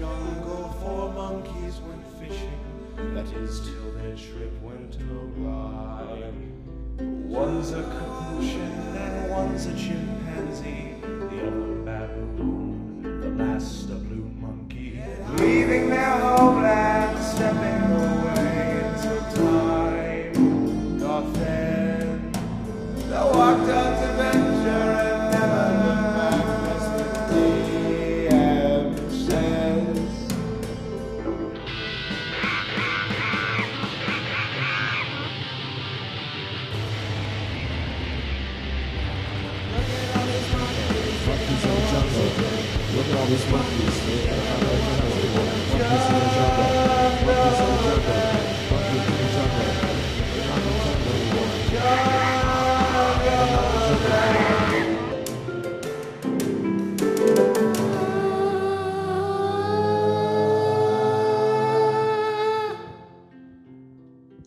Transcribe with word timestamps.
jungle, 0.00 0.74
four 0.80 1.12
monkeys 1.12 1.78
went 1.80 2.02
fishing. 2.18 2.58
That 3.14 3.26
is 3.34 3.60
till 3.60 3.92
their 3.92 4.16
trip 4.16 4.52
went 4.62 4.96
awry. 5.12 6.32
One's 6.98 7.72
a 7.72 7.82
capuchin 7.82 8.96
and 8.96 9.30
one's 9.30 9.66
a 9.66 9.74
chimpanzee. 9.76 10.99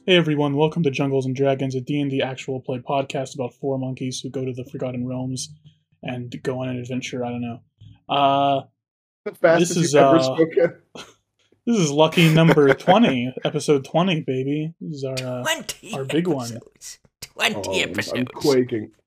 Hey 0.05 0.17
everyone, 0.17 0.55
welcome 0.57 0.83
to 0.83 0.91
Jungles 0.91 1.25
and 1.25 1.35
Dragons, 1.35 1.75
a 1.75 1.81
D&D 1.81 2.21
actual 2.21 2.59
play 2.59 2.79
podcast 2.79 3.35
about 3.35 3.53
four 3.53 3.77
monkeys 3.77 4.19
who 4.19 4.29
go 4.29 4.43
to 4.43 4.51
the 4.51 4.65
Forgotten 4.65 5.07
Realms 5.07 5.49
and 6.01 6.33
go 6.43 6.59
on 6.61 6.69
an 6.69 6.77
adventure, 6.77 7.23
I 7.23 7.29
don't 7.29 7.41
know. 7.41 7.59
Uh, 8.09 8.61
the 9.23 9.33
fastest 9.35 9.75
This 9.75 9.85
is, 9.85 9.93
you've 9.93 10.03
ever 10.03 10.17
uh, 10.17 10.23
spoken. 10.23 10.75
this 11.65 11.77
is 11.79 11.89
lucky 11.91 12.33
number 12.33 12.73
20, 12.73 13.33
episode 13.45 13.85
20, 13.85 14.21
baby. 14.21 14.73
This 14.81 14.97
is 14.97 15.03
our, 15.05 15.13
uh, 15.39 15.41
20 15.43 15.93
our 15.93 16.03
big 16.03 16.27
one. 16.27 16.47
episodes. 16.47 16.99
20 17.21 17.55
Oh, 17.55 17.73
I'm- 17.73 17.89
episodes. 17.89 18.19
I'm 18.19 18.25
quaking. 18.27 18.91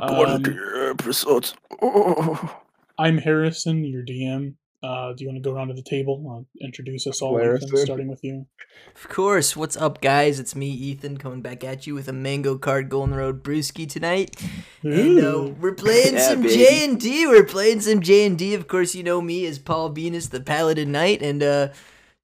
Um, 0.00 0.44
episodes. 0.90 1.54
Oh. 1.80 2.60
I'm 2.98 3.18
Harrison, 3.18 3.84
your 3.84 4.02
DM. 4.02 4.54
Uh, 4.84 5.14
do 5.14 5.24
you 5.24 5.28
want 5.30 5.42
to 5.42 5.48
go 5.48 5.56
around 5.56 5.68
to 5.68 5.74
the 5.74 5.82
table? 5.82 6.22
I'll 6.28 6.46
introduce 6.60 7.06
us 7.06 7.22
all, 7.22 7.40
Ethan, 7.40 7.74
starting 7.78 8.08
with 8.08 8.22
you. 8.22 8.46
Of 8.94 9.08
course. 9.08 9.56
What's 9.56 9.78
up, 9.78 10.02
guys? 10.02 10.38
It's 10.38 10.54
me, 10.54 10.68
Ethan, 10.68 11.16
coming 11.16 11.40
back 11.40 11.64
at 11.64 11.86
you 11.86 11.94
with 11.94 12.06
a 12.08 12.12
Mango 12.12 12.58
Cart 12.58 12.90
Golden 12.90 13.14
Road 13.14 13.42
brewski 13.42 13.88
tonight. 13.88 14.36
And 14.82 15.18
uh, 15.24 15.52
we're 15.58 15.72
playing 15.74 16.14
Yeah, 16.16 16.28
some 16.28 16.42
baby. 16.42 16.54
J 16.54 16.84
and 16.84 17.00
D. 17.00 17.26
We're 17.26 17.44
playing 17.44 17.80
some 17.80 18.02
J 18.02 18.26
and 18.26 18.36
D. 18.38 18.52
Of 18.52 18.68
course, 18.68 18.94
you 18.94 19.02
know 19.02 19.22
me 19.22 19.46
as 19.46 19.58
Paul 19.58 19.88
Venus, 19.88 20.28
the 20.28 20.40
Paladin 20.40 20.92
Knight, 20.92 21.22
and 21.22 21.42
uh, 21.42 21.68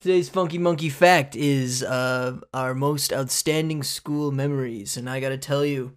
today's 0.01 0.29
funky 0.29 0.59
monkey 0.59 0.91
fact 0.91 1.35
is 1.35 1.83
uh, 1.83 2.41
our 2.53 2.75
most 2.75 3.11
outstanding 3.13 3.83
school 3.83 4.33
memories. 4.33 4.99
And 4.99 5.09
I 5.09 5.19
gotta 5.21 5.39
tell 5.39 5.65
you, 5.65 5.97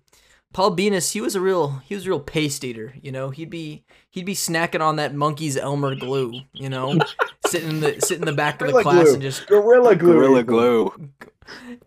Paul 0.54 0.72
Venus, 0.72 1.12
he 1.12 1.20
was 1.22 1.36
a 1.36 1.42
real 1.42 1.82
he 1.86 1.96
was 1.96 2.06
a 2.06 2.10
real 2.10 2.20
paste 2.20 2.64
eater. 2.64 2.94
You 3.02 3.12
know, 3.12 3.30
he'd 3.32 3.50
be 3.50 3.84
he'd 4.12 4.26
be 4.26 4.36
snacking 4.36 4.82
on 4.82 4.96
that 4.98 5.14
monkey's 5.14 5.58
Elmer 5.58 5.96
glue. 5.96 6.42
You 6.54 6.70
know, 6.70 6.98
sitting 7.48 7.70
in 7.72 7.80
the 7.82 8.00
sitting 8.02 8.22
in 8.22 8.28
the 8.28 8.34
back 8.34 8.62
of 8.62 8.72
the 8.72 8.82
class 8.82 9.04
glue. 9.06 9.14
and 9.14 9.22
just 9.22 9.48
Gorilla 9.48 9.96
glue. 9.96 10.14
Gorilla 10.14 10.44
glue. 10.44 10.94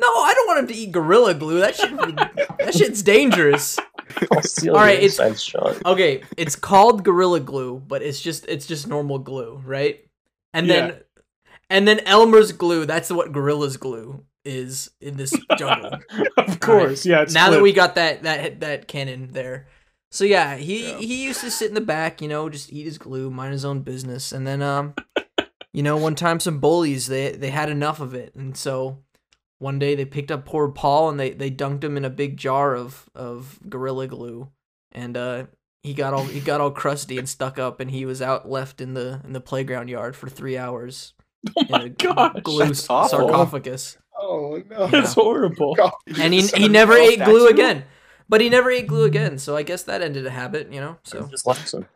no, 0.01 0.07
I 0.07 0.33
don't 0.35 0.47
want 0.49 0.59
him 0.61 0.67
to 0.67 0.75
eat 0.75 0.93
gorilla 0.93 1.33
glue. 1.35 1.61
That 1.61 1.77
shit, 1.77 1.97
that 1.97 2.75
shit's 2.77 3.03
dangerous. 3.03 3.79
I'll 4.33 4.43
steal 4.43 4.75
All 4.77 4.81
your 4.81 4.87
right, 4.89 5.03
it's- 5.03 5.41
shot. 5.41 5.85
Okay, 5.87 6.23
it's 6.37 6.57
called 6.57 7.05
gorilla 7.05 7.41
glue, 7.41 7.83
but 7.87 8.03
it's 8.03 8.21
just 8.21 8.47
it's 8.49 8.67
just 8.67 8.87
normal 8.87 9.19
glue, 9.19 9.63
right? 9.65 10.05
And 10.53 10.69
then 10.69 10.99
and 11.71 11.87
then 11.87 12.01
Elmer's 12.01 12.53
glue. 12.53 12.85
That's 12.87 13.11
what 13.11 13.33
gorilla's 13.33 13.77
glue 13.77 14.25
is 14.47 14.91
in 15.01 15.17
this 15.17 15.33
jungle. 15.59 15.99
of 16.37 16.61
course, 16.61 17.05
yeah. 17.05 17.23
It's 17.23 17.35
now 17.35 17.51
that 17.51 17.63
we 17.63 17.73
got 17.73 17.97
that 17.97 18.23
that 18.23 18.61
that 18.61 18.89
cannon 18.89 19.29
there. 19.33 19.67
So 20.11 20.25
yeah, 20.25 20.57
he 20.57 20.95
he 20.95 21.25
used 21.25 21.41
to 21.41 21.51
sit 21.51 21.69
in 21.69 21.75
the 21.75 21.81
back, 21.81 22.23
you 22.23 22.29
know, 22.29 22.49
just 22.49 22.73
eat 22.73 22.85
his 22.85 22.97
glue, 22.99 23.31
mind 23.31 23.53
his 23.53 23.65
own 23.65 23.81
business, 23.81 24.33
and 24.33 24.47
then 24.47 24.63
um, 24.63 24.95
you 25.73 25.83
know, 25.83 25.97
one 25.97 26.15
time 26.15 26.41
some 26.41 26.59
bullies 26.61 27.09
they 27.09 27.33
they 27.33 27.51
had 27.51 27.69
enough 27.69 28.01
of 28.01 28.15
it, 28.15 28.35
and 28.35 28.57
so 28.57 28.99
one 29.59 29.79
day 29.79 29.95
they 29.95 30.05
picked 30.05 30.31
up 30.31 30.47
poor 30.47 30.69
Paul 30.69 31.09
and 31.11 31.19
they 31.19 31.31
they 31.31 31.51
dunked 31.51 31.83
him 31.85 31.97
in 31.97 32.05
a 32.05 32.11
big 32.11 32.37
jar 32.37 32.75
of 32.75 33.11
of 33.15 33.59
gorilla 33.69 34.07
glue, 34.07 34.49
and 34.93 35.17
uh. 35.17 35.45
He 35.83 35.95
got 35.95 36.15
all 36.15 36.25
he 36.25 36.41
got 36.41 36.61
all 36.61 36.73
crusty 36.73 37.17
and 37.17 37.29
stuck 37.29 37.61
up, 37.61 37.79
and 37.79 37.89
he 37.93 38.05
was 38.05 38.21
out 38.21 38.51
left 38.51 38.81
in 38.81 38.95
the 38.95 39.21
in 39.23 39.33
the 39.35 39.41
playground 39.41 39.87
yard 39.87 40.17
for 40.17 40.29
three 40.29 40.59
hours. 40.59 41.15
Oh 41.57 41.61
in 41.61 41.67
my 41.71 41.83
a 41.85 41.89
gosh. 41.91 42.43
glue 42.43 42.65
That's 42.65 42.91
awful. 42.91 43.29
Sarcophagus 44.27 44.69
Oh 44.71 44.87
no. 44.87 44.87
That's 44.91 45.15
horrible. 45.15 45.77
And 46.21 46.35
he 46.35 46.43
he 46.49 46.69
never 46.69 46.95
a 46.95 47.01
ate 47.03 47.25
glue 47.25 47.47
statue. 47.47 47.55
again. 47.55 47.85
But 48.29 48.41
he 48.41 48.49
never 48.49 48.71
ate 48.71 48.87
glue 48.89 49.05
again, 49.05 49.39
so 49.39 49.57
I 49.57 49.63
guess 49.63 49.85
that 49.85 50.03
ended 50.03 50.27
a 50.27 50.31
habit, 50.31 50.73
you 50.73 50.81
know. 50.81 50.99
So 51.05 51.27
Just 51.29 51.47
likes 51.47 51.73
him. 51.75 51.87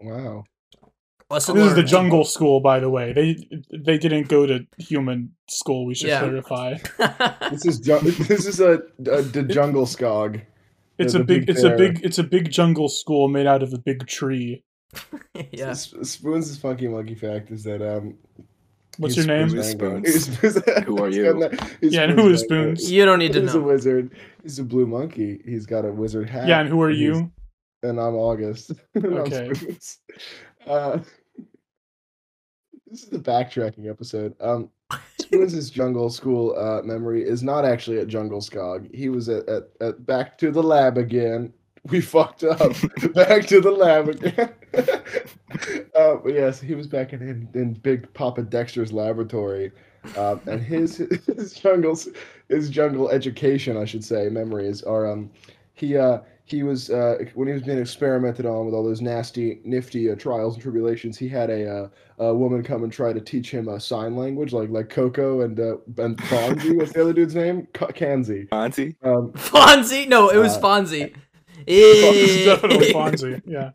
Wow. 0.00 0.44
lesson 1.30 1.54
This 1.56 1.68
is 1.68 1.74
the 1.74 1.82
jungle 1.82 2.24
school, 2.24 2.60
by 2.60 2.80
the 2.80 2.90
way. 2.90 3.12
They 3.12 3.36
they 3.76 3.98
didn't 3.98 4.28
go 4.28 4.46
to 4.46 4.66
human 4.78 5.32
school. 5.48 5.86
We 5.86 5.94
should 5.94 6.08
Yeah. 6.08 6.20
clarify. 6.20 6.78
This 7.50 7.66
is 7.66 7.78
ju- 7.80 8.00
this 8.00 8.46
is 8.46 8.60
a, 8.60 8.80
a 9.10 9.22
the 9.22 9.42
jungle 9.42 9.86
skog. 9.86 10.42
It's 10.98 11.12
the 11.14 11.20
a 11.20 11.24
big, 11.24 11.46
big 11.46 11.50
it's 11.56 11.62
a 11.64 11.76
big, 11.76 12.00
it's 12.04 12.18
a 12.18 12.22
big 12.24 12.50
jungle 12.50 12.88
school 12.88 13.28
made 13.28 13.46
out 13.46 13.62
of 13.62 13.72
a 13.72 13.78
big 13.78 14.06
tree. 14.06 14.62
yeah. 15.52 15.70
S- 15.70 15.94
Spoons' 16.02 16.56
funky 16.58 16.86
monkey 16.88 17.14
fact 17.14 17.50
is 17.50 17.62
that 17.64 17.80
um. 17.82 18.16
What's 18.98 19.14
he's 19.14 19.26
your 19.26 19.36
name? 19.36 19.48
Spoons' 19.62 20.24
Spoons. 20.36 20.84
Who 20.84 20.98
are 21.02 21.08
you? 21.10 21.48
he's 21.80 21.92
Yeah, 21.94 22.02
and 22.02 22.12
who 22.18 22.28
is 22.28 22.42
Mango. 22.48 22.74
Spoons? 22.74 22.92
You 22.92 23.04
don't 23.06 23.18
need 23.18 23.32
to 23.32 23.40
know. 23.40 23.46
He's 23.46 23.54
a 23.54 23.60
wizard. 23.60 24.10
He's 24.42 24.58
a 24.58 24.64
blue 24.64 24.86
monkey. 24.86 25.40
He's 25.44 25.64
got 25.66 25.84
a 25.84 25.92
wizard 25.92 26.28
hat. 26.28 26.46
Yeah, 26.46 26.60
and 26.60 26.68
who 26.68 26.80
are 26.82 26.90
he's- 26.90 27.00
you? 27.00 27.32
And 27.84 27.98
I'm 27.98 28.14
August. 28.14 28.70
And 28.94 29.04
I'm 29.06 29.12
Okay. 29.14 29.50
Uh, 30.66 30.98
this 32.86 33.02
is 33.02 33.08
the 33.08 33.18
backtracking 33.18 33.88
episode. 33.90 34.34
Um, 34.40 34.68
Spoons' 35.20 35.70
jungle 35.70 36.10
school 36.10 36.54
uh, 36.58 36.82
memory 36.82 37.26
is 37.26 37.42
not 37.42 37.64
actually 37.64 37.98
at 37.98 38.06
Jungle 38.08 38.40
Skog. 38.40 38.94
He 38.94 39.08
was 39.08 39.28
at, 39.28 39.48
at, 39.48 39.64
at 39.80 40.04
back 40.06 40.36
to 40.38 40.50
the 40.52 40.62
lab 40.62 40.98
again. 40.98 41.52
We 41.90 42.00
fucked 42.00 42.44
up. 42.44 42.58
back 43.14 43.46
to 43.46 43.60
the 43.60 43.70
lab 43.70 44.08
again. 44.08 44.50
uh, 45.94 46.16
but 46.16 46.32
yes, 46.32 46.60
he 46.60 46.74
was 46.74 46.86
back 46.86 47.12
in, 47.12 47.22
in, 47.22 47.48
in 47.54 47.72
Big 47.74 48.12
Papa 48.14 48.42
Dexter's 48.42 48.92
laboratory. 48.92 49.72
Um, 50.16 50.40
and 50.46 50.60
his 50.60 50.96
his 51.36 51.54
jungles 51.54 52.08
his 52.48 52.70
jungle 52.70 53.08
education, 53.10 53.76
I 53.76 53.84
should 53.84 54.04
say, 54.04 54.28
memories 54.28 54.82
are 54.82 55.10
um 55.10 55.30
he 55.74 55.96
uh 55.96 56.18
he 56.44 56.64
was 56.64 56.90
uh 56.90 57.18
when 57.34 57.46
he 57.46 57.54
was 57.54 57.62
being 57.62 57.78
experimented 57.78 58.44
on 58.46 58.66
with 58.66 58.74
all 58.74 58.82
those 58.84 59.00
nasty 59.00 59.60
nifty 59.64 60.10
uh, 60.10 60.16
trials 60.16 60.54
and 60.54 60.62
tribulations 60.62 61.16
he 61.16 61.28
had 61.28 61.50
a 61.50 61.70
uh, 61.70 61.88
a 62.18 62.34
woman 62.34 62.64
come 62.64 62.82
and 62.82 62.92
try 62.92 63.12
to 63.12 63.20
teach 63.20 63.50
him 63.50 63.68
a 63.68 63.78
sign 63.78 64.16
language 64.16 64.52
like 64.52 64.68
like 64.70 64.88
Koko 64.88 65.42
and 65.42 65.58
uh 65.58 65.76
and 65.98 66.18
Fonzie 66.18 66.76
what's 66.76 66.92
the 66.92 67.02
other 67.02 67.12
dude's 67.12 67.36
name 67.36 67.68
Kanzi 67.72 68.48
Auntie? 68.52 68.96
um 69.04 69.32
Fonzie? 69.32 70.08
No, 70.08 70.30
it 70.30 70.38
was 70.38 70.56
Uh, 70.56 70.60
Fonzie. 70.60 71.14
It's 71.68 72.44
definitely 72.44 72.92
Fonzie. 72.92 73.42
Yeah. 73.46 73.70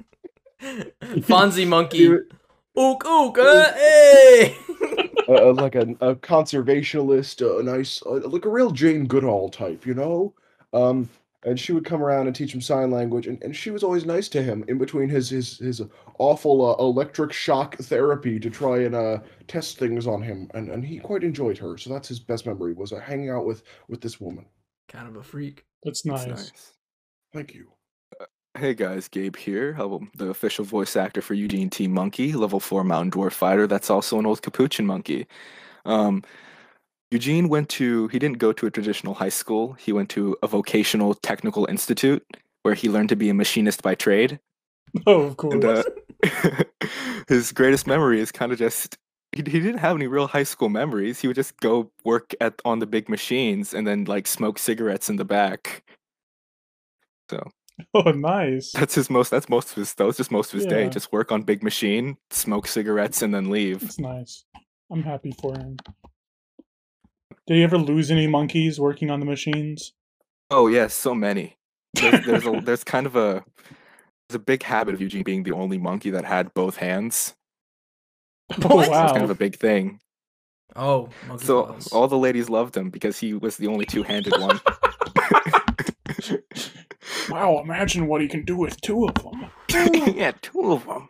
Fonzie 1.21 1.67
monkey. 1.67 2.07
wa- 2.09 2.17
Ook 2.79 3.03
ook, 3.07 3.37
uh, 3.37 3.73
hey! 3.73 4.55
uh, 5.27 5.51
like 5.53 5.73
a, 5.75 5.87
a 5.99 6.15
conservationalist, 6.15 7.41
uh, 7.41 7.57
a 7.57 7.63
nice, 7.63 8.03
uh, 8.05 8.19
like 8.27 8.45
a 8.45 8.49
real 8.49 8.69
Jane 8.69 9.07
Goodall 9.07 9.49
type, 9.49 9.83
you 9.85 9.95
know. 9.95 10.35
Um, 10.73 11.09
and 11.43 11.59
she 11.59 11.71
would 11.71 11.85
come 11.85 12.03
around 12.03 12.27
and 12.27 12.35
teach 12.35 12.53
him 12.53 12.61
sign 12.61 12.91
language, 12.91 13.25
and, 13.25 13.41
and 13.43 13.55
she 13.55 13.71
was 13.71 13.83
always 13.83 14.05
nice 14.05 14.27
to 14.29 14.43
him 14.43 14.63
in 14.67 14.77
between 14.77 15.09
his 15.09 15.27
his 15.29 15.57
his 15.57 15.81
awful 16.19 16.63
uh, 16.65 16.75
electric 16.83 17.33
shock 17.33 17.77
therapy 17.77 18.39
to 18.39 18.49
try 18.49 18.79
and 18.83 18.93
uh, 18.93 19.19
test 19.47 19.79
things 19.79 20.05
on 20.05 20.21
him, 20.21 20.47
and, 20.53 20.69
and 20.69 20.85
he 20.85 20.99
quite 20.99 21.23
enjoyed 21.23 21.57
her. 21.57 21.77
So 21.79 21.89
that's 21.91 22.07
his 22.07 22.19
best 22.19 22.45
memory 22.45 22.73
was 22.73 22.91
uh, 22.93 22.99
hanging 22.99 23.29
out 23.31 23.45
with 23.45 23.63
with 23.87 24.01
this 24.01 24.19
woman. 24.21 24.45
kind 24.87 25.07
of 25.07 25.15
a 25.15 25.23
freak. 25.23 25.65
That's 25.83 26.01
That's 26.03 26.27
nice. 26.27 26.37
nice. 26.51 26.73
Thank 27.33 27.55
you. 27.55 27.71
Hey 28.57 28.73
guys, 28.73 29.07
Gabe 29.07 29.35
here. 29.35 29.75
I'm 29.77 30.09
the 30.15 30.29
official 30.29 30.65
voice 30.65 30.95
actor 30.95 31.21
for 31.21 31.35
Eugene 31.35 31.69
T. 31.69 31.87
Monkey, 31.87 32.33
level 32.33 32.59
4 32.59 32.83
Mountain 32.83 33.11
Dwarf 33.11 33.33
Fighter. 33.33 33.67
That's 33.67 33.91
also 33.91 34.17
an 34.17 34.25
old 34.25 34.41
Capuchin 34.41 34.83
monkey. 34.83 35.27
Um, 35.85 36.23
Eugene 37.11 37.49
went 37.49 37.69
to, 37.69 38.07
he 38.07 38.17
didn't 38.17 38.39
go 38.39 38.51
to 38.53 38.65
a 38.65 38.71
traditional 38.71 39.13
high 39.13 39.29
school. 39.29 39.73
He 39.73 39.91
went 39.93 40.09
to 40.09 40.35
a 40.41 40.47
vocational 40.47 41.13
technical 41.13 41.67
institute 41.67 42.25
where 42.63 42.73
he 42.73 42.89
learned 42.89 43.09
to 43.09 43.15
be 43.15 43.29
a 43.29 43.33
machinist 43.35 43.83
by 43.83 43.93
trade. 43.93 44.39
Oh, 45.05 45.21
of 45.21 45.37
course. 45.37 45.53
And, 45.53 45.63
uh, 45.63 45.83
his 47.27 47.51
greatest 47.51 47.85
memory 47.85 48.19
is 48.19 48.31
kind 48.31 48.51
of 48.51 48.57
just 48.57 48.97
he, 49.33 49.43
he 49.43 49.59
didn't 49.59 49.77
have 49.77 49.95
any 49.95 50.07
real 50.07 50.25
high 50.25 50.43
school 50.43 50.69
memories. 50.69 51.19
He 51.19 51.27
would 51.27 51.35
just 51.35 51.59
go 51.59 51.91
work 52.03 52.33
at 52.41 52.59
on 52.65 52.79
the 52.79 52.87
big 52.87 53.07
machines 53.07 53.75
and 53.75 53.85
then 53.85 54.05
like 54.05 54.25
smoke 54.25 54.57
cigarettes 54.57 55.09
in 55.09 55.17
the 55.17 55.25
back. 55.25 55.83
So 57.29 57.51
Oh, 57.93 58.11
nice. 58.11 58.71
that's 58.71 58.95
his 58.95 59.09
most. 59.09 59.29
That's 59.29 59.49
most 59.49 59.69
of 59.69 59.75
his. 59.75 59.93
That 59.95 60.05
was 60.05 60.17
just 60.17 60.31
most 60.31 60.51
of 60.53 60.57
his 60.59 60.65
day. 60.65 60.89
Just 60.89 61.11
work 61.11 61.31
on 61.31 61.43
big 61.43 61.61
machine, 61.63 62.17
smoke 62.31 62.67
cigarettes, 62.67 63.21
and 63.21 63.33
then 63.33 63.49
leave. 63.51 63.83
It's 63.83 63.99
nice. 63.99 64.45
I'm 64.91 65.03
happy 65.03 65.31
for 65.39 65.53
him. 65.57 65.77
Did 67.45 67.57
he 67.57 67.63
ever 67.63 67.77
lose 67.77 68.09
any 68.09 68.25
monkeys 68.27 68.79
working 68.79 69.11
on 69.11 69.19
the 69.19 69.25
machines? 69.27 69.93
Oh 70.49 70.67
yes, 70.67 70.93
so 70.95 71.13
many. 71.13 71.57
There's, 71.93 72.25
there's 72.25 72.45
a 72.47 72.61
there's 72.63 72.83
kind 72.83 73.05
of 73.05 73.15
a 73.15 73.43
there's 74.27 74.35
a 74.35 74.39
big 74.39 74.63
habit 74.63 74.93
of 74.95 75.01
Eugene 75.01 75.23
being 75.23 75.43
the 75.43 75.51
only 75.53 75.77
monkey 75.77 76.09
that 76.09 76.25
had 76.25 76.53
both 76.53 76.77
hands. 76.77 77.35
Oh, 78.63 78.75
What? 78.77 78.83
It's 78.87 78.89
wow. 78.91 79.11
kind 79.11 79.23
of 79.23 79.29
a 79.29 79.35
big 79.35 79.57
thing. 79.57 79.99
Oh, 80.75 81.09
So 81.37 81.63
paws. 81.65 81.87
all 81.91 82.07
the 82.07 82.17
ladies 82.17 82.49
loved 82.49 82.75
him 82.75 82.89
because 82.89 83.19
he 83.19 83.33
was 83.33 83.57
the 83.57 83.67
only 83.67 83.85
two-handed 83.85 84.33
one. 84.39 84.59
Wow, 87.29 87.59
imagine 87.59 88.07
what 88.07 88.21
he 88.21 88.27
can 88.27 88.43
do 88.43 88.57
with 88.57 88.79
two 88.81 89.07
of 89.07 89.15
them. 89.15 89.49
yeah, 90.15 90.31
two 90.41 90.71
of 90.71 90.85
them. 90.85 91.09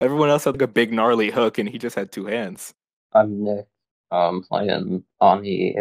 Everyone 0.00 0.28
else 0.28 0.44
had 0.44 0.54
like 0.54 0.62
a 0.62 0.66
big 0.66 0.92
gnarly 0.92 1.30
hook, 1.30 1.58
and 1.58 1.68
he 1.68 1.78
just 1.78 1.96
had 1.96 2.12
two 2.12 2.26
hands. 2.26 2.74
I'm 3.12 3.44
Nick. 3.44 3.66
Um, 4.10 4.44
I 4.50 4.64
am 4.64 4.68
playing 4.68 5.04
Ani 5.20 5.76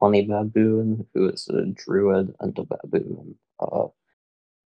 Funny 0.00 0.22
Baboon, 0.26 1.06
who 1.14 1.28
is 1.28 1.48
a 1.48 1.66
druid 1.66 2.34
and 2.40 2.58
a 2.58 2.64
baboon. 2.64 3.36
Uh, 3.60 3.86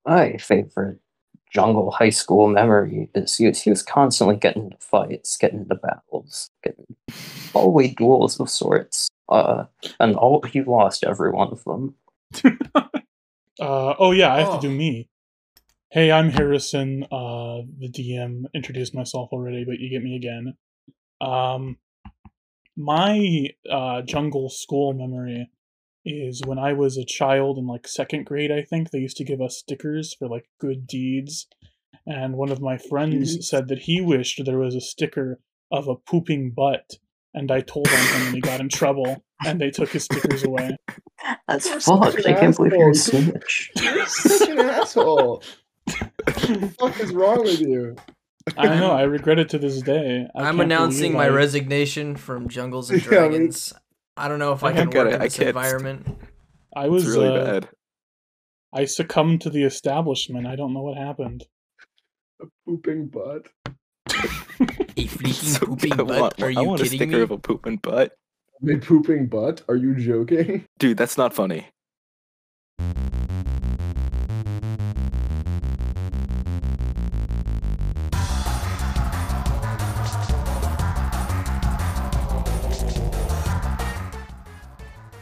my 0.04 0.36
favorite 0.36 0.98
jungle 1.52 1.90
high 1.90 2.10
school 2.10 2.48
memory 2.48 3.08
is 3.14 3.36
he 3.36 3.46
was, 3.46 3.62
he 3.62 3.70
was 3.70 3.82
constantly 3.82 4.36
getting 4.36 4.64
into 4.64 4.76
fights, 4.78 5.36
getting 5.36 5.60
into 5.60 5.74
battles, 5.76 6.50
getting 6.62 6.96
hallway 7.52 7.88
duels 7.88 8.38
of 8.40 8.50
sorts. 8.50 9.08
Uh, 9.28 9.64
and 10.00 10.16
all 10.16 10.42
he 10.42 10.62
lost 10.62 11.04
every 11.04 11.30
one 11.30 11.48
of 11.48 11.64
them. 11.64 11.94
Uh, 13.60 13.94
oh 13.98 14.12
yeah, 14.12 14.32
I 14.34 14.40
have 14.40 14.48
Oh. 14.50 14.60
to 14.60 14.68
do 14.68 14.74
me. 14.74 15.08
Hey, 15.90 16.12
I'm 16.12 16.30
Harrison. 16.30 17.04
Uh, 17.04 17.62
the 17.78 17.88
DM 17.90 18.44
introduced 18.54 18.94
myself 18.94 19.30
already, 19.32 19.64
but 19.64 19.78
you 19.80 19.88
get 19.90 20.02
me 20.02 20.16
again. 20.16 20.54
Um, 21.20 21.78
my 22.76 23.48
uh, 23.68 24.02
jungle 24.02 24.50
school 24.50 24.92
memory 24.92 25.50
is 26.04 26.42
when 26.46 26.58
I 26.58 26.72
was 26.74 26.96
a 26.96 27.04
child 27.04 27.58
in 27.58 27.66
like 27.66 27.88
second 27.88 28.26
grade. 28.26 28.52
I 28.52 28.62
think 28.62 28.90
they 28.90 28.98
used 28.98 29.16
to 29.16 29.24
give 29.24 29.40
us 29.40 29.56
stickers 29.56 30.14
for 30.14 30.28
like 30.28 30.48
good 30.60 30.86
deeds, 30.86 31.48
and 32.06 32.34
one 32.34 32.50
of 32.50 32.60
my 32.60 32.78
friends 32.78 33.34
Deeds? 33.34 33.48
said 33.48 33.68
that 33.68 33.80
he 33.80 34.00
wished 34.00 34.44
there 34.44 34.58
was 34.58 34.74
a 34.74 34.80
sticker 34.80 35.40
of 35.72 35.88
a 35.88 35.96
pooping 35.96 36.50
butt, 36.50 36.98
and 37.34 37.50
I 37.50 37.60
told 37.60 37.88
on 37.88 37.94
him, 37.98 38.26
and 38.26 38.34
he 38.34 38.40
got 38.40 38.60
in 38.60 38.68
trouble, 38.68 39.22
and 39.44 39.60
they 39.60 39.70
took 39.70 39.90
his 39.90 40.04
stickers 40.04 40.44
away. 40.44 40.76
That's 41.46 41.68
You're 41.68 41.80
fucked. 41.80 42.26
I 42.26 42.32
can't 42.34 42.56
believe 42.56 42.72
you're 42.72 42.88
a 42.88 42.90
asshole. 42.90 43.20
snitch. 43.22 43.70
You're 43.76 44.06
such 44.06 44.48
an 44.48 44.58
asshole. 44.60 45.42
what 45.86 46.12
the 46.26 46.74
fuck 46.78 47.00
is 47.00 47.12
wrong 47.12 47.42
with 47.42 47.60
you? 47.60 47.96
I 48.56 48.66
don't 48.66 48.80
know. 48.80 48.92
I 48.92 49.02
regret 49.02 49.38
it 49.38 49.48
to 49.50 49.58
this 49.58 49.82
day. 49.82 50.26
I 50.34 50.42
I'm 50.44 50.60
announcing 50.60 51.12
my 51.12 51.26
I- 51.26 51.28
resignation 51.28 52.16
from 52.16 52.48
Jungles 52.48 52.90
and 52.90 53.00
Yeah, 53.04 53.08
me- 53.08 53.16
Dragons. 53.16 53.72
I 54.16 54.28
don't 54.28 54.38
know 54.38 54.52
if 54.52 54.64
I 54.64 54.68
I 54.68 54.72
can 54.72 54.90
get 54.90 55.04
work 55.04 55.12
it, 55.12 55.16
in 55.16 55.20
I 55.20 55.24
this 55.24 55.36
can't- 55.36 55.48
environment. 55.48 56.06
I 56.74 56.84
It's 56.84 56.90
was 56.92 57.06
really 57.08 57.28
uh, 57.28 57.44
bad. 57.44 57.68
I 58.72 58.84
succumbed 58.84 59.40
to 59.42 59.50
the 59.50 59.64
establishment. 59.64 60.46
I 60.46 60.56
don't 60.56 60.72
know 60.74 60.82
what 60.82 60.96
happened. 60.98 61.44
A 62.42 62.46
pooping 62.66 63.08
butt. 63.08 63.48
A 64.10 65.04
freaking 65.06 65.34
So- 65.58 65.66
pooping 65.66 65.92
I 65.92 65.96
butt? 65.96 66.20
want, 66.20 66.42
Are 66.42 66.46
I 66.46 66.50
you 66.50 66.62
want 66.64 66.80
a 66.80 66.84
kidding 66.84 66.98
sticker 66.98 67.16
me? 67.18 67.22
of 67.22 67.30
a 67.30 67.38
pooping 67.38 67.76
butt. 67.78 68.12
A 68.68 68.76
pooping 68.78 69.26
butt? 69.28 69.62
Are 69.68 69.76
you 69.76 69.94
joking? 69.94 70.64
Dude, 70.78 70.96
that's 70.96 71.16
not 71.16 71.32
funny. 71.34 71.68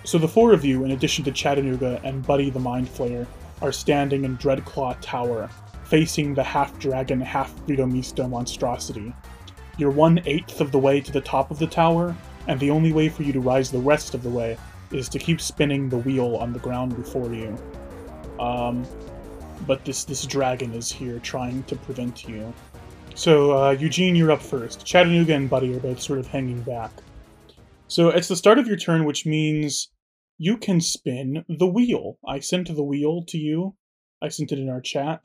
So 0.04 0.18
the 0.18 0.28
four 0.28 0.52
of 0.52 0.64
you, 0.64 0.84
in 0.84 0.92
addition 0.92 1.24
to 1.24 1.32
Chattanooga 1.32 2.00
and 2.04 2.24
Buddy 2.24 2.48
the 2.50 2.60
Mind 2.60 2.86
Flayer, 2.86 3.26
are 3.60 3.72
standing 3.72 4.24
in 4.24 4.36
Dreadclaw 4.38 4.96
Tower, 5.00 5.50
facing 5.88 6.34
the 6.34 6.42
half-dragon, 6.42 7.20
half-Frito 7.20 7.90
Misto 7.90 8.28
monstrosity. 8.28 9.14
You're 9.78 9.90
one 9.90 10.20
eighth 10.26 10.60
of 10.60 10.72
the 10.72 10.78
way 10.78 11.00
to 11.00 11.12
the 11.12 11.20
top 11.20 11.50
of 11.50 11.58
the 11.58 11.66
tower, 11.66 12.16
and 12.48 12.58
the 12.58 12.70
only 12.70 12.92
way 12.92 13.08
for 13.08 13.22
you 13.22 13.32
to 13.32 13.40
rise 13.40 13.70
the 13.70 13.78
rest 13.78 14.14
of 14.14 14.22
the 14.22 14.30
way 14.30 14.56
is 14.90 15.08
to 15.08 15.18
keep 15.18 15.40
spinning 15.40 15.88
the 15.88 15.98
wheel 15.98 16.36
on 16.36 16.52
the 16.52 16.58
ground 16.58 16.96
before 16.96 17.32
you. 17.32 17.56
Um, 18.38 18.86
but 19.66 19.84
this 19.84 20.04
this 20.04 20.26
dragon 20.26 20.72
is 20.74 20.92
here 20.92 21.18
trying 21.18 21.62
to 21.64 21.76
prevent 21.76 22.28
you. 22.28 22.52
So 23.14 23.52
uh, 23.56 23.70
Eugene, 23.70 24.14
you're 24.14 24.32
up 24.32 24.42
first. 24.42 24.84
Chattanooga 24.84 25.34
and 25.34 25.48
Buddy 25.48 25.74
are 25.74 25.80
both 25.80 26.00
sort 26.00 26.18
of 26.18 26.26
hanging 26.26 26.60
back. 26.62 26.92
So 27.88 28.08
it's 28.08 28.28
the 28.28 28.36
start 28.36 28.58
of 28.58 28.66
your 28.66 28.76
turn, 28.76 29.04
which 29.04 29.24
means 29.24 29.90
you 30.38 30.58
can 30.58 30.80
spin 30.80 31.44
the 31.48 31.66
wheel. 31.66 32.18
I 32.28 32.40
sent 32.40 32.68
the 32.68 32.82
wheel 32.82 33.24
to 33.28 33.38
you. 33.38 33.74
I 34.22 34.28
sent 34.28 34.52
it 34.52 34.58
in 34.58 34.68
our 34.68 34.80
chat. 34.80 35.24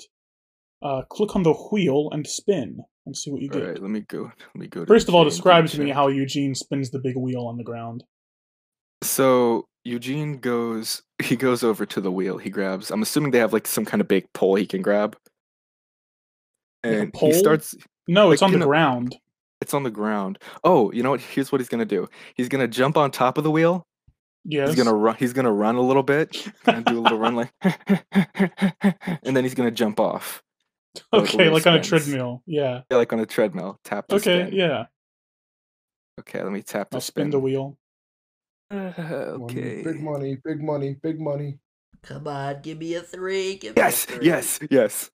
Uh, 0.81 1.03
click 1.09 1.35
on 1.35 1.43
the 1.43 1.53
wheel 1.53 2.09
and 2.11 2.25
spin 2.27 2.79
and 3.05 3.15
see 3.15 3.31
what 3.31 3.41
you 3.41 3.49
get. 3.49 3.63
right, 3.63 3.81
let 3.81 3.91
me 3.91 4.01
go. 4.01 4.23
Let 4.23 4.55
me 4.55 4.67
go. 4.67 4.85
First 4.85 5.07
of 5.07 5.15
all, 5.15 5.23
describe 5.23 5.67
to 5.67 5.81
me 5.81 5.91
how 5.91 6.07
Eugene 6.07 6.55
spins 6.55 6.89
the 6.91 6.99
big 6.99 7.15
wheel 7.15 7.45
on 7.47 7.57
the 7.57 7.63
ground. 7.63 8.03
So 9.03 9.67
Eugene 9.83 10.37
goes. 10.37 11.01
He 11.21 11.35
goes 11.35 11.63
over 11.63 11.85
to 11.85 12.01
the 12.01 12.11
wheel. 12.11 12.39
He 12.39 12.49
grabs. 12.49 12.89
I'm 12.89 13.03
assuming 13.03 13.29
they 13.29 13.37
have 13.37 13.53
like 13.53 13.67
some 13.67 13.85
kind 13.85 14.01
of 14.01 14.07
big 14.07 14.25
pole 14.33 14.55
he 14.55 14.65
can 14.65 14.81
grab. 14.81 15.15
Like 16.83 16.93
And 16.93 17.13
pole? 17.13 17.31
he 17.31 17.37
starts. 17.37 17.75
No, 18.07 18.31
it's 18.31 18.41
on 18.41 18.51
the 18.51 18.57
know- 18.57 18.65
ground. 18.65 19.15
It's 19.61 19.75
on 19.75 19.83
the 19.83 19.91
ground. 19.91 20.39
Oh, 20.63 20.91
you 20.91 21.03
know 21.03 21.11
what? 21.11 21.21
Here's 21.21 21.51
what 21.51 21.61
he's 21.61 21.69
gonna 21.69 21.85
do. 21.85 22.07
He's 22.33 22.49
gonna 22.49 22.67
jump 22.67 22.97
on 22.97 23.11
top 23.11 23.37
of 23.37 23.43
the 23.43 23.51
wheel. 23.51 23.85
Yes. 24.43 24.69
He's 24.69 24.75
gonna 24.75 24.95
run. 24.95 25.15
He's 25.19 25.33
gonna 25.33 25.51
run 25.51 25.75
a 25.75 25.81
little 25.81 26.01
bit 26.01 26.35
and 26.65 26.83
do 26.85 26.97
a 26.97 27.01
little 27.01 27.19
run 27.19 27.35
like, 27.35 27.51
and 29.23 29.37
then 29.37 29.43
he's 29.43 29.53
gonna 29.53 29.69
jump 29.69 29.99
off. 29.99 30.41
Like 31.11 31.23
okay, 31.23 31.37
little 31.37 31.53
like 31.53 31.67
on 31.67 31.75
a 31.75 31.83
treadmill. 31.83 32.43
Yeah. 32.45 32.81
Yeah, 32.89 32.97
like 32.97 33.11
on 33.13 33.19
a 33.19 33.25
treadmill. 33.25 33.79
Tap 33.83 34.07
to 34.09 34.15
Okay. 34.15 34.45
spin. 34.47 34.53
Yeah. 34.53 34.85
Okay, 36.19 36.41
let 36.43 36.51
me 36.51 36.61
tap 36.61 36.89
to 36.91 36.97
I'll 36.97 37.01
spin 37.01 37.29
the 37.29 37.39
wheel. 37.39 37.77
Uh, 38.71 39.35
Money, 39.37 39.43
okay. 39.43 39.83
Big 39.83 40.01
money, 40.01 40.37
big 40.45 40.61
money, 40.63 40.95
big 41.03 41.19
money. 41.19 41.59
Come 42.03 42.25
on, 42.27 42.61
give 42.61 42.77
me 42.77 42.93
a 42.95 43.01
three. 43.01 43.55
Give 43.55 43.73
Yes, 43.75 44.07
me 44.07 44.13
a 44.13 44.17
three. 44.17 44.27
yes, 44.27 44.59
yes. 44.69 45.11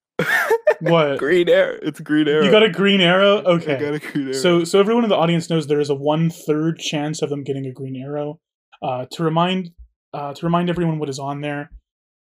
What? 0.80 1.18
green 1.20 1.50
arrow. 1.50 1.80
It's 1.82 2.00
green 2.00 2.28
arrow. 2.28 2.46
You 2.46 2.52
got 2.52 2.62
a 2.62 2.70
green 2.70 3.02
arrow? 3.02 3.38
I 3.40 3.54
Okay. 3.54 3.80
got 3.80 3.96
a 3.96 4.00
green 4.00 4.26
arrow. 4.28 4.34
So, 4.34 4.64
so 4.64 4.80
everyone 4.80 5.06
in 5.06 5.10
the 5.10 5.16
audience 5.16 5.50
knows 5.50 5.66
there 5.66 5.80
is 5.80 5.90
a 5.90 5.96
one 5.96 6.30
third 6.30 6.78
chance 6.78 7.24
of 7.24 7.30
them 7.32 7.44
getting 7.44 7.66
a 7.66 7.72
green 7.74 7.96
arrow. 7.96 8.40
Uh, 8.84 9.08
to 9.14 9.24
remind, 9.24 9.72
uh, 10.14 10.36
to 10.36 10.46
remind 10.46 10.70
everyone 10.70 11.00
what 11.00 11.10
is 11.10 11.18
on 11.18 11.42
there, 11.42 11.72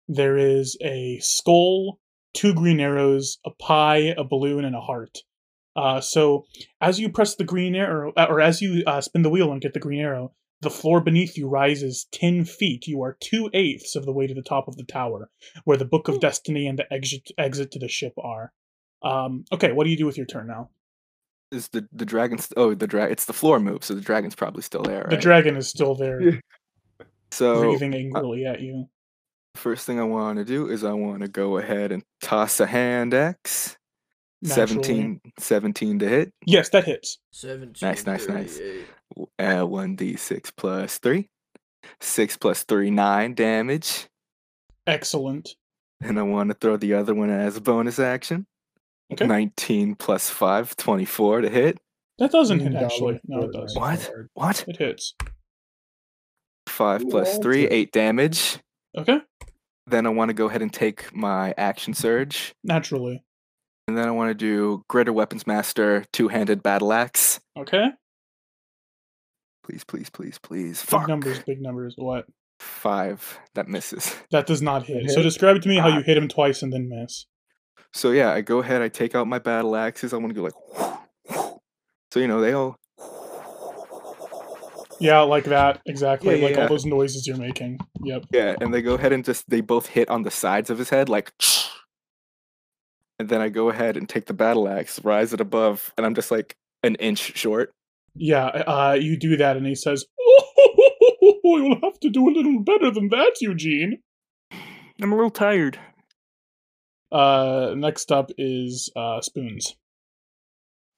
there 0.08 0.38
is 0.38 0.78
a 0.84 1.18
skull, 1.20 2.00
two 2.34 2.54
green 2.54 2.80
arrows, 2.80 3.40
a 3.46 3.52
pie, 3.52 4.14
a 4.18 4.24
balloon, 4.24 4.66
and 4.66 4.76
a 4.76 4.82
heart. 4.82 5.20
Uh, 5.76 6.00
so 6.02 6.46
as 6.82 7.00
you 7.00 7.10
press 7.10 7.36
the 7.36 7.44
green 7.44 7.76
arrow, 7.76 8.14
uh, 8.16 8.28
or 8.30 8.42
as 8.42 8.62
you 8.62 8.84
uh, 8.86 9.02
spin 9.02 9.24
the 9.24 9.30
wheel 9.30 9.52
and 9.52 9.62
get 9.62 9.74
the 9.74 9.80
green 9.80 10.02
arrow, 10.02 10.34
the 10.62 10.70
floor 10.70 11.02
beneath 11.02 11.38
you 11.38 11.48
rises 11.48 12.08
ten 12.12 12.46
feet. 12.46 12.88
You 12.88 13.02
are 13.04 13.18
two 13.20 13.50
eighths 13.54 13.96
of 13.96 14.06
the 14.06 14.14
way 14.14 14.28
to 14.28 14.34
the 14.34 14.42
top 14.42 14.68
of 14.68 14.78
the 14.78 14.86
tower, 14.86 15.30
where 15.64 15.78
the 15.78 15.86
Book 15.86 16.08
of 16.08 16.20
Destiny 16.20 16.68
and 16.68 16.78
the 16.78 16.92
exit 16.94 17.32
exit 17.38 17.72
to 17.72 17.80
the 17.80 17.88
ship 17.88 18.14
are. 18.18 18.54
Um, 19.02 19.46
okay, 19.52 19.72
what 19.72 19.84
do 19.84 19.90
you 19.90 19.98
do 19.98 20.06
with 20.06 20.18
your 20.18 20.26
turn 20.26 20.48
now? 20.48 20.70
is 21.54 21.70
the 21.70 21.88
the 21.94 22.06
dragon's 22.06 22.52
oh 22.58 22.74
the 22.74 22.88
drag 22.88 23.12
it's 23.12 23.26
the 23.26 23.34
floor 23.34 23.60
move 23.60 23.84
so 23.84 23.94
the 23.94 24.02
dragon's 24.02 24.36
probably 24.36 24.62
still 24.62 24.82
there 24.82 25.02
right? 25.02 25.12
The 25.12 25.18
dragon 25.18 25.56
is 25.56 25.68
still 25.68 25.96
there, 25.96 26.42
so 27.32 27.62
breathing 27.62 27.94
angrily 27.94 28.46
at 28.46 28.60
you. 28.60 28.90
First 29.56 29.86
thing 29.86 30.00
i 30.00 30.04
want 30.04 30.40
to 30.40 30.46
do 30.46 30.68
is 30.70 30.84
i 30.84 30.92
want 30.94 31.22
to 31.22 31.28
go 31.28 31.58
ahead 31.58 31.92
and 31.92 32.04
toss 32.22 32.60
a 32.60 32.66
hand 32.66 33.14
axe 33.14 33.78
Naturally. 34.42 34.84
17 34.84 35.22
17 35.40 36.00
to 36.00 36.10
hit 36.10 36.34
Yes, 36.46 36.70
that 36.70 36.84
hits. 36.86 37.20
Seventeen. 37.32 37.88
Nice, 37.88 38.06
nice, 38.06 38.28
nice. 38.28 38.58
38. 38.58 38.86
Uh 39.40 39.44
1d6 39.66 40.52
plus 40.58 40.98
3 40.98 41.30
6 42.02 42.38
plus 42.38 42.64
3 42.64 42.90
9 42.92 43.34
damage 43.36 44.08
Excellent. 44.88 45.56
and 46.02 46.20
i 46.20 46.24
want 46.24 46.50
to 46.50 46.56
throw 46.56 46.76
the 46.76 46.94
other 46.96 47.14
one 47.14 47.30
as 47.30 47.56
a 47.58 47.62
bonus 47.62 48.00
action 48.00 48.46
Okay. 49.12 49.28
19 49.28 49.96
plus 49.96 50.30
5 50.30 50.76
24 50.76 51.42
to 51.42 51.50
hit 51.50 51.78
That 52.18 52.32
doesn't 52.32 52.60
hit 52.62 52.74
actually. 52.76 53.20
No, 53.28 53.44
it 53.44 53.52
does. 53.54 53.74
that 53.76 53.80
What? 53.80 54.12
what 54.34 54.66
It 54.68 54.78
hits. 54.78 55.14
5 56.68 57.02
You 57.04 57.08
plus 57.10 57.32
rolled 57.34 57.44
3 57.44 57.68
8 57.68 57.92
damage 57.92 58.58
Okay. 58.98 59.20
then 59.88 60.06
i 60.06 60.10
want 60.10 60.30
to 60.30 60.34
go 60.34 60.46
ahead 60.48 60.62
and 60.62 60.72
take 60.74 61.14
my 61.16 61.54
action 61.58 61.94
surge 61.94 62.54
Naturally. 62.64 63.24
And 63.88 63.98
then 63.98 64.08
I 64.08 64.12
want 64.12 64.30
to 64.30 64.34
do 64.34 64.82
Greater 64.88 65.12
Weapons 65.12 65.46
Master, 65.46 66.06
two 66.14 66.30
handed 66.30 66.64
battle 66.64 66.94
axe. 66.94 67.42
Okay. 67.58 67.88
Please, 69.66 69.84
please, 69.84 70.10
please, 70.10 70.38
please. 70.40 70.80
Big 70.82 70.90
Fuck. 70.90 71.08
numbers, 71.10 71.40
big 71.40 71.62
numbers. 71.62 71.94
What? 71.98 72.26
Five. 72.62 73.40
That 73.56 73.68
misses. 73.68 74.16
That 74.32 74.46
does 74.48 74.62
not 74.62 74.84
hit. 74.86 75.04
It 75.06 75.10
So 75.12 75.22
describe 75.22 75.62
to 75.62 75.68
me 75.68 75.78
how 75.80 75.90
Ah. 75.90 75.98
you 75.98 76.02
hit 76.04 76.16
him 76.16 76.30
twice 76.30 76.62
and 76.64 76.72
then 76.72 76.88
miss. 76.88 77.26
So 77.92 78.12
yeah, 78.12 78.32
I 78.32 78.40
go 78.40 78.60
ahead, 78.60 78.82
I 78.82 78.88
take 78.88 79.16
out 79.16 79.28
my 79.28 79.40
battle 79.40 79.76
axes. 79.76 80.14
I 80.14 80.18
want 80.18 80.34
to 80.34 80.42
go 80.42 80.44
like. 80.44 81.50
So 82.14 82.20
you 82.22 82.28
know 82.28 82.40
they 82.40 82.54
all. 82.54 82.78
Yeah, 85.00 85.22
like 85.22 85.46
that. 85.46 85.82
Exactly. 85.86 86.36
Yeah, 86.36 86.42
yeah, 86.42 86.48
like 86.48 86.58
all 86.58 86.68
those 86.68 86.86
noises 86.86 87.28
you're 87.28 87.38
making. 87.38 87.80
Yep. 88.04 88.26
Yeah, 88.32 88.56
and 88.62 88.74
they 88.74 88.82
go 88.82 88.96
ahead 88.96 89.14
and 89.14 89.24
just 89.24 89.50
they 89.50 89.62
both 89.62 89.88
hit 89.88 90.10
on 90.10 90.24
the 90.24 90.32
sides 90.32 90.70
of 90.70 90.78
his 90.78 90.90
head 90.90 91.10
like. 91.10 91.32
And 93.20 93.30
then 93.30 93.42
I 93.42 93.50
go 93.50 93.70
ahead 93.70 93.96
and 93.96 94.10
take 94.10 94.26
the 94.26 94.34
battle 94.34 94.68
axe, 94.68 95.00
rise 95.04 95.34
it 95.34 95.40
above, 95.40 95.94
and 95.96 96.06
I'm 96.06 96.16
just 96.16 96.32
like 96.32 96.58
an 96.82 96.96
inch 96.96 97.38
short. 97.38 97.72
Yeah, 98.16 98.46
uh, 98.46 98.98
you 99.00 99.18
do 99.18 99.38
that, 99.38 99.56
and 99.56 99.68
he 99.68 99.76
says, 99.76 100.04
"Oh, 100.20 101.34
you'll 101.44 101.80
have 101.84 102.00
to 102.02 102.10
do 102.10 102.28
a 102.28 102.34
little 102.34 102.60
better 102.60 102.90
than 102.90 103.10
that, 103.10 103.34
Eugene." 103.40 104.00
I'm 105.02 105.12
a 105.12 105.16
little 105.16 105.30
tired. 105.30 105.80
Uh, 107.12 107.76
next 107.78 108.12
up 108.12 108.32
is 108.38 108.92
uh, 108.96 109.22
spoons. 109.22 109.76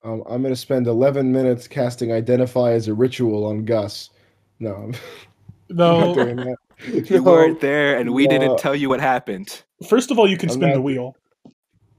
Um, 0.06 0.24
I'm 0.30 0.44
gonna 0.44 0.56
spend 0.56 0.86
11 0.88 1.32
minutes 1.32 1.68
casting 1.68 2.12
Identify 2.12 2.72
as 2.74 2.88
a 2.88 2.94
ritual 2.94 3.44
on 3.46 3.66
Gus. 3.66 4.12
No, 4.60 4.76
I'm 4.76 4.94
Though, 5.70 6.14
not 6.14 6.16
doing 6.16 6.36
that. 6.38 6.56
You 7.10 7.22
No, 7.22 7.24
weren't 7.24 7.60
there, 7.62 7.98
and 7.98 8.14
we 8.14 8.26
no. 8.28 8.38
didn't 8.38 8.58
tell 8.60 8.76
you 8.76 8.88
what 8.90 9.00
happened. 9.00 9.64
first 9.88 10.12
of 10.12 10.20
all, 10.20 10.30
you 10.30 10.38
can 10.38 10.50
I'm 10.50 10.56
spin 10.58 10.74
the 10.74 10.82
wheel. 10.82 11.16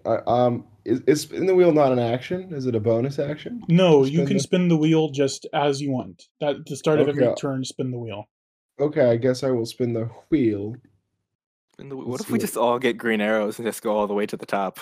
I- 0.05 0.21
um, 0.27 0.65
is, 0.85 1.01
is 1.09 1.23
spin 1.23 1.47
the 1.47 1.55
wheel 1.55 1.73
not 1.73 1.91
an 1.91 1.99
action? 1.99 2.53
Is 2.55 2.67
it 2.67 2.75
a 2.77 2.81
bonus 2.81 3.19
action? 3.19 3.65
No, 3.69 4.05
you 4.05 4.25
can 4.25 4.37
the- 4.37 4.43
spin 4.43 4.69
the 4.69 4.77
wheel 4.77 5.09
just 5.09 5.47
as 5.53 5.81
you 5.81 5.91
want. 5.91 6.29
At 6.41 6.65
the 6.67 6.77
start 6.77 7.01
of 7.01 7.09
every 7.09 7.35
turn, 7.37 7.65
spin 7.65 7.91
the 7.91 7.99
wheel. 7.99 8.29
Okay, 8.79 9.11
I 9.11 9.17
guess 9.17 9.43
I 9.43 9.51
will 9.51 9.67
spin 9.67 9.95
the 9.95 10.05
wheel. 10.29 10.77
And 11.79 11.91
the- 11.91 11.97
What 11.97 12.07
Let's 12.07 12.25
if 12.25 12.31
we 12.31 12.39
see. 12.39 12.45
just 12.45 12.57
all 12.57 12.79
get 12.79 12.97
green 12.99 13.21
arrows 13.21 13.59
and 13.59 13.67
just 13.67 13.83
go 13.83 13.97
all 13.97 14.07
the 14.07 14.15
way 14.15 14.27
to 14.27 14.37
the 14.37 14.47
top? 14.47 14.79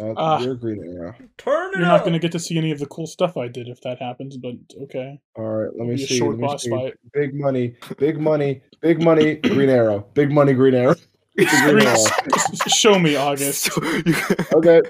Uh, 0.00 0.14
Ah. 0.16 0.40
your 0.40 0.54
green 0.54 0.82
arrow. 0.96 1.14
Turn 1.38 1.70
it 1.74 1.78
You're 1.78 1.86
not 1.86 2.00
going 2.00 2.12
to 2.12 2.18
get 2.18 2.30
to 2.32 2.38
see 2.38 2.56
any 2.56 2.70
of 2.70 2.78
the 2.78 2.86
cool 2.86 3.06
stuff 3.06 3.36
I 3.36 3.48
did 3.48 3.68
if 3.68 3.80
that 3.80 3.98
happens, 4.00 4.36
but 4.36 4.54
okay. 4.82 5.20
All 5.36 5.44
right, 5.44 5.70
let 5.76 5.88
me 5.88 5.96
Be 5.96 6.04
a 6.04 6.06
see. 6.06 6.18
short 6.18 6.32
let 6.36 6.40
me 6.40 6.46
boss 6.46 6.62
see. 6.62 6.70
fight. 6.70 6.94
Big 7.12 7.34
money, 7.34 7.74
big 7.98 8.20
money, 8.20 8.62
big 8.80 9.02
money, 9.02 9.34
green 9.36 9.68
arrow. 9.70 10.06
Big 10.14 10.30
money, 10.30 10.52
green 10.52 10.74
arrow. 10.74 10.94
Green 11.36 11.48
Green- 11.74 11.86
arrow. 11.86 11.94
s- 11.94 12.10
s- 12.66 12.72
Show 12.74 12.98
me, 12.98 13.14
August. 13.16 13.70
Okay, 14.52 14.82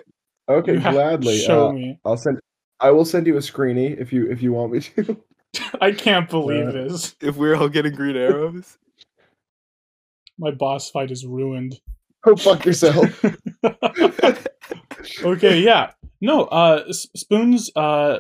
okay, 0.49 0.73
You 0.75 0.81
gladly. 0.81 1.39
Show 1.39 1.69
Uh, 1.69 1.73
me. 1.73 1.99
I'll 2.07 2.17
send. 2.17 2.39
I 2.81 2.91
will 2.91 3.05
send 3.05 3.27
you 3.27 3.37
a 3.37 3.41
screeny 3.41 3.99
if 4.01 4.13
you 4.15 4.31
if 4.31 4.41
you 4.43 4.53
want 4.53 4.73
me 4.73 4.81
to. 4.81 5.17
I 5.81 5.93
can't 5.93 6.29
believe 6.31 6.69
uh, 6.69 6.73
this. 6.73 7.17
if 7.21 7.37
we're 7.37 7.55
all 7.55 7.69
getting 7.69 7.95
green 7.95 8.17
arrows, 8.17 8.79
My 10.39 10.51
boss 10.53 10.91
fight 10.91 11.11
is 11.11 11.27
ruined. 11.27 11.81
Go 12.25 12.35
fuck 12.37 12.65
yourself. 12.65 13.23
Okay, 15.23 15.61
yeah. 15.61 15.93
No, 16.21 16.45
uh 16.45 16.93
Spoons 16.93 17.71
uh 17.77 18.19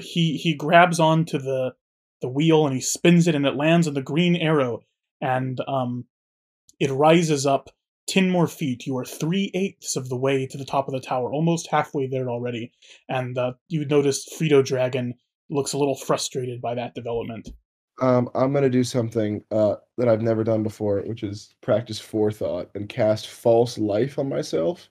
he 0.00 0.36
he 0.36 0.54
grabs 0.54 1.00
onto 1.00 1.38
the 1.38 1.74
the 2.22 2.28
wheel 2.28 2.66
and 2.66 2.74
he 2.74 2.80
spins 2.80 3.26
it 3.26 3.34
and 3.34 3.46
it 3.46 3.56
lands 3.56 3.88
on 3.88 3.94
the 3.94 4.02
green 4.02 4.36
arrow 4.36 4.80
and 5.20 5.60
um 5.66 6.04
it 6.78 6.90
rises 6.90 7.46
up 7.46 7.70
10 8.10 8.28
more 8.28 8.48
feet. 8.48 8.86
You 8.86 8.96
are 8.98 9.04
three 9.04 9.50
eighths 9.54 9.94
of 9.94 10.08
the 10.08 10.16
way 10.16 10.46
to 10.46 10.58
the 10.58 10.64
top 10.64 10.88
of 10.88 10.94
the 10.94 11.00
tower, 11.00 11.32
almost 11.32 11.68
halfway 11.70 12.08
there 12.08 12.28
already. 12.28 12.72
And 13.08 13.38
uh, 13.38 13.52
you 13.68 13.84
notice 13.84 14.28
Frito 14.28 14.64
Dragon 14.64 15.14
looks 15.48 15.72
a 15.72 15.78
little 15.78 15.94
frustrated 15.94 16.60
by 16.60 16.74
that 16.74 16.94
development. 16.94 17.50
Um, 18.00 18.30
I'm 18.34 18.52
gonna 18.52 18.70
do 18.70 18.82
something 18.82 19.44
uh, 19.50 19.76
that 19.98 20.08
I've 20.08 20.22
never 20.22 20.42
done 20.42 20.62
before, 20.62 21.00
which 21.02 21.22
is 21.22 21.54
practice 21.60 22.00
forethought 22.00 22.70
and 22.74 22.88
cast 22.88 23.28
false 23.28 23.76
life 23.76 24.18
on 24.18 24.28
myself. 24.28 24.88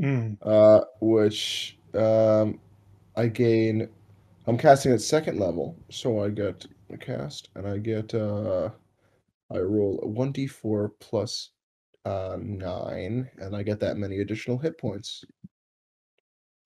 Mm. 0.00 0.38
Uh, 0.42 0.84
which 1.00 1.78
um, 1.94 2.58
I 3.16 3.28
gain. 3.28 3.88
I'm 4.46 4.58
casting 4.58 4.92
at 4.92 5.00
second 5.00 5.38
level, 5.38 5.76
so 5.90 6.22
I 6.22 6.28
get 6.28 6.66
a 6.92 6.98
cast, 6.98 7.48
and 7.54 7.66
I 7.66 7.78
get. 7.78 8.14
Uh, 8.14 8.70
I 9.52 9.58
roll 9.58 10.00
a 10.02 10.08
one 10.08 10.32
d4 10.32 10.90
plus 11.00 11.50
uh, 12.04 12.36
nine, 12.40 13.30
and 13.38 13.54
I 13.54 13.62
get 13.62 13.80
that 13.80 13.96
many 13.96 14.20
additional 14.20 14.58
hit 14.58 14.78
points. 14.78 15.24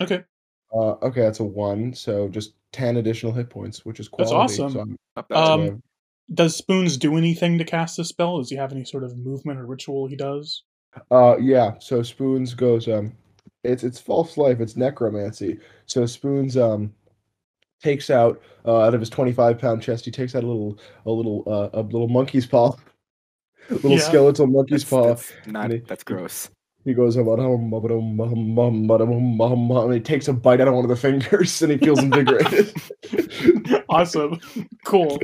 Okay. 0.00 0.24
Uh, 0.72 0.92
okay, 1.02 1.22
that's 1.22 1.40
a 1.40 1.44
one, 1.44 1.94
so 1.94 2.28
just 2.28 2.54
ten 2.72 2.96
additional 2.96 3.32
hit 3.32 3.50
points, 3.50 3.84
which 3.84 4.00
is 4.00 4.08
quality. 4.08 4.34
That's 4.34 4.60
awesome. 4.60 4.72
So 4.72 4.80
I'm, 4.80 4.96
not 5.16 5.28
bad. 5.28 5.38
Um, 5.38 5.82
Does 6.32 6.56
Spoons 6.56 6.96
do 6.96 7.16
anything 7.16 7.58
to 7.58 7.64
cast 7.64 7.96
this 7.96 8.08
spell? 8.08 8.38
Does 8.38 8.50
he 8.50 8.56
have 8.56 8.72
any 8.72 8.84
sort 8.84 9.04
of 9.04 9.16
movement 9.16 9.58
or 9.58 9.66
ritual 9.66 10.06
he 10.06 10.16
does? 10.16 10.64
Uh, 11.10 11.36
yeah. 11.40 11.74
So 11.78 12.02
Spoons 12.02 12.54
goes. 12.54 12.88
Um, 12.88 13.12
it's 13.64 13.84
it's 13.84 13.98
false 13.98 14.36
life. 14.36 14.60
It's 14.60 14.76
necromancy. 14.76 15.58
So 15.86 16.06
Spoons 16.06 16.56
um 16.56 16.92
takes 17.82 18.10
out 18.10 18.40
uh, 18.64 18.82
out 18.82 18.94
of 18.94 19.00
his 19.00 19.10
twenty 19.10 19.32
five 19.32 19.58
pound 19.58 19.82
chest. 19.82 20.04
He 20.04 20.10
takes 20.10 20.34
out 20.34 20.44
a 20.44 20.46
little 20.46 20.78
a 21.06 21.10
little 21.10 21.44
uh, 21.46 21.70
a 21.72 21.82
little 21.82 22.08
monkey's 22.08 22.46
paw, 22.46 22.76
little 23.70 23.92
yeah. 23.92 23.98
skeletal 23.98 24.46
monkey's 24.46 24.82
that's, 24.82 24.90
paw. 24.90 25.08
That's 25.08 25.32
not. 25.46 25.70
He, 25.70 25.78
that's 25.78 26.04
gross. 26.04 26.50
He 26.84 26.94
goes 26.94 27.18
um, 27.18 27.28
and 29.70 29.92
he 29.92 30.00
takes 30.00 30.28
a 30.28 30.32
bite 30.32 30.60
out 30.60 30.68
of 30.68 30.74
one 30.74 30.84
of 30.84 30.88
the 30.88 30.96
fingers 30.96 31.60
and 31.60 31.72
he 31.72 31.78
feels 31.78 31.98
invigorated. 31.98 32.72
awesome, 33.90 34.40
cool. 34.86 35.18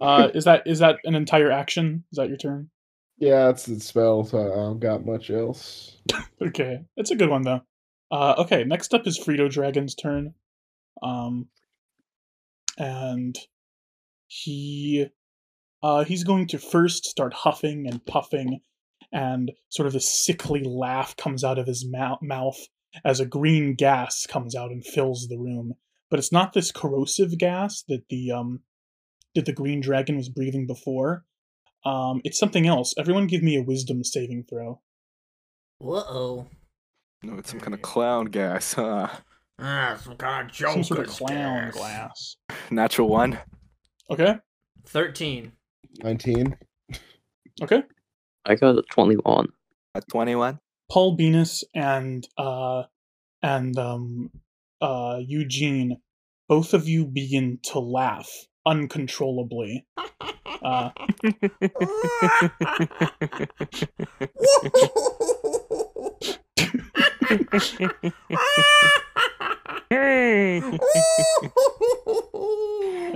Uh, 0.00 0.30
is 0.34 0.44
that 0.44 0.66
is 0.66 0.78
that 0.78 0.98
an 1.04 1.14
entire 1.14 1.50
action? 1.50 2.02
Is 2.12 2.16
that 2.16 2.28
your 2.28 2.38
turn? 2.38 2.70
Yeah, 3.18 3.48
it's 3.48 3.66
the 3.66 3.78
spell, 3.80 4.24
so 4.24 4.40
I 4.40 4.54
don't 4.54 4.80
got 4.80 5.06
much 5.06 5.30
else. 5.30 5.96
Okay, 6.40 6.80
it's 6.96 7.12
a 7.12 7.16
good 7.16 7.30
one 7.30 7.42
though. 7.42 7.60
Uh, 8.10 8.34
okay, 8.38 8.64
next 8.64 8.92
up 8.94 9.06
is 9.06 9.18
Frito 9.18 9.48
Dragon's 9.48 9.94
turn. 9.94 10.34
Um, 11.02 11.48
and 12.78 13.36
he 14.26 15.06
uh, 15.82 16.04
he's 16.04 16.24
going 16.24 16.46
to 16.48 16.58
first 16.58 17.04
start 17.04 17.32
huffing 17.32 17.86
and 17.86 18.04
puffing, 18.04 18.60
and 19.12 19.52
sort 19.68 19.86
of 19.86 19.94
a 19.94 20.00
sickly 20.00 20.62
laugh 20.64 21.16
comes 21.16 21.44
out 21.44 21.58
of 21.58 21.66
his 21.66 21.86
mou- 21.88 22.18
mouth 22.22 22.58
as 23.04 23.20
a 23.20 23.26
green 23.26 23.74
gas 23.74 24.26
comes 24.26 24.54
out 24.54 24.70
and 24.70 24.84
fills 24.84 25.28
the 25.28 25.38
room. 25.38 25.74
But 26.10 26.18
it's 26.18 26.32
not 26.32 26.52
this 26.52 26.72
corrosive 26.72 27.38
gas 27.38 27.82
that 27.88 28.04
the 28.10 28.32
um 28.32 28.60
that 29.34 29.46
the 29.46 29.52
green 29.52 29.80
dragon 29.80 30.16
was 30.16 30.28
breathing 30.28 30.66
before. 30.66 31.24
Um, 31.84 32.20
it's 32.24 32.38
something 32.38 32.66
else. 32.66 32.94
Everyone, 32.96 33.26
give 33.26 33.42
me 33.42 33.56
a 33.56 33.62
wisdom 33.62 34.04
saving 34.04 34.44
throw. 34.48 34.80
Whoa. 35.78 36.46
No, 37.22 37.38
it's 37.38 37.50
some 37.50 37.60
kind 37.60 37.74
of 37.74 37.82
clown 37.82 38.26
gas. 38.26 38.74
Huh? 38.74 39.08
Ah, 39.58 39.98
some 40.02 40.16
kind 40.16 40.48
of 40.48 40.52
joke. 40.54 40.72
Some 40.72 40.84
sort 40.84 41.00
of 41.00 41.08
clown 41.08 41.70
glass. 41.70 42.36
Natural 42.70 43.08
one. 43.08 43.38
Okay. 44.10 44.36
13. 44.86 45.52
19. 46.02 46.56
Okay. 47.62 47.82
I 48.44 48.54
got 48.54 48.78
a 48.78 48.82
21. 48.90 49.48
At 49.94 50.08
twenty-one. 50.08 50.58
Paul 50.90 51.16
Venus 51.16 51.64
and 51.74 52.26
uh 52.38 52.84
and 53.42 53.78
um 53.78 54.30
uh 54.80 55.18
Eugene, 55.20 55.98
both 56.48 56.72
of 56.72 56.88
you 56.88 57.06
begin 57.06 57.58
to 57.64 57.78
laugh 57.78 58.30
uncontrollably. 58.66 59.86
Uh, 60.62 60.90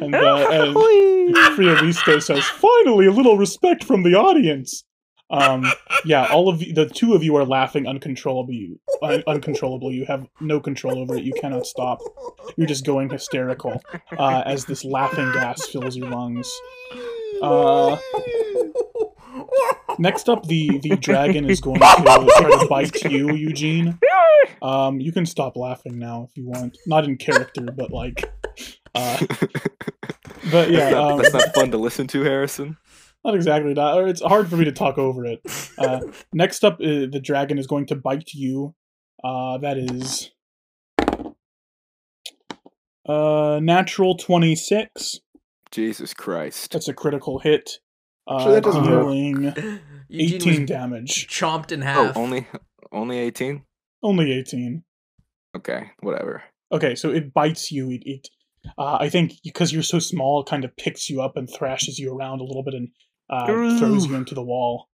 and 0.00 0.15
uh, 0.15 0.49
and 0.50 0.76
Frito 1.57 1.83
Misto 1.83 2.19
says, 2.19 2.45
"Finally, 2.45 3.07
a 3.07 3.12
little 3.12 3.38
respect 3.38 3.85
from 3.85 4.03
the 4.03 4.15
audience." 4.15 4.85
Um, 5.28 5.66
yeah, 6.04 6.26
all 6.26 6.49
of 6.49 6.62
you, 6.62 6.73
the 6.73 6.87
two 6.88 7.14
of 7.14 7.23
you 7.23 7.35
are 7.37 7.45
laughing 7.45 7.87
uncontrollably. 7.87 8.78
Un- 9.02 9.25
uncontrollably, 9.26 9.95
you 9.95 10.06
have 10.06 10.26
no 10.40 10.61
control 10.61 10.99
over 10.99 11.16
it. 11.16 11.25
You 11.25 11.33
cannot 11.40 11.66
stop. 11.66 11.99
You're 12.56 12.68
just 12.68 12.87
going 12.87 13.11
hysterical 13.11 13.83
uh, 14.18 14.42
as 14.47 14.64
this 14.66 14.85
laughing 14.85 15.33
gas 15.33 15.66
fills 15.66 15.97
your 15.97 16.09
lungs. 16.09 16.49
Uh, 17.42 17.97
next 19.99 20.28
up, 20.28 20.47
the 20.47 20.78
the 20.78 20.97
dragon 20.97 21.50
is 21.50 21.61
going 21.61 21.80
to 21.80 21.87
try 21.87 22.50
to 22.61 22.66
bite 22.68 23.02
you, 23.04 23.35
Eugene. 23.35 23.99
Um, 24.62 25.00
you 25.00 25.12
can 25.12 25.26
stop 25.26 25.56
laughing 25.56 25.99
now 25.99 26.28
if 26.30 26.37
you 26.37 26.47
want. 26.47 26.78
Not 26.87 27.04
in 27.04 27.16
character, 27.16 27.62
but 27.62 27.90
like, 27.90 28.33
uh, 28.95 29.18
but 30.50 30.71
yeah, 30.71 30.90
um, 30.90 31.18
that's 31.18 31.35
not 31.35 31.52
fun 31.54 31.73
to 31.73 31.78
listen 31.78 32.06
to, 32.09 32.23
Harrison. 32.23 32.76
Not 33.26 33.35
exactly 33.35 33.75
that. 33.75 33.95
Or 33.95 34.06
it's 34.09 34.23
hard 34.23 34.49
for 34.49 34.56
me 34.56 34.64
to 34.64 34.73
talk 34.73 34.97
over 34.99 35.25
it. 35.26 35.40
Uh, 35.78 36.00
next 36.33 36.64
up, 36.64 36.75
uh, 36.80 37.04
the 37.12 37.21
dragon 37.23 37.59
is 37.59 37.66
going 37.66 37.85
to 37.87 37.95
bite 37.95 38.30
you. 38.33 38.75
Uh, 39.23 39.59
that 39.59 39.76
is 39.76 40.30
Uh, 43.06 43.61
natural 43.62 44.16
26. 44.16 45.21
Jesus 45.71 46.14
Christ. 46.14 46.73
That's 46.73 46.88
a 46.88 46.95
critical 46.95 47.38
hit. 47.40 47.78
Uh, 48.28 48.37
Actually, 48.38 48.54
that 48.54 48.64
doesn't 48.64 48.85
hurt. 48.85 49.00
dealing 49.02 49.80
Eugene 50.09 50.37
18 50.64 50.66
damage. 50.66 51.28
chomped 51.28 51.73
in 51.73 51.83
half. 51.83 51.99
Oh, 51.99 52.04
half. 52.06 52.16
only 52.16 52.47
only 52.92 53.18
18? 53.18 53.62
Only 54.02 54.33
18. 54.33 54.83
Okay, 55.56 55.90
whatever. 56.00 56.42
Okay, 56.73 56.95
so 56.95 57.11
it 57.11 57.33
bites 57.33 57.71
you. 57.71 57.90
It, 57.90 58.02
it 58.06 58.28
uh, 58.78 58.97
I 58.99 59.09
think 59.09 59.35
because 59.45 59.73
you're 59.73 59.83
so 59.83 59.99
small, 60.00 60.40
it 60.40 60.49
kind 60.49 60.64
of 60.64 60.76
picks 60.76 61.09
you 61.09 61.21
up 61.23 61.37
and 61.37 61.49
thrashes 61.49 61.99
you 61.99 62.12
around 62.12 62.40
a 62.40 62.45
little 62.45 62.64
bit 62.64 62.75
and 62.75 62.88
uh, 63.30 63.47
throws 63.47 64.06
you 64.06 64.14
into 64.14 64.35
the 64.35 64.42
wall. 64.42 64.88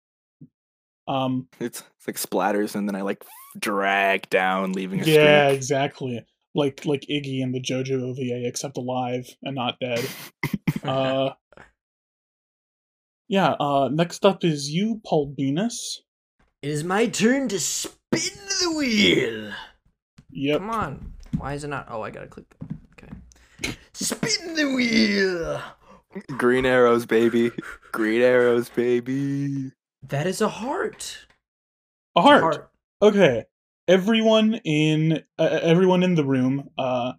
Um, 1.08 1.48
It's, 1.58 1.82
it's 1.98 2.06
like 2.06 2.16
splatters 2.16 2.74
and 2.76 2.88
then 2.88 2.94
I 2.94 3.02
like 3.02 3.24
drag 3.58 4.30
down, 4.30 4.72
leaving 4.72 5.00
a 5.00 5.04
yeah, 5.04 5.48
streak. 5.48 5.56
exactly. 5.56 6.24
Like 6.54 6.84
like 6.84 7.02
Iggy 7.10 7.40
in 7.42 7.52
the 7.52 7.60
JoJo 7.60 8.02
OVA, 8.10 8.46
except 8.46 8.76
alive 8.76 9.26
and 9.42 9.54
not 9.54 9.78
dead. 9.80 10.04
uh, 10.84 11.30
yeah. 13.28 13.52
Uh, 13.58 13.88
next 13.92 14.24
up 14.26 14.44
is 14.44 14.68
you, 14.70 15.00
Paul 15.04 15.34
Venus. 15.36 16.02
It 16.62 16.70
is 16.70 16.84
my 16.84 17.06
turn 17.06 17.48
to 17.48 17.58
spin 17.60 18.20
the 18.60 18.74
wheel. 18.76 19.52
Yep. 20.32 20.58
Come 20.58 20.70
on. 20.70 21.12
Why 21.38 21.54
is 21.54 21.64
it 21.64 21.68
not? 21.68 21.86
Oh, 21.90 22.02
I 22.02 22.10
gotta 22.10 22.26
click. 22.26 22.46
Okay. 22.92 23.74
Spin 23.92 24.54
the 24.54 24.74
wheel. 24.74 25.60
Green 26.36 26.66
arrows, 26.66 27.06
baby. 27.06 27.52
Green 27.92 28.20
arrows, 28.20 28.68
baby. 28.68 29.72
That 30.02 30.26
is 30.26 30.40
a 30.40 30.48
heart. 30.48 31.26
A 32.16 32.20
It's 32.20 32.28
a 32.28 32.40
heart. 32.40 32.70
Okay. 33.00 33.44
Everyone 33.86 34.54
in 34.64 35.22
uh, 35.38 35.58
everyone 35.62 36.02
in 36.02 36.14
the 36.14 36.24
room 36.24 36.70
uh 36.78 37.12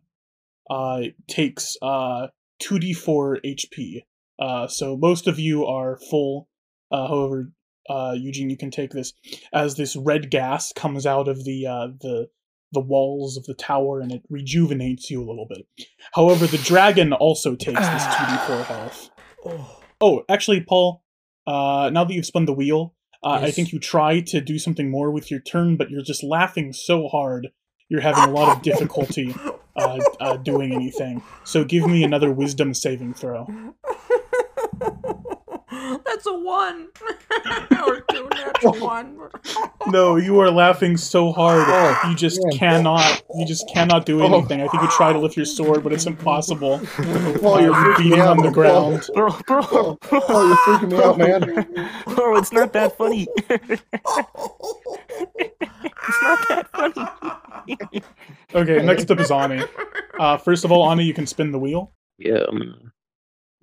uh 0.70 1.02
takes 1.28 1.78
uh 1.82 2.28
2d4 2.62 3.38
HP. 3.46 4.02
Uh 4.40 4.68
so 4.68 4.98
most 4.98 5.28
of 5.28 5.40
you 5.40 5.66
are 5.66 5.98
full. 6.10 6.50
Uh 6.92 7.08
however, 7.08 7.52
uh 7.90 8.14
Eugene 8.18 8.50
you 8.50 8.58
can 8.58 8.72
take 8.72 8.92
this 8.92 9.14
as 9.54 9.76
this 9.76 9.96
red 9.96 10.30
gas 10.30 10.74
comes 10.74 11.06
out 11.06 11.28
of 11.28 11.46
the 11.46 11.66
uh 11.66 11.88
the 12.00 12.30
the 12.72 12.80
walls 12.80 13.38
of 13.38 13.46
the 13.46 13.54
tower 13.54 14.00
and 14.00 14.12
it 14.12 14.24
rejuvenates 14.30 15.10
you 15.10 15.22
a 15.22 15.28
little 15.28 15.48
bit. 15.48 15.66
However, 16.14 16.48
the 16.48 16.58
dragon 16.60 17.14
also 17.14 17.56
takes 17.56 17.80
this 17.80 18.04
2d4 18.04 18.64
health. 18.66 19.10
Oh. 19.46 19.78
Oh, 20.04 20.24
actually, 20.28 20.62
Paul, 20.62 21.04
uh, 21.46 21.92
now 21.94 22.04
that 22.04 22.14
you've 22.14 22.26
spun 22.26 22.46
the 22.46 22.54
wheel, 22.54 22.96
uh, 23.24 23.40
I 23.44 23.52
think 23.52 23.72
you 23.72 23.80
try 23.80 24.20
to 24.20 24.42
do 24.42 24.58
something 24.58 24.90
more 24.90 25.12
with 25.12 25.30
your 25.30 25.40
turn, 25.40 25.78
but 25.78 25.92
you're 25.92 26.02
just 26.02 26.24
laughing 26.24 26.74
so 26.74 27.08
hard, 27.08 27.50
you're 27.88 28.02
having 28.02 28.24
a 28.24 28.32
lot 28.32 28.56
of 28.56 28.64
difficulty 28.64 29.36
uh, 29.76 30.00
uh, 30.20 30.38
doing 30.38 30.74
anything. 30.74 31.22
So 31.44 31.64
give 31.64 31.86
me 31.86 32.04
another 32.04 32.32
wisdom 32.32 32.74
saving 32.74 33.14
throw. 33.14 33.48
That's 36.06 36.26
a 36.26 36.34
one. 36.34 36.88
or 37.86 38.02
two 38.12 38.28
natural 38.30 38.74
one. 38.80 39.20
No, 39.88 40.16
you 40.16 40.40
are 40.40 40.50
laughing 40.52 40.98
so 40.98 41.32
hard, 41.32 41.64
Oh, 41.68 42.10
you 42.10 42.16
just 42.16 42.40
man. 42.44 42.58
cannot, 42.58 43.24
you 43.36 43.46
just 43.46 43.68
cannot 43.74 44.06
do 44.06 44.22
Oh. 44.22 44.26
anything. 44.26 44.62
I 44.62 44.68
think 44.68 44.84
you 44.84 44.90
try 44.90 45.12
to 45.14 45.20
lift 45.20 45.36
your 45.38 45.46
sword, 45.46 45.84
but 45.84 45.94
it's 45.94 46.06
impossible. 46.06 46.80
Paul, 47.42 47.56
Uh, 47.56 47.60
you're 47.60 47.74
you're 47.74 47.98
me 47.98 48.04
beating 48.04 48.20
out. 48.20 48.28
on 48.30 48.38
the 48.38 48.44
Paul. 48.44 48.52
ground. 48.52 49.10
Bro, 49.14 49.30
bro, 49.48 49.62
Paul, 49.64 49.96
Paul, 49.98 50.48
you're 50.48 50.58
freaking 50.58 50.92
me 50.92 51.02
out, 51.04 51.18
man. 51.18 51.90
bro, 52.16 52.36
it's 52.38 52.52
not 52.52 52.74
that 52.74 52.98
funny. 52.98 53.28
it's 53.50 53.82
not 56.22 56.48
that 56.50 56.68
funny. 56.72 57.08
Okay, 58.54 58.86
next 58.86 59.10
up 59.12 59.20
is 59.20 59.32
Ani. 59.32 59.64
Uh, 60.20 60.38
first 60.38 60.66
of 60.66 60.72
all, 60.72 60.90
Ani, 60.90 61.04
you 61.04 61.14
can 61.14 61.26
spin 61.26 61.52
the 61.52 61.60
wheel. 61.60 61.92
Yeah, 62.18 62.44
I'm 62.48 62.58
gonna 62.58 62.76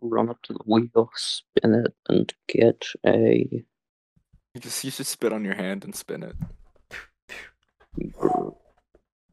run 0.01 0.29
up 0.29 0.41
to 0.43 0.53
the 0.53 0.61
wheel, 0.65 1.11
spin 1.17 1.75
it, 1.75 1.95
and 2.09 2.33
get 2.49 2.85
a 3.07 3.47
You 4.55 4.61
just 4.61 4.83
you 4.85 4.91
should 4.91 5.07
spit 5.07 5.33
on 5.33 5.45
your 5.45 5.55
hand 5.55 5.85
and 5.85 5.95
spin 5.95 6.23
it. 6.23 6.37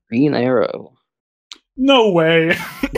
green 0.09 0.33
arrow. 0.33 0.93
No 1.77 2.11
way. 2.11 2.55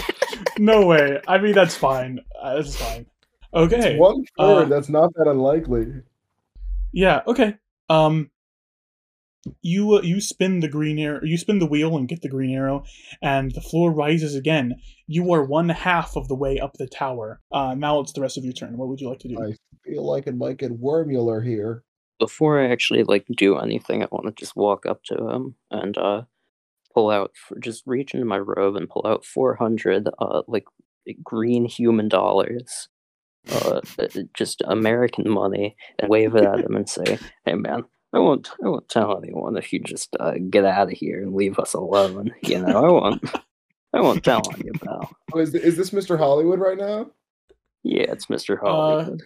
no 0.59 0.85
way. 0.85 1.19
I 1.27 1.37
mean, 1.39 1.53
that's 1.53 1.75
fine. 1.75 2.19
Uh, 2.39 2.55
that's 2.55 2.75
fine. 2.75 3.05
Okay. 3.53 3.93
It's 3.93 3.99
one 3.99 4.23
third. 4.37 4.65
uh, 4.65 4.65
That's 4.65 4.89
not 4.89 5.13
that 5.15 5.27
unlikely. 5.27 5.87
Yeah. 6.91 7.21
Okay. 7.25 7.55
Um, 7.89 8.29
you 9.61 9.95
uh, 9.95 10.01
you 10.01 10.21
spin 10.21 10.59
the 10.59 10.67
green 10.67 10.99
arrow. 10.99 11.19
You 11.23 11.37
spin 11.37 11.59
the 11.59 11.65
wheel 11.65 11.95
and 11.95 12.07
get 12.07 12.21
the 12.21 12.29
green 12.29 12.55
arrow, 12.55 12.83
and 13.21 13.51
the 13.51 13.61
floor 13.61 13.91
rises 13.91 14.35
again. 14.35 14.75
You 15.07 15.31
are 15.33 15.43
one 15.43 15.69
half 15.69 16.15
of 16.15 16.27
the 16.27 16.35
way 16.35 16.59
up 16.59 16.73
the 16.73 16.87
tower. 16.87 17.41
Uh, 17.51 17.75
now 17.75 17.99
it's 17.99 18.13
the 18.13 18.21
rest 18.21 18.37
of 18.37 18.43
your 18.43 18.53
turn. 18.53 18.77
What 18.77 18.87
would 18.89 18.99
you 18.99 19.09
like 19.09 19.19
to 19.19 19.27
do? 19.27 19.37
I 19.41 19.53
feel 19.85 20.05
like 20.05 20.27
it 20.27 20.35
might 20.35 20.57
get 20.57 20.81
wormular 20.81 21.45
here. 21.45 21.83
Before 22.19 22.59
I 22.59 22.69
actually 22.69 23.03
like 23.03 23.25
do 23.35 23.57
anything, 23.57 24.03
I 24.03 24.07
want 24.11 24.25
to 24.25 24.31
just 24.31 24.55
walk 24.55 24.85
up 24.85 25.03
to 25.05 25.29
him 25.29 25.55
and 25.71 25.97
uh 25.97 26.23
pull 26.93 27.09
out, 27.11 27.31
just 27.59 27.83
reach 27.85 28.13
into 28.13 28.25
my 28.25 28.39
robe 28.39 28.75
and 28.75 28.89
pull 28.89 29.05
out 29.05 29.25
four 29.25 29.55
hundred 29.55 30.09
uh 30.19 30.41
like 30.47 30.65
green 31.23 31.65
human 31.65 32.09
dollars, 32.09 32.89
uh 33.51 33.81
uh, 33.99 34.07
just 34.33 34.61
American 34.65 35.29
money, 35.29 35.75
and 35.99 36.09
wave 36.09 36.35
it 36.35 36.43
at 36.43 36.59
him 36.65 36.75
and 36.75 36.89
say, 36.89 37.19
"Hey 37.45 37.53
man, 37.53 37.83
I 38.17 38.19
won't, 38.19 38.49
I 38.65 38.67
won't 38.67 38.89
tell 38.89 39.15
anyone 39.21 39.57
if 39.57 39.71
you 39.71 39.79
just 39.79 40.17
uh, 40.19 40.33
get 40.49 40.65
out 40.65 40.91
of 40.91 40.97
here 40.97 41.21
and 41.21 41.35
leave 41.35 41.59
us 41.59 41.75
alone. 41.75 42.33
You 42.41 42.65
know, 42.65 42.83
I 42.83 42.89
won't, 42.89 43.23
I 43.93 44.01
won't 44.01 44.23
tell 44.23 44.41
on 44.51 44.59
you, 44.65 44.71
pal. 44.83 45.11
Oh, 45.33 45.39
is, 45.39 45.53
is 45.53 45.77
this 45.77 45.91
Mr. 45.91 46.17
Hollywood 46.17 46.57
right 46.57 46.79
now? 46.79 47.11
Yeah, 47.83 48.05
it's 48.09 48.27
Mister 48.27 48.57
Hollywood. 48.57 49.21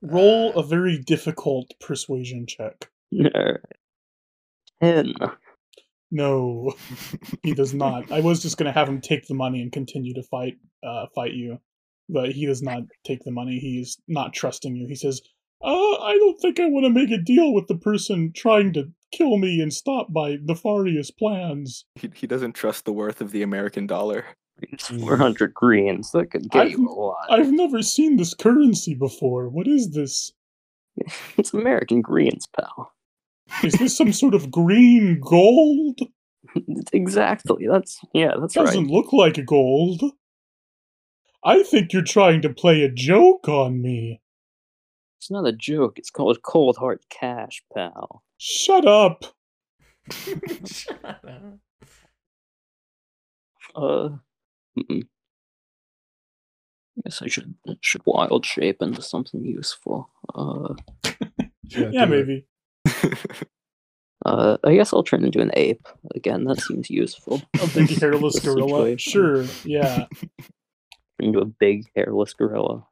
Roll 0.00 0.52
a 0.54 0.62
very 0.62 0.96
difficult 0.96 1.72
persuasion 1.80 2.46
check. 2.46 2.88
Alright. 3.34 3.60
Ten. 4.80 5.14
No, 6.12 6.72
he 7.42 7.52
does 7.52 7.74
not. 7.74 8.12
I 8.12 8.20
was 8.20 8.42
just 8.42 8.58
gonna 8.58 8.70
have 8.70 8.88
him 8.88 9.00
take 9.00 9.26
the 9.26 9.34
money 9.34 9.60
and 9.60 9.72
continue 9.72 10.14
to 10.14 10.22
fight, 10.22 10.56
uh, 10.84 11.06
fight 11.16 11.32
you, 11.32 11.58
but 12.08 12.30
he 12.30 12.46
does 12.46 12.62
not 12.62 12.84
take 13.04 13.24
the 13.24 13.32
money. 13.32 13.58
He's 13.58 13.98
not 14.06 14.32
trusting 14.34 14.76
you. 14.76 14.86
He 14.86 14.94
says, 14.94 15.20
"Uh, 15.62 15.94
I 16.02 16.16
don't 16.18 16.38
think 16.40 16.60
I 16.60 16.66
want 16.66 16.84
to 16.86 16.90
make 16.90 17.10
a 17.10 17.18
deal 17.22 17.52
with 17.52 17.66
the 17.66 17.76
person 17.78 18.32
trying 18.34 18.72
to 18.74 18.90
kill 19.12 19.38
me 19.38 19.60
and 19.60 19.72
stop 19.72 20.08
my 20.10 20.38
nefarious 20.42 21.10
plans." 21.10 21.84
He, 21.94 22.10
he 22.14 22.26
doesn't 22.26 22.52
trust 22.54 22.84
the 22.84 22.92
worth 22.92 23.20
of 23.20 23.30
the 23.32 23.42
American 23.42 23.86
dollar. 23.86 24.24
It's 24.72 24.88
400 24.88 25.52
greens. 25.52 26.12
That 26.12 26.30
could 26.30 26.48
get 26.50 26.62
I've- 26.62 26.70
you 26.72 26.88
a 26.88 26.90
lot. 26.90 27.26
I've 27.28 27.52
never 27.52 27.82
seen 27.82 28.16
this 28.16 28.32
currency 28.32 28.94
before. 28.94 29.50
What 29.50 29.66
is 29.68 29.90
this? 29.90 30.32
It's 31.36 31.52
American 31.52 32.00
greens, 32.00 32.46
pal. 32.56 32.90
Is 33.62 33.74
this 33.74 33.94
some 33.96 34.12
sort 34.14 34.32
of 34.34 34.50
green 34.50 35.20
gold? 35.20 36.00
exactly. 36.94 37.66
That's 37.70 38.00
yeah. 38.14 38.32
That's 38.40 38.54
Doesn't 38.54 38.84
right. 38.84 38.90
look 38.90 39.12
like 39.12 39.44
gold. 39.44 40.02
I 41.44 41.62
think 41.62 41.92
you're 41.92 42.02
trying 42.02 42.40
to 42.42 42.48
play 42.48 42.82
a 42.82 42.90
joke 42.90 43.48
on 43.48 43.82
me. 43.82 44.20
It's 45.26 45.30
not 45.32 45.44
a 45.44 45.50
joke. 45.50 45.98
It's 45.98 46.08
called 46.08 46.40
cold 46.42 46.76
hard 46.76 47.00
cash, 47.10 47.60
pal. 47.74 48.22
Shut 48.38 48.86
up. 48.86 49.24
Shut 50.12 51.04
up. 51.04 51.26
Uh. 53.74 54.08
mm. 54.78 55.02
Guess 57.02 57.22
I 57.22 57.26
should 57.26 57.56
should 57.80 58.02
wild 58.06 58.46
shape 58.46 58.80
into 58.82 59.02
something 59.02 59.44
useful. 59.44 60.08
Uh. 60.32 60.74
Yeah, 61.70 61.90
do 61.90 61.98
it. 61.98 62.08
maybe. 62.08 62.46
Uh. 64.24 64.58
I 64.62 64.76
guess 64.76 64.92
I'll 64.92 65.02
turn 65.02 65.24
into 65.24 65.40
an 65.40 65.50
ape 65.54 65.88
again. 66.14 66.44
That 66.44 66.60
seems 66.60 66.88
useful. 66.88 67.42
A 67.60 67.66
big 67.74 67.90
hairless 67.98 68.38
gorilla. 68.44 68.68
situation. 68.94 69.12
Sure, 69.12 69.44
yeah. 69.64 70.06
Into 71.18 71.40
a 71.40 71.46
big 71.46 71.86
hairless 71.96 72.32
gorilla. 72.32 72.86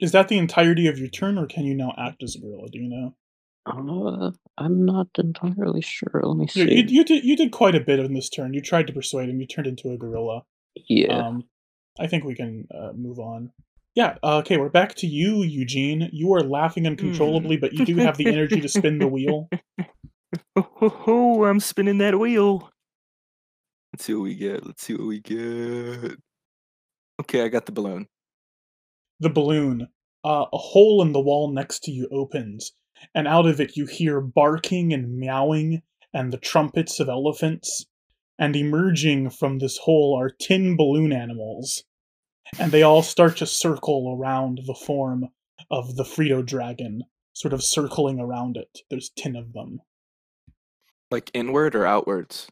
Is 0.00 0.12
that 0.12 0.28
the 0.28 0.38
entirety 0.38 0.86
of 0.86 0.98
your 0.98 1.08
turn, 1.08 1.38
or 1.38 1.46
can 1.46 1.64
you 1.64 1.74
now 1.74 1.94
act 1.96 2.22
as 2.22 2.34
a 2.34 2.40
gorilla? 2.40 2.68
Do 2.70 2.78
you 2.78 2.88
know? 2.88 3.14
Uh. 3.66 4.30
I'm 4.56 4.84
not 4.84 5.08
entirely 5.18 5.80
sure. 5.80 6.20
Let 6.22 6.36
me 6.36 6.46
see. 6.46 6.60
you, 6.72 6.84
you 6.86 7.04
did 7.04 7.24
you 7.24 7.36
did 7.36 7.50
quite 7.50 7.74
a 7.74 7.80
bit 7.80 7.98
in 7.98 8.14
this 8.14 8.28
turn. 8.28 8.54
You 8.54 8.60
tried 8.60 8.86
to 8.86 8.92
persuade 8.92 9.28
him. 9.28 9.40
You 9.40 9.46
turned 9.46 9.66
into 9.66 9.90
a 9.90 9.96
gorilla. 9.96 10.42
yeah. 10.88 11.26
Um, 11.26 11.44
I 11.98 12.06
think 12.06 12.24
we 12.24 12.34
can 12.34 12.66
uh, 12.74 12.92
move 12.94 13.18
on. 13.18 13.52
Yeah. 13.94 14.16
Uh, 14.22 14.38
okay, 14.38 14.56
we're 14.58 14.68
back 14.68 14.94
to 14.96 15.06
you, 15.06 15.42
Eugene. 15.42 16.08
You 16.12 16.34
are 16.34 16.42
laughing 16.42 16.86
uncontrollably, 16.86 17.56
but 17.56 17.72
you 17.72 17.84
do 17.84 17.96
have 17.96 18.16
the 18.16 18.26
energy 18.26 18.60
to 18.60 18.68
spin 18.68 18.98
the 18.98 19.08
wheel. 19.08 19.48
Oh, 20.56 20.68
ho, 20.74 20.88
ho, 20.88 21.44
I'm 21.44 21.60
spinning 21.60 21.98
that 21.98 22.18
wheel. 22.18 22.68
Let's 23.92 24.04
see 24.04 24.14
what 24.14 24.22
we 24.24 24.34
get. 24.34 24.66
Let's 24.66 24.82
see 24.82 24.94
what 24.94 25.06
we 25.06 25.20
get. 25.20 26.18
Okay, 27.20 27.44
I 27.44 27.48
got 27.48 27.66
the 27.66 27.72
balloon. 27.72 28.08
The 29.24 29.30
balloon. 29.30 29.88
Uh, 30.22 30.44
a 30.52 30.58
hole 30.58 31.00
in 31.00 31.12
the 31.12 31.20
wall 31.20 31.50
next 31.50 31.82
to 31.84 31.90
you 31.90 32.08
opens, 32.12 32.72
and 33.14 33.26
out 33.26 33.46
of 33.46 33.58
it 33.58 33.74
you 33.74 33.86
hear 33.86 34.20
barking 34.20 34.92
and 34.92 35.18
meowing 35.18 35.80
and 36.12 36.30
the 36.30 36.36
trumpets 36.36 37.00
of 37.00 37.08
elephants. 37.08 37.86
and 38.38 38.54
emerging 38.54 39.30
from 39.30 39.60
this 39.60 39.78
hole 39.78 40.14
are 40.14 40.28
tin 40.28 40.76
balloon 40.76 41.10
animals. 41.10 41.84
And 42.58 42.70
they 42.70 42.82
all 42.82 43.02
start 43.02 43.38
to 43.38 43.46
circle 43.46 44.14
around 44.14 44.60
the 44.66 44.74
form 44.74 45.30
of 45.70 45.96
the 45.96 46.04
Frito 46.04 46.44
dragon, 46.44 47.04
sort 47.32 47.54
of 47.54 47.64
circling 47.64 48.20
around 48.20 48.58
it. 48.58 48.80
There's 48.90 49.08
10 49.16 49.36
of 49.36 49.54
them. 49.54 49.80
Like 51.10 51.30
inward 51.32 51.74
or 51.74 51.86
outwards? 51.86 52.48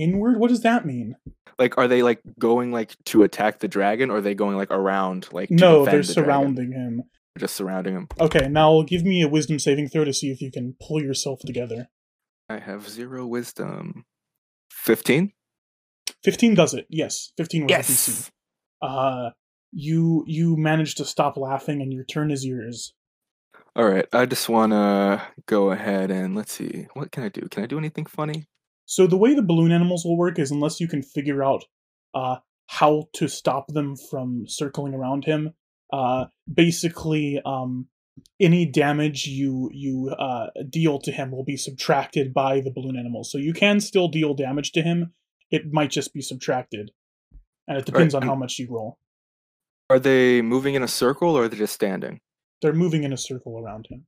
Inward? 0.00 0.38
What 0.38 0.48
does 0.48 0.62
that 0.62 0.86
mean? 0.86 1.16
Like, 1.58 1.76
are 1.78 1.86
they 1.86 2.02
like 2.02 2.20
going 2.38 2.72
like 2.72 2.94
to 3.06 3.22
attack 3.22 3.58
the 3.60 3.68
dragon, 3.68 4.10
or 4.10 4.16
are 4.16 4.20
they 4.20 4.34
going 4.34 4.56
like 4.56 4.70
around 4.70 5.28
like? 5.32 5.48
To 5.48 5.54
No, 5.54 5.84
they're 5.84 6.02
the 6.02 6.14
dragon? 6.14 6.24
surrounding 6.24 6.72
him. 6.72 7.02
They're 7.34 7.40
just 7.40 7.54
surrounding 7.54 7.94
him. 7.94 8.08
Okay, 8.18 8.48
now 8.48 8.82
give 8.82 9.04
me 9.04 9.22
a 9.22 9.28
wisdom 9.28 9.58
saving 9.58 9.88
throw 9.88 10.04
to 10.04 10.12
see 10.12 10.30
if 10.30 10.40
you 10.40 10.50
can 10.50 10.74
pull 10.86 11.02
yourself 11.02 11.40
together. 11.40 11.88
I 12.48 12.58
have 12.58 12.88
zero 12.88 13.26
wisdom. 13.26 14.04
Fifteen. 14.72 15.32
15 16.24 16.54
does 16.54 16.74
it. 16.74 16.86
Yes, 16.90 17.32
15 17.38 17.62
was 17.64 17.72
DC. 17.72 18.30
Uh 18.82 19.30
you 19.72 20.24
you 20.26 20.56
manage 20.56 20.96
to 20.96 21.04
stop 21.04 21.36
laughing 21.36 21.80
and 21.80 21.92
your 21.92 22.04
turn 22.04 22.30
is 22.30 22.44
yours. 22.44 22.92
All 23.76 23.88
right. 23.88 24.06
I 24.12 24.26
just 24.26 24.48
want 24.48 24.72
to 24.72 25.22
go 25.46 25.70
ahead 25.70 26.10
and 26.10 26.34
let's 26.34 26.52
see. 26.52 26.88
What 26.94 27.12
can 27.12 27.22
I 27.22 27.28
do? 27.28 27.42
Can 27.50 27.62
I 27.62 27.66
do 27.66 27.78
anything 27.78 28.04
funny? 28.04 28.46
So 28.90 29.06
the 29.06 29.16
way 29.16 29.34
the 29.34 29.42
balloon 29.42 29.70
animals 29.70 30.04
will 30.04 30.18
work 30.18 30.40
is 30.40 30.50
unless 30.50 30.80
you 30.80 30.88
can 30.88 31.04
figure 31.04 31.44
out 31.44 31.64
uh, 32.12 32.38
how 32.66 33.04
to 33.12 33.28
stop 33.28 33.68
them 33.68 33.94
from 33.94 34.46
circling 34.48 34.94
around 34.94 35.24
him, 35.26 35.54
uh, 35.92 36.24
basically 36.52 37.40
um, 37.46 37.86
any 38.40 38.66
damage 38.66 39.28
you 39.28 39.70
you 39.72 40.12
uh, 40.18 40.48
deal 40.68 40.98
to 41.02 41.12
him 41.12 41.30
will 41.30 41.44
be 41.44 41.56
subtracted 41.56 42.34
by 42.34 42.60
the 42.60 42.72
balloon 42.72 42.96
animals. 42.98 43.30
So 43.30 43.38
you 43.38 43.52
can 43.52 43.78
still 43.78 44.08
deal 44.08 44.34
damage 44.34 44.72
to 44.72 44.82
him. 44.82 45.12
It 45.52 45.72
might 45.72 45.90
just 45.90 46.12
be 46.12 46.20
subtracted, 46.20 46.90
and 47.68 47.78
it 47.78 47.86
depends 47.86 48.12
on 48.12 48.22
how 48.22 48.34
much 48.34 48.58
you 48.58 48.66
roll. 48.68 48.98
Are 49.88 50.00
they 50.00 50.42
moving 50.42 50.74
in 50.74 50.82
a 50.82 50.88
circle 50.88 51.36
or 51.36 51.44
are 51.44 51.48
they 51.48 51.56
just 51.56 51.74
standing? 51.74 52.18
They're 52.60 52.72
moving 52.72 53.04
in 53.04 53.12
a 53.12 53.16
circle 53.16 53.56
around 53.56 53.86
him. 53.88 54.06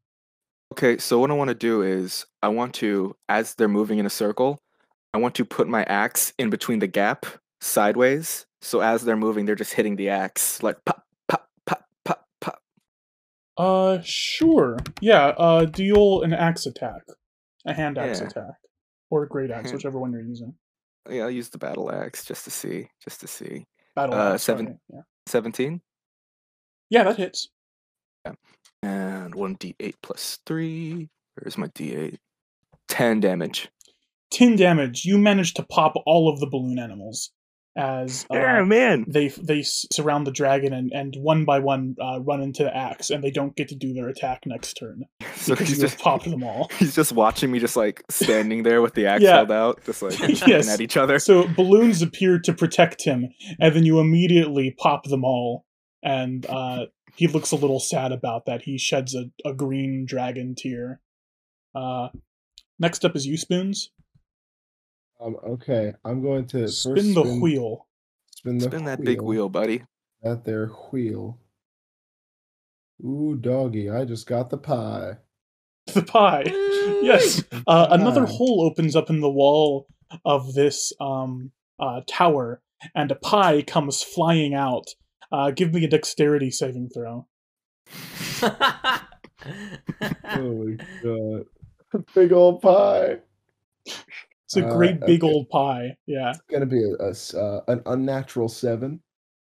Okay, 0.73 0.99
so 0.99 1.21
what 1.21 1.31
I 1.31 1.35
want 1.35 1.49
to 1.49 1.55
do 1.55 1.83
is 1.83 2.25
I 2.43 2.49
want 2.49 2.75
to, 2.77 3.15
as 3.29 3.55
they're 3.55 3.69
moving 3.69 3.99
in 3.99 4.07
a 4.07 4.11
circle, 4.11 4.59
I 5.15 5.19
want 5.19 5.35
to 5.37 5.45
put 5.45 5.69
my 5.69 5.85
axe 5.85 6.33
in 6.39 6.51
between 6.51 6.79
the 6.79 6.87
gap 6.87 7.27
sideways. 7.61 8.47
So 8.63 8.81
as 8.81 9.05
they're 9.05 9.17
moving, 9.17 9.45
they're 9.45 9.55
just 9.55 9.75
hitting 9.75 9.97
the 9.97 10.09
axe 10.09 10.63
like 10.63 10.83
pop, 10.85 11.05
pop, 11.29 11.49
pop, 11.67 11.85
pop, 12.05 12.27
pop. 12.41 12.63
Uh, 13.59 13.99
sure. 14.03 14.79
Yeah. 15.01 15.29
Uh, 15.37 15.65
deal 15.67 16.23
an 16.23 16.33
axe 16.33 16.67
attack, 16.67 17.03
a 17.67 17.75
hand 17.75 17.99
axe 17.99 18.21
Yeah. 18.21 18.27
attack, 18.29 18.55
or 19.11 19.25
a 19.25 19.29
great 19.29 19.51
axe, 19.51 19.67
Hand- 19.71 19.75
whichever 19.75 19.99
one 19.99 20.13
you're 20.13 20.23
using. 20.23 20.55
Yeah, 21.11 21.25
I'll 21.25 21.31
use 21.31 21.49
the 21.51 21.59
battle 21.59 21.91
axe 21.93 22.25
just 22.25 22.45
to 22.45 22.51
see, 22.51 22.89
just 23.03 23.21
to 23.21 23.27
see. 23.27 23.67
Battle 23.97 24.15
Uh, 24.15 24.35
axe. 24.35 24.45
seven- 24.45 24.81
Yeah. 24.93 25.01
17 25.27 25.83
Yeah, 26.89 27.05
that 27.05 27.17
hits. 27.17 27.49
Yeah. 28.25 28.35
and 28.83 29.35
1d8 29.35 29.97
plus 30.03 30.39
3. 30.47 31.09
Where's 31.35 31.59
my 31.59 31.67
d8? 31.69 32.19
10 32.89 33.21
damage. 33.21 33.69
10 34.33 34.57
damage. 34.57 35.05
You 35.05 35.19
manage 35.19 35.55
to 35.55 35.63
pop 35.63 35.95
all 36.07 36.29
of 36.33 36.41
the 36.41 36.47
balloon 36.47 36.79
animals 36.79 37.31
as 37.75 38.27
uh, 38.29 38.63
man. 38.67 39.07
they 39.09 39.29
they 39.29 39.63
surround 39.63 40.27
the 40.27 40.31
dragon 40.31 40.75
and, 40.75 40.93
and 40.93 41.15
one 41.17 41.47
by 41.47 41.59
one 41.59 41.97
uh, 42.03 42.21
run 42.21 42.43
into 42.43 42.65
the 42.65 42.77
axe, 42.77 43.09
and 43.09 43.25
they 43.25 43.31
don't 43.31 43.57
get 43.57 43.69
to 43.69 43.75
do 43.75 43.95
their 43.95 44.09
attack 44.09 44.43
next 44.45 44.75
turn 44.75 45.05
So 45.37 45.55
because 45.55 45.69
he's 45.69 45.79
you 45.79 45.85
just 45.85 45.99
popped 45.99 46.25
them 46.29 46.43
all. 46.43 46.71
He's 46.79 46.95
just 46.95 47.13
watching 47.13 47.51
me, 47.51 47.59
just 47.61 47.75
like 47.77 48.03
standing 48.11 48.63
there 48.63 48.83
with 48.83 48.93
the 48.95 49.07
axe 49.13 49.23
Yeah. 49.23 49.37
held 49.37 49.53
out, 49.53 49.83
just 49.87 50.03
like 50.03 50.19
looking 50.21 50.49
Yes. 50.49 50.69
at 50.69 50.83
each 50.83 50.99
other. 50.99 51.19
So 51.19 51.49
balloons 51.49 52.03
appear 52.03 52.39
to 52.41 52.53
protect 52.53 53.05
him, 53.05 53.29
and 53.59 53.75
then 53.75 53.85
you 53.87 54.01
immediately 54.01 54.75
pop 54.79 55.05
them 55.05 55.25
all, 55.25 55.65
and 56.03 56.45
uh, 56.47 56.87
he 57.17 57.27
looks 57.27 57.53
a 57.53 57.57
little 57.57 57.81
sad 57.81 58.13
about 58.13 58.45
that. 58.47 58.63
He 58.63 58.77
sheds 58.77 59.15
a, 59.15 59.31
a 59.49 59.55
green 59.55 60.05
dragon 60.07 60.55
tear. 60.55 61.01
Uh, 61.75 62.09
next 62.79 63.03
up 63.07 63.17
is 63.17 63.27
you, 63.27 63.39
Spoons. 63.39 63.91
Um, 65.25 65.37
okay, 65.47 65.93
I'm 66.05 66.21
going 66.21 66.47
to 66.49 66.63
first 66.63 66.83
Spin 66.83 67.15
the 67.15 67.23
wheel. 67.23 67.87
Spin 68.35 68.59
the 68.59 68.65
Spin 68.65 68.85
that 68.87 69.05
big 69.05 69.21
wheel, 69.21 69.49
buddy. 69.49 69.85
That 70.23 70.45
there 70.45 70.67
wheel. 70.67 71.39
Ooh, 73.05 73.37
doggy! 73.41 73.89
I 73.89 74.05
just 74.05 74.27
got 74.27 74.51
the 74.51 74.59
pie. 74.59 75.19
The 75.93 76.03
pie. 76.03 76.45
Yes. 77.03 77.43
Uh, 77.67 77.89
another 77.91 78.27
hole 78.27 78.65
opens 78.65 78.97
up 78.97 79.11
in 79.11 79.21
the 79.21 79.31
wall 79.31 79.87
of 80.25 80.55
this 80.55 80.93
um, 81.01 81.53
uh, 81.79 82.01
tower, 82.09 82.61
and 82.95 83.11
a 83.11 83.17
pie 83.17 83.63
comes 83.63 84.03
flying 84.03 84.55
out. 84.55 84.87
Uh, 85.31 85.51
give 85.51 85.73
me 85.73 85.85
a 85.85 85.89
dexterity 85.89 86.51
saving 86.51 86.91
throw. 86.91 87.27
Oh 88.43 89.01
my 90.25 90.77
god! 91.03 91.45
Big 92.15 92.33
old 92.33 92.63
pie. 92.63 93.19
It's 94.55 94.57
a 94.65 94.69
Uh, 94.69 94.77
great 94.77 95.01
big 95.01 95.25
okay. 95.25 95.33
old 95.33 95.49
pie. 95.49 95.97
Yeah. 96.07 96.31
It's 96.31 96.41
gonna 96.51 96.67
be 96.67 96.83
a, 96.85 96.95
a 97.05 97.11
s- 97.11 97.35
uh, 97.35 97.61
an 97.69 97.83
unnatural 97.87 98.49
seven. 98.49 99.01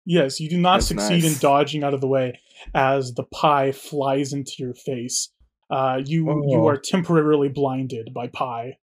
Yes, 0.05 0.39
you 0.39 0.49
do 0.49 0.59
not 0.59 0.75
That's 0.77 0.87
succeed 0.87 1.23
in 1.23 1.33
dodging 1.39 1.83
out 1.83 1.93
of 1.93 2.01
the 2.01 2.07
way 2.07 2.39
as 2.75 3.13
the 3.13 3.23
pie 3.23 3.71
flies 3.71 4.33
into 4.33 4.51
your 4.59 4.73
face. 4.73 5.31
Uh, 5.69 6.01
you 6.05 6.25
you 6.47 6.59
Oh. 6.61 6.67
are 6.67 6.77
temporarily 6.77 7.49
blinded 7.49 8.13
by 8.13 8.27
pie. 8.27 8.77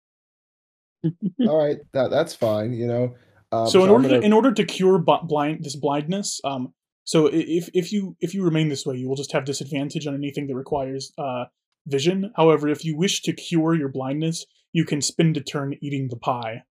All 1.47 1.57
right, 1.57 1.77
that 1.93 2.09
that's 2.09 2.33
fine. 2.33 2.73
You 2.73 2.87
know. 2.87 3.15
Um, 3.51 3.67
so 3.67 3.83
in 3.83 3.89
I'm 3.89 3.95
order 3.95 4.07
gonna- 4.09 4.19
to, 4.21 4.25
in 4.25 4.33
order 4.33 4.53
to 4.53 4.63
cure 4.65 4.97
bu- 4.99 5.23
blind 5.25 5.63
this 5.63 5.75
blindness, 5.75 6.39
um, 6.43 6.73
so 7.03 7.27
if 7.27 7.69
if 7.73 7.91
you 7.91 8.15
if 8.19 8.33
you 8.33 8.43
remain 8.43 8.69
this 8.69 8.85
way, 8.85 8.95
you 8.97 9.07
will 9.09 9.15
just 9.15 9.31
have 9.31 9.45
disadvantage 9.45 10.05
on 10.07 10.13
anything 10.15 10.47
that 10.47 10.55
requires 10.55 11.11
uh 11.17 11.45
vision. 11.87 12.31
However, 12.35 12.67
if 12.67 12.83
you 12.85 12.97
wish 12.97 13.21
to 13.23 13.33
cure 13.33 13.73
your 13.73 13.89
blindness, 13.89 14.45
you 14.73 14.85
can 14.85 15.01
spend 15.01 15.37
a 15.37 15.41
turn 15.41 15.75
eating 15.81 16.07
the 16.09 16.17
pie. 16.17 16.63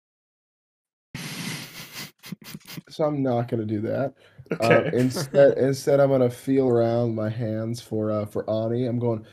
so 2.89 3.05
I'm 3.05 3.23
not 3.23 3.49
gonna 3.49 3.65
do 3.65 3.81
that. 3.83 4.15
Uh, 4.61 4.65
Okay. 4.65 4.91
instead, 4.99 5.59
instead, 5.59 6.01
I'm 6.01 6.11
gonna 6.11 6.31
feel 6.31 6.69
around 6.69 7.15
my 7.15 7.29
hands 7.31 7.81
for 7.81 8.11
uh 8.11 8.27
for 8.27 8.49
Ani. 8.51 8.87
I'm 8.87 8.99
going, 8.99 9.25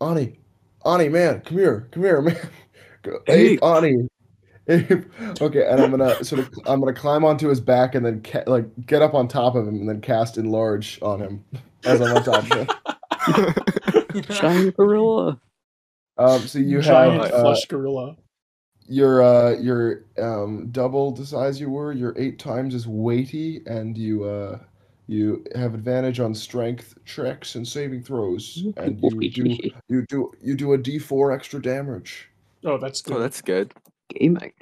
Ani, 0.00 0.38
Ani, 0.84 1.08
man, 1.08 1.40
come 1.40 1.58
here, 1.58 1.88
come 1.92 2.02
here, 2.02 2.20
man. 2.22 2.36
Go- 3.02 3.20
Hey. 3.26 3.52
Ape, 3.54 3.64
Ani. 3.64 4.08
Okay, 5.40 5.66
and 5.66 5.80
I'm 5.80 5.90
gonna 5.90 6.22
sort 6.22 6.42
of 6.42 6.48
I'm 6.66 6.78
gonna 6.80 6.92
climb 6.94 7.24
onto 7.24 7.48
his 7.48 7.60
back 7.60 7.96
and 7.96 8.06
then 8.06 8.22
ca- 8.22 8.44
like 8.46 8.66
get 8.86 9.02
up 9.02 9.14
on 9.14 9.26
top 9.26 9.56
of 9.56 9.66
him 9.66 9.74
and 9.74 9.88
then 9.88 10.00
cast 10.00 10.38
enlarge 10.38 11.00
on 11.02 11.18
him 11.20 11.44
as 11.84 12.00
I'm 12.00 12.16
on 12.16 12.22
top 12.22 12.44
of 12.44 12.52
him. 14.14 14.22
Giant 14.22 14.76
gorilla. 14.76 15.40
Um, 16.18 16.40
so 16.46 16.58
you 16.58 16.80
giant 16.82 17.22
have 17.24 17.32
uh, 17.32 17.42
flesh 17.42 17.66
gorilla. 17.66 18.16
you're 18.86 19.22
uh 19.22 19.52
you're 19.58 20.04
um 20.18 20.68
double 20.70 21.12
the 21.12 21.24
size 21.24 21.60
you 21.60 21.70
were 21.70 21.92
you're 21.92 22.14
eight 22.18 22.38
times 22.38 22.74
as 22.74 22.86
weighty 22.86 23.62
and 23.66 23.96
you 23.96 24.24
uh 24.24 24.58
you 25.06 25.44
have 25.54 25.74
advantage 25.74 26.20
on 26.20 26.34
strength 26.34 26.94
checks 27.04 27.54
and 27.54 27.66
saving 27.66 28.02
throws 28.02 28.62
and 28.76 29.00
you 29.02 29.30
do 29.30 29.56
you 29.88 30.04
do 30.08 30.32
you 30.42 30.54
do 30.54 30.72
a 30.74 30.78
d4 30.78 31.34
extra 31.34 31.60
damage 31.62 32.28
Oh, 32.62 32.76
that's 32.76 33.00
good. 33.00 33.16
Oh, 33.16 33.20
that's 33.20 33.40
good. 33.40 33.72
Gaming. 34.10 34.52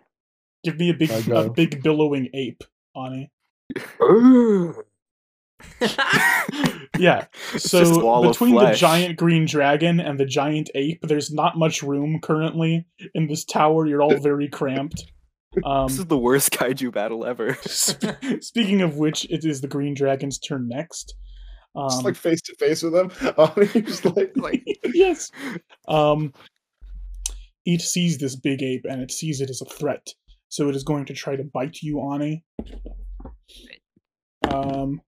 Give 0.62 0.76
me 0.78 0.90
a 0.90 0.94
big 0.94 1.11
I 1.11 1.16
a 1.16 1.22
go. 1.24 1.48
big 1.48 1.82
billowing 1.82 2.28
ape, 2.32 2.62
Ani. 2.94 3.28
Yeah. 6.98 7.26
So 7.58 8.22
between 8.22 8.54
the 8.54 8.72
giant 8.74 9.16
green 9.16 9.46
dragon 9.46 10.00
and 10.00 10.18
the 10.18 10.26
giant 10.26 10.70
ape, 10.74 11.00
there's 11.02 11.32
not 11.32 11.56
much 11.56 11.82
room 11.82 12.18
currently 12.22 12.87
in 13.14 13.26
this 13.26 13.44
tower. 13.44 13.87
You're 13.87 14.02
all 14.02 14.18
very 14.18 14.48
cramped. 14.48 15.04
Um, 15.64 15.88
This 15.88 15.98
is 15.98 16.06
the 16.06 16.18
worst 16.18 16.52
kaiju 16.52 16.92
battle 16.92 17.24
ever. 17.24 17.54
sp- 17.64 18.14
speaking 18.40 18.82
of 18.82 18.96
which, 18.98 19.24
it 19.30 19.44
is 19.46 19.62
the 19.62 19.66
green 19.66 19.94
dragon's 19.94 20.38
turn 20.38 20.68
next. 20.68 21.14
just 21.88 21.98
Um, 21.98 22.04
like 22.04 22.16
face 22.16 22.42
to 22.42 22.54
face 22.56 22.82
with 22.82 22.94
him 22.94 23.11
Ani 23.38 23.66
just 23.82 24.04
like 24.04 24.32
like 24.37 24.62
yes. 24.84 25.30
Um, 25.88 26.34
it 27.64 27.80
sees 27.80 28.18
this 28.18 28.37
big 28.37 28.62
ape 28.62 28.84
and 28.88 29.00
it 29.00 29.11
sees 29.11 29.40
it 29.40 29.48
as 29.48 29.62
a 29.62 29.64
threat, 29.64 30.06
so 30.48 30.68
it 30.68 30.76
is 30.76 30.84
going 30.84 31.06
to 31.06 31.14
try 31.14 31.34
to 31.34 31.44
bite 31.44 31.78
you, 31.82 31.98
Ani. 32.12 32.44
Um, 34.50 35.00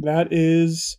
that 0.00 0.32
is, 0.32 0.98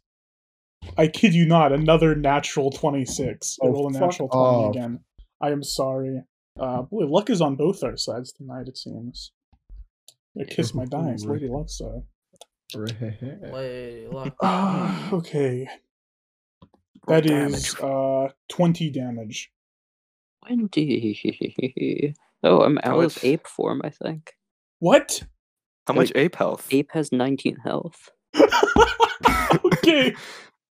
I 0.97 1.07
kid 1.07 1.33
you 1.33 1.45
not, 1.45 1.71
another 1.71 2.15
natural 2.15 2.71
twenty-six. 2.71 3.57
I 3.61 3.67
Oh, 3.67 3.71
roll 3.71 3.87
a 3.87 3.91
natural 3.91 4.27
twenty 4.29 4.63
off. 4.65 4.75
again. 4.75 4.99
I 5.41 5.51
am 5.51 5.63
sorry. 5.63 6.21
Uh, 6.59 6.83
boy, 6.83 7.05
luck 7.05 7.29
is 7.29 7.41
on 7.41 7.55
both 7.55 7.83
our 7.83 7.97
sides 7.97 8.31
tonight. 8.31 8.67
It 8.67 8.77
seems. 8.77 9.31
I 10.39 10.43
kiss 10.45 10.73
my 10.73 10.85
dice, 10.89 11.25
Lady 11.25 11.47
Luck 11.47 11.69
side. 11.69 12.03
Wait, 12.75 14.07
look. 14.11 14.35
Ah, 14.41 15.11
okay. 15.13 15.67
That 17.07 17.25
is 17.25 17.75
uh 17.79 18.29
twenty 18.49 18.89
damage. 18.89 19.51
Twenty. 20.45 22.13
Oh, 22.45 22.61
I'm 22.61 22.77
How 22.83 22.99
out 22.99 23.05
of 23.05 23.23
ape 23.23 23.47
form, 23.47 23.79
I 23.85 23.89
think. 23.89 24.33
What? 24.79 25.23
How 25.87 25.93
much 25.93 26.09
Like, 26.09 26.17
ape 26.17 26.35
health? 26.35 26.67
Ape 26.71 26.91
has 26.91 27.09
19 27.13 27.55
health. 27.55 28.09
okay. 29.65 30.13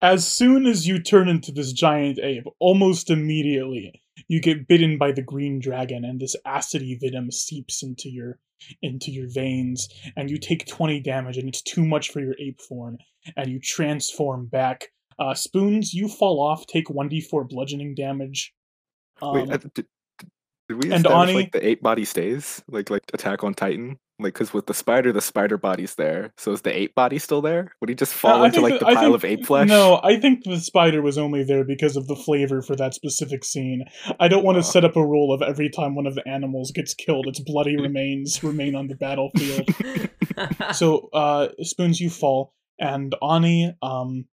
As 0.01 0.25
soon 0.27 0.65
as 0.65 0.87
you 0.87 1.01
turn 1.01 1.27
into 1.27 1.51
this 1.51 1.73
giant 1.73 2.19
ape, 2.19 2.45
almost 2.59 3.09
immediately 3.09 4.01
you 4.27 4.41
get 4.41 4.67
bitten 4.67 4.97
by 4.97 5.11
the 5.11 5.21
green 5.21 5.59
dragon, 5.59 6.05
and 6.05 6.19
this 6.19 6.35
acidy 6.47 6.97
venom 6.99 7.31
seeps 7.31 7.83
into 7.83 8.09
your 8.09 8.39
into 8.81 9.11
your 9.11 9.29
veins, 9.29 9.89
and 10.15 10.29
you 10.29 10.37
take 10.37 10.65
twenty 10.67 10.99
damage, 10.99 11.37
and 11.37 11.47
it's 11.47 11.61
too 11.61 11.85
much 11.85 12.11
for 12.11 12.21
your 12.21 12.35
ape 12.39 12.61
form, 12.61 12.97
and 13.35 13.49
you 13.49 13.59
transform 13.59 14.45
back. 14.47 14.87
Uh, 15.17 15.33
Spoons, 15.33 15.93
you 15.93 16.07
fall 16.07 16.41
off, 16.41 16.65
take 16.67 16.89
one 16.89 17.09
d 17.09 17.19
four 17.19 17.43
bludgeoning 17.43 17.93
damage. 17.95 18.53
Um, 19.21 19.33
Wait, 19.33 19.49
uh, 19.51 19.57
did, 19.57 19.73
did- 19.73 19.87
we 20.69 20.93
and 20.93 21.05
Ani- 21.07 21.33
like 21.33 21.51
the 21.51 21.65
ape 21.67 21.81
body 21.81 22.05
stays? 22.05 22.63
Like 22.69 22.89
like 22.89 23.03
Attack 23.13 23.43
on 23.43 23.53
Titan? 23.53 23.97
Like 24.21 24.33
because 24.33 24.53
with 24.53 24.65
the 24.67 24.73
spider, 24.73 25.13
the 25.13 25.21
spider 25.21 25.57
body's 25.57 25.95
there. 25.95 26.33
So 26.37 26.51
is 26.51 26.61
the 26.61 26.75
ape 26.77 26.93
body 26.93 27.17
still 27.19 27.41
there? 27.41 27.71
Would 27.79 27.89
he 27.89 27.95
just 27.95 28.13
fall 28.13 28.43
I 28.43 28.47
into 28.47 28.59
like 28.61 28.73
that- 28.73 28.79
the 28.81 28.87
I 28.87 28.93
pile 28.95 29.03
think- 29.03 29.15
of 29.15 29.25
ape 29.25 29.45
flesh? 29.45 29.67
No, 29.69 29.99
I 30.03 30.19
think 30.19 30.43
the 30.43 30.59
spider 30.59 31.01
was 31.01 31.17
only 31.17 31.43
there 31.43 31.63
because 31.63 31.95
of 31.95 32.07
the 32.07 32.15
flavor 32.17 32.61
for 32.61 32.75
that 32.75 32.93
specific 32.93 33.45
scene. 33.45 33.85
I 34.19 34.27
don't 34.27 34.43
want 34.43 34.55
to 34.57 34.59
Oh. 34.59 34.71
set 34.71 34.83
up 34.83 34.95
a 34.97 35.05
rule 35.05 35.33
of 35.33 35.41
every 35.41 35.69
time 35.69 35.95
one 35.95 36.05
of 36.05 36.15
the 36.15 36.27
animals 36.27 36.71
gets 36.71 36.93
killed, 36.93 37.27
its 37.27 37.39
bloody 37.39 37.77
remains 37.81 38.43
remain 38.43 38.75
on 38.75 38.87
the 38.87 38.95
battlefield. 38.95 39.69
so, 40.73 41.09
uh, 41.13 41.47
Spoons, 41.61 41.99
you 41.99 42.09
fall, 42.09 42.53
and 42.79 43.15
Ani, 43.21 43.73
um, 43.81 44.25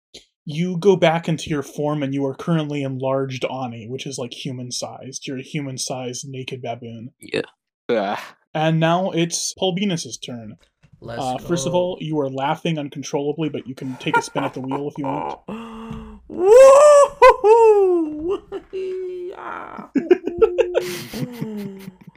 you 0.44 0.78
go 0.78 0.96
back 0.96 1.28
into 1.28 1.50
your 1.50 1.62
form, 1.62 2.02
and 2.02 2.14
you 2.14 2.24
are 2.24 2.34
currently 2.34 2.82
enlarged 2.82 3.44
Ani, 3.44 3.86
which 3.88 4.06
is 4.06 4.18
like 4.18 4.32
human 4.32 4.70
sized. 4.70 5.26
You're 5.26 5.38
a 5.38 5.42
human 5.42 5.78
sized 5.78 6.24
naked 6.28 6.62
baboon. 6.62 7.10
Yeah. 7.20 7.42
Ah, 7.88 8.36
And 8.56 8.80
now 8.80 9.10
it's 9.10 9.52
Paul 9.52 9.74
Venus's 9.74 10.16
turn. 10.16 10.56
Let's 11.02 11.20
Uh, 11.20 11.36
first 11.36 11.66
of 11.66 11.74
all, 11.74 11.98
you 12.00 12.18
are 12.20 12.30
laughing 12.30 12.78
uncontrollably, 12.78 13.50
but 13.50 13.66
you 13.66 13.74
can 13.74 13.96
take 13.96 14.16
a 14.16 14.22
spin 14.22 14.44
at 14.44 14.54
the 14.54 14.62
wheel 14.62 14.88
if 14.88 14.96
you 14.96 15.04
want. 15.04 15.40
Woo! 16.26 16.48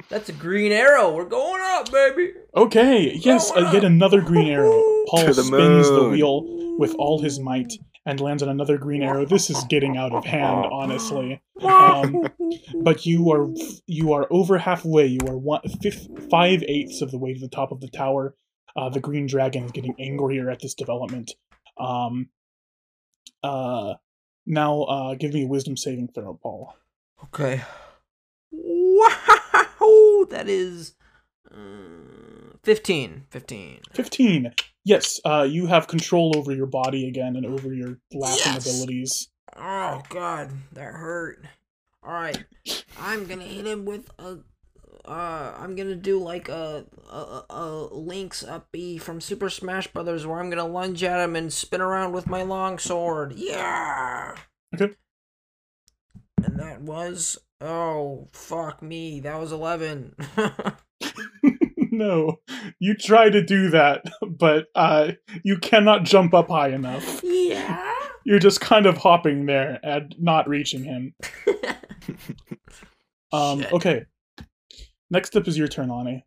That's 0.07 0.29
a 0.29 0.31
green 0.31 0.71
arrow. 0.71 1.13
We're 1.13 1.25
going 1.25 1.61
up, 1.61 1.91
baby. 1.91 2.31
Okay, 2.55 3.15
yes, 3.15 3.51
uh, 3.51 3.69
yet 3.73 3.83
another 3.83 4.21
green 4.21 4.47
arrow. 4.47 4.81
Paul 5.07 5.25
the 5.25 5.43
spins 5.43 5.89
the 5.89 6.07
wheel 6.07 6.77
with 6.79 6.95
all 6.95 7.21
his 7.21 7.37
might 7.41 7.73
and 8.09 8.19
lands 8.19 8.41
on 8.41 8.49
another 8.49 8.77
green 8.77 9.03
arrow. 9.03 9.23
This 9.23 9.51
is 9.51 9.63
getting 9.65 9.95
out 9.95 10.13
of 10.13 10.25
hand, 10.25 10.65
honestly. 10.71 11.41
Um, 11.61 12.27
but 12.81 13.05
you 13.05 13.31
are 13.31 13.47
you 13.85 14.13
are 14.13 14.27
over 14.31 14.57
halfway. 14.57 15.05
You 15.05 15.19
are 15.27 15.37
one 15.37 15.61
fifth, 15.81 16.07
five 16.29 16.63
eighths 16.63 17.01
of 17.01 17.11
the 17.11 17.19
way 17.19 17.33
to 17.33 17.39
the 17.39 17.47
top 17.47 17.71
of 17.71 17.81
the 17.81 17.87
tower. 17.87 18.35
Uh, 18.75 18.89
the 18.89 18.99
green 18.99 19.27
dragon 19.27 19.63
is 19.63 19.71
getting 19.71 19.95
angrier 19.99 20.49
at 20.49 20.59
this 20.59 20.73
development. 20.73 21.31
Um, 21.77 22.29
uh, 23.43 23.93
now, 24.45 24.81
uh, 24.83 25.15
give 25.15 25.33
me 25.33 25.43
a 25.43 25.47
wisdom 25.47 25.77
saving 25.77 26.09
throw, 26.13 26.39
Paul. 26.41 26.73
Okay. 27.25 27.61
Wow! 28.51 30.25
That 30.29 30.47
is 30.47 30.95
uh, 31.51 32.57
15. 32.63 33.25
15. 33.29 33.79
15. 33.93 34.53
Yes, 34.85 35.19
uh, 35.25 35.45
you 35.49 35.67
have 35.67 35.87
control 35.87 36.35
over 36.37 36.53
your 36.53 36.65
body 36.65 37.07
again 37.07 37.35
and 37.35 37.45
over 37.45 37.73
your 37.73 37.99
laughing 38.13 38.53
Yes! 38.53 38.65
abilities. 38.65 39.29
Oh 39.55 40.01
god, 40.09 40.51
that 40.73 40.93
hurt. 40.93 41.43
Alright. 42.05 42.43
I'm 42.99 43.25
gonna 43.25 43.43
hit 43.43 43.65
him 43.67 43.85
with 43.85 44.09
a 44.19 44.39
uh 45.05 45.53
I'm 45.57 45.75
gonna 45.75 45.95
do 45.95 46.19
like 46.19 46.49
a 46.49 46.85
a, 47.11 47.15
a, 47.17 47.45
a 47.49 47.65
Link's 47.93 48.43
up 48.43 48.67
B 48.71 48.97
from 48.97 49.19
Super 49.19 49.49
Smash 49.49 49.87
Brothers 49.87 50.25
where 50.25 50.39
I'm 50.39 50.49
gonna 50.49 50.67
lunge 50.67 51.03
at 51.03 51.19
him 51.19 51.35
and 51.35 51.51
spin 51.51 51.81
around 51.81 52.13
with 52.13 52.27
my 52.27 52.43
long 52.43 52.77
sword. 52.77 53.33
Yeah. 53.35 54.35
Okay. 54.73 54.93
And 56.43 56.57
that 56.59 56.81
was 56.81 57.37
oh 57.59 58.29
fuck 58.31 58.81
me. 58.81 59.19
That 59.19 59.39
was 59.39 59.51
eleven. 59.51 60.15
no, 61.99 62.39
you 62.79 62.95
try 62.95 63.29
to 63.29 63.43
do 63.43 63.69
that, 63.69 64.05
but 64.27 64.67
uh, 64.75 65.11
you 65.43 65.57
cannot 65.57 66.03
jump 66.03 66.33
up 66.33 66.49
high 66.49 66.69
enough. 66.69 67.21
yeah. 67.23 67.93
You're 68.25 68.39
just 68.39 68.61
kind 68.61 68.85
of 68.85 68.97
hopping 68.97 69.45
there 69.45 69.79
and 69.83 70.13
not 70.19 70.47
reaching 70.47 70.83
him. 70.83 71.13
Um, 73.31 73.61
Shit. 73.61 73.73
okay. 73.73 74.05
Next 75.11 75.35
up 75.35 75.47
is 75.47 75.55
your 75.57 75.67
turn, 75.67 75.91
Ani. 75.91 76.25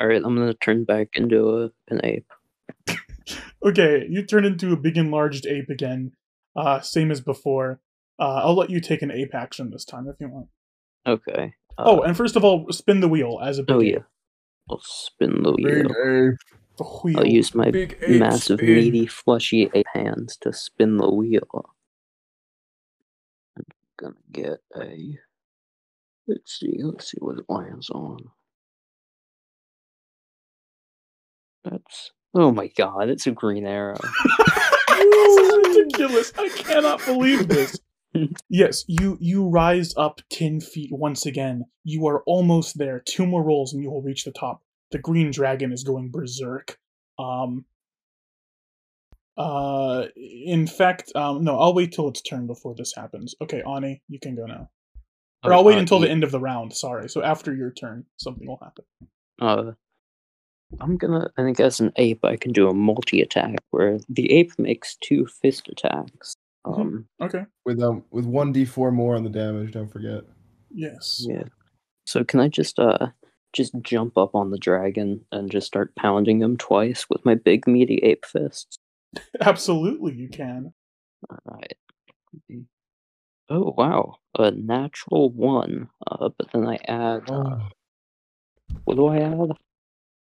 Alright, 0.00 0.22
I'm 0.24 0.34
gonna 0.34 0.54
turn 0.54 0.84
back 0.84 1.08
into 1.14 1.48
a, 1.64 1.70
an 1.92 2.00
ape. 2.04 2.30
Okay, 3.64 4.06
you 4.10 4.22
turn 4.26 4.44
into 4.44 4.72
a 4.72 4.76
big 4.76 4.98
enlarged 4.98 5.46
ape 5.46 5.70
again, 5.70 6.12
uh, 6.56 6.80
same 6.80 7.10
as 7.10 7.22
before. 7.22 7.80
Uh, 8.18 8.40
I'll 8.44 8.54
let 8.56 8.68
you 8.68 8.78
take 8.78 9.00
an 9.00 9.10
ape 9.10 9.34
action 9.34 9.70
this 9.70 9.86
time 9.86 10.06
if 10.06 10.16
you 10.20 10.28
want. 10.28 10.48
Okay. 11.06 11.54
Uh, 11.78 11.84
Oh, 11.86 12.00
and 12.02 12.14
first 12.14 12.36
of 12.36 12.44
all, 12.44 12.66
spin 12.70 13.00
the 13.00 13.08
wheel 13.08 13.40
as 13.42 13.58
a 13.58 13.62
big 13.62 13.76
oh 13.76 13.80
ape. 13.80 13.92
yeah. 13.94 13.98
I'll 14.70 14.80
spin 14.82 15.42
the 15.42 15.52
Big 15.52 15.86
wheel. 15.86 16.30
ape. 16.32 16.38
The 16.78 16.84
wheel. 16.84 17.18
I'll 17.18 17.26
use 17.26 17.54
my 17.54 17.70
Big 17.70 17.98
ape 18.02 18.18
massive, 18.20 18.58
spin. 18.58 18.74
meaty, 18.74 19.06
fleshy 19.06 19.70
ape 19.74 19.86
hands 19.92 20.36
to 20.38 20.52
spin 20.52 20.96
the 20.96 21.10
wheel. 21.10 21.74
I'm 23.56 23.64
gonna 23.98 24.14
get 24.32 24.58
a. 24.76 25.18
Let's 26.26 26.58
see. 26.58 26.78
Let's 26.82 27.10
see 27.10 27.18
what 27.20 27.38
it 27.38 27.44
lands 27.48 27.90
on. 27.90 28.18
That's. 31.64 32.12
Oh 32.34 32.50
my 32.50 32.68
god! 32.76 33.10
It's 33.10 33.26
a 33.26 33.30
green 33.30 33.66
arrow. 33.66 33.96
this 34.88 35.36
is 35.38 35.68
ridiculous. 35.68 36.32
I 36.36 36.48
cannot 36.48 37.04
believe 37.04 37.48
this. 37.48 37.78
Yes, 38.48 38.84
you 38.88 39.18
you 39.20 39.48
rise 39.48 39.94
up 39.96 40.20
ten 40.30 40.60
feet 40.60 40.90
once 40.92 41.26
again. 41.26 41.64
You 41.84 42.06
are 42.06 42.22
almost 42.24 42.78
there. 42.78 43.00
Two 43.00 43.26
more 43.26 43.42
rolls 43.42 43.72
and 43.72 43.82
you 43.82 43.90
will 43.90 44.02
reach 44.02 44.24
the 44.24 44.32
top. 44.32 44.62
The 44.90 44.98
green 44.98 45.30
dragon 45.30 45.72
is 45.72 45.84
going 45.84 46.10
berserk. 46.10 46.78
Um. 47.18 47.64
Uh, 49.36 50.06
in 50.16 50.64
fact, 50.64 51.10
um, 51.16 51.42
no, 51.42 51.58
I'll 51.58 51.74
wait 51.74 51.90
till 51.92 52.06
its 52.06 52.22
turn 52.22 52.46
before 52.46 52.72
this 52.76 52.94
happens. 52.94 53.34
Okay, 53.42 53.62
Ani, 53.62 54.00
you 54.08 54.20
can 54.20 54.36
go 54.36 54.46
now. 54.46 54.70
Or 55.42 55.52
I'll 55.52 55.64
wait 55.64 55.76
Uh, 55.76 55.80
until 55.80 55.98
the 55.98 56.08
end 56.08 56.22
of 56.22 56.30
the 56.30 56.38
round. 56.38 56.72
Sorry. 56.72 57.08
So 57.08 57.20
after 57.20 57.52
your 57.52 57.72
turn, 57.72 58.04
something 58.16 58.46
will 58.46 58.60
happen. 58.62 58.84
Uh, 59.40 59.72
I'm 60.80 60.96
gonna. 60.96 61.30
I 61.36 61.42
think 61.42 61.58
as 61.58 61.80
an 61.80 61.92
ape, 61.96 62.24
I 62.24 62.36
can 62.36 62.52
do 62.52 62.68
a 62.68 62.74
multi 62.74 63.20
attack 63.20 63.56
where 63.70 63.98
the 64.08 64.30
ape 64.32 64.56
makes 64.56 64.96
two 65.02 65.26
fist 65.26 65.68
attacks. 65.68 66.36
Mhm. 66.66 66.80
Um, 66.80 67.08
Okay. 67.20 67.44
With 67.64 67.80
um 67.82 68.04
with 68.10 68.24
one 68.26 68.52
d 68.52 68.64
four 68.64 68.90
more 68.90 69.16
on 69.16 69.24
the 69.24 69.30
damage. 69.30 69.72
Don't 69.72 69.88
forget. 69.90 70.24
Yes. 70.70 71.24
yeah. 71.28 71.44
So 72.06 72.24
can 72.24 72.40
I 72.40 72.48
just 72.48 72.78
uh 72.78 73.08
just 73.52 73.74
jump 73.82 74.18
up 74.18 74.34
on 74.34 74.50
the 74.50 74.58
dragon 74.58 75.24
and 75.30 75.50
just 75.50 75.66
start 75.66 75.94
pounding 75.96 76.40
him 76.40 76.56
twice 76.56 77.06
with 77.08 77.24
my 77.24 77.34
big 77.34 77.66
meaty 77.66 77.96
ape 78.02 78.24
fists? 78.26 78.78
Absolutely, 79.40 80.14
you 80.14 80.28
can. 80.28 80.72
Alright. 81.30 81.76
Oh 83.50 83.74
wow, 83.76 84.16
a 84.38 84.50
natural 84.50 85.30
one. 85.30 85.88
Uh, 86.10 86.30
but 86.36 86.50
then 86.52 86.66
I 86.66 86.78
add. 86.88 87.30
Uh, 87.30 87.58
Oh, 87.60 87.68
what 88.84 88.96
do 88.96 89.06
I 89.06 89.18
add? 89.18 89.50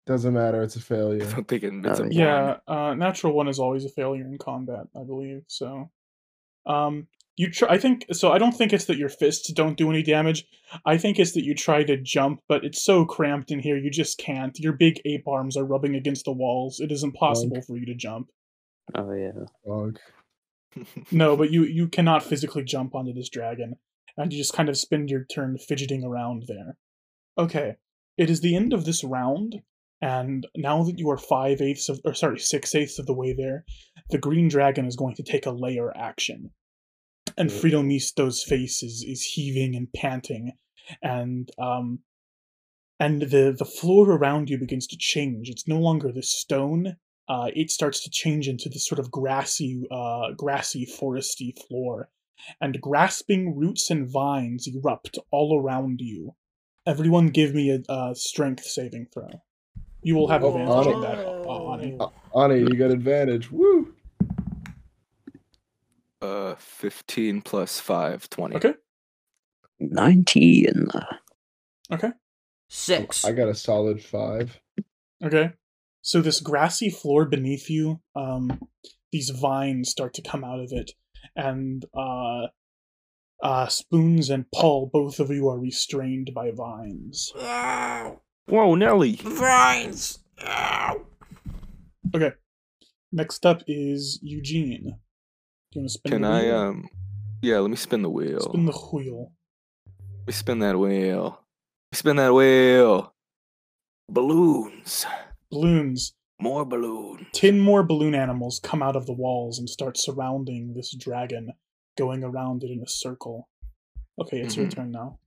doesn't 0.06 0.32
matter. 0.32 0.62
It's 0.62 0.76
a 0.76 0.80
failure. 0.80 1.20
don't 1.30 1.46
think 1.46 1.62
it, 1.62 1.72
it's 1.84 2.00
Oh, 2.00 2.04
a. 2.04 2.08
Yeah, 2.08 2.56
uh, 2.66 2.94
natural 2.94 3.32
one 3.34 3.48
is 3.48 3.58
always 3.58 3.84
a 3.84 3.88
failure 3.88 4.24
in 4.24 4.38
combat, 4.38 4.86
I 4.98 5.02
believe. 5.04 5.42
So, 5.48 5.90
um, 6.66 7.07
you 7.37 7.51
try. 7.51 7.68
I 7.70 7.79
think 7.79 8.07
so. 8.12 8.33
I 8.33 8.38
don't 8.38 8.53
think 8.53 8.73
it's 8.73 8.85
that 8.87 8.99
your 8.99 9.09
fists 9.09 9.53
don't 9.53 9.77
do 9.77 9.90
any 9.90 10.03
damage. 10.03 10.44
I 10.85 10.99
think 10.99 11.18
it's 11.18 11.33
that 11.33 11.44
you 11.44 11.55
try 11.55 11.85
to 11.85 11.96
jump, 11.96 12.42
but 12.49 12.64
it's 12.64 12.83
so 12.83 13.05
cramped 13.05 13.51
in 13.51 13.61
here, 13.61 13.77
you 13.77 13.90
just 13.90 14.18
can't. 14.18 14.59
Your 14.59 14.73
big 14.73 15.01
ape 15.05 15.27
arms 15.27 15.57
are 15.57 15.64
rubbing 15.64 15.94
against 15.94 16.25
the 16.25 16.33
walls. 16.33 16.81
It 16.81 16.92
is 16.92 17.03
impossible 17.03 17.62
for 17.62 17.77
you 17.77 17.87
to 17.87 17.94
jump. 17.94 18.29
Oh 18.94 19.12
yeah. 19.12 19.33
Dog. 19.66 19.99
No, 21.11 21.37
but 21.37 21.51
you 21.51 21.64
you 21.64 21.88
cannot 21.88 22.23
physically 22.23 22.62
jump 22.64 22.94
onto 22.94 23.12
this 23.12 23.29
dragon, 23.29 23.77
and 24.16 24.33
you 24.33 24.38
just 24.38 24.53
kind 24.53 24.68
of 24.68 24.79
spend 24.79 25.11
your 25.11 25.25
turn 25.25 25.59
fidgeting 25.59 26.05
around 26.05 26.44
there. 26.46 26.77
Okay, 27.38 27.77
it 28.16 28.31
is 28.31 28.40
the 28.40 28.55
end 28.55 28.73
of 28.73 28.85
this 28.85 29.03
round, 29.03 29.62
and 30.00 30.46
now 30.56 30.82
that 30.84 30.98
you 30.98 31.10
are 31.10 31.18
five 31.18 31.60
eighths 31.60 31.88
of, 31.88 32.00
or 32.04 32.14
sorry, 32.14 32.38
six 32.38 32.74
eighths 32.74 32.98
of 32.98 33.06
the 33.06 33.14
way 33.14 33.34
there, 33.34 33.64
the 34.10 34.18
green 34.18 34.48
dragon 34.48 34.86
is 34.86 34.96
going 34.96 35.14
to 35.16 35.22
take 35.22 35.46
a 35.46 35.50
lair 35.50 35.96
action, 35.96 36.50
and 37.36 37.50
Yeah. 37.50 37.56
Frito 37.58 37.86
Misto's 37.86 38.42
face 38.42 38.82
is 38.82 39.04
is 39.06 39.22
heaving 39.22 39.74
and 39.74 39.92
panting, 39.92 40.52
and 41.02 41.50
um, 41.58 42.00
and 42.98 43.22
the 43.22 43.54
the 43.56 43.64
floor 43.64 44.10
around 44.10 44.50
you 44.50 44.58
begins 44.58 44.86
to 44.88 44.96
change. 44.98 45.48
It's 45.48 45.68
no 45.68 45.78
longer 45.78 46.12
the 46.12 46.22
stone 46.22 46.96
uh, 47.30 47.48
it 47.54 47.70
starts 47.70 48.02
to 48.02 48.10
change 48.10 48.48
into 48.48 48.68
this 48.68 48.84
sort 48.84 48.98
of 48.98 49.08
grassy, 49.12 49.86
uh, 49.92 50.32
grassy, 50.36 50.84
foresty 50.84 51.56
floor, 51.68 52.10
and 52.60 52.80
grasping 52.80 53.56
roots 53.56 53.88
and 53.88 54.10
vines 54.10 54.66
erupt 54.66 55.16
all 55.30 55.56
around 55.56 56.00
you. 56.00 56.34
Everyone, 56.84 57.28
give 57.28 57.54
me 57.54 57.70
a, 57.70 57.92
uh 57.92 58.14
strength 58.14 58.64
saving 58.64 59.06
throw. 59.14 59.42
You 60.02 60.14
will 60.16 60.28
have 60.28 60.42
Oh, 60.44 60.48
advantage 60.56 60.86
Ani- 60.86 60.94
on 60.94 61.00
that, 61.02 61.26
uh, 61.26 61.72
Ani. 61.72 62.54
Ani, 62.54 62.60
you 62.60 62.76
got 62.78 62.90
advantage. 62.90 63.50
Woo! 63.50 63.94
Uh, 66.22 66.54
15 66.56 67.40
plus 67.42 67.80
5, 67.80 68.28
20. 68.28 68.56
Okay. 68.56 68.74
19. 69.78 70.88
Okay. 71.92 72.10
Six. 72.68 73.24
I 73.24 73.32
got 73.32 73.48
a 73.48 73.54
solid 73.54 74.02
five. 74.02 74.60
Okay. 75.24 75.50
So 76.02 76.20
this 76.20 76.40
grassy 76.40 76.88
floor 76.90 77.24
beneath 77.24 77.68
you, 77.68 78.00
um, 78.14 78.60
these 79.12 79.30
vines 79.30 79.90
start 79.90 80.14
to 80.14 80.22
come 80.22 80.44
out 80.44 80.60
of 80.60 80.70
it, 80.72 80.92
and 81.34 81.84
uh, 81.94 82.46
uh, 83.42 83.66
Spoons 83.66 84.30
and 84.30 84.44
Paul, 84.54 84.88
both 84.92 85.18
of 85.20 85.30
you 85.30 85.48
are 85.48 85.58
restrained 85.58 86.30
by 86.34 86.52
vines. 86.52 87.32
Ow! 87.38 88.20
Whoa, 88.50 88.74
Nelly! 88.74 89.12
Vines. 89.22 90.18
Ow! 90.44 91.00
Okay. 92.14 92.32
Next 93.12 93.46
up 93.46 93.62
is 93.66 94.18
Eugene. 94.22 94.82
Do 95.72 95.78
you 95.78 95.80
want 95.82 95.88
to 95.88 95.92
spin 95.92 96.12
Can 96.12 96.22
the 96.22 96.28
I, 96.28 96.50
um, 96.50 96.88
yeah, 97.42 97.58
let 97.58 97.70
me 97.70 97.76
spin 97.76 98.02
the 98.02 98.10
wheel. 98.10 98.40
spin 98.40 98.66
the 98.66 98.72
wheel? 98.72 99.32
Let 99.86 100.26
me 100.26 100.32
spin 100.32 100.58
that 100.60 100.78
wheel. 100.78 101.40
Spin 101.92 102.16
that 102.16 102.34
wheel. 102.34 103.14
Balloons. 104.08 105.06
Balloons. 105.50 106.14
More 106.40 106.64
balloons. 106.64 107.26
Ten 107.32 107.60
more 107.60 107.82
balloon 107.82 108.14
animals 108.14 108.60
come 108.62 108.82
out 108.82 108.96
of 108.96 109.06
the 109.06 109.12
walls 109.12 109.58
and 109.58 109.68
start 109.68 109.96
surrounding 109.98 110.74
this 110.74 110.92
dragon, 110.96 111.52
going 111.98 112.24
around 112.24 112.64
it 112.64 112.70
in 112.70 112.82
a 112.82 112.88
circle. 112.88 113.48
Okay, 114.20 114.40
it's 114.40 114.56
your 114.56 114.66
Mhm. 114.66 114.70
turn 114.74 114.90
now. 114.90 115.18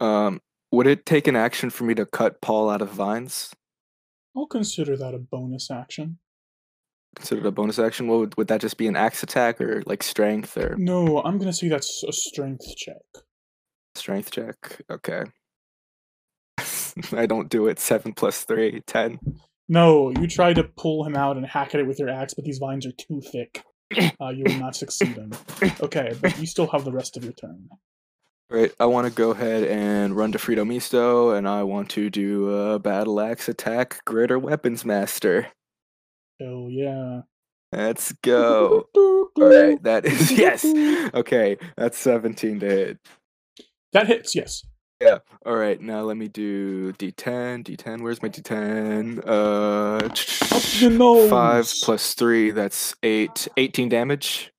Um, 0.00 0.40
would 0.72 0.86
it 0.86 1.06
take 1.06 1.26
an 1.26 1.36
action 1.36 1.70
for 1.70 1.84
me 1.84 1.94
to 1.94 2.06
cut 2.06 2.40
Paul 2.40 2.68
out 2.70 2.82
of 2.82 2.90
vines? 2.90 3.54
I'll 4.36 4.46
consider 4.46 4.96
that 4.96 5.14
a 5.14 5.18
bonus 5.18 5.70
action. 5.70 6.18
Considered 7.14 7.46
a 7.46 7.50
bonus 7.50 7.78
action? 7.78 8.08
What 8.08 8.18
would, 8.18 8.36
would 8.36 8.48
that 8.48 8.60
just 8.60 8.76
be 8.76 8.86
an 8.86 8.96
axe 8.96 9.22
attack 9.22 9.60
or 9.60 9.82
like 9.86 10.02
strength 10.02 10.56
or 10.56 10.76
No, 10.76 11.22
I'm 11.22 11.38
gonna 11.38 11.52
say 11.52 11.68
that's 11.68 12.04
a 12.06 12.12
strength 12.12 12.66
check. 12.76 13.00
strength 13.94 14.30
check? 14.30 14.82
Okay. 14.90 15.22
I 17.12 17.26
don't 17.26 17.48
do 17.48 17.66
it. 17.68 17.78
Seven 17.78 18.12
plus 18.12 18.44
three, 18.44 18.82
ten. 18.86 19.18
No, 19.68 20.10
you 20.10 20.26
try 20.26 20.52
to 20.52 20.64
pull 20.64 21.04
him 21.04 21.16
out 21.16 21.36
and 21.36 21.46
hack 21.46 21.74
at 21.74 21.80
it 21.80 21.86
with 21.86 21.98
your 21.98 22.08
axe, 22.10 22.34
but 22.34 22.44
these 22.44 22.58
vines 22.58 22.86
are 22.86 22.92
too 22.92 23.20
thick. 23.32 23.64
Uh, 24.20 24.28
you 24.28 24.44
will 24.46 24.58
not 24.58 24.76
succeed 24.76 25.16
him. 25.16 25.32
Okay, 25.80 26.12
but 26.20 26.38
you 26.38 26.46
still 26.46 26.66
have 26.68 26.84
the 26.84 26.92
rest 26.92 27.16
of 27.16 27.24
your 27.24 27.32
turn. 27.32 27.68
Right. 28.48 28.72
I 28.78 28.86
want 28.86 29.08
to 29.08 29.12
go 29.12 29.30
ahead 29.32 29.64
and 29.64 30.16
run 30.16 30.30
to 30.32 30.38
Frito 30.38 30.64
Misto, 30.66 31.30
and 31.30 31.48
I 31.48 31.64
want 31.64 31.90
to 31.90 32.08
do 32.10 32.48
a 32.54 32.78
battle 32.78 33.20
axe 33.20 33.48
attack, 33.48 34.04
Greater 34.04 34.38
Weapons 34.38 34.84
Master. 34.84 35.48
Oh 36.40 36.68
yeah. 36.68 37.22
Let's 37.72 38.12
go. 38.22 38.88
All 38.96 39.28
right, 39.36 39.82
that 39.82 40.06
is 40.06 40.30
yes. 40.38 40.64
Okay, 41.12 41.56
that's 41.76 41.98
17 41.98 42.60
to 42.60 42.66
hit. 42.66 42.98
That 43.92 44.06
hits, 44.06 44.34
yes. 44.36 44.62
Yeah. 45.02 45.18
All 45.44 45.56
right, 45.56 45.80
now 45.80 46.02
let 46.02 46.16
me 46.16 46.28
do 46.28 46.92
D10. 46.92 47.64
D10. 47.64 48.00
Where's 48.00 48.22
my 48.22 48.28
D10? 48.28 49.26
Uh, 49.26 50.06
Up 50.56 50.80
your 50.80 50.90
nose. 50.92 51.28
five 51.28 51.70
plus 51.82 52.14
three. 52.14 52.50
That's 52.52 52.94
eight. 53.02 53.48
18 53.56 53.88
damage. 53.88 54.52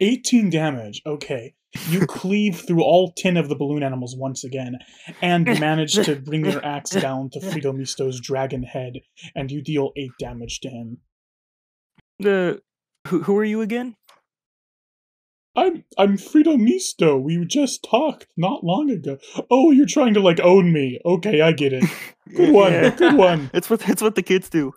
18 0.00 0.50
damage. 0.50 1.00
Okay. 1.06 1.54
You 1.88 2.06
cleave 2.06 2.60
through 2.60 2.82
all 2.82 3.12
10 3.16 3.36
of 3.36 3.48
the 3.48 3.54
balloon 3.54 3.82
animals 3.82 4.16
once 4.16 4.42
again, 4.42 4.78
and 5.20 5.46
you 5.46 5.58
manage 5.60 5.94
to 5.94 6.16
bring 6.16 6.44
your 6.44 6.64
axe 6.64 6.90
down 6.90 7.30
to 7.30 7.40
Frito 7.40 7.76
Misto's 7.76 8.20
dragon 8.20 8.62
head, 8.62 8.94
and 9.34 9.50
you 9.50 9.62
deal 9.62 9.92
8 9.96 10.10
damage 10.18 10.60
to 10.60 10.70
him. 10.70 10.98
The 12.18 12.62
who, 13.08 13.22
who 13.22 13.36
are 13.36 13.44
you 13.44 13.60
again? 13.60 13.96
I'm 15.56 15.84
I'm 15.96 16.16
Frito 16.16 16.56
Misto. 16.58 17.16
We 17.18 17.44
just 17.44 17.84
talked 17.88 18.28
not 18.36 18.62
long 18.62 18.90
ago. 18.90 19.18
Oh, 19.50 19.72
you're 19.72 19.86
trying 19.86 20.14
to 20.14 20.20
like 20.20 20.40
own 20.40 20.72
me. 20.72 21.00
Okay, 21.04 21.40
I 21.40 21.52
get 21.52 21.72
it. 21.72 21.84
Good 22.34 22.52
one. 22.52 22.72
Yeah. 22.72 22.90
Good 22.90 23.14
one. 23.16 23.50
It's 23.54 23.68
what 23.68 23.88
it's 23.88 24.02
what 24.02 24.14
the 24.14 24.22
kids 24.22 24.48
do. 24.48 24.72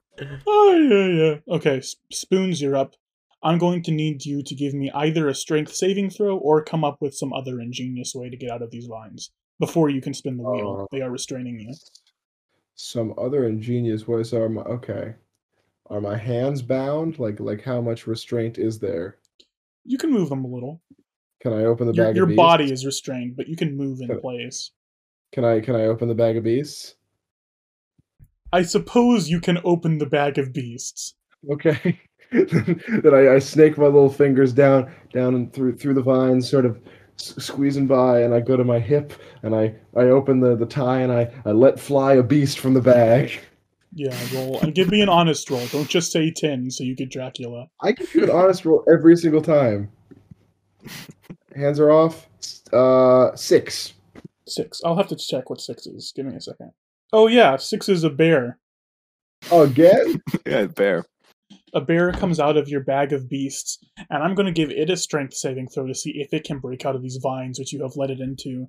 Oh 0.48 0.88
yeah, 0.90 1.06
yeah. 1.24 1.56
Okay, 1.56 1.82
spoons, 2.12 2.62
you're 2.62 2.76
up. 2.76 2.96
I'm 3.44 3.58
going 3.58 3.82
to 3.84 3.92
need 3.92 4.26
you 4.26 4.44
to 4.44 4.56
give 4.56 4.74
me 4.74 4.92
either 4.94 5.28
a 5.28 5.36
strength 5.36 5.74
saving 5.74 6.12
throw 6.12 6.38
or 6.38 6.64
come 6.64 6.84
up 6.84 6.98
with 7.02 7.16
some 7.16 7.34
other 7.34 7.60
ingenious 7.60 8.14
way 8.14 8.30
to 8.30 8.38
get 8.38 8.52
out 8.52 8.62
of 8.62 8.70
these 8.72 8.86
vines 8.86 9.32
before 9.60 9.90
you 9.90 10.02
can 10.02 10.14
spin 10.14 10.38
the 10.38 10.44
wheel. 10.44 10.82
Oh. 10.82 10.88
They 10.92 11.02
are 11.02 11.10
restraining 11.10 11.60
you. 11.60 11.74
Some 12.76 13.14
other 13.18 13.48
ingenious 13.48 14.08
ways 14.08 14.34
are 14.34 14.50
my 14.50 14.62
okay. 14.64 15.16
Are 15.90 16.02
my 16.02 16.18
hands 16.18 16.62
bound? 16.62 17.20
Like 17.20 17.40
like 17.40 17.64
how 17.64 17.82
much 17.82 18.08
restraint 18.08 18.58
is 18.58 18.80
there? 18.80 19.18
You 19.86 19.98
can 19.98 20.12
move 20.12 20.30
them 20.30 20.46
a 20.46 20.48
little. 20.48 20.82
Can 21.42 21.54
I 21.54 21.66
open 21.66 21.88
the 21.88 21.94
Your, 21.94 22.06
bag 22.06 22.16
your 22.16 22.24
of 22.26 22.30
beasts? 22.30 22.38
body 22.38 22.72
is 22.72 22.86
restrained, 22.86 23.36
but 23.36 23.48
you 23.48 23.56
can 23.56 23.76
move 23.76 24.00
in 24.02 24.08
Can- 24.08 24.22
place. 24.22 24.72
Can 25.32 25.44
I 25.46 25.60
can 25.60 25.76
I 25.76 25.86
open 25.86 26.08
the 26.08 26.16
bag 26.16 26.38
of 26.38 26.44
beasts? 26.44 26.96
I 28.54 28.64
suppose 28.64 29.30
you 29.30 29.40
can 29.40 29.60
open 29.64 29.98
the 29.98 30.06
bag 30.06 30.38
of 30.38 30.54
beasts. 30.54 31.16
Okay. 31.52 32.00
then 32.32 33.14
I, 33.14 33.36
I 33.36 33.40
snake 33.40 33.78
my 33.78 33.86
little 33.86 34.10
fingers 34.10 34.54
down 34.54 34.92
down 35.14 35.36
and 35.36 35.54
through 35.54 35.78
through 35.78 35.96
the 35.96 36.02
vines, 36.02 36.50
sort 36.50 36.66
of 36.66 36.80
s- 37.20 37.36
squeezing 37.38 37.88
by, 37.88 38.22
and 38.22 38.34
I 38.34 38.40
go 38.40 38.56
to 38.56 38.64
my 38.64 38.80
hip 38.80 39.14
and 39.44 39.54
I 39.54 39.76
I 39.96 40.04
open 40.06 40.40
the 40.40 40.56
the 40.56 40.66
tie 40.66 41.00
and 41.00 41.12
I 41.12 41.30
I 41.46 41.52
let 41.52 41.80
fly 41.80 42.14
a 42.14 42.24
beast 42.24 42.60
from 42.60 42.74
the 42.74 42.82
bag. 42.82 43.32
Yeah, 43.94 44.18
roll 44.34 44.62
and 44.62 44.74
give 44.74 44.90
me 44.90 45.02
an 45.02 45.10
honest 45.10 45.50
roll. 45.50 45.66
Don't 45.68 45.90
just 45.90 46.14
say 46.14 46.32
ten, 46.32 46.72
so 46.72 46.86
you 46.86 46.96
get 46.96 47.12
Dracula. 47.12 47.68
I 47.82 47.92
can 47.92 48.06
do 48.14 48.24
an 48.24 48.30
honest 48.32 48.64
roll 48.64 48.86
every 48.90 49.18
single 49.18 49.42
time. 49.42 49.92
Hands 51.54 51.80
are 51.80 51.92
off. 51.92 52.28
Uh, 52.72 53.36
six. 53.36 53.94
Six. 54.48 54.82
I'll 54.86 54.96
have 54.96 55.10
to 55.10 55.18
check 55.18 55.50
what 55.50 55.60
six 55.60 55.86
is. 55.86 56.14
Give 56.16 56.26
me 56.26 56.36
a 56.36 56.42
second. 56.42 56.72
Oh 57.12 57.28
yeah, 57.28 57.58
six 57.58 57.90
is 57.90 58.06
a 58.06 58.10
bear. 58.10 58.58
Oh, 59.52 59.64
again? 59.64 60.22
Yeah, 60.46 60.66
bear. 60.68 61.04
A 61.74 61.82
bear 61.82 62.12
comes 62.12 62.40
out 62.40 62.58
of 62.58 62.68
your 62.68 62.82
bag 62.82 63.14
of 63.14 63.30
beasts, 63.30 63.80
and 64.10 64.22
I'm 64.22 64.36
going 64.36 64.46
to 64.46 64.52
give 64.52 64.72
it 64.72 64.90
a 64.90 64.98
strength 64.98 65.34
saving 65.34 65.70
throw 65.70 65.88
to 65.88 65.96
see 65.96 66.12
if 66.16 66.34
it 66.34 66.44
can 66.44 66.60
break 66.60 66.86
out 66.86 66.96
of 66.96 67.02
these 67.02 67.20
vines 67.22 67.60
which 67.60 67.72
you 67.72 67.82
have 67.84 67.96
let 67.96 68.10
it 68.10 68.20
into. 68.20 68.68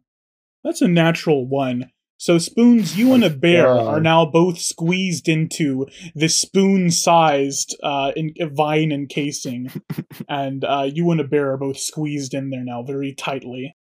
That's 0.62 0.82
a 0.82 0.88
natural 0.88 1.46
one. 1.46 1.90
So 2.22 2.38
spoons, 2.38 2.96
you 2.96 3.14
and 3.14 3.24
a 3.24 3.30
bear 3.30 3.64
God. 3.64 3.94
are 3.94 4.00
now 4.00 4.24
both 4.24 4.58
squeezed 4.58 5.28
into 5.28 5.88
this 6.14 6.40
spoon-sized 6.40 7.76
uh, 7.82 8.12
in, 8.14 8.32
vine 8.54 8.92
encasing, 8.92 9.72
and 10.28 10.64
uh, 10.64 10.88
you 10.92 11.10
and 11.10 11.20
a 11.20 11.24
bear 11.24 11.50
are 11.50 11.56
both 11.56 11.78
squeezed 11.78 12.32
in 12.32 12.50
there 12.50 12.62
now 12.62 12.84
very 12.84 13.12
tightly. 13.12 13.74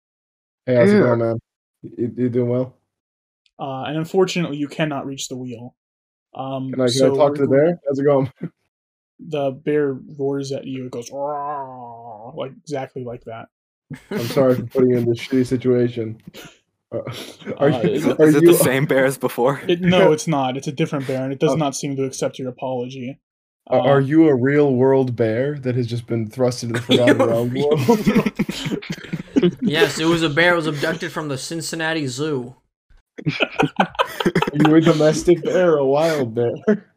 Hey, 0.65 0.77
how's 0.77 0.91
it 0.91 1.01
going, 1.01 1.19
man? 1.19 1.39
You, 1.83 2.15
you 2.17 2.29
doing 2.31 2.49
well? 2.49 2.77
Uh, 3.59 3.83
and 3.83 3.99
unfortunately, 3.99 4.57
you 4.57 4.69
cannot 4.69 5.05
reach 5.05 5.29
the 5.29 5.37
wheel. 5.37 5.77
Um, 6.35 6.73
Can 6.73 6.81
I, 6.81 6.87
can 6.87 6.93
so 6.95 7.13
I 7.13 7.17
talk 7.19 7.35
to 7.35 7.43
the 7.43 7.49
bear? 7.49 7.79
How's 7.87 7.99
it 7.99 8.05
going? 8.05 8.33
The 9.29 9.51
bear 9.51 9.93
roars 10.19 10.53
at 10.53 10.67
you. 10.67 10.87
It 10.87 10.91
goes 10.93 11.11
"Roar," 11.13 12.33
like 12.37 12.53
exactly 12.63 13.05
like 13.05 13.25
that. 13.25 13.49
I'm 14.11 14.21
sorry 14.21 14.55
for 14.57 14.63
putting 14.67 14.91
you 14.91 14.99
in 14.99 15.05
this 15.05 15.19
shitty 15.19 15.47
situation. 15.47 16.21
Uh, 16.93 16.99
are 17.59 17.71
Uh, 17.71 17.83
you, 17.83 17.91
is 17.91 18.07
Is, 18.07 18.13
are 18.13 18.29
it 18.29 18.43
you 18.43 18.53
the 18.53 18.55
same 18.55 18.87
bear 18.87 19.05
as 19.05 19.19
before? 19.19 19.61
It, 19.69 19.81
no, 19.81 20.13
it's 20.17 20.27
not. 20.27 20.57
It's 20.57 20.67
a 20.69 20.73
different 20.73 21.07
bear, 21.07 21.23
and 21.23 21.33
it 21.33 21.39
does 21.39 21.53
Oh. 21.53 21.57
not 21.57 21.77
seem 21.77 21.97
to 21.97 22.05
accept 22.05 22.39
your 22.39 22.49
apology. 22.49 23.21
are- 23.67 23.81
Uh, 23.81 23.85
are 23.85 24.01
you 24.01 24.29
a 24.29 24.35
real 24.35 24.75
world 24.75 25.15
bear 25.17 25.59
that 25.59 25.75
has 25.77 25.87
just 25.87 26.07
been 26.07 26.29
thrust 26.29 26.63
into 26.65 26.75
the 26.75 26.81
forgotten 26.83 27.19
realm 27.19 27.55
world? 27.55 29.55
Yes, 29.63 29.99
it 29.99 30.05
was 30.05 30.23
a 30.23 30.29
bear. 30.29 30.53
It 30.53 30.57
was 30.57 30.67
abducted 30.67 31.13
from 31.13 31.29
the 31.29 31.39
Cincinnati 31.39 32.07
Zoo. 32.07 32.57
Are 33.81 33.89
you 34.55 34.75
a 34.75 34.81
domestic 34.81 35.43
bear 35.43 35.77
a 35.77 35.85
wild 35.87 36.35
bear? 36.35 36.90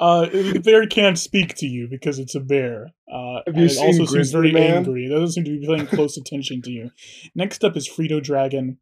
Uh, 0.00 0.26
the 0.26 0.60
bear 0.64 0.86
can't 0.86 1.18
speak 1.18 1.54
to 1.56 1.66
you 1.66 1.88
because 1.88 2.18
it's 2.18 2.34
a 2.34 2.40
bear. 2.40 2.92
Uh, 3.10 3.40
Have 3.46 3.54
and 3.54 3.58
you 3.58 3.64
it 3.64 3.78
also 3.78 4.04
seen 4.04 4.06
seems 4.06 4.32
very 4.32 4.52
Man? 4.52 4.78
angry. 4.78 5.06
It 5.06 5.10
doesn't 5.10 5.32
seem 5.32 5.44
to 5.44 5.58
be 5.60 5.66
paying 5.66 5.86
close 5.86 6.16
attention 6.16 6.62
to 6.62 6.70
you. 6.70 6.90
Next 7.34 7.64
up 7.64 7.76
is 7.76 7.88
Frito 7.88 8.22
Dragon. 8.22 8.78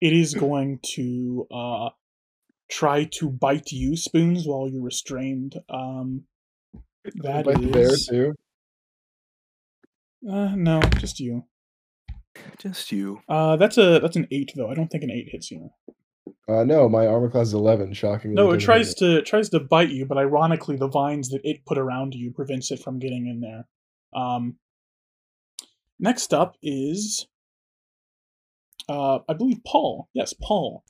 It 0.00 0.12
is 0.12 0.34
going 0.34 0.80
to 0.94 1.46
uh, 1.52 1.90
try 2.70 3.04
to 3.18 3.28
bite 3.28 3.72
you, 3.72 3.96
Spoons, 3.96 4.46
while 4.46 4.68
you're 4.68 4.82
restrained. 4.82 5.56
Um, 5.68 6.24
that 7.16 7.44
Bite 7.44 7.60
the 7.60 7.68
bear 7.68 7.90
too. 7.96 8.34
Uh, 10.28 10.54
no, 10.56 10.80
just 10.98 11.20
you. 11.20 11.44
Just 12.58 12.92
you. 12.92 13.20
Uh, 13.28 13.56
that's 13.56 13.78
a 13.78 13.98
that's 14.00 14.16
an 14.16 14.28
eight 14.30 14.52
though. 14.54 14.70
I 14.70 14.74
don't 14.74 14.88
think 14.88 15.04
an 15.04 15.10
eight 15.10 15.28
hits 15.30 15.50
you. 15.50 15.70
Uh, 16.48 16.64
no, 16.64 16.88
my 16.88 17.06
armor 17.06 17.28
class 17.28 17.48
is 17.48 17.54
eleven. 17.54 17.92
Shockingly, 17.92 18.34
No, 18.34 18.52
it 18.52 18.58
tries 18.58 18.88
hit 18.88 18.98
to 18.98 19.22
tries 19.22 19.50
to 19.50 19.60
bite 19.60 19.90
you, 19.90 20.06
but 20.06 20.16
ironically, 20.16 20.76
the 20.76 20.88
vines 20.88 21.28
that 21.28 21.42
it 21.44 21.66
put 21.66 21.76
around 21.76 22.14
you 22.14 22.30
prevents 22.30 22.70
it 22.70 22.80
from 22.80 22.98
getting 22.98 23.26
in 23.26 23.40
there. 23.40 23.66
Um, 24.18 24.56
next 25.98 26.32
up 26.32 26.56
is, 26.62 27.26
uh, 28.88 29.18
I 29.28 29.34
believe 29.34 29.60
Paul. 29.66 30.08
Yes, 30.14 30.32
Paul. 30.32 30.84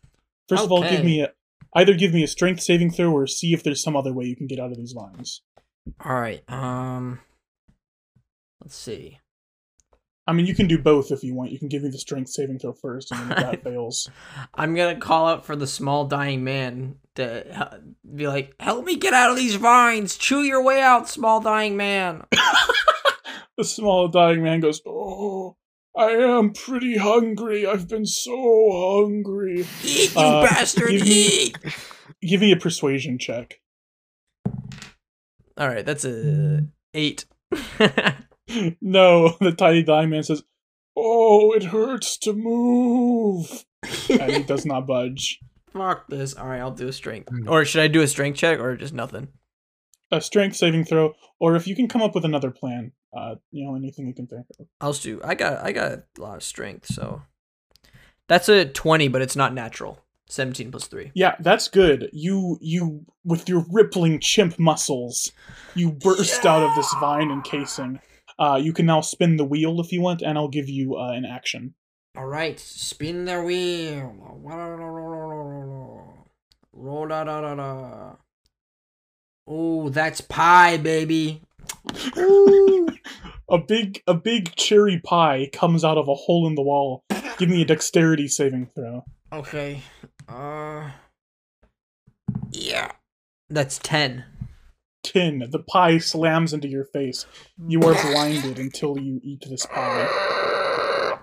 First 0.49 0.65
of 0.65 0.73
all, 0.73 0.83
give 0.83 1.05
me 1.05 1.23
a 1.23 1.33
either 1.75 1.95
give 1.95 2.15
me 2.15 2.23
a 2.23 2.29
strength 2.29 2.63
saving 2.63 2.93
throw 2.93 3.13
or 3.13 3.27
see 3.27 3.53
if 3.53 3.65
there's 3.65 3.83
some 3.83 3.97
other 3.97 4.13
way 4.13 4.27
you 4.27 4.37
can 4.37 4.47
get 4.47 4.61
out 4.61 4.71
of 4.71 4.77
these 4.77 4.93
vines. 4.93 5.43
All 6.05 6.21
right. 6.21 6.43
Um. 6.49 7.21
Let's 8.61 8.77
see. 8.77 9.19
I 10.29 10.33
mean, 10.35 10.45
you 10.45 10.55
can 10.55 10.67
do 10.69 10.77
both 10.79 11.11
if 11.11 11.25
you 11.25 11.35
want. 11.35 11.53
You 11.53 11.59
can 11.59 11.69
give 11.69 11.83
me 11.83 11.89
the 11.89 11.99
strength 11.99 12.29
saving 12.29 12.59
throw 12.59 12.75
first, 12.75 13.11
and 13.11 13.31
then 13.31 13.39
if 13.39 13.45
that 13.45 13.63
fails, 13.65 14.11
I'm 14.55 14.75
gonna 14.75 15.01
call 15.01 15.27
out 15.27 15.47
for 15.47 15.57
the 15.57 15.67
small 15.67 16.05
dying 16.05 16.45
man 16.45 16.97
to 17.15 17.81
be 18.15 18.29
like, 18.29 18.55
"Help 18.61 18.85
me 18.85 18.97
get 18.97 19.15
out 19.15 19.31
of 19.31 19.37
these 19.37 19.55
vines! 19.55 20.19
Chew 20.19 20.43
your 20.43 20.63
way 20.63 20.83
out, 20.83 21.09
small 21.09 21.41
dying 21.41 21.79
man!" 21.79 22.25
the 23.57 23.65
small 23.65 24.09
dying 24.09 24.43
man 24.43 24.61
goes, 24.61 24.83
"Oh, 24.87 25.57
I 25.97 26.11
am 26.11 26.53
pretty 26.53 26.99
hungry. 26.99 27.67
I've 27.67 27.89
been 27.89 28.05
so 28.05 29.03
hungry." 29.03 29.65
Eat, 29.83 30.15
you 30.15 30.21
Uh, 30.21 30.43
bastard! 30.47 30.91
give 30.91 31.03
me- 31.05 31.27
Eat! 31.27 31.59
Give 32.21 32.41
me 32.43 32.53
a 32.53 32.57
persuasion 32.57 33.17
check. 33.19 33.61
All 35.57 35.69
right, 35.69 35.87
that's 35.87 36.05
a 36.05 36.67
eight. 36.93 37.25
No, 38.81 39.37
the 39.41 39.53
tiny 39.53 39.83
dying 39.83 40.11
man 40.11 40.23
says, 40.23 40.43
"Oh, 40.97 41.53
it 41.53 41.65
hurts 41.65 42.17
to 42.19 42.33
move," 42.33 43.65
and 44.09 44.33
he 44.33 44.43
does 44.43 44.65
not 44.65 44.87
budge. 44.87 45.41
Fuck 45.73 46.09
this. 46.09 46.35
All 46.35 46.47
right, 46.49 46.61
I'll 46.61 46.71
do 46.71 46.89
a 46.89 46.93
strength. 46.93 47.31
Or 47.47 47.65
should 47.65 47.83
I 47.83 47.89
do 47.89 48.01
a 48.01 48.09
strength 48.09 48.37
check 48.37 48.59
or 48.59 48.77
just 48.77 48.95
nothing? 48.95 49.29
A 50.11 50.21
strength 50.21 50.57
saving 50.57 50.85
throw, 50.87 51.13
or 51.39 51.57
if 51.57 51.67
you 51.67 51.77
can 51.77 51.89
come 51.89 52.01
up 52.01 52.15
with 52.15 52.25
another 52.25 52.51
plan, 52.51 52.93
uh, 53.17 53.35
you 53.51 53.67
know, 53.67 53.77
anything 53.77 54.07
you 54.07 54.15
can 54.15 54.27
think 54.27 54.47
of. 54.59 54.67
I'll 54.81 54.95
do. 54.95 55.21
I 55.23 55.35
got. 55.35 55.65
I 55.65 55.73
got 55.73 55.93
a 55.93 56.03
lot 56.19 56.37
of 56.37 56.43
strength, 56.43 56.87
so 56.87 57.23
that's 58.27 58.49
a 58.49 58.65
twenty, 58.65 59.09
but 59.09 59.21
it's 59.21 59.37
not 59.37 59.53
natural. 59.53 60.01
Seventeen 60.31 60.71
plus 60.71 60.87
three. 60.87 61.11
Yeah, 61.15 61.37
that's 61.41 61.69
good. 61.69 62.09
You 62.13 62.59
you 62.63 63.05
with 63.25 63.49
your 63.49 63.65
rippling 63.71 64.21
chimp 64.21 64.59
muscles, 64.59 65.33
you 65.75 65.93
burst 65.93 66.47
out 66.47 66.63
of 66.63 66.75
this 66.75 66.93
vine 67.01 67.31
encasing. 67.31 68.01
Uh, 68.39 68.61
you 68.63 68.73
can 68.73 68.87
now 68.87 69.01
spin 69.01 69.37
the 69.37 69.45
wheel 69.45 69.81
if 69.81 69.93
you 69.93 70.01
want, 70.01 70.23
and 70.23 70.39
I'll 70.39 70.49
give 70.49 70.69
you 70.69 70.97
uh, 70.97 71.11
an 71.11 71.25
action. 71.25 71.75
All 72.17 72.27
right, 72.27 72.59
spin 72.59 73.25
the 73.25 73.43
wheel. 73.43 74.15
Roll 76.73 77.09
da 77.09 77.25
da 77.25 77.41
da 77.41 77.55
da. 77.55 78.13
Oh, 79.47 79.89
that's 79.89 80.21
pie, 80.21 80.77
baby. 80.77 81.43
A 83.51 83.57
big 83.57 84.03
a 84.07 84.13
big 84.13 84.55
cherry 84.57 85.01
pie 85.01 85.49
comes 85.51 85.83
out 85.83 85.97
of 85.97 86.07
a 86.07 86.15
hole 86.15 86.47
in 86.47 86.55
the 86.55 86.61
wall. 86.61 87.03
Give 87.39 87.49
me 87.49 87.63
a 87.63 87.65
dexterity 87.65 88.29
saving 88.29 88.67
throw. 88.75 89.05
Okay. 89.33 89.81
Uh. 90.29 90.91
Yeah. 92.51 92.93
That's 93.49 93.79
ten. 93.79 94.25
Tin. 95.13 95.45
The 95.51 95.59
pie 95.59 95.99
slams 95.99 96.53
into 96.53 96.69
your 96.69 96.85
face. 96.85 97.27
You 97.67 97.81
are 97.83 97.95
blinded 97.95 98.59
until 98.59 98.99
you 98.99 99.21
eat 99.23 99.45
this 99.49 99.67
pie. 99.67 101.19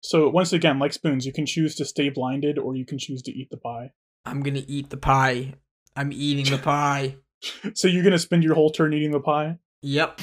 So 0.00 0.28
once 0.28 0.52
again, 0.52 0.78
like 0.78 0.92
spoons, 0.92 1.26
you 1.26 1.32
can 1.32 1.46
choose 1.46 1.74
to 1.76 1.84
stay 1.84 2.08
blinded 2.08 2.58
or 2.58 2.74
you 2.74 2.84
can 2.84 2.98
choose 2.98 3.22
to 3.22 3.32
eat 3.32 3.50
the 3.50 3.56
pie. 3.56 3.92
I'm 4.24 4.42
gonna 4.42 4.64
eat 4.66 4.90
the 4.90 4.96
pie. 4.96 5.54
I'm 5.96 6.12
eating 6.12 6.50
the 6.50 6.58
pie. 6.62 7.16
So 7.72 7.88
you're 7.88 8.04
gonna 8.04 8.18
spend 8.18 8.44
your 8.44 8.54
whole 8.54 8.68
turn 8.68 8.92
eating 8.92 9.12
the 9.12 9.20
pie? 9.20 9.56
Yep. 9.80 10.20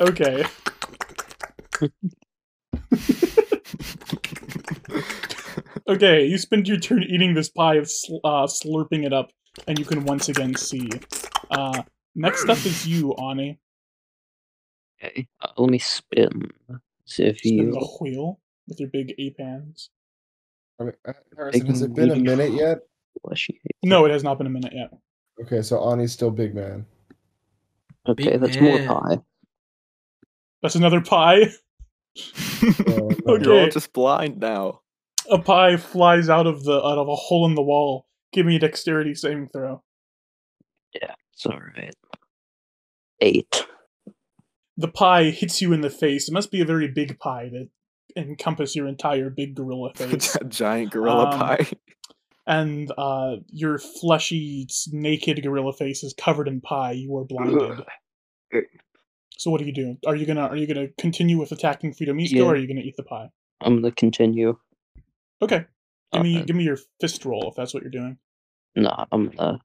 Okay. 0.00 0.44
Okay, 5.88 6.26
you 6.26 6.36
spend 6.36 6.66
your 6.66 6.78
turn 6.78 7.04
eating 7.04 7.34
this 7.34 7.48
pie, 7.48 7.80
sl- 7.84 8.16
uh, 8.24 8.46
slurping 8.46 9.06
it 9.06 9.12
up, 9.12 9.30
and 9.68 9.78
you 9.78 9.84
can 9.84 10.04
once 10.04 10.28
again 10.28 10.54
see. 10.56 10.90
Uh, 11.48 11.82
next 12.16 12.48
up 12.48 12.58
is 12.66 12.86
you, 12.86 13.14
Ani. 13.14 13.58
Okay, 15.02 15.28
uh, 15.42 15.48
let 15.56 15.70
me 15.70 15.78
spin. 15.78 16.50
See 17.04 17.24
if 17.24 17.38
Spin 17.38 17.52
you. 17.54 17.72
the 17.72 17.86
wheel 18.00 18.40
with 18.66 18.80
your 18.80 18.88
big 18.88 19.14
ape 19.18 19.38
hands. 19.38 19.90
I 20.80 20.84
mean, 20.84 20.92
uh, 21.06 21.12
Harrison, 21.36 21.66
has 21.66 21.82
it 21.82 21.94
been 21.94 22.10
a 22.10 22.16
meaty 22.16 22.36
minute 22.36 22.52
yet? 22.52 22.78
No, 23.84 24.04
it 24.04 24.10
has 24.10 24.24
not 24.24 24.38
been 24.38 24.46
a 24.46 24.50
minute 24.50 24.72
yet. 24.74 24.90
Okay, 25.40 25.62
so 25.62 25.78
Ani's 25.80 26.12
still 26.12 26.30
big 26.30 26.54
man. 26.54 26.86
Okay, 28.08 28.32
Big 28.32 28.40
that's 28.40 28.60
more 28.60 28.78
pie. 28.86 29.18
That's 30.62 30.74
another 30.74 31.00
pie. 31.00 31.52
Oh, 32.88 33.10
no. 33.26 33.34
Okay. 33.34 33.44
You're 33.44 33.60
all 33.60 33.68
just 33.68 33.92
blind 33.92 34.38
now. 34.38 34.80
A 35.30 35.38
pie 35.38 35.76
flies 35.76 36.30
out 36.30 36.46
of 36.46 36.64
the 36.64 36.72
out 36.82 36.96
of 36.96 37.08
a 37.08 37.14
hole 37.14 37.44
in 37.44 37.54
the 37.54 37.62
wall. 37.62 38.06
Give 38.32 38.46
me 38.46 38.56
a 38.56 38.58
dexterity 38.58 39.14
saving 39.14 39.50
throw. 39.50 39.82
Yeah, 40.94 41.12
it's 41.34 41.44
alright. 41.44 41.94
Eight. 43.20 43.66
The 44.76 44.88
pie 44.88 45.30
hits 45.30 45.62
you 45.62 45.72
in 45.72 45.80
the 45.80 45.90
face. 45.90 46.28
It 46.28 46.32
must 46.34 46.50
be 46.50 46.60
a 46.60 46.64
very 46.66 46.88
big 46.88 47.18
pie 47.18 47.48
to 47.48 47.66
encompass 48.20 48.76
your 48.76 48.86
entire 48.88 49.30
big 49.30 49.54
gorilla 49.54 49.92
face. 49.96 50.36
Giant 50.48 50.90
gorilla 50.90 51.30
Um, 51.30 51.38
pie. 51.38 51.66
and 52.46 52.92
uh, 52.98 53.36
your 53.48 53.78
fleshy, 53.78 54.66
naked 54.92 55.42
gorilla 55.42 55.72
face 55.72 56.02
is 56.04 56.14
covered 56.14 56.46
in 56.48 56.60
pie. 56.60 56.92
You 56.92 57.16
are 57.16 57.24
blinded. 57.24 57.84
So 59.38 59.50
what 59.50 59.60
are 59.60 59.64
you 59.64 59.72
doing? 59.72 59.98
Are 60.06 60.16
you 60.16 60.24
gonna 60.26 60.46
are 60.46 60.56
you 60.56 60.66
gonna 60.66 60.88
continue 60.98 61.38
with 61.38 61.52
attacking 61.52 61.92
Frito 61.92 62.14
Misto, 62.14 62.36
Yeah. 62.36 62.42
or 62.44 62.52
are 62.54 62.56
you 62.56 62.66
gonna 62.66 62.80
eat 62.80 62.96
the 62.96 63.02
pie? 63.02 63.28
I'm 63.60 63.76
gonna 63.82 63.92
continue. 63.92 64.56
Okay, 65.42 65.66
give 66.12 66.22
me 66.22 66.42
give 66.44 66.56
me 66.56 66.64
your 66.64 66.78
fist 67.00 67.24
roll 67.26 67.48
if 67.50 67.54
that's 67.54 67.74
what 67.74 67.82
you're 67.82 67.90
doing. 67.90 68.16
Nah, 68.76 69.04
I'm 69.12 69.28
gonna 69.28 69.60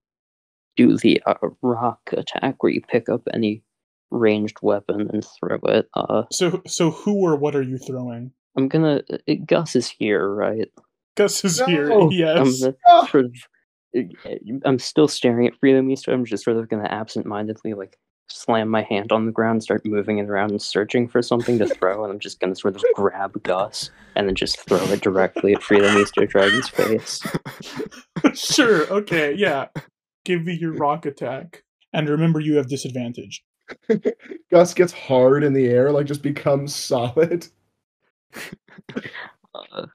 do 0.77 0.97
the 0.97 1.21
uh, 1.25 1.35
rock 1.61 1.99
attack 2.13 2.61
where 2.63 2.71
you 2.71 2.81
pick 2.81 3.09
up 3.09 3.21
any 3.33 3.63
ranged 4.09 4.57
weapon 4.61 5.09
and 5.11 5.25
throw 5.39 5.57
it. 5.65 5.87
Uh, 5.93 6.23
So 6.31 6.61
so 6.67 6.91
who 6.91 7.15
or 7.25 7.35
what 7.35 7.55
are 7.55 7.61
you 7.63 7.77
throwing? 7.77 8.31
I'm 8.57 8.67
gonna. 8.67 9.01
uh, 9.11 9.33
Gus 9.45 9.75
is 9.75 9.87
here, 9.89 10.27
right? 10.27 10.67
Gus 11.15 11.43
is 11.45 11.61
here. 11.61 11.89
No! 11.89 12.03
I'm 12.07 12.11
Yes. 12.11 12.63
Ah! 12.87 13.05
sort 13.07 13.25
of. 13.25 13.35
uh, 13.97 14.01
I'm 14.65 14.79
still 14.79 15.07
staring 15.07 15.47
at 15.47 15.53
Frito 15.61 15.85
Misto. 15.85 16.11
I'm 16.13 16.25
just 16.25 16.43
sort 16.43 16.57
of 16.57 16.67
gonna 16.69 16.87
absent-mindedly 16.89 17.73
like 17.73 17.97
slam 18.27 18.69
my 18.69 18.81
hand 18.83 19.11
on 19.11 19.25
the 19.25 19.31
ground, 19.31 19.61
start 19.61 19.85
moving 19.85 20.17
it 20.19 20.29
around 20.29 20.51
and 20.51 20.61
searching 20.61 21.05
for 21.07 21.21
something 21.21 21.57
to 21.59 21.65
throw, 21.67 22.03
and 22.03 22.13
I'm 22.13 22.19
just 22.19 22.39
gonna 22.39 22.55
sort 22.55 22.75
of 22.75 22.83
grab 22.95 23.41
Gus 23.43 23.89
and 24.15 24.27
then 24.27 24.35
just 24.35 24.59
throw 24.67 24.77
it 24.85 25.01
directly 25.01 25.53
at 25.53 25.61
Frito 25.61 25.93
Misto 25.93 26.25
Dragon's 26.25 26.69
face. 26.69 27.21
sure. 28.33 28.87
Okay. 28.91 29.33
Yeah. 29.33 29.67
Give 30.23 30.43
me 30.43 30.53
your 30.53 30.73
rock 30.73 31.05
attack, 31.05 31.63
and 31.93 32.07
remember 32.09 32.39
you 32.39 32.57
have 32.57 32.67
disadvantage. 32.69 33.43
Gus 34.51 34.73
gets 34.73 34.93
hard 34.93 35.43
in 35.43 35.53
the 35.53 35.67
air, 35.67 35.91
like 35.91 36.05
just 36.05 36.21
becomes 36.21 36.75
solid. 36.75 37.47
Uh, 39.53 39.85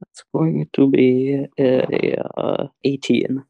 that's 0.00 0.24
going 0.34 0.66
to 0.72 0.90
be 0.90 1.46
a 1.58 2.16
uh, 2.36 2.66
18. 2.84 3.44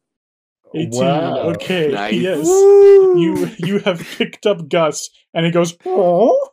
18. 0.74 0.90
Wow. 0.90 1.38
Okay. 1.50 1.92
Nice. 1.92 2.14
Yes. 2.14 2.46
You 2.46 3.48
you 3.58 3.78
have 3.80 4.00
picked 4.00 4.44
up 4.44 4.68
Gus, 4.68 5.08
and 5.32 5.46
he 5.46 5.52
goes. 5.52 5.76
Oh, 5.86 6.48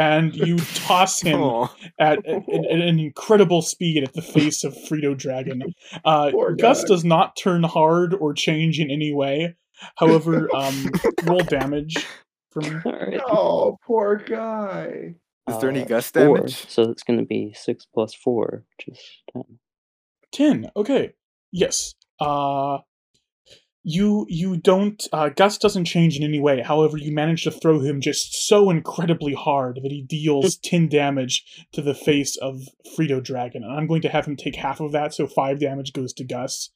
and 0.00 0.34
you 0.34 0.56
toss 0.74 1.20
him 1.20 1.40
Aw. 1.40 1.68
at, 1.98 2.24
at, 2.26 2.48
at 2.48 2.64
an 2.64 2.98
incredible 2.98 3.60
speed 3.60 4.02
at 4.02 4.14
the 4.14 4.22
face 4.22 4.64
of 4.64 4.74
Frito 4.74 5.16
Dragon. 5.16 5.74
Uh, 6.04 6.30
Gus 6.58 6.84
does 6.84 7.04
not 7.04 7.36
turn 7.36 7.62
hard 7.62 8.14
or 8.14 8.32
change 8.32 8.80
in 8.80 8.90
any 8.90 9.12
way. 9.12 9.54
However, 9.96 10.48
um, 10.56 10.90
roll 11.24 11.40
damage 11.40 12.06
for 12.50 12.62
me. 12.62 12.76
Alright. 12.84 13.20
Oh, 13.26 13.78
poor 13.86 14.16
guy. 14.16 15.16
Is 15.48 15.58
there 15.58 15.70
any 15.70 15.82
uh, 15.82 15.86
gust 15.86 16.14
four, 16.14 16.36
damage? 16.36 16.68
So 16.68 16.84
it's 16.84 17.02
going 17.02 17.18
to 17.18 17.26
be 17.26 17.52
6 17.54 17.86
plus 17.92 18.14
4, 18.14 18.64
which 18.78 18.96
is 18.96 19.04
10. 19.34 19.58
10. 20.32 20.70
Okay. 20.76 21.12
Yes. 21.52 21.94
Uh, 22.20 22.78
you 23.82 24.26
you 24.28 24.56
don't 24.56 25.06
uh, 25.12 25.30
Gus 25.30 25.56
doesn't 25.56 25.86
change 25.86 26.16
in 26.16 26.22
any 26.22 26.40
way. 26.40 26.60
However, 26.60 26.98
you 26.98 27.12
manage 27.12 27.44
to 27.44 27.50
throw 27.50 27.80
him 27.80 28.00
just 28.00 28.46
so 28.46 28.68
incredibly 28.68 29.34
hard 29.34 29.80
that 29.82 29.90
he 29.90 30.02
deals 30.02 30.56
10 30.64 30.88
damage 30.88 31.66
to 31.72 31.80
the 31.80 31.94
face 31.94 32.36
of 32.36 32.62
Frito 32.96 33.22
Dragon. 33.22 33.62
And 33.62 33.72
I'm 33.72 33.86
going 33.86 34.02
to 34.02 34.08
have 34.08 34.26
him 34.26 34.36
take 34.36 34.56
half 34.56 34.80
of 34.80 34.92
that, 34.92 35.14
so 35.14 35.26
5 35.26 35.58
damage 35.58 35.92
goes 35.92 36.12
to 36.14 36.24
Gus 36.24 36.70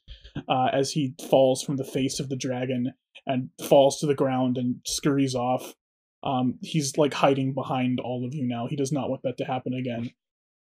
uh, 0.48 0.68
as 0.72 0.92
he 0.92 1.14
falls 1.28 1.62
from 1.62 1.76
the 1.76 1.84
face 1.84 2.20
of 2.20 2.28
the 2.28 2.36
dragon 2.36 2.92
and 3.26 3.50
falls 3.68 3.98
to 4.00 4.06
the 4.06 4.14
ground 4.14 4.58
and 4.58 4.76
scurries 4.84 5.34
off. 5.34 5.74
Um, 6.22 6.58
he's 6.62 6.96
like 6.96 7.12
hiding 7.12 7.52
behind 7.52 8.00
all 8.00 8.24
of 8.26 8.34
you 8.34 8.46
now. 8.46 8.66
He 8.66 8.76
does 8.76 8.92
not 8.92 9.10
want 9.10 9.22
that 9.24 9.36
to 9.38 9.44
happen 9.44 9.74
again. 9.74 10.10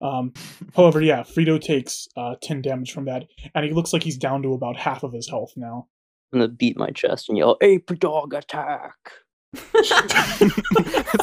Um, 0.03 0.33
however, 0.75 1.03
yeah, 1.03 1.21
Frito 1.21 1.61
takes 1.61 2.09
uh, 2.17 2.37
10 2.43 2.63
damage 2.63 2.93
from 2.93 3.05
that, 3.05 3.27
and 3.55 3.67
he 3.67 3.73
looks 3.73 3.93
like 3.93 4.03
he's 4.03 4.17
down 4.17 4.43
to 4.43 4.55
about 4.55 4.79
half 4.79 5.03
of 5.03 5.13
his 5.13 5.29
health 5.29 5.53
now. 5.57 5.89
I'm 6.33 6.39
going 6.39 6.51
to 6.51 6.57
beat 6.57 6.77
my 6.77 6.91
chest 6.91 7.29
and 7.29 7.37
yell, 7.37 7.57
Ape 7.61 7.99
dog 7.99 8.35
attack! 8.35 8.95
that's, 9.53 9.89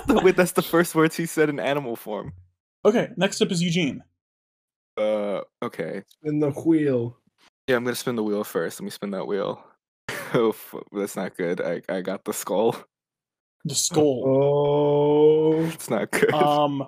the, 0.06 0.22
wait, 0.24 0.36
that's 0.36 0.52
the 0.52 0.62
first 0.64 0.96
words 0.96 1.16
he 1.16 1.26
said 1.26 1.50
in 1.50 1.60
animal 1.60 1.96
form. 1.96 2.34
Okay, 2.86 3.10
next 3.16 3.42
up 3.42 3.52
is 3.52 3.62
Eugene. 3.62 4.04
Uh, 4.98 5.42
okay. 5.64 6.04
In 6.24 6.40
the 6.40 6.52
wheel. 6.52 7.18
Yeah, 7.68 7.76
I'm 7.76 7.84
gonna 7.84 7.96
spin 7.96 8.16
the 8.16 8.24
wheel 8.24 8.44
first. 8.44 8.80
Let 8.80 8.86
me 8.86 8.90
spin 8.90 9.12
that 9.12 9.28
wheel. 9.28 9.64
oh, 10.34 10.56
that's 10.92 11.16
not 11.16 11.38
good. 11.38 11.62
I 11.62 11.82
I 11.90 12.02
got 12.02 12.26
the 12.26 12.34
skull. 12.34 12.76
The 13.66 13.76
skull. 13.76 14.24
Oh, 14.26 15.66
It's 15.66 15.90
not 15.90 16.12
good. 16.12 16.34
Um, 16.34 16.88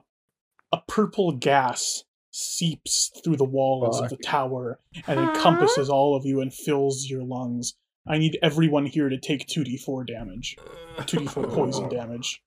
a 0.72 0.80
purple 0.88 1.34
gas 1.34 2.04
seeps 2.32 3.12
through 3.24 3.36
the 3.36 3.44
walls 3.44 4.00
of 4.00 4.10
the 4.10 4.18
tower 4.18 4.80
and 5.08 5.20
encompasses 5.20 5.90
all 5.90 6.16
of 6.16 6.26
you 6.26 6.42
and 6.42 6.54
fills 6.54 7.08
your 7.10 7.24
lungs. 7.24 7.76
I 8.08 8.18
need 8.18 8.38
everyone 8.42 8.86
here 8.86 9.10
to 9.10 9.18
take 9.20 9.48
2d4 9.48 10.08
damage. 10.08 10.56
2d4 10.98 11.54
poison 11.54 11.90
damage. 11.96 12.42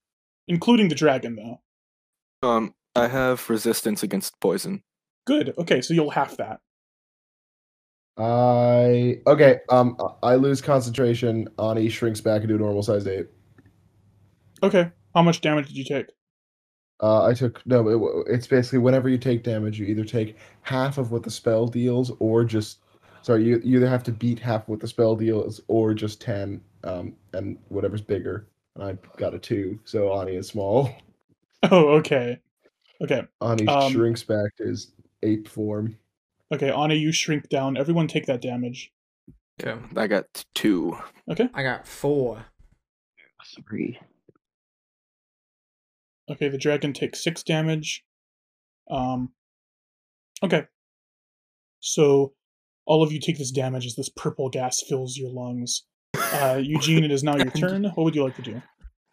Including 0.47 0.89
the 0.89 0.95
dragon, 0.95 1.35
though. 1.37 2.47
um, 2.47 2.73
I 2.95 3.07
have 3.07 3.49
resistance 3.49 4.03
against 4.03 4.39
poison. 4.41 4.83
Good. 5.25 5.53
Okay, 5.57 5.81
so 5.81 5.93
you'll 5.93 6.09
half 6.11 6.35
that. 6.37 6.59
I 8.17 9.21
okay. 9.25 9.59
Um, 9.69 9.97
I 10.21 10.35
lose 10.35 10.61
concentration. 10.61 11.47
Ani 11.57 11.89
shrinks 11.89 12.21
back 12.21 12.43
into 12.43 12.55
a 12.55 12.57
normal 12.59 12.83
size 12.83 13.07
eight. 13.07 13.27
Okay. 14.61 14.91
How 15.15 15.21
much 15.23 15.41
damage 15.41 15.67
did 15.67 15.77
you 15.77 15.83
take? 15.83 16.07
Uh, 17.01 17.25
I 17.25 17.33
took 17.33 17.65
no. 17.65 17.87
It, 18.27 18.33
it's 18.35 18.47
basically 18.47 18.79
whenever 18.79 19.09
you 19.09 19.17
take 19.17 19.43
damage, 19.43 19.79
you 19.79 19.87
either 19.87 20.03
take 20.05 20.37
half 20.61 20.97
of 20.99 21.11
what 21.11 21.23
the 21.23 21.31
spell 21.31 21.65
deals, 21.67 22.11
or 22.19 22.43
just 22.43 22.79
sorry, 23.23 23.43
you, 23.43 23.59
you 23.63 23.77
either 23.77 23.89
have 23.89 24.03
to 24.03 24.11
beat 24.11 24.37
half 24.37 24.67
what 24.69 24.79
the 24.79 24.87
spell 24.87 25.15
deals, 25.15 25.59
or 25.67 25.93
just 25.95 26.21
ten. 26.21 26.61
Um, 26.83 27.15
and 27.33 27.57
whatever's 27.69 28.01
bigger. 28.01 28.47
And 28.75 28.83
I 28.83 28.97
got 29.17 29.33
a 29.33 29.39
two, 29.39 29.79
so 29.85 30.13
Ani 30.19 30.35
is 30.35 30.47
small. 30.47 30.89
Oh, 31.71 31.87
okay. 31.93 32.39
Okay. 33.01 33.21
Ani 33.41 33.65
Um, 33.67 33.89
shrinks 33.89 34.21
back 34.21 34.53
to 34.57 34.65
his 34.65 34.91
ape 35.23 35.47
form. 35.47 35.97
Okay, 36.53 36.69
Anna, 36.69 36.93
you 36.93 37.13
shrink 37.13 37.47
down. 37.47 37.77
Everyone 37.77 38.05
take 38.05 38.25
that 38.25 38.41
damage. 38.41 38.91
Yeah, 39.63 39.79
I 39.95 40.07
got 40.07 40.25
two. 40.53 40.97
Okay. 41.31 41.47
I 41.53 41.63
got 41.63 41.87
four. 41.87 42.45
Three. 43.65 43.97
Okay, 46.29 46.49
the 46.49 46.57
dragon 46.57 46.91
takes 46.91 47.23
six 47.23 47.43
damage. 47.43 48.03
Um. 48.91 49.31
Okay. 50.43 50.65
So, 51.79 52.33
all 52.85 53.03
of 53.03 53.11
you 53.11 53.19
take 53.19 53.37
this 53.37 53.51
damage 53.51 53.85
as 53.85 53.95
this 53.95 54.09
purple 54.09 54.49
gas 54.49 54.81
fills 54.87 55.17
your 55.17 55.29
lungs. 55.29 55.83
Uh, 56.15 56.59
Eugene, 56.61 57.03
it 57.03 57.11
is 57.11 57.23
now 57.23 57.35
your 57.35 57.51
turn. 57.51 57.83
What 57.83 58.03
would 58.03 58.15
you 58.15 58.23
like 58.23 58.35
to 58.35 58.41
do? 58.41 58.61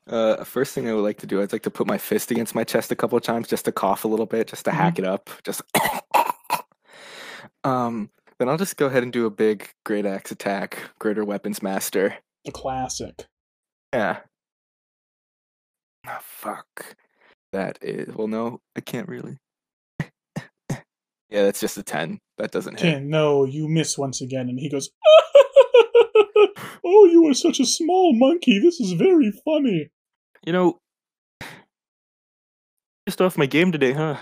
Uh, 0.07 0.43
first 0.45 0.75
thing 0.75 0.89
I 0.89 0.95
would 0.95 1.03
like 1.03 1.19
to 1.19 1.27
do, 1.27 1.41
I'd 1.41 1.53
like 1.53 1.63
to 1.63 1.71
put 1.71 1.87
my 1.87 1.99
fist 1.99 2.31
against 2.31 2.55
my 2.55 2.65
chest 2.65 2.91
a 2.91 2.97
couple 2.97 3.17
of 3.17 3.23
times 3.23 3.47
just 3.49 3.65
to 3.67 3.73
cough 3.73 4.05
a 4.05 4.09
little 4.09 4.27
bit, 4.27 4.49
just 4.49 4.65
to 4.65 4.73
hack 4.73 4.99
it 4.99 5.05
up. 5.05 5.31
Just 5.45 5.63
um, 7.65 8.11
then 8.39 8.49
I'll 8.49 8.57
just 8.57 8.77
go 8.77 8.87
ahead 8.87 9.03
and 9.03 9.13
do 9.13 9.27
a 9.27 9.31
big 9.31 9.69
great 9.85 10.07
axe 10.07 10.33
attack, 10.33 10.79
greater 10.99 11.25
weapons 11.25 11.63
master. 11.63 12.17
The 12.45 12.51
classic. 12.51 13.27
Yeah. 13.93 14.21
Oh, 16.09 16.19
fuck. 16.23 16.97
That 17.53 17.79
is 17.83 18.15
well, 18.15 18.29
no, 18.29 18.61
I 18.77 18.81
can't 18.81 19.09
really. 19.09 19.37
Yeah, 21.31 21.45
that's 21.45 21.61
just 21.61 21.79
a 21.79 21.83
ten. 21.83 22.19
That 22.39 22.51
doesn't 22.51 22.81
hit. 22.81 22.93
Ten. 22.93 23.09
No, 23.11 23.45
you 23.45 23.69
miss 23.69 23.97
once 23.99 24.21
again, 24.21 24.49
and 24.49 24.59
he 24.59 24.69
goes. 24.69 24.91
oh, 26.85 27.05
you 27.11 27.27
are 27.29 27.35
such 27.35 27.61
a 27.61 27.67
small 27.67 28.15
monkey. 28.15 28.59
This 28.59 28.81
is 28.81 28.93
very 28.93 29.33
funny. 29.45 29.91
You 30.45 30.53
know, 30.53 30.79
just 33.07 33.21
off 33.21 33.37
my 33.39 33.47
game 33.47 33.73
today, 33.73 33.93
huh? 33.93 34.17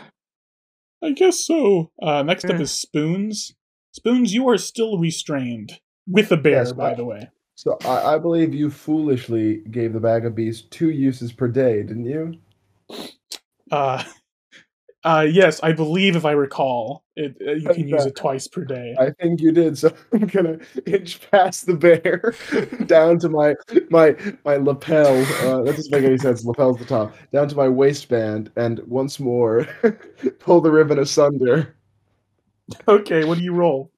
I 1.02 1.12
guess 1.12 1.44
so. 1.44 1.90
Uh, 2.02 2.22
next 2.22 2.44
up 2.46 2.60
is 2.60 2.72
Spoons. 2.72 3.54
Spoons, 3.92 4.34
you 4.34 4.48
are 4.48 4.58
still 4.58 4.98
restrained 4.98 5.78
with 6.08 6.32
a 6.32 6.36
bear, 6.36 6.52
Yes, 6.64 6.72
by 6.72 6.92
I- 6.92 6.94
the 6.94 7.04
way. 7.04 7.28
So 7.54 7.76
I, 7.84 8.14
I 8.14 8.18
believe 8.18 8.54
you 8.54 8.70
foolishly 8.70 9.62
gave 9.68 9.92
the 9.92 9.98
bag 9.98 10.24
of 10.24 10.36
bees 10.36 10.62
two 10.62 10.90
uses 10.90 11.32
per 11.32 11.48
day, 11.48 11.82
didn't 11.82 12.04
you? 12.04 12.34
Uh, 13.72 14.04
uh, 15.04 15.26
yes, 15.30 15.60
I 15.62 15.72
believe 15.72 16.16
if 16.16 16.24
I 16.24 16.32
recall, 16.32 17.04
it 17.14 17.36
uh, 17.46 17.52
you 17.52 17.68
can 17.68 17.86
use 17.86 18.04
it 18.04 18.16
twice 18.16 18.48
per 18.48 18.64
day. 18.64 18.96
I 18.98 19.10
think 19.10 19.40
you 19.40 19.52
did. 19.52 19.78
So 19.78 19.92
I'm 20.12 20.26
gonna 20.26 20.58
inch 20.86 21.30
past 21.30 21.66
the 21.66 21.74
bear 21.74 22.34
down 22.86 23.18
to 23.20 23.28
my 23.28 23.54
my 23.90 24.16
my 24.44 24.56
lapel. 24.56 25.16
Uh, 25.46 25.62
that 25.62 25.76
doesn't 25.76 25.92
make 25.92 26.04
any 26.04 26.18
sense. 26.18 26.44
Lapel's 26.44 26.78
the 26.78 26.84
top. 26.84 27.14
Down 27.32 27.48
to 27.48 27.56
my 27.56 27.68
waistband, 27.68 28.50
and 28.56 28.80
once 28.80 29.20
more 29.20 29.68
pull 30.40 30.60
the 30.60 30.70
ribbon 30.70 30.98
asunder. 30.98 31.76
Okay, 32.88 33.24
what 33.24 33.38
do 33.38 33.44
you 33.44 33.54
roll? 33.54 33.92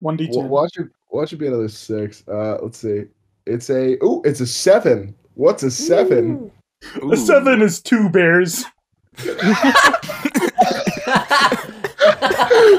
One 0.00 0.16
d 0.16 0.28
Wa- 0.30 0.42
ten. 0.42 0.50
Watch 0.50 0.76
it. 0.76 0.88
Watch 1.10 1.32
it 1.32 1.36
be 1.36 1.46
another 1.46 1.68
six. 1.68 2.22
Uh, 2.28 2.58
let's 2.60 2.78
see. 2.78 3.04
It's 3.46 3.70
a. 3.70 3.96
Oh, 4.02 4.20
it's 4.24 4.40
a 4.40 4.46
seven. 4.46 5.14
What's 5.34 5.62
a 5.62 5.70
seven? 5.70 6.50
A 7.10 7.16
seven 7.16 7.62
is 7.62 7.80
two 7.80 8.10
bears. 8.10 8.64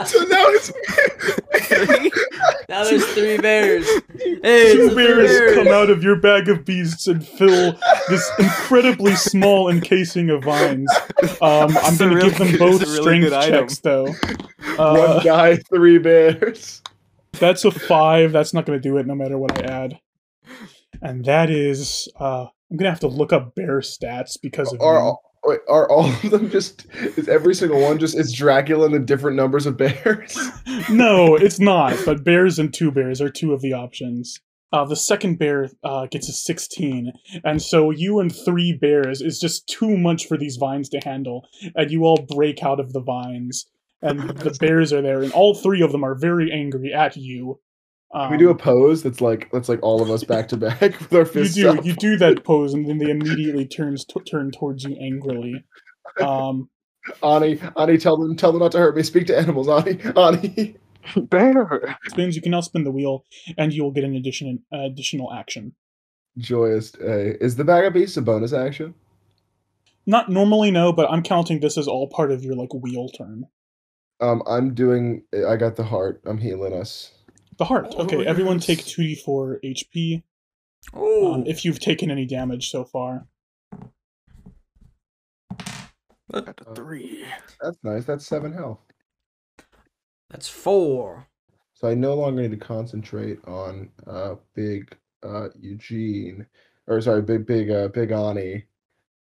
So 0.06 0.20
now 0.26 0.46
it's. 0.50 0.72
Now 2.70 2.84
there's 2.84 3.06
three 3.14 3.38
bears. 3.38 3.88
Hey, 4.44 4.74
Two 4.74 4.96
bears 4.96 5.30
bears. 5.30 5.56
come 5.56 5.68
out 5.68 5.90
of 5.90 6.04
your 6.04 6.20
bag 6.20 6.50
of 6.50 6.66
beasts 6.66 7.08
and 7.08 7.26
fill 7.26 7.76
this 8.10 8.30
incredibly 8.40 9.16
small 9.16 9.70
encasing 9.70 10.30
of 10.30 10.44
vines. 10.44 10.92
Um, 11.42 11.76
I'm 11.78 11.96
going 11.98 12.10
to 12.12 12.16
really 12.16 12.30
give 12.30 12.38
them 12.38 12.52
good- 12.52 12.60
both 12.60 12.82
really 12.82 13.02
strength 13.02 13.30
checks, 13.48 13.80
though. 13.80 14.08
Uh, 14.78 15.14
One 15.16 15.24
guy, 15.24 15.56
three 15.58 15.98
bears. 16.00 16.82
That's 17.34 17.66
a 17.66 17.72
five. 17.72 18.32
That's 18.32 18.54
not 18.54 18.66
going 18.66 18.80
to 18.82 18.90
do 18.90 18.98
it, 18.98 19.06
no 19.06 19.16
matter 19.16 19.38
what 19.38 19.58
I 19.64 19.66
add. 19.72 20.00
And 21.02 21.26
that 21.26 21.50
is, 21.50 22.08
uh, 22.20 22.46
I'm 22.72 22.78
going 22.78 22.86
to 22.86 22.90
have 22.90 23.00
to 23.02 23.08
look 23.08 23.32
up 23.34 23.56
bear 23.56 23.80
stats 23.80 24.38
because 24.42 24.72
of 24.74 24.82
Are 24.82 24.94
you. 24.94 25.00
all, 25.00 25.22
wait, 25.24 25.25
are 25.70 25.90
all 25.90 26.06
of 26.06 26.32
them 26.32 26.50
just? 26.50 26.86
Is 26.94 27.28
every 27.28 27.56
single 27.56 27.82
one 27.82 28.00
just? 28.00 28.16
Is 28.16 28.34
Dracula 28.34 28.86
and 28.86 28.96
the 28.96 29.00
different 29.00 29.38
numbers 29.38 29.66
of 29.66 29.78
bears? 29.78 30.38
no, 30.90 31.36
it's 31.36 31.60
not. 31.60 31.98
But 32.06 32.24
bears 32.24 32.60
and 32.60 32.74
two 32.74 32.92
bears 32.92 33.22
are 33.22 33.30
two 33.30 33.54
of 33.54 33.62
the 33.62 33.74
options. 33.74 34.40
Uh, 34.74 34.84
the 34.84 34.96
second 34.96 35.38
bear 35.40 35.70
uh, 35.84 36.06
gets 36.08 36.28
a 36.28 36.34
16, 36.34 37.14
and 37.46 37.62
so 37.62 37.92
you 37.92 38.20
and 38.20 38.36
three 38.36 38.74
bears 38.74 39.22
is 39.22 39.40
just 39.40 39.68
too 39.70 39.96
much 39.96 40.28
for 40.28 40.38
these 40.38 40.58
vines 40.58 40.90
to 40.90 41.00
handle, 41.06 41.48
and 41.76 41.92
you 41.92 42.04
all 42.04 42.28
break 42.36 42.62
out 42.62 42.80
of 42.80 42.92
the 42.92 43.00
vines, 43.00 43.68
and 44.02 44.20
the 44.20 44.52
bears 44.60 44.92
are 44.92 45.02
there, 45.02 45.22
and 45.22 45.32
all 45.32 45.56
three 45.56 45.82
of 45.82 45.94
them 45.94 46.04
are 46.04 46.16
very 46.16 46.52
angry 46.52 46.92
at 46.92 47.16
you. 47.16 47.60
Um, 48.16 48.32
we 48.32 48.38
do 48.38 48.50
a 48.50 48.56
pose 48.56 49.04
that's 49.04 49.20
like 49.20 49.52
that's 49.52 49.68
like 49.68 49.80
all 49.84 50.02
of 50.02 50.10
us 50.10 50.24
back 50.24 50.48
to 50.48 50.58
back 50.58 50.82
with 51.02 51.12
our 51.14 51.20
you 51.20 51.26
fists 51.26 51.56
do 51.56 51.70
up? 51.70 51.84
you 51.86 51.94
do 51.94 52.16
that 52.18 52.46
pose, 52.46 52.74
and 52.74 52.88
then 52.88 52.98
they 52.98 53.10
immediately 53.10 53.68
turns 53.68 54.06
t- 54.06 54.22
turn 54.22 54.52
towards 54.52 54.86
you 54.86 54.96
angrily. 54.96 55.66
Um, 56.22 56.70
Ani, 57.22 57.60
Ani, 57.76 57.98
tell 57.98 58.16
them, 58.18 58.38
tell 58.38 58.54
them 58.54 58.62
not 58.62 58.72
to 58.72 58.78
hurt 58.78 58.96
me. 58.96 59.04
Speak 59.04 59.28
to 59.28 59.38
animals, 59.38 59.68
Ani, 59.68 60.00
Ani. 60.16 60.78
Bear. 61.18 61.98
spins. 62.08 62.38
You 62.38 62.42
can 62.42 62.52
now 62.52 62.62
spin 62.62 62.86
the 62.86 62.92
wheel, 62.92 63.26
and 63.58 63.74
you 63.74 63.84
will 63.84 63.92
get 63.92 64.06
an 64.06 64.16
addition 64.16 64.64
additional 64.72 65.34
action. 65.34 65.76
Joyous 66.38 66.92
day. 66.92 67.36
Is 67.42 67.58
the 67.58 67.66
bag 67.66 67.84
of 67.84 67.94
beasts 67.94 68.16
a 68.16 68.22
bonus 68.22 68.54
action? 68.54 68.94
Not 70.06 70.30
normally, 70.30 70.72
no, 70.72 70.94
but 70.94 71.12
I'm 71.12 71.22
counting 71.22 71.60
this 71.60 71.78
as 71.78 71.88
all 71.88 72.08
part 72.08 72.32
of 72.32 72.44
your 72.46 72.56
like 72.56 72.74
wheel 72.74 73.10
turn. 73.10 73.44
Um, 74.22 74.42
I'm 74.48 74.74
doing. 74.74 75.24
I 75.48 75.58
got 75.58 75.76
the 75.76 75.84
heart. 75.84 76.22
I'm 76.26 76.38
healing 76.38 76.74
us. 76.74 77.12
The 77.58 77.66
heart. 77.66 77.94
Oh, 77.98 78.04
Okay, 78.04 78.26
everyone 78.26 78.60
take 78.60 78.80
2d4 78.80 79.60
HP 79.64 80.24
Ooh, 80.96 81.34
um, 81.34 81.44
if 81.48 81.66
you've 81.66 81.80
taken 81.80 82.12
any 82.12 82.26
damage 82.26 82.70
so 82.70 82.84
far. 82.84 83.28
Got 86.32 86.62
a 86.68 86.76
three. 86.76 87.26
That's 87.62 87.78
nice. 87.84 88.06
That's 88.06 88.26
seven 88.28 88.52
health. 88.52 88.80
that's 90.30 90.50
four. 90.50 91.28
So 91.74 91.88
I 91.88 91.94
no 91.94 92.16
longer 92.16 92.42
need 92.42 92.52
to 92.52 92.58
concentrate 92.58 93.40
on 93.48 93.90
uh 94.06 94.36
big 94.54 94.96
uh 95.24 95.50
Eugene 95.60 96.46
or 96.88 97.00
sorry, 97.02 97.22
big 97.22 97.46
big 97.46 97.72
uh 97.72 97.88
big 97.90 98.12
Ani. 98.12 98.66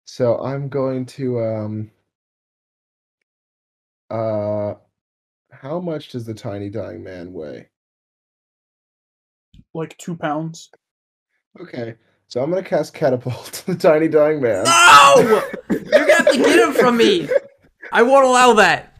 So 0.05 0.39
I'm 0.43 0.69
going 0.69 1.05
to 1.07 1.39
um 1.39 1.91
uh 4.09 4.75
how 5.51 5.79
much 5.79 6.09
does 6.09 6.25
the 6.25 6.33
tiny 6.33 6.69
dying 6.69 7.03
man 7.03 7.33
weigh? 7.33 7.70
Like 9.73 9.97
two 9.97 10.15
pounds. 10.15 10.69
Okay. 11.59 11.95
So 12.27 12.41
I'm 12.41 12.49
gonna 12.49 12.63
cast 12.63 12.93
catapult 12.93 13.45
to 13.53 13.73
the 13.73 13.75
tiny 13.75 14.07
dying 14.07 14.41
man. 14.41 14.63
No! 14.63 15.43
You're 15.69 15.79
gonna 15.79 16.13
have 16.15 16.31
to 16.31 16.37
get 16.37 16.59
him 16.59 16.73
from 16.73 16.97
me. 16.97 17.27
I 17.91 18.03
won't 18.03 18.25
allow 18.25 18.53
that. 18.53 18.97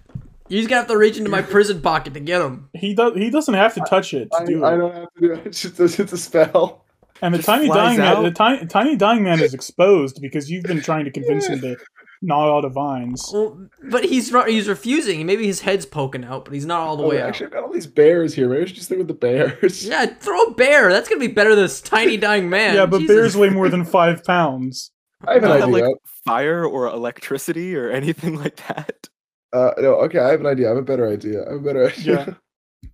You're 0.50 0.60
just 0.60 0.70
gonna 0.70 0.82
have 0.82 0.90
to 0.90 0.98
reach 0.98 1.18
into 1.18 1.30
my 1.30 1.42
prison 1.42 1.82
pocket 1.82 2.14
to 2.14 2.20
get 2.20 2.42
him. 2.42 2.70
He 2.74 2.94
does. 2.94 3.14
He 3.16 3.30
doesn't 3.30 3.54
have 3.54 3.74
to 3.76 3.82
touch 3.88 4.14
it 4.14 4.30
to 4.32 4.38
I, 4.42 4.46
do 4.46 4.66
I 4.66 4.74
it. 4.74 4.78
don't 4.78 4.94
have 4.94 5.14
to 5.14 5.22
do 5.22 5.32
it. 5.34 5.42
It's 5.46 5.62
just 5.62 5.80
a, 5.80 5.84
it's 5.86 6.12
a 6.12 6.18
spell. 6.18 6.84
And 7.22 7.34
the 7.34 7.38
Just 7.38 7.46
tiny 7.46 7.68
flies 7.68 7.98
dying 7.98 8.00
man, 8.00 8.24
the 8.24 8.32
tiny 8.32 8.66
tiny 8.66 8.96
dying 8.98 9.24
man 9.24 9.40
is 9.40 9.54
exposed 9.54 10.20
because 10.22 10.50
you've 10.52 10.64
been 10.64 10.82
trying 10.82 11.06
to 11.06 11.12
convince 11.12 11.48
him 11.48 11.62
to 11.62 11.78
gnaw 12.22 12.58
out 12.58 12.66
of 12.66 12.74
vines. 12.74 13.30
Well, 13.34 13.68
but 13.90 14.04
he's 14.06 14.30
he's 14.46 14.68
refusing. 14.68 15.26
Maybe 15.26 15.46
his 15.48 15.62
head's 15.62 15.86
poking 15.86 16.24
out, 16.24 16.46
but 16.46 16.54
he's 16.54 16.66
not 16.66 16.82
all 16.82 16.96
the 16.98 17.04
Oh, 17.04 17.10
way 17.10 17.22
out. 17.22 17.30
actually, 17.30 17.48
I've 17.48 17.52
got 17.54 17.64
all 17.64 17.74
these 17.74 17.88
bears 17.88 18.34
here. 18.34 18.48
Maybe 18.50 18.62
I 18.62 18.66
should 18.66 18.76
just 18.76 18.88
stick 18.88 18.98
with 19.00 19.08
the 19.08 19.14
bears. 19.14 19.86
Yeah, 19.88 20.06
throw 20.06 20.42
a 20.44 20.54
bear. 20.54 20.92
That's 20.92 21.10
gonna 21.10 21.20
be 21.20 21.28
better 21.28 21.56
than 21.56 21.66
this 21.66 21.82
tiny 21.82 22.18
dying 22.18 22.50
man. 22.50 22.76
yeah, 22.76 22.86
but 22.86 23.00
Jesus. 23.00 23.16
bears 23.16 23.38
weigh 23.38 23.50
more 23.50 23.70
than 23.70 23.86
five 24.00 24.24
pounds. 24.24 24.92
I 25.28 25.34
have 25.36 25.44
an 25.44 25.50
Not 25.50 25.60
have, 25.60 25.70
idea. 25.70 25.86
like 25.86 25.96
fire 26.26 26.66
or 26.66 26.88
electricity 26.88 27.76
or 27.76 27.90
anything 27.90 28.36
like 28.36 28.56
that. 28.68 29.08
Uh, 29.54 29.72
no, 29.80 29.96
okay, 29.96 30.20
I 30.20 30.30
have 30.32 30.40
an 30.40 30.48
idea. 30.48 30.68
I 30.68 30.70
have 30.70 30.78
a 30.78 30.82
better 30.82 31.08
idea. 31.08 31.46
I 31.46 31.52
have 31.54 31.62
a 31.62 31.64
better 31.64 31.88
idea. 31.90 32.38
Yeah. 32.84 32.94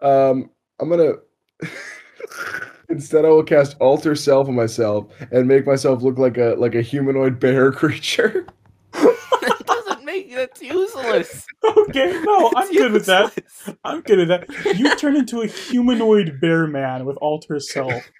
um, 0.30 0.50
I'm 0.80 0.88
gonna 0.88 1.14
instead 2.88 3.24
I 3.24 3.28
will 3.28 3.42
cast 3.44 3.76
alter 3.80 4.14
self 4.14 4.48
on 4.48 4.54
myself 4.54 5.06
and 5.30 5.48
make 5.48 5.66
myself 5.66 6.02
look 6.02 6.18
like 6.18 6.36
a 6.38 6.54
like 6.58 6.74
a 6.74 6.82
humanoid 6.82 7.40
bear 7.40 7.72
creature. 7.80 8.46
that 9.40 9.62
doesn't 9.66 10.04
make 10.04 10.32
that's 10.34 10.62
useless. 10.62 11.50
Okay, 11.64 12.18
no, 12.22 12.52
I'm 12.54 12.74
good 12.74 12.92
with 12.92 13.06
that. 13.06 13.34
I'm 13.84 14.02
good 14.02 14.18
with 14.18 14.28
that. 14.28 14.48
You 14.70 14.90
turn 14.92 15.16
into 15.16 15.40
a 15.42 15.46
humanoid 15.46 16.40
bear 16.40 16.66
man 16.66 17.04
with 17.06 17.16
alter 17.18 17.58
self. 17.60 18.10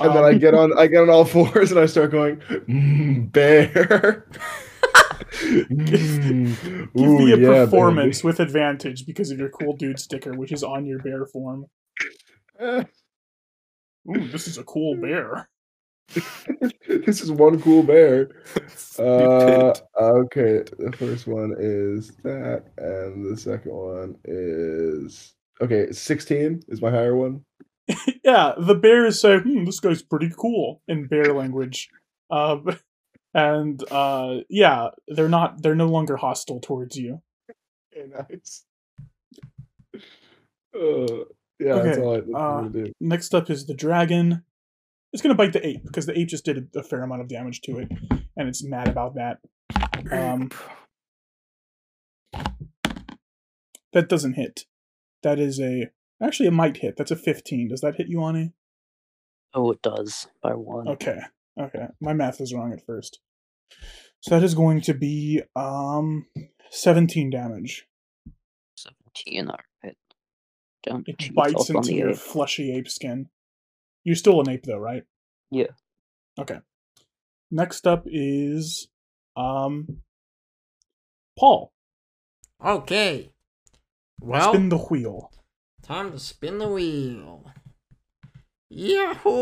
And 0.00 0.14
then 0.14 0.24
I 0.24 0.34
Um, 0.34 0.38
get 0.38 0.54
on 0.54 0.76
I 0.78 0.86
get 0.86 1.02
on 1.02 1.10
all 1.10 1.24
fours 1.24 1.70
and 1.70 1.80
I 1.80 1.86
start 1.86 2.10
going 2.10 2.36
mm, 2.38 3.32
bear. 3.32 4.26
Mm, 5.70 6.58
Give 6.96 7.12
ooh, 7.12 7.16
me 7.16 7.32
a 7.32 7.38
yeah, 7.38 7.38
performance 7.38 8.22
with 8.24 8.40
advantage 8.40 9.06
because 9.06 9.30
of 9.30 9.38
your 9.38 9.48
cool 9.50 9.76
dude 9.76 9.98
sticker, 10.00 10.34
which 10.36 10.52
is 10.52 10.62
on 10.62 10.86
your 10.86 10.98
bear 11.00 11.26
form. 11.26 11.66
baby. 14.06 14.24
Ooh, 14.24 14.28
this 14.28 14.46
is 14.48 14.58
a 14.58 14.64
cool 14.64 14.96
bear. 14.96 15.48
this 16.88 17.20
is 17.20 17.30
one 17.30 17.60
cool 17.60 17.82
bear. 17.82 18.30
Uh, 18.98 19.72
okay, 19.98 20.62
the 20.78 20.92
first 20.98 21.26
one 21.26 21.54
is 21.58 22.10
that, 22.22 22.64
and 22.76 23.32
the 23.32 23.40
second 23.40 23.72
one 23.72 24.14
is 24.24 25.32
okay. 25.62 25.90
Sixteen 25.90 26.60
is 26.68 26.82
my 26.82 26.90
higher 26.90 27.16
one. 27.16 27.46
yeah, 28.24 28.52
the 28.58 28.74
bears 28.74 29.20
say, 29.20 29.38
hmm, 29.38 29.64
this 29.64 29.80
guy's 29.80 30.02
pretty 30.02 30.30
cool 30.36 30.82
in 30.86 31.06
bear 31.06 31.32
language. 31.32 31.88
Um, 32.30 32.78
and 33.34 33.82
uh, 33.90 34.38
yeah, 34.48 34.88
they're 35.08 35.28
not, 35.28 35.62
they're 35.62 35.74
no 35.74 35.88
longer 35.88 36.16
hostile 36.16 36.60
towards 36.60 36.96
you. 36.96 37.22
Okay, 37.96 38.08
nice. 38.08 38.64
Yeah, 41.60 41.74
that's 41.74 41.98
Okay, 41.98 42.00
all 42.00 42.14
I, 42.14 42.20
that's 42.20 42.30
all 42.32 42.36
I'm 42.36 42.58
uh, 42.58 42.68
gonna 42.68 42.84
do. 42.86 42.92
Next 43.00 43.34
up 43.34 43.50
is 43.50 43.66
the 43.66 43.74
dragon. 43.74 44.44
It's 45.12 45.22
gonna 45.22 45.34
bite 45.34 45.52
the 45.52 45.66
ape 45.66 45.84
because 45.84 46.06
the 46.06 46.18
ape 46.18 46.28
just 46.28 46.44
did 46.44 46.70
a, 46.74 46.78
a 46.78 46.82
fair 46.82 47.02
amount 47.02 47.20
of 47.20 47.28
damage 47.28 47.60
to 47.62 47.78
it, 47.78 47.88
and 48.36 48.48
it's 48.48 48.64
mad 48.64 48.88
about 48.88 49.14
that. 49.16 49.38
Um, 50.10 50.50
that 53.92 54.08
doesn't 54.08 54.34
hit. 54.34 54.64
That 55.22 55.38
is 55.38 55.60
a 55.60 55.90
actually 56.22 56.46
it 56.46 56.52
might 56.52 56.78
hit. 56.78 56.96
That's 56.96 57.10
a 57.10 57.16
fifteen. 57.16 57.68
Does 57.68 57.82
that 57.82 57.96
hit 57.96 58.08
you, 58.08 58.24
Ani? 58.24 58.54
Oh, 59.52 59.70
it 59.72 59.82
does 59.82 60.28
by 60.42 60.54
one. 60.54 60.88
Okay. 60.88 61.20
Okay. 61.60 61.86
My 62.00 62.12
math 62.12 62.40
was 62.40 62.54
wrong 62.54 62.72
at 62.72 62.84
first. 62.86 63.20
So 64.20 64.34
that 64.34 64.44
is 64.44 64.54
going 64.54 64.80
to 64.82 64.94
be 64.94 65.42
um 65.56 66.26
17 66.70 67.30
damage. 67.30 67.86
Seventeen. 68.76 69.48
All 69.48 69.58
right. 70.86 70.92
Down 70.92 71.04
to 71.04 71.10
It 71.12 71.34
bites 71.34 71.70
into 71.70 71.94
your 71.94 72.10
ape. 72.10 72.16
fleshy 72.16 72.74
ape 72.76 72.88
skin. 72.88 73.28
You're 74.04 74.16
still 74.16 74.40
an 74.40 74.48
ape 74.48 74.64
though, 74.64 74.78
right? 74.78 75.04
Yeah. 75.50 75.66
Okay. 76.38 76.58
Next 77.50 77.86
up 77.86 78.04
is 78.06 78.88
um 79.36 79.98
Paul. 81.38 81.72
Okay. 82.64 83.30
Well, 84.20 84.52
Spin 84.52 84.68
the 84.68 84.76
wheel. 84.78 85.30
time 85.82 86.12
to 86.12 86.18
spin 86.18 86.58
the 86.58 86.68
wheel. 86.68 87.50
Yahoo! 88.68 89.38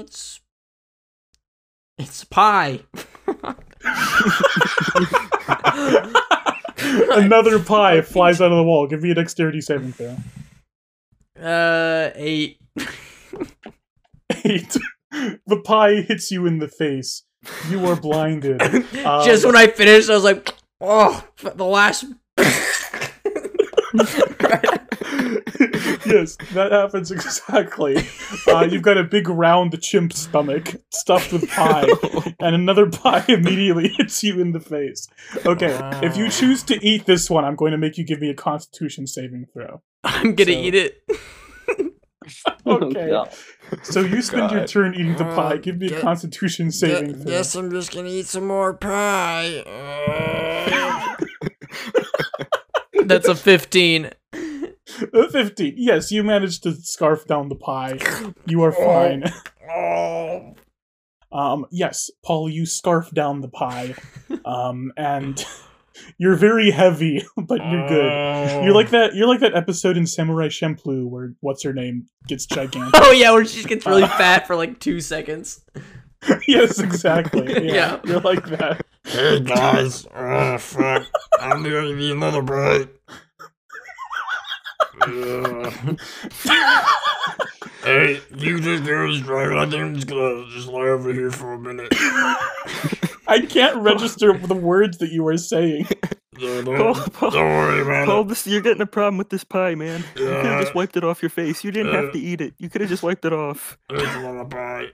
It's 0.00 0.40
it's 1.98 2.24
pie. 2.24 2.80
Another 7.16 7.58
pie 7.58 8.02
flies 8.02 8.40
out 8.40 8.52
of 8.52 8.58
the 8.58 8.64
wall. 8.64 8.86
Give 8.86 9.02
me 9.02 9.10
a 9.10 9.14
dexterity 9.14 9.60
saving 9.60 9.92
throw. 9.92 10.16
Uh, 11.40 12.10
eight. 12.14 12.58
Eight. 14.44 14.76
the 15.46 15.60
pie 15.64 16.02
hits 16.02 16.30
you 16.30 16.46
in 16.46 16.58
the 16.58 16.68
face. 16.68 17.22
You 17.68 17.84
are 17.86 17.96
blinded. 17.96 18.60
Just 18.92 19.44
Um, 19.44 19.52
when 19.52 19.56
I 19.56 19.66
finished, 19.66 20.08
I 20.10 20.14
was 20.14 20.24
like, 20.24 20.52
oh, 20.80 21.24
the 21.42 21.64
last. 21.64 22.04
yes, 26.06 26.36
that 26.52 26.72
happens 26.72 27.10
exactly. 27.10 27.96
Uh, 28.48 28.66
you've 28.70 28.82
got 28.82 28.96
a 28.98 29.04
big 29.04 29.28
round 29.28 29.78
chimp 29.82 30.12
stomach 30.12 30.74
stuffed 30.90 31.32
with 31.32 31.48
pie, 31.50 31.86
and 32.40 32.54
another 32.54 32.88
pie 32.88 33.24
immediately 33.28 33.88
hits 33.88 34.22
you 34.24 34.40
in 34.40 34.52
the 34.52 34.60
face. 34.60 35.06
Okay, 35.44 35.78
if 36.02 36.16
you 36.16 36.30
choose 36.30 36.62
to 36.64 36.84
eat 36.86 37.06
this 37.06 37.28
one, 37.28 37.44
I'm 37.44 37.56
going 37.56 37.72
to 37.72 37.78
make 37.78 37.98
you 37.98 38.04
give 38.04 38.20
me 38.20 38.30
a 38.30 38.34
Constitution 38.34 39.06
saving 39.06 39.46
throw. 39.52 39.82
I'm 40.02 40.34
gonna 40.34 40.52
So- 40.52 40.58
eat 40.58 40.74
it. 40.74 41.02
Okay, 42.66 43.10
God. 43.10 43.30
so 43.82 44.00
you 44.00 44.22
spend 44.22 44.50
your 44.50 44.66
turn 44.66 44.94
eating 44.94 45.14
the 45.16 45.24
pie. 45.24 45.58
Give 45.58 45.76
me 45.76 45.88
a 45.92 46.00
Constitution 46.00 46.70
saving 46.70 47.14
throw. 47.16 47.24
Guess 47.24 47.54
I'm 47.54 47.70
just 47.70 47.92
gonna 47.92 48.08
eat 48.08 48.24
some 48.26 48.46
more 48.46 48.72
pie. 48.72 49.58
Uh, 49.58 51.16
That's 53.04 53.28
a 53.28 53.34
15. 53.34 54.10
Uh, 55.12 55.28
Fifteen. 55.28 55.74
Yes, 55.76 56.10
you 56.12 56.22
managed 56.22 56.62
to 56.64 56.72
scarf 56.74 57.26
down 57.26 57.48
the 57.48 57.54
pie. 57.56 57.98
You 58.46 58.62
are 58.62 58.72
fine. 58.72 59.24
Oh. 59.70 60.54
Um, 61.32 61.66
yes, 61.72 62.12
Paul, 62.24 62.48
you 62.48 62.64
scarf 62.64 63.10
down 63.10 63.40
the 63.40 63.48
pie, 63.48 63.96
um, 64.44 64.92
and 64.96 65.44
you're 66.16 66.36
very 66.36 66.70
heavy, 66.70 67.24
but 67.36 67.58
you're 67.58 67.88
good. 67.88 68.64
You're 68.64 68.72
like 68.72 68.90
that. 68.90 69.16
You're 69.16 69.26
like 69.26 69.40
that 69.40 69.52
episode 69.56 69.96
in 69.96 70.06
Samurai 70.06 70.46
Champloo 70.46 71.08
where 71.08 71.34
what's 71.40 71.64
her 71.64 71.72
name 71.72 72.06
gets 72.28 72.46
gigantic. 72.46 72.92
Oh 72.94 73.10
yeah, 73.10 73.32
where 73.32 73.44
she 73.44 73.64
gets 73.64 73.84
really 73.84 74.06
fat 74.06 74.46
for 74.46 74.54
like 74.54 74.78
two 74.78 75.00
seconds. 75.00 75.64
yes, 76.46 76.78
exactly. 76.78 77.52
Yeah, 77.66 77.74
Yeah. 77.74 78.00
you're 78.04 78.20
like 78.20 78.46
that. 78.50 78.86
Hey 79.02 79.40
guys, 79.40 80.06
oh 80.14 80.56
fuck, 80.58 81.04
I'm 81.40 81.64
gonna 81.64 81.88
eat 81.96 82.12
another 82.12 82.42
bite. 82.42 82.90
Hey, 87.84 88.20
you 88.36 88.60
just 88.60 88.84
do 88.84 89.12
this 89.12 89.22
right. 89.22 89.52
I 89.56 89.68
think 89.68 89.82
I'm 89.82 89.94
just 89.94 90.06
gonna 90.06 90.46
just 90.50 90.68
lie 90.68 90.88
over 90.88 91.12
here 91.12 91.30
for 91.30 91.54
a 91.54 91.58
minute. 91.58 91.88
I 93.26 93.40
can't 93.48 93.76
register 93.78 94.36
the 94.36 94.54
words 94.54 94.98
that 94.98 95.10
you 95.10 95.26
are 95.26 95.38
saying. 95.38 95.88
Paul, 96.34 96.94
Paul, 96.94 97.30
Don't 97.30 97.44
worry 97.44 97.80
about 97.82 98.06
Paul, 98.06 98.24
this, 98.24 98.44
you're 98.46 98.60
getting 98.60 98.82
a 98.82 98.86
problem 98.86 99.18
with 99.18 99.30
this 99.30 99.44
pie, 99.44 99.74
man. 99.76 100.02
You 100.16 100.26
could 100.26 100.46
have 100.46 100.60
just 100.62 100.74
wiped 100.74 100.96
it 100.96 101.04
off 101.04 101.22
your 101.22 101.30
face. 101.30 101.62
You 101.62 101.70
didn't 101.70 101.94
have 101.94 102.12
to 102.12 102.18
eat 102.18 102.40
it. 102.40 102.54
You 102.58 102.68
could 102.68 102.80
have 102.80 102.90
just 102.90 103.02
wiped 103.02 103.24
it 103.24 103.32
off. 103.32 103.78
It's 103.90 104.14
a 104.14 104.20
little 104.20 104.44
bite. 104.44 104.92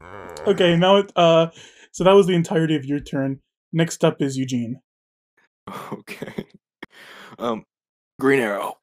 Okay, 0.46 0.76
now 0.76 0.96
it. 0.96 1.12
Uh, 1.14 1.48
so 1.92 2.02
that 2.02 2.12
was 2.12 2.26
the 2.26 2.34
entirety 2.34 2.74
of 2.74 2.84
your 2.84 2.98
turn. 2.98 3.38
Next 3.72 4.04
up 4.04 4.20
is 4.20 4.36
Eugene. 4.36 4.80
Okay. 5.92 6.46
Um, 7.38 7.64
Green 8.18 8.40
Arrow. 8.40 8.78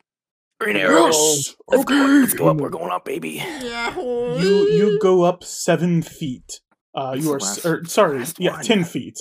Green 0.59 0.75
Yes! 0.75 1.55
Let's 1.67 1.85
go, 1.85 1.93
Okay. 1.95 2.19
let's 2.19 2.33
go 2.33 2.49
up. 2.49 2.57
We're 2.57 2.69
going 2.69 2.91
up, 2.91 3.05
baby. 3.05 3.41
Yahoo! 3.61 4.39
You 4.39 4.67
you 4.69 4.99
go 5.01 5.23
up 5.23 5.43
seven 5.43 6.01
feet. 6.01 6.59
Uh, 6.93 7.15
you 7.17 7.31
are 7.31 7.39
or, 7.65 7.85
sorry, 7.85 8.19
last 8.19 8.39
yeah, 8.39 8.51
one. 8.51 8.63
ten 8.63 8.83
feet, 8.83 9.17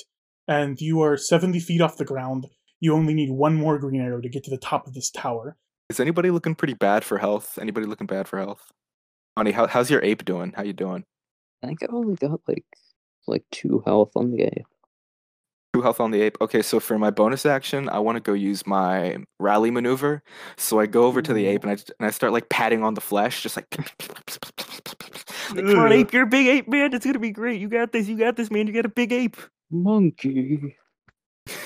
and 0.48 0.80
you 0.80 1.00
are 1.02 1.16
seventy 1.16 1.60
feet 1.60 1.80
off 1.80 1.96
the 1.96 2.04
ground. 2.04 2.46
You 2.80 2.94
only 2.94 3.14
need 3.14 3.30
one 3.30 3.54
more 3.54 3.78
green 3.78 4.00
arrow 4.00 4.20
to 4.20 4.28
get 4.28 4.44
to 4.44 4.50
the 4.50 4.58
top 4.58 4.86
of 4.86 4.94
this 4.94 5.10
tower. 5.10 5.56
Is 5.88 6.00
anybody 6.00 6.30
looking 6.30 6.54
pretty 6.54 6.74
bad 6.74 7.04
for 7.04 7.18
health? 7.18 7.58
Anybody 7.60 7.86
looking 7.86 8.06
bad 8.06 8.26
for 8.28 8.38
health? 8.38 8.70
Honey, 9.36 9.52
how, 9.52 9.66
how's 9.68 9.90
your 9.90 10.02
ape 10.02 10.24
doing? 10.24 10.52
How 10.56 10.62
you 10.64 10.72
doing? 10.72 11.04
I 11.62 11.68
think 11.68 11.82
I've 11.82 11.94
only 11.94 12.14
got 12.16 12.40
like 12.48 12.64
like 13.26 13.44
two 13.52 13.82
health 13.86 14.10
on 14.16 14.30
the 14.32 14.42
ape. 14.42 14.66
Two 15.78 15.82
health 15.82 16.00
on 16.00 16.10
the 16.10 16.20
ape. 16.22 16.36
Okay, 16.40 16.60
so 16.60 16.80
for 16.80 16.98
my 16.98 17.10
bonus 17.10 17.46
action, 17.46 17.88
I 17.88 18.00
want 18.00 18.16
to 18.16 18.20
go 18.20 18.32
use 18.32 18.66
my 18.66 19.18
rally 19.38 19.70
maneuver. 19.70 20.24
So 20.56 20.80
I 20.80 20.86
go 20.86 21.04
over 21.04 21.22
to 21.22 21.32
the 21.32 21.46
ape 21.46 21.62
and 21.62 21.70
I 21.70 21.76
and 22.00 22.08
I 22.08 22.10
start 22.10 22.32
like 22.32 22.48
patting 22.48 22.82
on 22.82 22.94
the 22.94 23.00
flesh, 23.00 23.44
just 23.44 23.56
like, 23.56 23.66
like 25.54 25.64
come 25.64 25.78
on, 25.78 25.92
ape, 25.92 26.12
you're 26.12 26.24
a 26.24 26.26
big 26.26 26.48
ape, 26.48 26.66
man. 26.66 26.92
It's 26.92 27.06
gonna 27.06 27.20
be 27.20 27.30
great. 27.30 27.60
You 27.60 27.68
got 27.68 27.92
this. 27.92 28.08
You 28.08 28.18
got 28.18 28.34
this, 28.34 28.50
man. 28.50 28.66
You 28.66 28.72
got 28.72 28.86
a 28.86 28.88
big 28.88 29.12
ape. 29.12 29.36
Monkey. 29.70 30.76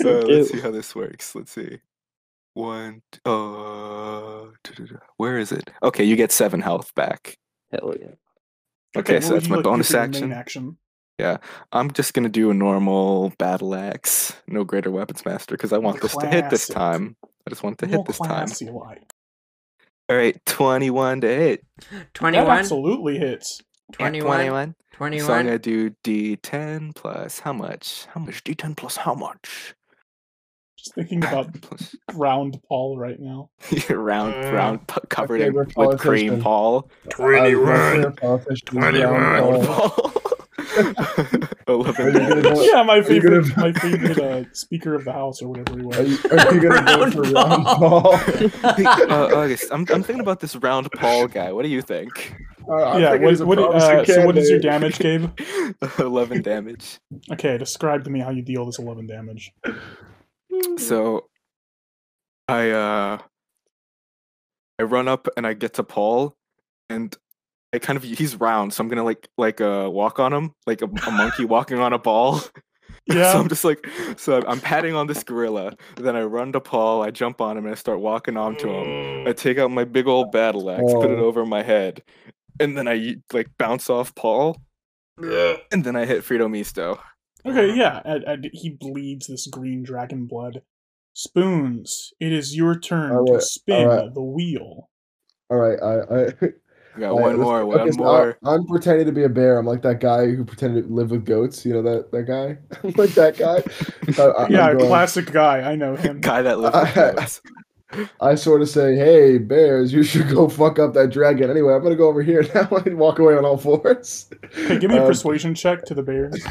It 0.00 0.28
let's 0.28 0.50
see 0.50 0.60
how 0.60 0.70
this 0.70 0.94
works. 0.94 1.34
Let's 1.34 1.52
see. 1.52 1.78
One. 2.54 3.02
t- 3.10 3.20
Uh. 3.26 4.46
Where 5.16 5.38
is 5.38 5.50
it? 5.52 5.68
Okay, 5.82 6.04
you 6.04 6.14
get 6.16 6.30
seven 6.32 6.60
health 6.60 6.94
back. 6.94 7.36
Hell 7.70 7.94
yeah. 8.00 8.14
Okay, 8.96 9.14
what 9.14 9.24
so 9.24 9.34
that's 9.34 9.48
my 9.48 9.56
like 9.56 9.64
to 9.64 9.68
do 9.68 9.70
bonus 9.70 9.90
for 9.90 9.96
your 9.96 10.32
action. 10.32 10.78
Main 11.22 11.34
action. 11.34 11.48
I'm 11.72 11.90
just 11.92 12.14
gonna 12.14 12.28
do 12.28 12.50
a 12.50 12.54
normal 12.54 13.32
battle 13.38 13.74
axe, 13.74 14.34
no 14.46 14.64
greater 14.64 14.90
weapons 14.90 15.24
master, 15.24 15.54
because 15.56 15.72
I 15.72 15.78
want 15.78 16.00
this 16.00 16.16
to 16.16 16.26
hit 16.26 16.50
this 16.50 16.66
time. 16.68 17.16
I 17.46 17.50
just 17.50 17.62
want 17.62 17.74
it 17.74 17.86
to 17.86 17.86
More 17.88 17.98
hit 17.98 18.06
this 18.06 18.18
time. 18.18 18.48
like. 18.74 19.02
All 20.08 20.16
right, 20.16 20.36
21 20.46 21.20
to 21.22 21.26
hit. 21.28 21.64
That 21.90 22.12
21, 22.14 22.46
absolutely 22.58 23.18
hits. 23.18 23.60
21, 23.92 24.26
21. 24.36 24.74
21. 24.92 25.26
So 25.26 25.32
I'm 25.34 25.46
gonna 25.46 25.58
do 25.58 25.90
D10 26.04 26.94
plus 26.94 27.38
how 27.40 27.52
much? 27.52 28.06
How 28.12 28.20
much? 28.20 28.42
D10 28.44 28.76
plus 28.76 28.96
how 28.96 29.14
much? 29.14 29.74
Just 30.78 30.94
thinking 30.96 31.18
about 31.24 31.52
Plus 31.62 31.94
round 32.14 32.58
Paul 32.68 32.98
right 32.98 33.18
now. 33.20 33.50
round, 33.90 34.34
Mm. 34.34 34.52
round, 34.52 34.88
p- 34.88 35.00
covered 35.08 35.40
in 35.40 35.54
with 35.54 35.72
cream, 35.74 35.86
politician. 35.88 36.42
Paul. 36.42 36.90
Twenty-one. 37.10 38.14
Twenty-one. 38.66 39.66
Paul. 39.66 40.11
Eleven. 40.76 42.06
Are 42.06 42.10
you 42.10 42.18
gonna 42.18 42.42
damage. 42.42 42.42
go- 42.44 42.62
Yeah, 42.62 42.82
my 42.82 42.96
you 42.96 43.02
favorite, 43.02 43.48
gonna- 43.56 43.72
my 43.72 43.78
favorite 43.78 44.18
uh, 44.18 44.44
speaker 44.52 44.94
of 44.94 45.04
the 45.04 45.12
house 45.12 45.42
or 45.42 45.48
whatever 45.48 45.78
he 45.78 45.84
was. 45.84 45.98
Are 45.98 46.02
you, 46.02 46.18
are 46.30 46.54
you 46.54 46.60
gonna 46.68 46.84
go 46.84 47.00
Round 47.00 47.12
for 47.12 47.22
ball. 47.32 47.32
round 47.32 47.64
ball? 47.64 48.20
Uh, 49.12 49.36
August, 49.36 49.70
I'm, 49.70 49.80
I'm 49.90 50.02
thinking 50.02 50.20
about 50.20 50.40
this 50.40 50.56
round 50.56 50.90
Paul 50.92 51.28
guy. 51.28 51.52
What 51.52 51.62
do 51.62 51.68
you 51.68 51.82
think? 51.82 52.34
Uh, 52.68 52.96
yeah, 52.98 53.14
what, 53.16 53.40
what, 53.40 53.58
uh, 53.58 54.04
so 54.04 54.24
what 54.26 54.38
is 54.38 54.48
your 54.48 54.60
damage, 54.60 54.98
Gabe? 54.98 55.30
11 55.98 56.42
damage. 56.42 57.00
Okay, 57.32 57.58
describe 57.58 58.04
to 58.04 58.10
me 58.10 58.20
how 58.20 58.30
you 58.30 58.42
deal 58.42 58.64
this 58.66 58.78
11 58.78 59.06
damage. 59.06 59.52
So 60.78 61.28
I 62.48 62.70
uh 62.70 63.18
I 64.78 64.82
run 64.82 65.08
up 65.08 65.28
and 65.36 65.46
I 65.46 65.54
get 65.54 65.74
to 65.74 65.82
Paul 65.84 66.36
and 66.88 67.16
I 67.74 67.78
kind 67.78 67.96
of 67.96 68.02
he's 68.02 68.36
round, 68.36 68.72
so 68.74 68.82
I'm 68.82 68.88
gonna 68.88 69.04
like 69.04 69.28
like 69.38 69.60
uh 69.60 69.88
walk 69.90 70.18
on 70.20 70.32
him 70.32 70.52
like 70.66 70.82
a, 70.82 70.86
a 70.86 71.10
monkey 71.10 71.44
walking 71.44 71.78
on 71.78 71.92
a 71.92 71.98
ball. 71.98 72.40
Yeah. 73.06 73.32
so 73.32 73.40
I'm 73.40 73.48
just 73.48 73.64
like 73.64 73.84
so 74.16 74.44
I'm 74.46 74.60
patting 74.60 74.94
on 74.94 75.08
this 75.08 75.24
gorilla. 75.24 75.72
Then 75.96 76.14
I 76.14 76.22
run 76.22 76.52
to 76.52 76.60
Paul, 76.60 77.02
I 77.02 77.10
jump 77.10 77.40
on 77.40 77.56
him 77.56 77.64
and 77.64 77.72
I 77.72 77.76
start 77.76 77.98
walking 77.98 78.36
onto 78.36 78.68
him. 78.70 79.26
I 79.26 79.32
take 79.32 79.58
out 79.58 79.72
my 79.72 79.82
big 79.82 80.06
old 80.06 80.30
battle 80.30 80.70
axe, 80.70 80.92
put 80.92 81.10
it 81.10 81.18
Oh. 81.18 81.24
over 81.24 81.44
my 81.44 81.62
head, 81.64 82.04
and 82.60 82.78
then 82.78 82.86
I 82.86 83.16
like 83.32 83.48
bounce 83.58 83.90
off 83.90 84.14
Paul, 84.14 84.56
Yeah. 85.20 85.56
and 85.72 85.82
then 85.82 85.96
I 85.96 86.04
hit 86.06 86.22
Frito 86.22 86.48
Misto. 86.48 87.00
okay, 87.44 87.74
yeah. 87.74 88.02
And, 88.04 88.22
and 88.22 88.50
he 88.52 88.70
bleeds 88.70 89.26
this 89.26 89.48
green 89.48 89.82
dragon 89.82 90.26
blood. 90.26 90.62
Spoons, 91.14 92.12
it 92.20 92.32
is 92.32 92.54
your 92.56 92.78
turn 92.78 93.26
to 93.26 93.40
spin 93.40 93.88
alright. 93.88 94.14
the 94.14 94.22
wheel. 94.22 94.88
All 95.50 95.56
right, 95.58 95.78
I, 95.82 96.14
I, 96.14 96.32
We 96.40 96.48
got 96.98 97.14
one 97.14 97.22
let's- 97.22 97.38
more, 97.38 97.66
one 97.66 97.90
more. 97.96 98.38
I, 98.44 98.54
am 98.54 98.66
pretending 98.66 99.06
to 99.06 99.12
be 99.12 99.24
a 99.24 99.28
bear. 99.28 99.58
I'm 99.58 99.66
like 99.66 99.82
that 99.82 100.00
guy 100.00 100.26
who 100.30 100.44
pretended 100.44 100.88
to 100.88 100.92
live 100.94 101.10
with 101.10 101.24
goats. 101.24 101.64
You 101.64 101.74
know 101.74 101.82
that 101.82 102.12
that 102.12 102.24
guy? 102.24 102.58
I'm 102.84 102.92
like 102.96 103.10
that 103.14 103.36
guy. 103.36 103.62
I, 104.22 104.26
I, 104.26 104.44
I'm 104.44 104.52
yeah, 104.52 104.72
going- 104.74 104.86
classic 104.86 105.32
guy. 105.32 105.60
I 105.60 105.74
know 105.76 105.96
him. 106.04 106.20
Guy 106.20 106.42
that 106.42 106.58
lives 106.58 106.76
with 106.76 106.98
I- 106.98 107.12
goats. 107.12 107.40
I 108.22 108.36
sort 108.36 108.62
of 108.62 108.70
say, 108.70 108.96
"Hey, 108.96 109.36
bears, 109.36 109.92
you 109.92 110.02
should 110.02 110.28
go 110.30 110.48
fuck 110.48 110.78
up 110.78 110.94
that 110.94 111.10
dragon." 111.10 111.50
Anyway, 111.50 111.74
I'm 111.74 111.82
gonna 111.82 111.94
go 111.94 112.08
over 112.08 112.22
here 112.22 112.42
now 112.54 112.66
and 112.86 112.96
walk 112.98 113.18
away 113.18 113.36
on 113.36 113.44
all 113.44 113.58
fours. 113.58 114.30
Okay, 114.44 114.78
give 114.78 114.90
me 114.90 114.96
a 114.96 115.02
Um, 115.02 115.08
persuasion 115.08 115.54
check 115.54 115.84
to 115.84 115.94
the 115.94 116.02
bears 116.02 116.42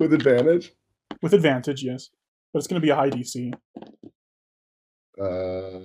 with 0.00 0.12
advantage. 0.12 0.74
with 1.22 1.32
advantage. 1.32 1.84
Yes, 1.84 2.10
but 2.52 2.58
it's 2.58 2.66
going 2.66 2.80
to 2.80 2.84
be 2.84 2.90
a 2.90 2.96
high 2.96 3.10
DC. 3.10 3.52
Uh, 5.20 5.80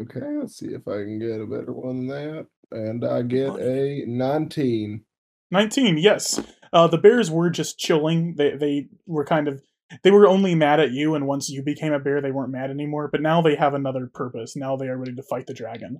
okay, 0.00 0.36
let's 0.38 0.58
see 0.58 0.68
if 0.68 0.86
I 0.86 1.04
can 1.04 1.18
get 1.18 1.40
a 1.40 1.46
better 1.46 1.72
one 1.72 2.06
than 2.06 2.08
that. 2.08 2.46
And 2.72 3.04
I 3.04 3.22
get 3.22 3.58
a 3.58 4.04
19. 4.06 5.04
19 5.50 5.98
yes 5.98 6.40
uh, 6.72 6.86
the 6.86 6.98
bears 6.98 7.30
were 7.30 7.50
just 7.50 7.78
chilling 7.78 8.34
they 8.36 8.56
they 8.56 8.88
were 9.06 9.24
kind 9.24 9.48
of 9.48 9.62
they 10.04 10.10
were 10.10 10.26
only 10.26 10.54
mad 10.54 10.80
at 10.80 10.92
you 10.92 11.14
and 11.14 11.26
once 11.26 11.48
you 11.48 11.62
became 11.62 11.92
a 11.92 11.98
bear 11.98 12.20
they 12.20 12.30
weren't 12.30 12.52
mad 12.52 12.70
anymore 12.70 13.08
but 13.10 13.20
now 13.20 13.42
they 13.42 13.56
have 13.56 13.74
another 13.74 14.08
purpose 14.12 14.54
now 14.56 14.76
they 14.76 14.86
are 14.86 14.96
ready 14.96 15.14
to 15.14 15.22
fight 15.22 15.46
the 15.46 15.54
dragon 15.54 15.98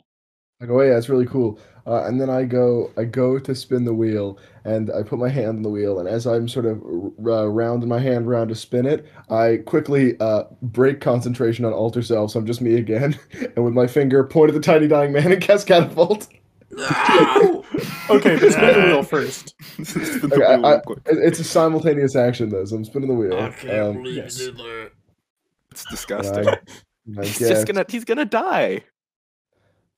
I 0.61 0.67
go, 0.67 0.79
oh 0.81 0.83
yeah, 0.83 0.97
it's 0.99 1.09
really 1.09 1.27
cool. 1.27 1.59
Uh, 1.87 2.05
and 2.05 2.21
then 2.21 2.29
I 2.29 2.45
go, 2.45 2.91
I 2.99 3.05
go 3.05 3.39
to 3.39 3.55
spin 3.55 3.85
the 3.85 3.95
wheel, 3.95 4.39
and 4.65 4.91
I 4.93 5.03
put 5.03 5.19
my 5.19 5.31
hand 5.31 5.49
on 5.49 5.63
the 5.63 5.71
wheel, 5.71 5.99
and 5.99 6.07
as 6.09 6.27
I'm 6.27 6.47
sort 6.47 6.67
of 6.67 6.83
r- 7.25 7.31
uh, 7.33 7.47
rounding 7.47 7.89
my 7.89 7.99
hand 7.99 8.27
around 8.27 8.49
to 8.49 8.55
spin 8.55 8.85
it, 8.85 9.07
I 9.31 9.59
quickly 9.65 10.21
uh, 10.21 10.45
break 10.61 11.01
concentration 11.01 11.65
on 11.65 11.73
alter 11.73 12.03
self, 12.03 12.33
so 12.33 12.39
I'm 12.39 12.47
just 12.47 12.61
me 12.61 12.75
again, 12.75 13.19
and 13.57 13.65
with 13.65 13.73
my 13.73 13.87
finger 13.87 14.23
point 14.25 14.51
at 14.51 14.55
the 14.55 14.61
tiny 14.61 14.87
dying 14.89 15.13
man 15.13 15.33
and 15.33 15.41
cast 15.43 15.67
catapult. 15.67 16.29
No! 16.73 17.65
okay 18.11 18.37
but 18.39 18.53
spin 18.53 18.75
the 18.81 18.85
wheel 18.87 19.03
first 19.03 19.55
the 19.79 20.31
Okay, 20.33 20.37
wheel 20.37 20.67
I- 20.67 20.71
real 20.75 20.81
quick. 20.83 20.99
It's 21.07 21.41
a 21.41 21.45
simultaneous 21.45 22.15
action 22.15 22.49
though, 22.51 22.65
so 22.65 22.77
I'm 22.77 22.85
spinning 22.85 23.09
the 23.09 23.15
wheel. 23.15 23.37
Um, 23.37 24.05
yes. 24.05 24.41
It's 25.73 25.85
disgusting. 25.91 26.47
I, 26.47 26.53
I 26.53 27.25
he's 27.25 27.39
guess- 27.39 27.49
just 27.49 27.67
gonna 27.67 27.85
he's 27.89 28.05
gonna 28.05 28.25
die. 28.25 28.85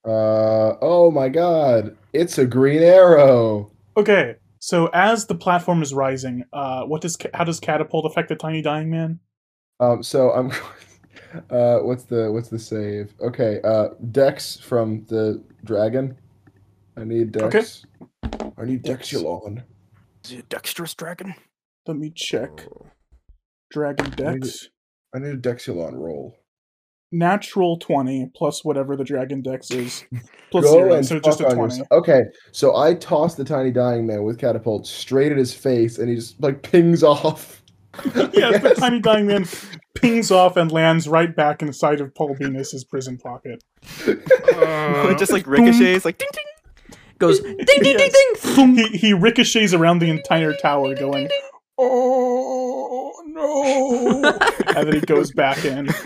Uh, 0.04 0.74
oh 0.80 1.10
my 1.10 1.28
god, 1.28 1.96
it's 2.12 2.38
a 2.38 2.46
green 2.46 2.82
arrow. 2.82 3.70
okay 3.96 4.36
so 4.58 4.86
as 4.94 5.26
the 5.26 5.34
platform 5.34 5.82
is 5.82 5.92
rising 5.92 6.44
uh 6.52 6.82
what 6.84 7.00
does 7.02 7.16
how 7.34 7.42
does 7.44 7.58
catapult 7.60 8.06
affect 8.06 8.28
the 8.28 8.36
tiny 8.36 8.62
dying 8.62 8.88
man 8.90 9.18
Um, 9.80 10.02
so 10.02 10.30
I'm, 10.30 10.50
uh, 11.50 11.78
what's 11.80 12.04
the 12.04 12.30
what's 12.32 12.48
the 12.48 12.58
save? 12.58 13.12
Okay, 13.20 13.60
uh, 13.64 13.88
Dex 14.12 14.56
from 14.58 15.04
the 15.08 15.42
dragon. 15.64 16.16
I 16.96 17.04
need 17.04 17.32
Dex. 17.32 17.44
Okay. 17.44 17.58
Dex. 17.58 17.86
I 18.58 18.64
need 18.64 18.82
Dex. 18.82 19.10
Dexulon. 19.10 19.62
Is 20.24 20.30
he 20.30 20.38
a 20.38 20.42
dexterous 20.42 20.94
dragon? 20.94 21.34
let 21.88 21.96
me 21.96 22.10
check 22.14 22.64
dragon 23.72 24.08
dex 24.10 24.68
I 25.12 25.18
need 25.18 25.34
a 25.34 25.36
Dexulon 25.36 25.94
roll. 25.94 26.36
Natural 27.12 27.76
20 27.76 28.30
plus 28.34 28.64
whatever 28.64 28.96
the 28.96 29.04
dragon 29.04 29.42
dex 29.42 29.70
is 29.70 30.04
plus 30.50 30.64
Go 30.64 30.72
zero 30.72 30.94
and 30.94 31.06
so 31.06 31.20
just 31.20 31.40
a 31.40 31.44
20 31.44 31.60
yourself. 31.60 31.88
Okay, 31.92 32.22
so 32.50 32.76
I 32.76 32.94
toss 32.94 33.34
the 33.34 33.44
tiny 33.44 33.70
dying 33.70 34.06
man 34.06 34.24
with 34.24 34.38
catapult 34.38 34.86
straight 34.86 35.30
at 35.30 35.38
his 35.38 35.54
face, 35.54 35.98
and 35.98 36.08
he 36.08 36.16
just 36.16 36.40
like 36.40 36.62
pings 36.62 37.02
off. 37.02 37.62
yes, 38.32 38.62
the 38.62 38.74
tiny 38.78 39.00
dying 39.00 39.26
man 39.26 39.46
pings 39.94 40.30
off 40.30 40.56
and 40.56 40.72
lands 40.72 41.06
right 41.06 41.36
back 41.36 41.62
inside 41.62 42.00
of 42.00 42.14
Paul 42.14 42.34
Venus's 42.34 42.84
prison 42.84 43.18
pocket. 43.18 43.62
Uh, 44.06 45.10
it 45.10 45.18
just 45.18 45.32
like 45.32 45.46
ricochets, 45.46 46.04
like 46.04 46.18
ding 46.18 46.30
ding. 46.32 46.98
Goes 47.18 47.40
ding 47.40 47.56
ding 47.66 47.96
ding 47.96 48.10
ding. 48.10 48.74
He, 48.74 48.98
he 48.98 49.12
ricochets 49.12 49.74
around 49.74 50.00
the 50.00 50.08
entire 50.10 50.54
tower, 50.54 50.94
going, 50.94 51.28
"Oh 51.78 52.41
no!" 53.32 54.38
and 54.76 54.88
then 54.88 54.94
he 54.94 55.00
goes 55.00 55.32
back 55.32 55.64
in. 55.64 55.88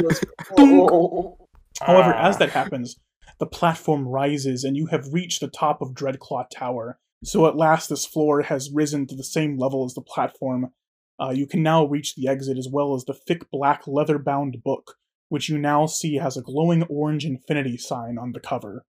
Oh. 0.58 1.36
However, 1.82 2.14
as 2.14 2.38
that 2.38 2.50
happens, 2.50 2.96
the 3.38 3.46
platform 3.46 4.08
rises, 4.08 4.64
and 4.64 4.76
you 4.76 4.86
have 4.86 5.12
reached 5.12 5.40
the 5.40 5.48
top 5.48 5.82
of 5.82 5.90
Dreadclaw 5.90 6.48
Tower. 6.50 6.98
So 7.24 7.46
at 7.46 7.56
last, 7.56 7.88
this 7.88 8.06
floor 8.06 8.42
has 8.42 8.70
risen 8.72 9.06
to 9.08 9.16
the 9.16 9.24
same 9.24 9.58
level 9.58 9.84
as 9.84 9.94
the 9.94 10.00
platform. 10.00 10.72
Uh, 11.20 11.30
you 11.30 11.46
can 11.46 11.62
now 11.62 11.84
reach 11.84 12.14
the 12.14 12.28
exit 12.28 12.56
as 12.56 12.68
well 12.70 12.94
as 12.94 13.04
the 13.04 13.14
thick 13.14 13.50
black 13.50 13.86
leather 13.86 14.18
bound 14.18 14.62
book, 14.62 14.94
which 15.28 15.48
you 15.48 15.58
now 15.58 15.86
see 15.86 16.16
has 16.16 16.36
a 16.36 16.42
glowing 16.42 16.82
orange 16.84 17.24
infinity 17.24 17.76
sign 17.76 18.16
on 18.18 18.32
the 18.32 18.40
cover. 18.40 18.84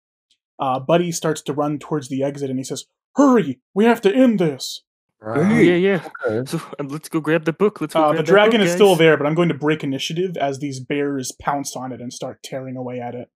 Uh, 0.58 0.78
Buddy 0.78 1.12
starts 1.12 1.42
to 1.42 1.52
run 1.52 1.78
towards 1.78 2.08
the 2.08 2.22
exit 2.22 2.50
and 2.50 2.58
he 2.58 2.64
says, 2.64 2.84
Hurry! 3.16 3.60
We 3.74 3.84
have 3.84 4.00
to 4.02 4.14
end 4.14 4.38
this! 4.38 4.82
Right. 5.24 5.64
yeah, 5.64 5.74
yeah. 5.74 6.08
Okay. 6.26 6.50
So 6.50 6.60
let's 6.84 7.08
go 7.08 7.20
grab 7.20 7.44
the 7.46 7.52
book. 7.54 7.80
Let's 7.80 7.94
go 7.94 8.00
Uh, 8.02 8.08
grab 8.12 8.16
the 8.18 8.22
that 8.24 8.28
dragon 8.30 8.60
book, 8.60 8.66
is 8.66 8.72
still 8.74 8.94
there, 8.94 9.16
but 9.16 9.26
I'm 9.26 9.34
going 9.34 9.48
to 9.48 9.54
break 9.54 9.82
initiative 9.82 10.36
as 10.36 10.58
these 10.58 10.80
bears 10.80 11.32
pounce 11.40 11.74
on 11.74 11.92
it 11.92 12.00
and 12.02 12.12
start 12.12 12.42
tearing 12.42 12.76
away 12.76 13.00
at 13.00 13.14
it. 13.14 13.30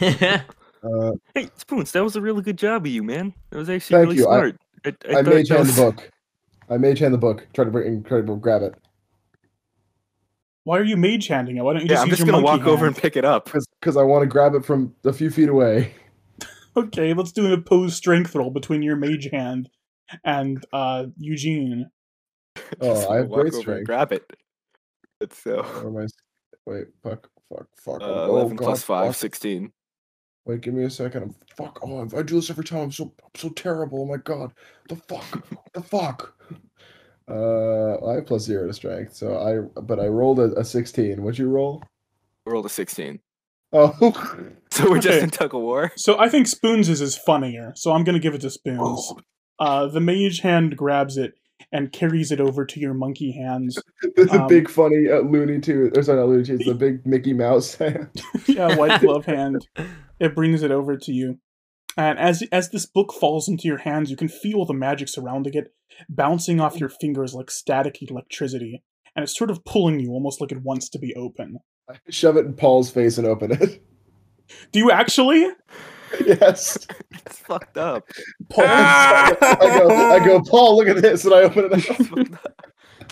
Uh, 0.80 1.10
Hey, 1.34 1.48
Spoons, 1.56 1.90
that 1.90 2.04
was 2.04 2.14
a 2.14 2.20
really 2.20 2.40
good 2.40 2.56
job 2.56 2.86
of 2.86 2.92
you, 2.92 3.02
man. 3.02 3.34
That 3.50 3.58
was 3.58 3.68
actually 3.68 3.96
Thank 3.96 4.06
really 4.10 4.16
you. 4.18 4.28
I- 4.28 4.36
smart. 4.38 4.56
I, 4.84 4.88
I, 4.88 4.92
I 4.92 5.22
thought 5.24 5.34
mage 5.34 5.48
hand 5.48 5.58
was- 5.60 5.74
the 5.76 5.82
book. 5.82 6.10
I 6.70 6.76
mage 6.76 6.98
hand 7.00 7.12
the 7.14 7.18
book. 7.18 7.48
Try 7.52 7.64
to 7.64 7.70
bring, 7.72 8.04
try 8.04 8.20
to 8.20 8.36
grab 8.36 8.62
it 8.62 8.74
Why 10.62 10.78
are 10.78 10.84
you 10.84 10.96
mage 10.96 11.26
handing 11.26 11.56
it? 11.56 11.62
Why 11.64 11.72
don't 11.72 11.82
you 11.82 11.88
Yeah, 11.88 11.94
just 11.94 12.02
I'm 12.02 12.08
use 12.10 12.18
just 12.18 12.30
gonna 12.30 12.40
monkey 12.42 12.62
walk 12.64 12.68
over 12.72 12.86
and 12.86 12.96
pick 12.96 13.16
it 13.16 13.24
up. 13.24 13.50
because 13.80 13.96
I 13.96 14.02
want 14.04 14.22
to 14.22 14.26
grab 14.28 14.54
it 14.54 14.64
from 14.64 14.94
a 15.04 15.12
few 15.12 15.30
feet 15.30 15.48
away. 15.48 15.94
Okay, 16.76 17.12
let's 17.12 17.32
do 17.32 17.44
an 17.44 17.52
opposed 17.52 17.96
strength 17.96 18.36
roll 18.36 18.50
between 18.50 18.82
your 18.82 18.94
mage 18.94 19.28
hand 19.32 19.68
and 20.24 20.64
uh, 20.72 21.06
Eugene. 21.18 21.90
Oh, 22.80 23.08
I 23.10 23.18
have 23.18 23.28
walk 23.28 23.40
great 23.42 23.54
strength. 23.54 23.86
Grab 23.86 24.12
it. 24.12 24.24
It's 25.20 25.46
uh, 25.46 25.62
Or 25.82 25.86
am 25.88 25.96
I? 25.96 26.06
Wait, 26.66 26.86
fuck, 27.04 27.28
fuck, 27.48 27.66
fuck. 27.76 28.00
uh, 28.02 28.04
oh, 28.24 28.36
11 28.36 28.56
God, 28.56 28.64
plus 28.64 28.82
5, 28.82 29.06
fuck. 29.06 29.14
16. 29.16 29.72
Wait, 30.44 30.60
give 30.60 30.74
me 30.74 30.82
a 30.84 30.90
second. 30.90 31.22
I'm 31.22 31.34
fuck. 31.56 31.78
Oh, 31.82 32.02
if 32.02 32.14
I 32.14 32.22
do 32.22 32.34
this 32.34 32.50
every 32.50 32.64
time, 32.64 32.80
I'm 32.80 32.90
so 32.92 33.12
I'm 33.22 33.30
so 33.36 33.50
terrible. 33.50 34.02
Oh 34.02 34.06
my 34.06 34.16
god, 34.16 34.52
the 34.88 34.96
fuck, 34.96 35.46
the 35.72 35.82
fuck. 35.82 36.34
Uh, 37.30 38.04
I 38.06 38.14
have 38.14 38.26
plus 38.26 38.42
zero 38.42 38.66
to 38.66 38.72
strength, 38.72 39.14
so 39.14 39.38
I 39.38 39.80
but 39.80 40.00
I 40.00 40.06
rolled 40.06 40.38
a, 40.40 40.52
a 40.58 40.64
sixteen. 40.64 41.22
What'd 41.22 41.38
you 41.38 41.48
roll? 41.48 41.82
I 42.46 42.50
rolled 42.50 42.66
a 42.66 42.70
16. 42.70 43.20
Oh, 43.74 43.92
So 44.72 44.90
we're 44.90 44.98
just 45.00 45.22
in 45.22 45.28
tug 45.28 45.54
of 45.54 45.60
war. 45.60 45.92
So 45.96 46.18
I 46.18 46.28
think 46.30 46.46
Spoons 46.46 46.88
is 46.88 47.02
is 47.02 47.16
funnier, 47.16 47.72
so 47.76 47.92
I'm 47.92 48.02
gonna 48.04 48.18
give 48.18 48.34
it 48.34 48.40
to 48.40 48.50
Spoons. 48.50 48.78
Oh. 48.82 49.18
Uh, 49.58 49.86
the 49.86 50.00
mage 50.00 50.40
hand 50.40 50.76
grabs 50.76 51.16
it 51.16 51.34
and 51.72 51.92
carries 51.92 52.30
it 52.32 52.40
over 52.40 52.64
to 52.64 52.80
your 52.80 52.94
monkey 52.94 53.32
hands. 53.32 53.78
the 54.16 54.28
Um, 54.42 54.46
big 54.46 54.68
funny 54.70 55.08
uh, 55.10 55.20
Looney 55.20 55.60
Tunes, 55.60 55.96
or 55.96 56.02
sorry, 56.02 56.18
not 56.20 56.28
Looney 56.28 56.44
Tunes, 56.44 56.64
the 56.64 56.74
big 56.74 57.04
Mickey 57.06 57.32
Mouse 57.34 57.74
hand. 57.76 58.08
yeah, 58.46 58.76
white 58.76 59.00
glove 59.00 59.24
hand. 59.26 59.66
It 60.20 60.34
brings 60.34 60.64
it 60.64 60.72
over 60.72 60.96
to 60.96 61.12
you. 61.12 61.38
And 61.96 62.18
as 62.18 62.42
as 62.50 62.70
this 62.70 62.86
book 62.86 63.12
falls 63.12 63.46
into 63.48 63.68
your 63.68 63.78
hands, 63.78 64.10
you 64.10 64.16
can 64.16 64.26
feel 64.28 64.64
the 64.64 64.74
magic 64.74 65.08
surrounding 65.08 65.54
it, 65.54 65.72
bouncing 66.08 66.60
off 66.60 66.80
your 66.80 66.88
fingers 66.88 67.34
like 67.34 67.52
static 67.52 67.98
electricity, 68.02 68.82
and 69.14 69.22
it's 69.22 69.36
sort 69.38 69.48
of 69.48 69.64
pulling 69.64 70.00
you 70.00 70.10
almost 70.10 70.40
like 70.40 70.50
it 70.50 70.62
wants 70.62 70.88
to 70.88 70.98
be 70.98 71.14
open. 71.14 71.58
I 71.88 71.94
shove 72.10 72.36
it 72.36 72.46
in 72.46 72.54
Paul's 72.54 72.90
face 72.90 73.16
and 73.16 73.28
open 73.28 73.52
it. 73.52 73.80
Do 74.72 74.80
you 74.80 74.90
actually? 74.90 75.48
Yes. 76.26 76.86
It's 77.26 77.38
fucked 77.38 77.76
up. 77.76 78.08
Paul? 78.48 78.64
I 78.66 79.36
go, 79.60 79.88
I 80.12 80.24
go, 80.24 80.40
Paul, 80.40 80.76
look 80.76 80.88
at 80.88 81.02
this, 81.02 81.24
and 81.24 81.34
I 81.34 81.42
open 81.42 81.70
it. 81.72 81.90
Up. 81.90 82.56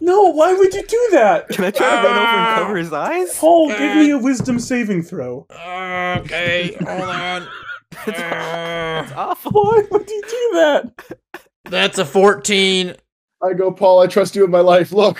no, 0.01 0.33
why 0.33 0.55
would 0.55 0.73
you 0.73 0.83
do 0.83 1.09
that? 1.13 1.49
Can 1.49 1.65
I 1.65 1.71
try 1.71 1.91
to 1.91 1.97
run 1.97 2.17
over 2.17 2.39
and 2.39 2.59
cover 2.59 2.73
ah. 2.73 2.77
his 2.77 2.93
eyes? 2.93 3.39
Paul, 3.39 3.71
uh. 3.71 3.79
give 3.79 3.97
me 3.97 4.11
a 4.11 4.19
wisdom 4.19 4.59
saving 4.59 5.03
throw. 5.03 5.47
Okay, 5.51 6.77
hold 6.81 7.03
on. 7.03 7.49
Uh. 8.07 9.03
It's 9.05 9.13
awful. 9.13 9.53
Why 9.53 9.83
would 9.91 10.11
you 10.11 10.23
do 10.23 10.51
that? 10.55 11.19
That's 11.65 11.99
a 11.99 12.05
14. 12.05 12.95
I 13.43 13.53
go, 13.55 13.73
Paul, 13.73 14.01
I 14.01 14.07
trust 14.07 14.37
you 14.37 14.43
with 14.43 14.51
my 14.51 14.61
life. 14.61 14.93
Look. 14.93 15.19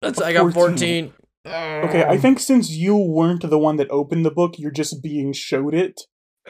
That's 0.00 0.20
A 0.20 0.26
I 0.26 0.32
got 0.32 0.52
14. 0.52 1.12
14. 1.12 1.14
Okay, 1.46 2.04
I 2.04 2.14
um. 2.14 2.20
think 2.20 2.38
since 2.38 2.70
you 2.70 2.96
weren't 2.96 3.48
the 3.48 3.58
one 3.58 3.76
that 3.76 3.90
opened 3.90 4.24
the 4.24 4.30
book, 4.30 4.58
you're 4.58 4.70
just 4.70 5.02
being 5.02 5.32
showed 5.32 5.74
it. 5.74 6.02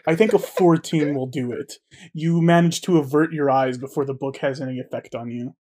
I 0.06 0.14
think 0.16 0.32
a 0.32 0.38
14 0.38 1.14
will 1.14 1.26
do 1.26 1.52
it. 1.52 1.74
You 2.12 2.40
manage 2.40 2.80
to 2.82 2.98
avert 2.98 3.32
your 3.32 3.50
eyes 3.50 3.78
before 3.78 4.04
the 4.04 4.14
book 4.14 4.36
has 4.38 4.60
any 4.60 4.78
effect 4.78 5.14
on 5.14 5.30
you. 5.30 5.54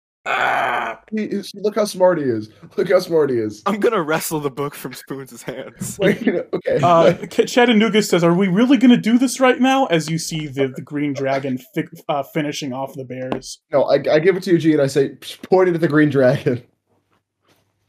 He, 1.11 1.25
is- 1.25 1.51
look 1.55 1.75
how 1.77 1.87
smart 1.87 2.19
he 2.19 2.25
is. 2.25 2.51
Look 2.77 2.91
how 2.91 2.99
smart 2.99 3.31
he 3.31 3.37
is. 3.39 3.63
I'm 3.65 3.81
gonna 3.81 4.03
wrestle 4.03 4.41
the 4.41 4.51
book 4.51 4.75
from 4.75 4.93
Spoons' 4.93 5.43
hands. 5.43 5.99
Wait, 6.03 6.27
okay. 6.53 6.81
Uh, 6.83 7.15
Chattanooga 7.27 8.03
says, 8.03 8.23
Are 8.23 8.35
we 8.35 8.49
really 8.49 8.77
going 8.77 8.91
to 8.91 8.97
do 8.99 9.17
this 9.19 9.41
right 9.41 9.59
now? 9.59 9.87
As 9.87 10.11
you 10.11 10.19
see 10.19 10.47
the, 10.47 10.69
the 10.69 10.83
green 10.83 11.15
dragon 11.15 11.59
fi- 11.75 11.85
uh, 12.11 12.23
finishing 12.25 12.75
off 12.75 12.93
the 12.95 13.05
bears. 13.05 13.61
no, 13.73 13.85
I, 13.85 13.95
I 13.95 14.19
give 14.19 14.37
it 14.37 14.43
to 14.43 14.51
Eugene. 14.53 14.75
And 14.75 14.83
I 14.83 14.87
say, 14.87 15.15
point 15.45 15.71
it 15.71 15.75
at 15.77 15.81
the 15.81 15.89
green 15.89 16.11
dragon. 16.11 16.63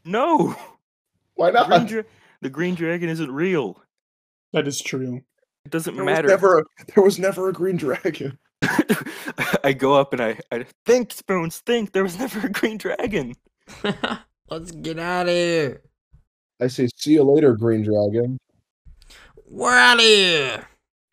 No, 0.04 0.56
Why 1.34 1.50
the 1.50 1.58
not? 1.60 1.68
green, 1.68 1.86
dra- 1.86 2.04
the 2.40 2.48
green 2.50 2.74
dragon 2.74 3.08
isn't 3.10 3.30
real. 3.30 3.82
That 4.54 4.66
is 4.66 4.80
true. 4.80 5.20
It 5.64 5.70
doesn't 5.72 5.94
There 5.94 6.04
was 6.04 6.14
matter. 6.14 6.28
never, 6.28 6.58
a, 6.60 6.64
there 6.94 7.04
was 7.04 7.18
never 7.18 7.48
a 7.48 7.52
green 7.52 7.76
dragon. 7.76 8.38
I 9.64 9.72
go 9.72 9.94
up 9.94 10.12
and 10.12 10.22
I, 10.22 10.38
I 10.50 10.66
think 10.86 11.12
Spoons 11.12 11.58
think 11.58 11.92
there 11.92 12.02
was 12.02 12.18
never 12.18 12.46
a 12.46 12.50
green 12.50 12.78
dragon. 12.78 13.34
Let's 14.50 14.70
get 14.72 14.98
out 14.98 15.26
of 15.28 15.32
here. 15.34 15.82
I 16.60 16.66
say, 16.66 16.88
see 16.96 17.12
you 17.12 17.22
later, 17.24 17.54
green 17.56 17.82
dragon. 17.82 18.38
We're 19.46 19.72
out 19.76 19.96
of 19.98 20.02
here. 20.04 20.66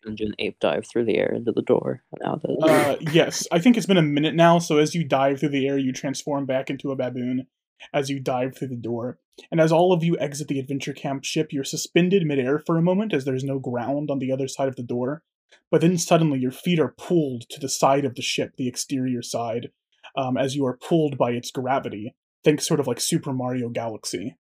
Dungeon 0.04 0.34
ape 0.38 0.58
dive 0.60 0.86
through 0.86 1.04
the 1.06 1.16
air 1.18 1.32
into 1.34 1.52
the 1.52 1.62
door. 1.62 2.02
Now 2.22 2.36
the 2.36 2.56
Uh, 2.62 2.96
yes, 3.12 3.46
I 3.50 3.58
think 3.58 3.76
it's 3.76 3.86
been 3.86 3.96
a 3.96 4.02
minute 4.02 4.34
now, 4.34 4.58
so 4.58 4.78
as 4.78 4.94
you 4.94 5.04
dive 5.04 5.40
through 5.40 5.48
the 5.50 5.66
air, 5.66 5.76
you 5.78 5.92
transform 5.92 6.46
back 6.46 6.70
into 6.70 6.92
a 6.92 6.96
baboon 6.96 7.46
as 7.92 8.10
you 8.10 8.20
dive 8.20 8.56
through 8.56 8.68
the 8.68 8.76
door. 8.76 9.18
And 9.50 9.60
as 9.60 9.70
all 9.72 9.92
of 9.92 10.02
you 10.02 10.16
exit 10.18 10.48
the 10.48 10.58
adventure 10.58 10.92
camp 10.92 11.24
ship, 11.24 11.52
you're 11.52 11.64
suspended 11.64 12.24
midair 12.26 12.58
for 12.58 12.76
a 12.76 12.82
moment 12.82 13.14
as 13.14 13.24
there's 13.24 13.44
no 13.44 13.58
ground 13.58 14.10
on 14.10 14.18
the 14.18 14.32
other 14.32 14.48
side 14.48 14.68
of 14.68 14.76
the 14.76 14.82
door. 14.82 15.22
But 15.70 15.80
then 15.80 15.96
suddenly 15.98 16.38
your 16.38 16.50
feet 16.50 16.80
are 16.80 16.94
pulled 16.98 17.48
to 17.50 17.60
the 17.60 17.68
side 17.68 18.04
of 18.04 18.14
the 18.14 18.22
ship, 18.22 18.54
the 18.56 18.68
exterior 18.68 19.22
side, 19.22 19.70
um, 20.16 20.36
as 20.36 20.56
you 20.56 20.66
are 20.66 20.76
pulled 20.76 21.16
by 21.16 21.32
its 21.32 21.50
gravity. 21.50 22.14
Think 22.44 22.60
sort 22.60 22.80
of 22.80 22.86
like 22.86 23.00
Super 23.00 23.32
Mario 23.32 23.68
Galaxy. 23.68 24.36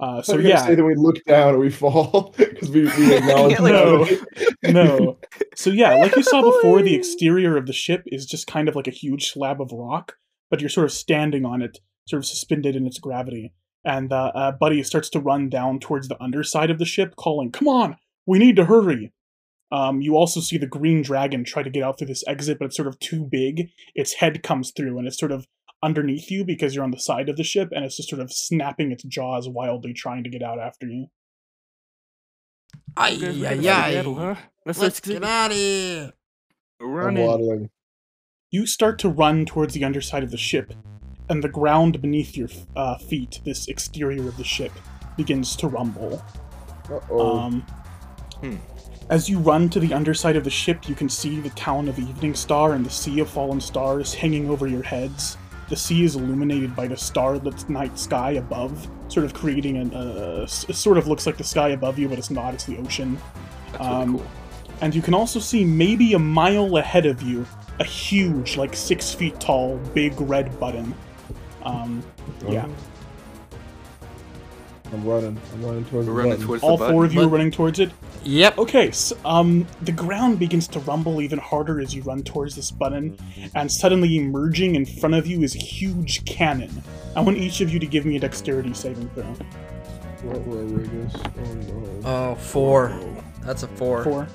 Uh, 0.00 0.22
So 0.22 0.38
yeah, 0.38 0.64
say 0.64 0.74
that 0.76 0.84
we 0.84 0.94
look 0.94 1.24
down 1.24 1.50
and 1.50 1.58
we 1.58 1.70
fall 1.70 2.32
because 2.38 2.70
we, 2.70 2.82
we 2.82 3.16
acknowledge 3.16 3.58
no, 3.58 4.06
no. 4.62 5.18
So 5.56 5.70
yeah, 5.70 5.94
like 5.94 6.14
you 6.14 6.22
saw 6.22 6.42
before, 6.42 6.82
the 6.82 6.94
exterior 6.94 7.56
of 7.56 7.66
the 7.66 7.72
ship 7.72 8.02
is 8.06 8.26
just 8.26 8.46
kind 8.46 8.68
of 8.68 8.76
like 8.76 8.86
a 8.86 8.92
huge 8.92 9.30
slab 9.32 9.60
of 9.60 9.72
rock, 9.72 10.14
but 10.50 10.60
you're 10.60 10.70
sort 10.70 10.84
of 10.84 10.92
standing 10.92 11.44
on 11.44 11.62
it, 11.62 11.78
sort 12.08 12.18
of 12.18 12.26
suspended 12.26 12.74
in 12.74 12.86
its 12.86 12.98
gravity. 12.98 13.52
And 13.84 14.12
uh, 14.12 14.32
uh, 14.34 14.52
Buddy 14.52 14.82
starts 14.82 15.08
to 15.10 15.20
run 15.20 15.48
down 15.48 15.78
towards 15.78 16.08
the 16.08 16.20
underside 16.22 16.70
of 16.70 16.78
the 16.78 16.84
ship, 16.84 17.14
calling, 17.16 17.52
"Come 17.52 17.68
on, 17.68 17.96
we 18.26 18.38
need 18.38 18.56
to 18.56 18.64
hurry!" 18.64 19.12
Um, 19.70 20.00
you 20.00 20.16
also 20.16 20.40
see 20.40 20.56
the 20.58 20.66
green 20.66 21.02
dragon 21.02 21.44
try 21.44 21.62
to 21.62 21.70
get 21.70 21.82
out 21.82 21.98
through 21.98 22.08
this 22.08 22.24
exit, 22.26 22.58
but 22.58 22.66
it's 22.66 22.76
sort 22.76 22.88
of 22.88 22.98
too 22.98 23.24
big. 23.30 23.68
Its 23.94 24.14
head 24.14 24.42
comes 24.42 24.72
through, 24.74 24.98
and 24.98 25.06
it's 25.06 25.18
sort 25.18 25.30
of 25.32 25.46
underneath 25.82 26.30
you 26.30 26.44
because 26.44 26.74
you're 26.74 26.84
on 26.84 26.90
the 26.90 26.98
side 26.98 27.28
of 27.28 27.36
the 27.36 27.44
ship, 27.44 27.68
and 27.72 27.84
it's 27.84 27.96
just 27.96 28.08
sort 28.08 28.20
of 28.22 28.32
snapping 28.32 28.90
its 28.90 29.04
jaws 29.04 29.48
wildly, 29.48 29.92
trying 29.92 30.24
to 30.24 30.30
get 30.30 30.42
out 30.42 30.58
after 30.58 30.86
you. 30.86 31.06
Ay, 32.96 33.10
You 33.10 33.20
guys 33.20 33.36
ay, 33.36 33.42
ready 33.42 33.56
for 33.56 33.62
the 33.62 33.68
ay. 33.70 33.94
battle, 33.94 34.14
huh? 34.16 34.34
Let's, 34.66 34.78
Let's 34.78 34.80
let's 34.80 35.00
get 35.00 35.24
out 35.24 35.50
of 35.50 35.56
here. 35.56 36.12
Running. 36.80 37.70
You 38.50 38.66
start 38.66 38.98
to 39.00 39.08
run 39.08 39.44
towards 39.44 39.74
the 39.74 39.84
underside 39.84 40.22
of 40.22 40.30
the 40.30 40.36
ship, 40.38 40.72
and 41.30 41.42
the 41.42 41.48
ground 41.48 42.00
beneath 42.00 42.36
your 42.36 42.48
uh, 42.76 42.96
feet, 42.98 43.40
this 43.44 43.68
exterior 43.68 44.28
of 44.28 44.36
the 44.36 44.44
ship, 44.44 44.72
begins 45.16 45.56
to 45.56 45.68
rumble. 45.68 46.22
Um, 47.10 47.64
Hmm. 48.40 48.56
As 49.10 49.28
you 49.28 49.38
run 49.38 49.68
to 49.70 49.80
the 49.80 49.92
underside 49.92 50.36
of 50.36 50.44
the 50.44 50.50
ship, 50.50 50.88
you 50.88 50.94
can 50.94 51.08
see 51.08 51.40
the 51.40 51.50
town 51.50 51.88
of 51.88 51.98
Evening 51.98 52.34
Star 52.34 52.74
and 52.74 52.86
the 52.86 52.90
Sea 52.90 53.18
of 53.20 53.28
Fallen 53.28 53.60
Stars 53.60 54.14
hanging 54.14 54.48
over 54.48 54.68
your 54.68 54.82
heads. 54.82 55.36
The 55.68 55.76
sea 55.76 56.04
is 56.04 56.14
illuminated 56.14 56.76
by 56.76 56.86
the 56.86 56.96
starlit 56.96 57.68
night 57.68 57.98
sky 57.98 58.32
above, 58.32 58.88
sort 59.08 59.26
of 59.26 59.34
creating 59.34 59.78
an, 59.78 59.92
uh, 59.94 60.42
it 60.44 60.74
sort 60.76 60.98
of 60.98 61.08
looks 61.08 61.26
like 61.26 61.36
the 61.36 61.42
sky 61.44 61.70
above 61.70 61.98
you, 61.98 62.08
but 62.08 62.16
it's 62.18 62.30
not, 62.30 62.54
it's 62.54 62.64
the 62.64 62.76
ocean. 62.78 63.18
That's 63.72 63.80
really 63.80 64.02
Um, 64.02 64.18
cool. 64.18 64.26
and 64.82 64.94
you 64.94 65.02
can 65.02 65.14
also 65.14 65.40
see 65.40 65.64
maybe 65.64 66.12
a 66.12 66.18
mile 66.18 66.76
ahead 66.76 67.04
of 67.06 67.20
you 67.22 67.44
a 67.80 67.84
huge, 67.84 68.56
like 68.56 68.74
six 68.76 69.12
feet 69.14 69.38
tall, 69.40 69.78
big 69.94 70.12
red 70.20 70.58
button. 70.60 70.94
Um, 71.62 72.02
yeah, 72.48 72.66
I'm 74.92 75.04
running. 75.04 75.38
I'm 75.52 75.62
running 75.64 75.84
towards 75.84 75.92
We're 76.08 76.12
the 76.14 76.18
running 76.18 76.32
button. 76.32 76.46
towards 76.46 76.62
all 76.62 76.76
the 76.76 76.84
button. 76.84 76.94
four 76.94 77.04
of 77.04 77.12
you 77.14 77.20
are 77.20 77.24
But- 77.24 77.32
running 77.32 77.50
towards 77.50 77.78
it. 77.78 77.90
Yep. 78.24 78.58
Okay, 78.58 78.90
so, 78.90 79.16
um, 79.24 79.66
the 79.82 79.92
ground 79.92 80.38
begins 80.38 80.66
to 80.68 80.80
rumble 80.80 81.20
even 81.22 81.38
harder 81.38 81.80
as 81.80 81.94
you 81.94 82.02
run 82.02 82.22
towards 82.22 82.56
this 82.56 82.70
button, 82.70 83.16
and 83.54 83.70
suddenly 83.70 84.16
emerging 84.16 84.74
in 84.74 84.84
front 84.84 85.14
of 85.14 85.26
you 85.26 85.42
is 85.42 85.54
a 85.54 85.58
huge 85.58 86.24
cannon. 86.24 86.82
I 87.14 87.20
want 87.20 87.38
each 87.38 87.60
of 87.60 87.70
you 87.70 87.78
to 87.78 87.86
give 87.86 88.04
me 88.04 88.16
a 88.16 88.20
dexterity 88.20 88.74
saving 88.74 89.08
throw. 89.10 89.24
What 90.24 90.46
will 90.46 90.58
I 90.58 90.62
rate? 90.62 91.10
Oh, 91.14 91.54
no. 91.54 92.00
Oh, 92.04 92.34
four. 92.34 92.98
That's 93.44 93.62
a 93.62 93.68
four. 93.68 94.04
Four. 94.04 94.26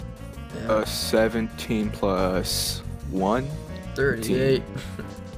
Yeah. 0.62 0.72
Uh, 0.72 0.86
17 0.86 1.90
plus 1.90 2.82
1. 3.12 3.48
38. 3.96 4.64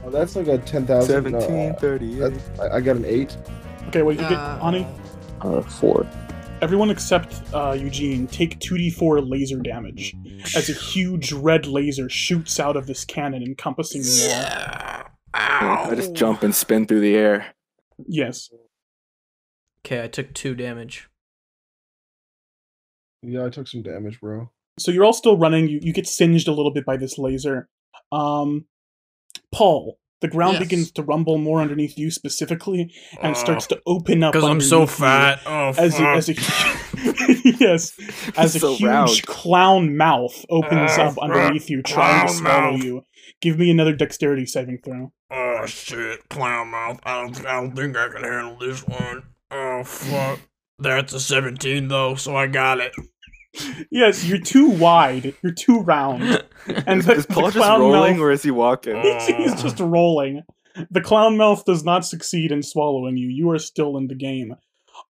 Oh, 0.05 0.09
that's 0.11 0.35
like 0.35 0.47
a 0.47 0.57
10,000. 0.59 1.07
17, 1.07 1.75
No, 2.19 2.25
uh, 2.27 2.63
I, 2.63 2.75
I 2.77 2.81
got 2.81 2.95
an 2.95 3.05
8. 3.05 3.35
Okay, 3.87 4.01
what 4.03 4.15
did 4.17 4.23
you 4.23 4.29
get, 4.29 4.37
Uh, 4.37 4.59
Ani? 4.63 4.87
uh, 5.41 5.61
four. 5.61 6.05
Everyone 6.61 6.89
except 6.89 7.41
uh, 7.53 7.75
Eugene 7.77 8.27
take 8.27 8.59
2d4 8.59 9.27
laser 9.29 9.59
damage 9.59 10.15
as 10.55 10.69
a 10.69 10.73
huge 10.73 11.31
red 11.33 11.65
laser 11.67 12.07
shoots 12.09 12.59
out 12.59 12.77
of 12.77 12.87
this 12.87 13.03
cannon, 13.03 13.43
encompassing 13.43 14.03
you 14.03 14.09
all. 14.23 14.29
Yeah. 14.29 15.03
I 15.33 15.93
just 15.95 16.13
jump 16.13 16.43
and 16.43 16.55
spin 16.55 16.85
through 16.85 17.01
the 17.01 17.15
air. 17.15 17.53
Yes. 18.07 18.49
Okay, 19.85 20.03
I 20.03 20.07
took 20.07 20.33
two 20.33 20.55
damage. 20.55 21.09
Yeah, 23.21 23.45
I 23.45 23.49
took 23.49 23.67
some 23.67 23.81
damage, 23.81 24.19
bro. 24.21 24.49
So 24.79 24.91
you're 24.91 25.03
all 25.03 25.13
still 25.13 25.37
running. 25.37 25.67
You, 25.67 25.79
you 25.81 25.93
get 25.93 26.07
singed 26.07 26.47
a 26.47 26.51
little 26.53 26.71
bit 26.71 26.85
by 26.85 26.95
this 26.97 27.17
laser. 27.17 27.67
Um, 28.11 28.65
Paul, 29.55 29.97
the 30.21 30.27
ground 30.27 30.53
Yes. 30.53 30.63
begins 30.63 30.91
to 30.91 31.01
rumble 31.03 31.37
more 31.37 31.61
underneath 31.61 31.97
you 31.97 32.11
specifically 32.11 32.91
and 33.21 33.35
oh. 33.35 33.39
starts 33.39 33.67
to 33.67 33.81
open 33.85 34.23
up. 34.23 34.33
Because 34.33 34.47
I'm 34.49 34.61
so 34.61 34.85
fat. 34.85 35.39
Oh, 35.45 35.69
As 35.77 35.99
a, 35.99 36.03
as 36.03 36.29
a 36.29 36.33
yes, 37.59 37.93
as 38.37 38.61
a 38.61 38.67
huge 38.73 38.81
round. 38.83 39.21
clown 39.25 39.95
mouth 39.97 40.45
opens 40.49 40.91
Oh, 40.97 41.03
up 41.03 41.17
underneath 41.19 41.69
you, 41.69 41.81
trying 41.81 42.27
to 42.27 42.33
clown 42.33 42.43
swallow 42.43 42.71
mouth. 42.73 42.83
you. 42.83 43.01
Give 43.41 43.57
me 43.59 43.69
another 43.71 43.93
dexterity 43.95 44.45
saving 44.45 44.79
throw. 44.83 45.11
Oh 45.31 45.65
shit, 45.65 46.27
clown 46.29 46.69
mouth. 46.69 46.99
I 47.03 47.21
don't, 47.23 47.45
I 47.45 47.61
don't 47.61 47.75
think 47.75 47.97
I 47.97 48.07
can 48.09 48.23
handle 48.23 48.57
this 48.57 48.85
one. 48.87 49.23
Oh 49.51 49.83
fuck. 49.83 50.39
That's 50.79 51.13
a 51.13 51.19
17 51.19 51.87
though, 51.87 52.15
so 52.15 52.35
I 52.35 52.47
got 52.47 52.79
it. 52.79 52.93
Yes, 53.91 54.25
you're 54.25 54.39
too 54.39 54.69
wide. 54.69 55.35
You're 55.41 55.53
too 55.53 55.79
round. 55.81 56.43
And 56.87 57.03
the, 57.03 57.13
Is 57.13 57.27
the 57.27 57.33
Paul 57.33 57.51
just 57.51 57.57
rolling 57.57 58.13
mouth, 58.13 58.21
or 58.21 58.31
is 58.31 58.41
he 58.41 58.49
walking? 58.49 58.95
he's 59.19 59.61
just 59.61 59.79
rolling. 59.79 60.41
The 60.89 60.99
clown 60.99 61.37
mouth 61.37 61.63
does 61.63 61.83
not 61.83 62.05
succeed 62.05 62.51
in 62.51 62.63
swallowing 62.63 63.17
you. 63.17 63.27
You 63.27 63.51
are 63.51 63.59
still 63.59 63.97
in 63.97 64.07
the 64.07 64.15
game. 64.15 64.55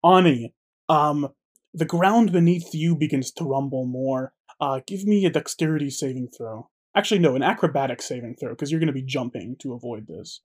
Ani, 0.04 0.54
um, 0.90 1.30
the 1.74 1.86
ground 1.86 2.34
beneath 2.34 2.74
you 2.74 2.94
begins 2.94 3.32
to 3.34 3.46
rumble 3.46 3.86
more. 3.86 4.34
Uh, 4.60 4.82
give 4.86 5.06
me 5.06 5.26
a 5.26 5.30
dexterity 5.30 5.90
saving 5.90 6.28
throw. 6.38 6.70
Actually, 6.96 7.20
no, 7.20 7.36
an 7.36 7.44
acrobatic 7.44 8.02
saving 8.02 8.36
throw, 8.36 8.50
because 8.50 8.70
you're 8.70 8.80
going 8.82 8.88
to 8.88 8.94
be 8.94 9.02
jumping 9.02 9.56
to 9.60 9.74
avoid 9.74 10.08
this. 10.08 10.42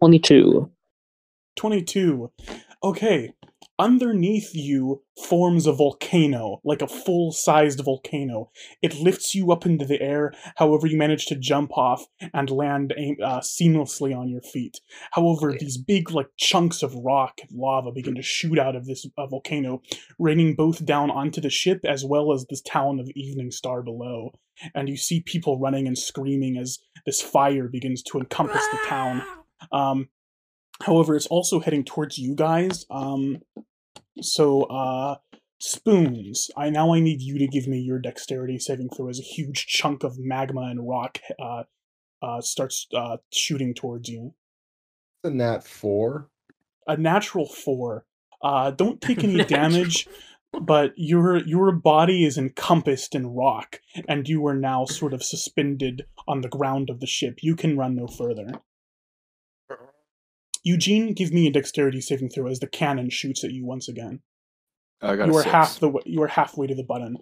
22. 0.00 0.70
22. 1.56 2.30
Okay. 2.82 3.32
Underneath 3.80 4.54
you 4.54 5.02
forms 5.28 5.66
a 5.66 5.72
volcano, 5.72 6.60
like 6.64 6.82
a 6.82 6.88
full 6.88 7.30
sized 7.30 7.78
volcano. 7.84 8.50
It 8.82 8.98
lifts 8.98 9.36
you 9.36 9.52
up 9.52 9.64
into 9.64 9.84
the 9.84 10.00
air, 10.02 10.32
however, 10.56 10.88
you 10.88 10.96
manage 10.96 11.26
to 11.26 11.36
jump 11.36 11.76
off 11.78 12.04
and 12.34 12.50
land 12.50 12.92
aim- 12.96 13.18
uh, 13.22 13.38
seamlessly 13.38 14.16
on 14.16 14.28
your 14.28 14.42
feet. 14.42 14.80
However, 15.12 15.50
Okay. 15.50 15.58
these 15.58 15.78
big, 15.78 16.10
like, 16.10 16.28
chunks 16.36 16.82
of 16.82 16.92
rock 16.96 17.40
and 17.40 17.56
lava 17.56 17.92
begin 17.92 18.16
to 18.16 18.22
shoot 18.22 18.58
out 18.58 18.74
of 18.74 18.86
this 18.86 19.06
uh, 19.16 19.26
volcano, 19.26 19.80
raining 20.18 20.54
both 20.56 20.84
down 20.84 21.10
onto 21.10 21.40
the 21.40 21.50
ship 21.50 21.84
as 21.84 22.04
well 22.04 22.32
as 22.32 22.46
this 22.50 22.60
town 22.62 22.98
of 22.98 23.08
Evening 23.14 23.52
Star 23.52 23.82
below. 23.82 24.32
And 24.74 24.88
you 24.88 24.96
see 24.96 25.20
people 25.20 25.60
running 25.60 25.86
and 25.86 25.96
screaming 25.96 26.56
as 26.56 26.80
this 27.06 27.20
fire 27.22 27.68
begins 27.68 28.02
to 28.04 28.18
encompass 28.18 28.66
the 28.72 28.78
town. 28.88 29.22
Um, 29.70 30.08
however, 30.82 31.14
it's 31.14 31.28
also 31.28 31.60
heading 31.60 31.84
towards 31.84 32.18
you 32.18 32.34
guys. 32.34 32.84
Um, 32.90 33.38
so, 34.20 34.62
uh, 34.64 35.16
spoons. 35.58 36.50
I 36.56 36.70
now 36.70 36.94
I 36.94 37.00
need 37.00 37.20
you 37.20 37.38
to 37.38 37.46
give 37.46 37.66
me 37.66 37.78
your 37.78 37.98
dexterity 37.98 38.58
saving 38.58 38.90
throw 38.90 39.08
as 39.08 39.18
a 39.18 39.22
huge 39.22 39.66
chunk 39.66 40.04
of 40.04 40.18
magma 40.18 40.62
and 40.62 40.88
rock 40.88 41.18
uh, 41.38 41.64
uh, 42.22 42.40
starts 42.40 42.86
uh, 42.94 43.18
shooting 43.32 43.74
towards 43.74 44.08
you. 44.08 44.34
The 45.22 45.30
nat 45.30 45.64
four. 45.64 46.28
A 46.86 46.96
natural 46.96 47.46
four. 47.46 48.06
Uh, 48.42 48.70
don't 48.70 49.00
take 49.00 49.24
any 49.24 49.44
damage, 49.44 50.08
but 50.52 50.92
your 50.96 51.38
your 51.44 51.72
body 51.72 52.24
is 52.24 52.38
encompassed 52.38 53.14
in 53.14 53.34
rock, 53.34 53.80
and 54.08 54.28
you 54.28 54.46
are 54.46 54.54
now 54.54 54.84
sort 54.84 55.12
of 55.12 55.22
suspended 55.22 56.06
on 56.26 56.40
the 56.40 56.48
ground 56.48 56.90
of 56.90 57.00
the 57.00 57.06
ship. 57.06 57.38
You 57.42 57.56
can 57.56 57.76
run 57.76 57.96
no 57.96 58.06
further. 58.06 58.60
Eugene, 60.68 61.14
give 61.14 61.32
me 61.32 61.46
a 61.46 61.50
dexterity 61.50 62.00
saving 62.00 62.28
throw 62.28 62.46
as 62.46 62.60
the 62.60 62.66
cannon 62.66 63.08
shoots 63.08 63.42
at 63.42 63.52
you 63.52 63.64
once 63.64 63.88
again. 63.88 64.20
I 65.00 65.16
got 65.16 65.28
you 65.28 65.36
are 65.36 65.42
half 65.42 65.80
the 65.80 65.88
way, 65.88 66.02
you 66.04 66.22
are 66.22 66.28
halfway 66.28 66.66
to 66.66 66.74
the 66.74 66.82
button. 66.82 67.16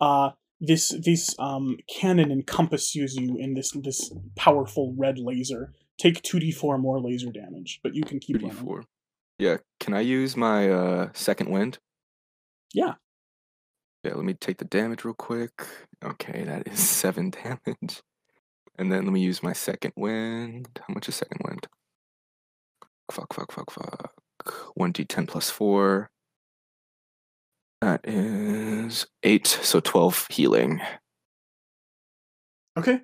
Uh, 0.00 0.30
this 0.60 0.88
this 1.04 1.34
um 1.38 1.76
cannon 1.88 2.32
encompasses 2.32 3.14
you 3.14 3.36
in 3.36 3.52
this 3.52 3.72
this 3.72 4.10
powerful 4.34 4.94
red 4.96 5.18
laser. 5.18 5.74
Take 5.98 6.22
two 6.22 6.40
d 6.40 6.50
four 6.50 6.78
more 6.78 6.98
laser 6.98 7.30
damage, 7.30 7.80
but 7.82 7.94
you 7.94 8.02
can 8.02 8.18
keep 8.18 8.40
running. 8.40 8.56
2d4. 8.56 8.84
Yeah, 9.38 9.58
can 9.78 9.92
I 9.92 10.00
use 10.00 10.34
my 10.34 10.70
uh, 10.70 11.08
second 11.12 11.50
wind? 11.50 11.78
Yeah. 12.72 12.94
Yeah, 14.04 14.14
let 14.14 14.24
me 14.24 14.32
take 14.32 14.56
the 14.56 14.64
damage 14.64 15.04
real 15.04 15.14
quick. 15.14 15.66
Okay, 16.02 16.44
that 16.44 16.66
is 16.66 16.78
seven 17.02 17.30
damage. 17.30 18.02
And 18.78 18.90
then 18.90 19.04
let 19.04 19.12
me 19.12 19.20
use 19.20 19.42
my 19.42 19.52
second 19.52 19.92
wind. 19.96 20.68
How 20.86 20.94
much 20.94 21.08
is 21.08 21.16
second 21.16 21.40
wind? 21.44 21.66
Fuck, 23.10 23.34
fuck, 23.34 23.52
fuck, 23.52 23.70
fuck. 23.70 24.12
1d10 24.78 25.28
plus 25.28 25.50
4. 25.50 26.10
That 27.80 28.00
is 28.04 29.06
8, 29.22 29.46
so 29.46 29.80
12 29.80 30.26
healing. 30.30 30.80
Okay. 32.78 33.00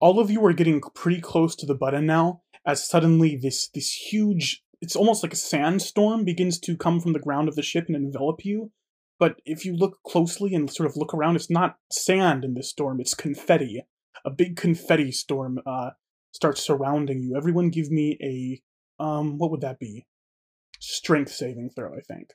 All 0.00 0.18
of 0.18 0.30
you 0.30 0.44
are 0.44 0.52
getting 0.52 0.80
pretty 0.94 1.20
close 1.20 1.54
to 1.56 1.66
the 1.66 1.74
button 1.74 2.06
now, 2.06 2.42
as 2.66 2.86
suddenly 2.86 3.36
this 3.36 3.68
this 3.72 3.92
huge 3.92 4.62
it's 4.80 4.96
almost 4.96 5.22
like 5.22 5.32
a 5.32 5.36
sandstorm 5.36 6.24
begins 6.24 6.58
to 6.58 6.76
come 6.76 7.00
from 7.00 7.12
the 7.12 7.20
ground 7.20 7.48
of 7.48 7.54
the 7.54 7.62
ship 7.62 7.84
and 7.86 7.94
envelop 7.94 8.44
you. 8.44 8.72
But 9.20 9.36
if 9.44 9.64
you 9.64 9.76
look 9.76 10.00
closely 10.04 10.54
and 10.54 10.68
sort 10.68 10.90
of 10.90 10.96
look 10.96 11.14
around, 11.14 11.36
it's 11.36 11.48
not 11.48 11.76
sand 11.92 12.44
in 12.44 12.54
this 12.54 12.70
storm, 12.70 13.00
it's 13.00 13.14
confetti. 13.14 13.82
A 14.24 14.30
big 14.30 14.56
confetti 14.56 15.12
storm 15.12 15.60
uh, 15.64 15.90
starts 16.32 16.60
surrounding 16.60 17.22
you. 17.22 17.36
Everyone 17.36 17.70
give 17.70 17.92
me 17.92 18.18
a 18.20 18.60
um 19.02 19.38
what 19.38 19.50
would 19.50 19.60
that 19.62 19.78
be? 19.78 20.06
Strength 20.80 21.32
saving 21.32 21.70
throw, 21.74 21.92
I 21.94 22.00
think. 22.00 22.30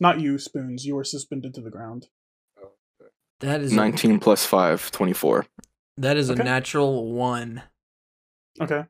Not 0.00 0.20
you, 0.20 0.38
Spoons. 0.38 0.84
You 0.84 0.96
are 0.98 1.04
suspended 1.04 1.54
to 1.54 1.60
the 1.60 1.70
ground. 1.70 2.06
That 3.40 3.60
is 3.60 3.72
a, 3.72 3.76
19 3.76 4.20
plus 4.20 4.46
5, 4.46 4.90
24. 4.90 5.46
that 5.98 6.16
is 6.16 6.30
Okay. 6.30 6.40
a 6.40 6.44
natural 6.44 7.12
one. 7.12 7.62
Okay. 8.60 8.84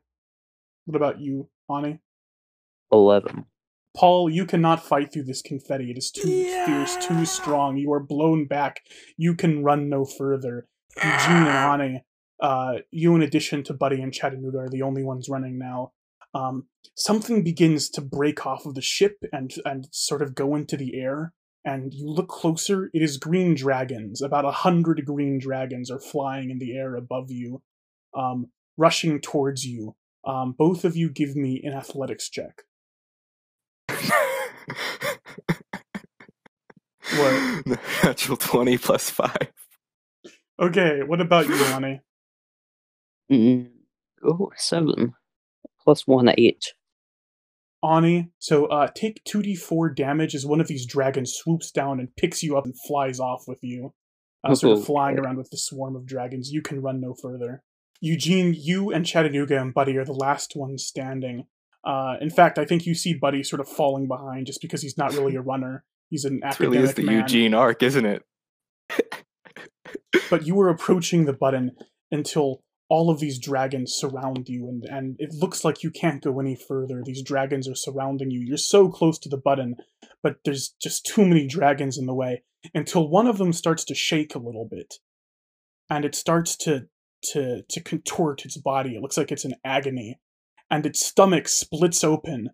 What 0.85 0.95
about 0.95 1.19
you, 1.19 1.49
Ani? 1.69 1.99
11. 2.91 3.45
Paul, 3.97 4.29
you 4.29 4.45
cannot 4.45 4.83
fight 4.85 5.11
through 5.11 5.23
this 5.23 5.41
confetti. 5.41 5.89
It 5.91 5.97
is 5.97 6.11
too 6.11 6.43
fierce, 6.65 6.95
too 7.05 7.25
strong. 7.25 7.77
You 7.77 7.91
are 7.93 7.99
blown 7.99 8.45
back. 8.45 8.81
You 9.17 9.35
can 9.35 9.63
run 9.63 9.89
no 9.89 10.05
further. 10.05 10.67
Eugene 10.97 11.47
and 11.47 11.47
Ani, 11.81 12.03
uh, 12.41 12.73
you 12.91 13.15
in 13.15 13.21
addition 13.21 13.63
to 13.63 13.73
Buddy 13.73 14.01
and 14.01 14.13
Chattanooga 14.13 14.59
are 14.59 14.69
the 14.69 14.81
only 14.81 15.03
ones 15.03 15.27
running 15.29 15.57
now. 15.57 15.91
Um, 16.35 16.67
something 16.95 17.43
begins 17.43 17.89
to 17.91 18.01
break 18.01 18.45
off 18.45 18.65
of 18.65 18.75
the 18.75 18.81
ship 18.81 19.17
and 19.31 19.53
and 19.65 19.87
sort 19.91 20.21
of 20.21 20.35
go 20.35 20.55
into 20.55 20.77
the 20.77 20.99
air. 20.99 21.33
And 21.63 21.95
you 21.95 22.07
look 22.07 22.27
closer. 22.27 22.91
It 22.93 23.01
is 23.01 23.17
green 23.17 23.55
dragons. 23.55 24.21
About 24.21 24.45
a 24.45 24.51
hundred 24.51 25.03
green 25.03 25.39
dragons 25.39 25.89
are 25.89 25.99
flying 25.99 26.51
in 26.51 26.59
the 26.59 26.77
air 26.77 26.95
above 26.95 27.31
you, 27.31 27.63
um, 28.13 28.51
rushing 28.77 29.19
towards 29.19 29.65
you. 29.65 29.95
Um, 30.27 30.53
both 30.55 30.85
of 30.85 30.95
you 30.95 31.09
give 31.09 31.35
me 31.35 31.61
an 31.63 31.73
athletics 31.73 32.29
check. 32.29 32.63
What? 37.17 37.65
Natural 38.03 38.37
20 38.37 38.77
plus 38.77 39.09
5. 39.09 39.35
Okay, 40.59 41.01
what 41.05 41.21
about 41.21 41.47
you, 41.47 41.55
Ani? 41.65 42.01
Mm, 43.31 43.69
oh, 44.23 44.51
7. 44.55 45.13
Plus 45.85 46.05
1, 46.05 46.37
each. 46.37 46.73
Ani, 47.83 48.31
so 48.39 48.65
uh, 48.65 48.87
take 48.95 49.23
2d4 49.25 49.95
damage 49.95 50.33
as 50.33 50.45
one 50.45 50.59
of 50.59 50.67
these 50.67 50.85
dragons 50.85 51.33
swoops 51.33 51.71
down 51.71 51.99
and 51.99 52.15
picks 52.15 52.41
you 52.41 52.57
up 52.57 52.65
and 52.65 52.73
flies 52.87 53.19
off 53.19 53.43
with 53.47 53.59
you. 53.61 53.93
Uh, 54.43 54.53
sort 54.53 54.77
of 54.77 54.85
flying 54.85 55.17
around 55.17 55.37
with 55.37 55.49
the 55.49 55.57
swarm 55.57 55.95
of 55.95 56.05
dragons. 56.05 56.51
You 56.51 56.61
can 56.61 56.81
run 56.81 57.01
no 57.01 57.15
further. 57.19 57.63
Eugene, 57.99 58.55
you 58.55 58.91
and 58.91 59.05
Chattanooga 59.05 59.59
and 59.59 59.73
Buddy 59.73 59.97
are 59.97 60.05
the 60.05 60.13
last 60.13 60.55
ones 60.55 60.83
standing. 60.83 61.45
Uh, 61.83 62.15
in 62.21 62.29
fact, 62.29 62.59
I 62.59 62.65
think 62.65 62.85
you 62.85 62.93
see 62.93 63.13
Buddy 63.13 63.43
sort 63.43 63.59
of 63.59 63.67
falling 63.67 64.07
behind 64.07 64.47
just 64.47 64.61
because 64.61 64.81
he's 64.81 64.97
not 64.97 65.13
really 65.13 65.35
a 65.35 65.41
runner. 65.53 65.83
He's 66.09 66.25
an 66.25 66.41
This 66.41 66.53
academic 66.53 66.73
really 66.73 66.89
is 66.89 66.93
the 66.93 67.03
man. 67.03 67.21
Eugene 67.21 67.53
arc, 67.53 67.81
isn't 67.81 68.05
it? 68.05 68.23
but 70.29 70.45
you 70.45 70.55
were 70.55 70.69
approaching 70.69 71.25
the 71.25 71.33
button 71.33 71.71
until 72.11 72.61
all 72.87 73.09
of 73.09 73.19
these 73.19 73.39
dragons 73.39 73.93
surround 73.93 74.47
you 74.47 74.67
and, 74.67 74.83
and 74.85 75.15
it 75.17 75.33
looks 75.33 75.65
like 75.65 75.83
you 75.83 75.89
can't 75.89 76.21
go 76.23 76.39
any 76.39 76.55
further. 76.55 77.01
These 77.03 77.23
dragons 77.23 77.67
are 77.67 77.75
surrounding 77.75 78.29
you. 78.29 78.41
You're 78.41 78.57
so 78.57 78.89
close 78.89 79.17
to 79.19 79.29
the 79.29 79.37
button 79.37 79.75
but 80.25 80.37
there's 80.43 80.73
just 80.81 81.05
too 81.05 81.23
many 81.23 81.45
dragons 81.45 81.99
in 81.99 82.07
the 82.07 82.13
way 82.15 82.41
until 82.73 83.07
one 83.07 83.27
of 83.27 83.37
them 83.37 83.53
starts 83.53 83.83
to 83.85 83.93
shake 83.93 84.33
a 84.33 84.39
little 84.39 84.67
bit. 84.67 84.95
And 85.87 86.03
it 86.03 86.15
starts 86.15 86.57
to 86.57 86.87
to 87.25 87.61
to 87.69 87.79
contort 87.79 88.43
its 88.43 88.57
body. 88.57 88.95
It 88.95 89.03
looks 89.03 89.17
like 89.17 89.31
it's 89.31 89.45
in 89.45 89.53
agony. 89.63 90.19
And 90.71 90.83
its 90.83 91.05
stomach 91.05 91.47
splits 91.47 92.03
open. 92.03 92.49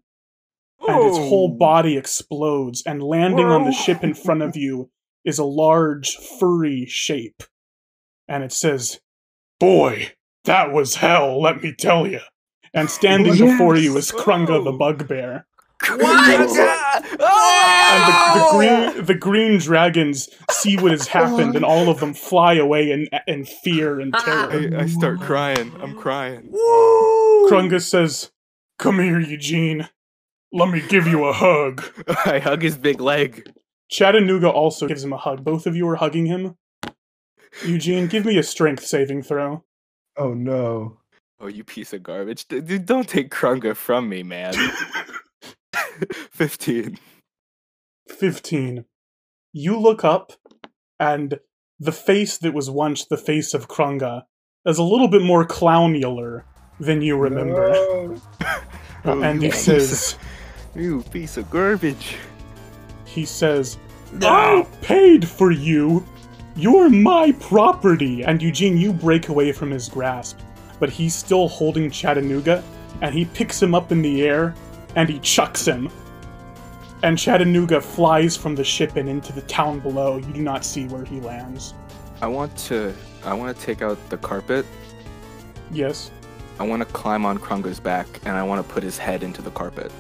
And 0.85 1.07
its 1.07 1.17
whole 1.17 1.53
oh. 1.53 1.57
body 1.57 1.95
explodes. 1.95 2.83
And 2.85 3.01
landing 3.01 3.45
on 3.45 3.63
the 3.63 3.71
ship 3.71 4.03
in 4.03 4.15
front 4.15 4.41
of 4.41 4.55
you 4.57 4.91
is 5.23 5.39
a 5.39 5.45
large 5.45 6.17
furry 6.17 6.85
shape. 6.87 7.41
And 8.27 8.43
it 8.43 8.51
says 8.51 8.99
boy 9.61 10.11
that 10.45 10.71
was 10.71 10.95
hell 10.95 11.41
let 11.41 11.61
me 11.61 11.73
tell 11.77 12.07
you 12.07 12.19
and 12.73 12.89
standing 12.89 13.37
before 13.37 13.75
you 13.75 13.95
is 13.97 14.11
krunga 14.11 14.63
the 14.63 14.71
Oh. 14.71 14.77
bugbear 14.77 15.45
What? 15.87 16.49
Oh! 17.19 17.91
and 17.93 18.03
the, 18.07 18.39
the 18.39 18.51
green 18.95 19.05
the 19.05 19.15
green 19.15 19.57
dragons 19.59 20.29
see 20.51 20.77
what 20.77 20.91
has 20.91 21.07
happened 21.07 21.55
and 21.55 21.65
all 21.65 21.89
of 21.89 21.99
them 21.99 22.13
fly 22.13 22.53
away 22.53 22.91
in 22.91 23.07
in 23.27 23.45
fear 23.45 23.99
and 23.99 24.15
uh-uh. 24.15 24.47
terror 24.47 24.77
I, 24.77 24.83
I 24.83 24.85
start 24.87 25.19
crying. 25.21 25.71
I'm 25.81 25.95
crying. 25.97 26.51
krunga 27.49 27.81
says 27.81 28.31
come 28.77 28.99
here 28.99 29.19
eugene 29.19 29.89
let 30.53 30.69
me 30.69 30.81
give 30.87 31.07
you 31.07 31.25
a 31.25 31.33
hug 31.33 31.83
I 32.25 32.39
hug 32.39 32.61
his 32.61 32.77
big 32.77 32.99
leg. 33.01 33.49
Chattanooga 33.89 34.49
also 34.49 34.87
gives 34.87 35.03
him 35.03 35.11
a 35.13 35.17
hug. 35.17 35.43
Both 35.43 35.67
of 35.67 35.75
you 35.75 35.87
are 35.89 35.97
hugging 35.97 36.25
him. 36.25 36.55
Eugene, 37.65 38.07
give 38.07 38.23
me 38.23 38.37
a 38.37 38.43
strength 38.43 38.85
saving 38.85 39.23
throw. 39.23 39.65
Oh 40.17 40.33
no. 40.33 40.97
Oh, 41.39 41.47
you 41.47 41.63
piece 41.63 41.93
of 41.93 42.03
garbage. 42.03 42.47
D- 42.47 42.61
Dude, 42.61 42.85
don't 42.85 43.07
take 43.07 43.31
Krunga 43.31 43.75
from 43.75 44.07
me, 44.09 44.21
man. 44.23 44.53
15. 46.31 46.97
15. 48.09 48.85
You 49.53 49.77
look 49.79 50.03
up, 50.03 50.33
and 50.99 51.39
the 51.79 51.91
face 51.91 52.37
that 52.37 52.53
was 52.53 52.69
once 52.69 53.05
the 53.05 53.17
face 53.17 53.53
of 53.53 53.67
Krunga 53.67 54.23
is 54.65 54.77
a 54.77 54.83
little 54.83 55.07
bit 55.07 55.23
more 55.23 55.45
clownular 55.45 56.43
than 56.79 57.01
you 57.01 57.17
remember. 57.17 57.69
No. 57.71 58.21
Oh, 59.03 59.19
and 59.23 59.41
he 59.41 59.49
says, 59.49 60.13
of- 60.75 60.79
You 60.79 61.01
piece 61.11 61.35
of 61.35 61.49
garbage. 61.49 62.17
he 63.03 63.25
says, 63.25 63.79
I 64.21 64.67
paid 64.83 65.27
for 65.27 65.49
you. 65.49 66.05
You're 66.55 66.89
my 66.89 67.31
property. 67.39 68.23
And 68.23 68.41
Eugene, 68.41 68.77
you 68.77 68.91
break 68.91 69.29
away 69.29 69.51
from 69.51 69.71
his 69.71 69.87
grasp, 69.87 70.39
but 70.79 70.89
he's 70.89 71.15
still 71.15 71.47
holding 71.47 71.89
Chattanooga, 71.89 72.63
and 73.01 73.15
he 73.15 73.25
picks 73.25 73.61
him 73.61 73.73
up 73.73 73.91
in 73.91 74.01
the 74.01 74.23
air 74.23 74.53
and 74.95 75.09
he 75.09 75.19
chucks 75.19 75.65
him. 75.65 75.89
And 77.03 77.17
Chattanooga 77.17 77.81
flies 77.81 78.37
from 78.37 78.55
the 78.55 78.63
ship 78.63 78.95
and 78.95 79.09
into 79.09 79.33
the 79.33 79.41
town 79.43 79.79
below. 79.79 80.17
You 80.17 80.33
do 80.33 80.41
not 80.41 80.63
see 80.63 80.85
where 80.87 81.03
he 81.03 81.19
lands. 81.19 81.73
I 82.21 82.27
want 82.27 82.55
to. 82.57 82.93
I 83.23 83.33
want 83.33 83.57
to 83.57 83.65
take 83.65 83.81
out 83.81 83.97
the 84.09 84.17
carpet. 84.17 84.65
Yes. 85.71 86.11
I 86.59 86.63
want 86.63 86.81
to 86.81 86.93
climb 86.93 87.25
on 87.25 87.39
Krunga's 87.39 87.79
back, 87.79 88.07
and 88.25 88.37
I 88.37 88.43
want 88.43 88.65
to 88.65 88.73
put 88.73 88.83
his 88.83 88.97
head 88.97 89.23
into 89.23 89.41
the 89.41 89.49
carpet. 89.51 89.91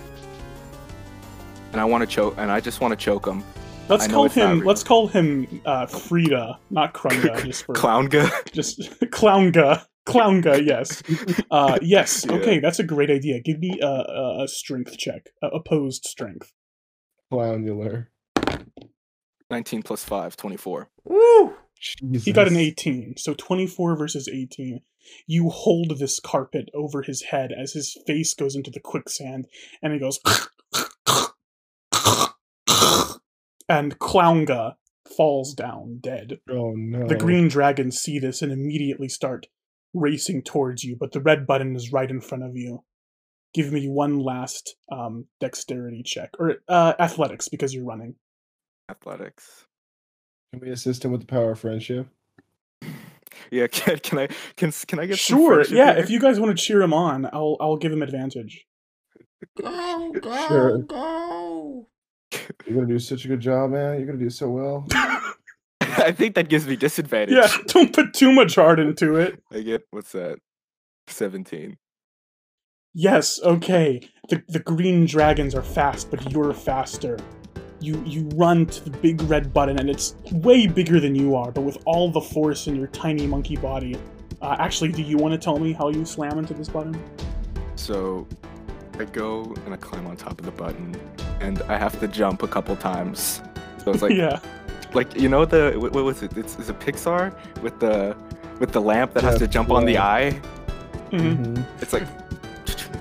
And 1.71 1.81
I 1.81 1.85
want 1.85 2.01
to 2.01 2.07
choke. 2.07 2.35
And 2.37 2.51
I 2.51 2.59
just 2.59 2.81
want 2.81 2.91
to 2.91 2.97
choke 2.97 3.25
him. 3.25 3.43
Let's 3.91 4.07
call 4.07 4.29
him. 4.29 4.59
real. 4.59 4.67
Let's 4.67 4.83
call 4.83 5.07
him 5.07 5.61
uh, 5.65 5.85
Frida, 5.85 6.59
not 6.69 6.93
Krunga, 6.93 7.43
just 7.45 7.65
for 7.65 7.75
Clownga. 7.75 8.51
just 8.53 8.79
Clownga. 9.11 9.85
Clownga, 10.07 10.65
yes. 10.65 11.03
Uh, 11.51 11.77
yes, 11.81 12.25
Yeah. 12.27 12.35
okay, 12.37 12.59
that's 12.59 12.79
a 12.79 12.83
great 12.83 13.11
idea. 13.11 13.39
Give 13.41 13.59
me 13.59 13.77
a, 13.81 13.85
a, 13.85 14.43
a 14.43 14.47
strength 14.47 14.97
check, 14.97 15.29
a 15.43 15.47
opposed 15.47 16.05
strength. 16.05 16.53
Clownular. 17.31 18.07
19 19.49 19.83
plus 19.83 20.03
5, 20.03 20.37
24. 20.37 20.89
Woo! 21.03 21.53
Jesus. 21.79 22.23
He 22.25 22.31
got 22.31 22.47
an 22.47 22.55
18, 22.57 23.15
so 23.17 23.33
24 23.33 23.95
versus 23.97 24.27
18. 24.29 24.79
You 25.27 25.49
hold 25.49 25.97
this 25.99 26.19
carpet 26.19 26.69
over 26.73 27.01
his 27.01 27.23
head 27.23 27.51
as 27.51 27.73
his 27.73 27.97
face 28.07 28.33
goes 28.33 28.55
into 28.55 28.71
the 28.71 28.79
quicksand, 28.79 29.47
and 29.81 29.91
he 29.93 29.99
goes. 29.99 30.19
And 33.69 33.97
Clownga 33.99 34.75
falls 35.15 35.53
down 35.53 35.99
dead. 36.01 36.39
Oh 36.49 36.73
no. 36.75 37.07
The 37.07 37.15
green 37.15 37.47
dragons 37.47 37.97
see 37.99 38.19
this 38.19 38.41
and 38.41 38.51
immediately 38.51 39.09
start 39.09 39.47
racing 39.93 40.43
towards 40.43 40.83
you, 40.83 40.95
but 40.99 41.11
the 41.11 41.19
red 41.21 41.45
button 41.45 41.75
is 41.75 41.91
right 41.91 42.09
in 42.09 42.21
front 42.21 42.43
of 42.43 42.55
you. 42.55 42.83
Give 43.53 43.73
me 43.73 43.87
one 43.87 44.19
last 44.19 44.75
um, 44.91 45.25
dexterity 45.41 46.03
check, 46.03 46.29
or 46.39 46.57
uh, 46.69 46.93
athletics, 46.99 47.49
because 47.49 47.73
you're 47.73 47.83
running. 47.83 48.15
Athletics. 48.89 49.65
Can 50.53 50.61
we 50.61 50.69
assist 50.71 51.03
him 51.03 51.11
with 51.11 51.21
the 51.21 51.27
power 51.27 51.51
of 51.51 51.59
friendship? 51.59 52.07
Yeah, 53.49 53.67
can, 53.67 53.97
can 53.99 54.19
I 54.19 54.27
can 54.55 54.71
can 54.87 54.99
I 54.99 55.05
get 55.07 55.17
Sure, 55.17 55.55
friendship 55.55 55.75
yeah. 55.75 55.93
here? 55.93 56.03
If 56.03 56.09
you 56.09 56.19
guys 56.19 56.39
want 56.39 56.55
to 56.55 56.63
cheer 56.63 56.81
him 56.81 56.93
on, 56.93 57.25
I'll 57.33 57.57
I'll 57.59 57.77
give 57.77 57.91
him 57.91 58.01
advantage. 58.03 58.65
Go, 59.59 60.11
go, 60.11 60.47
Sure. 60.47 60.77
go. 60.79 61.87
You're 62.65 62.75
gonna 62.75 62.87
do 62.87 62.99
such 62.99 63.25
a 63.25 63.27
good 63.27 63.39
job, 63.39 63.71
man. 63.71 63.97
You're 63.97 64.07
gonna 64.07 64.19
do 64.19 64.29
so 64.29 64.49
well. 64.49 64.87
I 65.81 66.11
think 66.11 66.35
that 66.35 66.49
gives 66.49 66.65
me 66.67 66.75
disadvantage. 66.75 67.35
yeah, 67.35 67.51
don't 67.67 67.93
put 67.93 68.13
too 68.13 68.31
much 68.31 68.55
heart 68.55 68.79
into 68.79 69.15
it. 69.15 69.41
I 69.51 69.61
get 69.61 69.83
what's 69.91 70.11
that? 70.13 70.39
17. 71.07 71.77
Yes, 72.93 73.39
okay. 73.43 74.01
The 74.29 74.43
the 74.47 74.59
green 74.59 75.05
dragons 75.05 75.55
are 75.55 75.61
fast, 75.63 76.11
but 76.11 76.31
you're 76.31 76.53
faster. 76.53 77.17
You 77.79 78.01
you 78.05 78.29
run 78.35 78.65
to 78.67 78.89
the 78.89 78.97
big 78.97 79.21
red 79.23 79.53
button, 79.53 79.79
and 79.79 79.89
it's 79.89 80.15
way 80.31 80.67
bigger 80.67 80.99
than 80.99 81.15
you 81.15 81.35
are, 81.35 81.51
but 81.51 81.61
with 81.61 81.77
all 81.85 82.11
the 82.11 82.21
force 82.21 82.67
in 82.67 82.75
your 82.75 82.87
tiny 82.87 83.27
monkey 83.27 83.55
body. 83.55 83.97
Uh, 84.41 84.55
actually, 84.59 84.91
do 84.91 85.03
you 85.03 85.17
want 85.17 85.33
to 85.33 85.37
tell 85.37 85.59
me 85.59 85.71
how 85.71 85.89
you 85.89 86.03
slam 86.03 86.39
into 86.39 86.53
this 86.53 86.67
button? 86.67 86.99
So 87.75 88.27
I 88.99 89.05
go 89.05 89.53
and 89.65 89.73
I 89.73 89.77
climb 89.77 90.05
on 90.07 90.15
top 90.15 90.39
of 90.39 90.45
the 90.45 90.51
button, 90.51 90.95
and 91.39 91.61
I 91.63 91.77
have 91.77 91.99
to 91.99 92.07
jump 92.07 92.43
a 92.43 92.47
couple 92.47 92.75
times. 92.75 93.41
So 93.83 93.91
it's 93.91 94.01
like, 94.01 94.11
yeah. 94.15 94.39
like 94.93 95.15
you 95.19 95.29
know 95.29 95.45
the 95.45 95.73
what, 95.77 95.93
what 95.93 96.03
was 96.03 96.21
it? 96.23 96.37
It's, 96.37 96.57
it's 96.59 96.69
a 96.69 96.73
Pixar 96.73 97.33
with 97.61 97.79
the 97.79 98.15
with 98.59 98.71
the 98.71 98.81
lamp 98.81 99.13
that 99.13 99.23
has 99.23 99.39
to 99.39 99.47
jump 99.47 99.71
on 99.71 99.85
the 99.85 99.97
eye. 99.97 100.39
Mhm. 101.11 101.37
Mhm. 101.37 101.65
It's 101.81 101.93
like, 101.93 102.03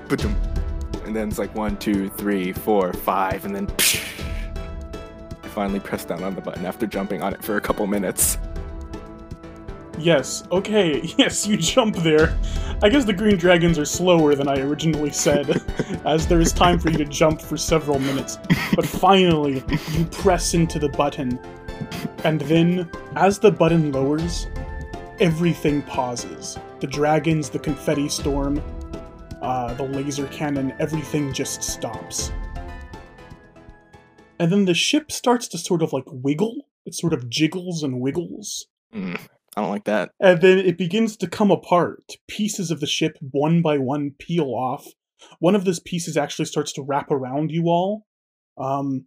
ba-dum. 0.09 0.35
and 1.05 1.15
then 1.15 1.29
it's 1.29 1.37
like 1.39 1.53
one, 1.55 1.77
two, 1.77 2.09
three, 2.09 2.51
four, 2.51 2.93
five, 2.93 3.45
and 3.45 3.55
then 3.55 3.67
I 5.43 5.47
finally 5.49 5.79
press 5.79 6.03
down 6.05 6.23
on 6.23 6.33
the 6.35 6.41
button 6.41 6.65
after 6.65 6.87
jumping 6.87 7.21
on 7.21 7.33
it 7.33 7.43
for 7.43 7.57
a 7.57 7.61
couple 7.61 7.85
minutes. 7.87 8.37
Yes. 10.01 10.43
Okay. 10.51 11.01
Yes, 11.17 11.45
you 11.45 11.55
jump 11.57 11.97
there. 11.97 12.35
I 12.81 12.89
guess 12.89 13.05
the 13.05 13.13
green 13.13 13.37
dragons 13.37 13.77
are 13.77 13.85
slower 13.85 14.33
than 14.33 14.47
I 14.47 14.59
originally 14.59 15.11
said, 15.11 15.61
as 16.05 16.25
there 16.25 16.41
is 16.41 16.51
time 16.51 16.79
for 16.79 16.89
you 16.89 16.97
to 16.97 17.05
jump 17.05 17.41
for 17.41 17.57
several 17.57 17.99
minutes. 17.99 18.39
But 18.75 18.85
finally, 18.85 19.63
you 19.91 20.05
press 20.05 20.55
into 20.55 20.79
the 20.79 20.89
button, 20.89 21.39
and 22.23 22.41
then, 22.41 22.89
as 23.15 23.37
the 23.37 23.51
button 23.51 23.91
lowers, 23.91 24.47
everything 25.19 25.83
pauses. 25.83 26.57
The 26.79 26.87
dragons, 26.87 27.49
the 27.49 27.59
confetti 27.59 28.09
storm, 28.09 28.63
uh, 29.41 29.75
the 29.75 29.83
laser 29.83 30.25
cannon, 30.27 30.73
everything 30.79 31.33
just 31.33 31.61
stops. 31.61 32.31
And 34.39 34.51
then 34.51 34.65
the 34.65 34.73
ship 34.73 35.11
starts 35.11 35.47
to 35.49 35.59
sort 35.59 35.83
of 35.83 35.93
like 35.93 36.05
wiggle. 36.07 36.65
It 36.85 36.95
sort 36.95 37.13
of 37.13 37.29
jiggles 37.29 37.83
and 37.83 38.01
wiggles. 38.01 38.65
Mm, 38.95 39.19
I 39.55 39.61
don't 39.61 39.69
like 39.69 39.83
that. 39.85 40.11
And 40.19 40.41
then 40.41 40.59
it 40.59 40.77
begins 40.77 41.17
to 41.17 41.27
come 41.27 41.51
apart. 41.51 42.03
Pieces 42.27 42.71
of 42.71 42.79
the 42.79 42.87
ship, 42.87 43.17
one 43.19 43.61
by 43.61 43.77
one, 43.77 44.11
peel 44.17 44.45
off. 44.45 44.85
One 45.39 45.55
of 45.55 45.65
those 45.65 45.79
pieces 45.79 46.17
actually 46.17 46.45
starts 46.45 46.71
to 46.73 46.81
wrap 46.81 47.11
around 47.11 47.51
you 47.51 47.65
all. 47.65 48.05
Um, 48.57 49.05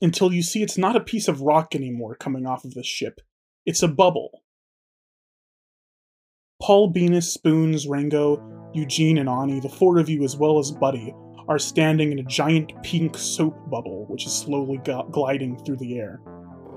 until 0.00 0.32
you 0.32 0.42
see 0.42 0.62
it's 0.62 0.78
not 0.78 0.96
a 0.96 1.00
piece 1.00 1.28
of 1.28 1.40
rock 1.40 1.74
anymore 1.74 2.16
coming 2.16 2.46
off 2.46 2.64
of 2.64 2.74
the 2.74 2.82
ship. 2.82 3.20
It's 3.66 3.82
a 3.82 3.88
bubble. 3.88 4.42
Paul, 6.60 6.90
Venus, 6.90 7.32
Spoons, 7.32 7.86
Rango, 7.86 8.70
Eugene, 8.72 9.18
and 9.18 9.28
Ani, 9.28 9.60
the 9.60 9.68
four 9.68 9.98
of 9.98 10.08
you 10.08 10.24
as 10.24 10.36
well 10.36 10.58
as 10.58 10.70
Buddy, 10.70 11.14
are 11.48 11.58
standing 11.58 12.10
in 12.10 12.18
a 12.18 12.24
giant 12.24 12.72
pink 12.82 13.18
soap 13.18 13.54
bubble 13.70 14.06
which 14.08 14.26
is 14.26 14.32
slowly 14.32 14.80
gliding 15.10 15.62
through 15.64 15.76
the 15.76 15.98
air. 15.98 16.20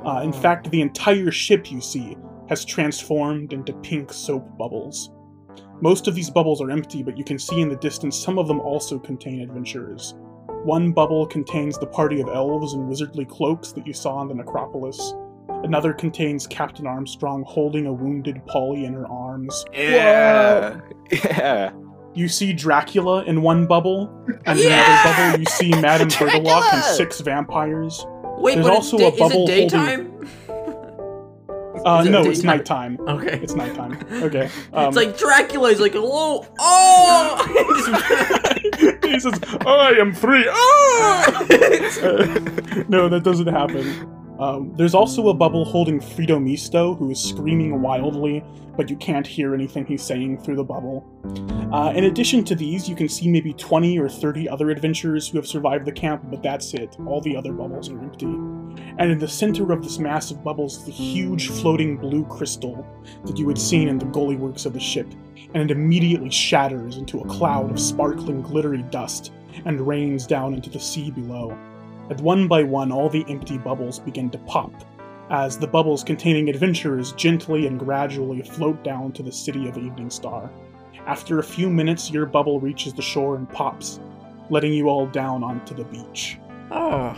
Uh, 0.06 0.22
in 0.22 0.34
fact, 0.34 0.70
the 0.70 0.82
entire 0.82 1.32
ship 1.32 1.72
you 1.72 1.82
see 1.82 2.18
has 2.50 2.64
transformed 2.66 3.54
into 3.54 3.74
pink 3.74 4.12
soap 4.14 4.58
bubbles. 4.58 5.12
Most 5.82 6.08
of 6.08 6.16
these 6.16 6.30
bubbles 6.30 6.62
are 6.62 6.72
empty, 6.72 7.04
but 7.04 7.18
you 7.18 7.24
can 7.24 7.38
see 7.38 7.62
in 7.62 7.70
the 7.70 7.76
distance 7.76 8.18
some 8.18 8.40
of 8.40 8.48
them 8.48 8.60
also 8.60 8.98
contain 8.98 9.42
adventurers. 9.42 10.16
One 10.64 10.92
bubble 10.92 11.26
contains 11.28 11.78
the 11.78 11.86
party 11.88 12.20
of 12.20 12.28
elves 12.30 12.74
in 12.74 12.88
wizardly 12.88 13.26
cloaks 13.30 13.72
that 13.74 13.86
you 13.86 13.94
saw 13.94 14.22
in 14.22 14.28
the 14.28 14.34
necropolis. 14.34 15.14
Another 15.64 15.94
contains 15.94 16.48
Captain 16.48 16.88
Armstrong 16.88 17.44
holding 17.48 17.86
a 17.86 17.94
wounded 17.94 18.44
Polly 18.48 18.86
in 18.86 18.94
her 18.94 19.08
arms. 19.08 19.66
Yeah, 19.74 20.80
yeah. 21.12 21.72
You 22.16 22.28
see 22.28 22.52
Dracula 22.54 23.24
in 23.26 23.44
one 23.44 23.68
bubble, 23.68 24.10
and 24.46 24.60
in 24.60 24.66
Yeah! 24.68 25.02
another 25.04 25.32
bubble 25.32 25.40
you 25.40 25.46
see 25.46 25.70
Madame 25.82 26.08
Bertalock 26.10 26.74
and 26.74 26.84
six 26.84 27.22
vampires. 27.22 28.04
Wait, 28.40 28.56
There's 28.56 28.66
but 28.68 28.74
also 28.74 28.98
it's 28.98 29.04
a 29.06 29.10
da- 29.10 29.14
is 29.14 29.20
bubble 29.20 29.48
it 29.50 29.50
holding- 29.50 29.68
daytime? 29.68 30.30
Uh, 31.88 32.04
it 32.06 32.10
no, 32.10 32.24
it's 32.26 32.44
nighttime. 32.44 33.00
Okay. 33.00 33.40
It's 33.42 33.54
nighttime. 33.56 33.98
Okay. 34.28 34.50
Um, 34.74 34.88
it's 34.88 34.98
like 34.98 35.18
Dracula. 35.18 35.70
He's 35.70 35.80
like, 35.80 35.94
hello. 35.94 36.46
Oh. 36.60 37.44
he 39.04 39.20
says, 39.20 39.40
"I 39.66 39.92
am 40.00 40.14
free." 40.14 40.46
Oh! 40.50 41.24
Uh, 41.40 42.84
no, 42.90 43.08
that 43.08 43.22
doesn't 43.24 43.48
happen. 43.48 44.17
Um, 44.40 44.74
there's 44.76 44.94
also 44.94 45.30
a 45.30 45.34
bubble 45.34 45.66
holding 45.66 46.00
Frito 46.00 46.42
Misto, 46.42 46.96
who 46.96 47.10
is 47.10 47.20
screaming 47.20 47.82
wildly, 47.82 48.44
but 48.76 48.90
you 48.90 48.96
can't 48.98 49.26
hear 49.26 49.56
anything 49.56 49.86
he's 49.86 50.04
saying 50.04 50.44
through 50.44 50.58
the 50.58 50.64
bubble. 50.64 51.04
Uh, 51.74 51.92
in 51.96 52.04
addition 52.04 52.44
to 52.46 52.56
these, 52.56 52.88
you 52.88 52.96
can 52.96 53.10
see 53.10 53.28
maybe 53.28 53.52
20 53.54 53.98
or 54.00 54.08
30 54.08 54.48
other 54.48 54.70
adventurers 54.70 55.28
who 55.28 55.38
have 55.38 55.48
survived 55.48 55.86
the 55.86 55.92
camp, 55.92 56.24
but 56.30 56.44
that's 56.44 56.74
it. 56.76 56.96
All 57.06 57.20
the 57.20 57.36
other 57.36 57.52
bubbles 57.52 57.90
are 57.90 58.00
empty. 58.00 58.26
And 59.00 59.12
in 59.12 59.18
the 59.18 59.28
center 59.28 59.72
of 59.72 59.84
this 59.84 59.98
massive 59.98 60.44
bubble 60.44 60.68
is 60.68 60.84
the 60.86 60.92
huge 60.92 61.50
floating 61.50 61.98
blue 61.98 62.24
crystal 62.26 62.86
that 63.26 63.38
you 63.38 63.48
had 63.48 63.58
seen 63.58 63.88
in 63.88 63.98
the 63.98 64.06
gully 64.06 64.36
works 64.36 64.66
of 64.66 64.74
the 64.74 64.80
ship, 64.80 65.12
and 65.54 65.70
it 65.70 65.76
immediately 65.76 66.30
shatters 66.30 66.98
into 66.98 67.20
a 67.20 67.28
cloud 67.28 67.72
of 67.72 67.80
sparkling, 67.80 68.42
glittery 68.42 68.84
dust 68.84 69.32
and 69.66 69.86
rains 69.86 70.28
down 70.28 70.54
into 70.54 70.70
the 70.70 70.80
sea 70.80 71.10
below. 71.10 71.58
And 72.10 72.22
one 72.22 72.48
by 72.48 72.64
one, 72.64 72.92
all 72.92 73.10
the 73.10 73.26
empty 73.28 73.58
bubbles 73.58 74.00
begin 74.00 74.30
to 74.32 74.38
pop, 74.40 74.72
as 75.30 75.58
the 75.58 75.68
bubbles 75.68 76.04
containing 76.04 76.50
adventurers 76.50 77.12
gently 77.14 77.68
and 77.68 77.80
gradually 77.80 78.42
float 78.42 78.84
down 78.84 79.12
to 79.14 79.24
the 79.24 79.32
city 79.32 79.68
of 79.68 79.78
Evening 79.78 80.10
Star. 80.10 80.50
After 81.06 81.40
a 81.40 81.44
few 81.44 81.70
minutes, 81.70 82.12
your 82.12 82.26
bubble 82.26 82.60
reaches 82.60 82.94
the 82.94 83.02
shore 83.02 83.36
and 83.36 83.50
pops, 83.50 84.00
letting 84.50 84.74
you 84.74 84.90
all 84.90 85.08
down 85.08 85.44
onto 85.44 85.74
the 85.74 85.86
beach. 85.86 86.38
oh. 86.72 87.18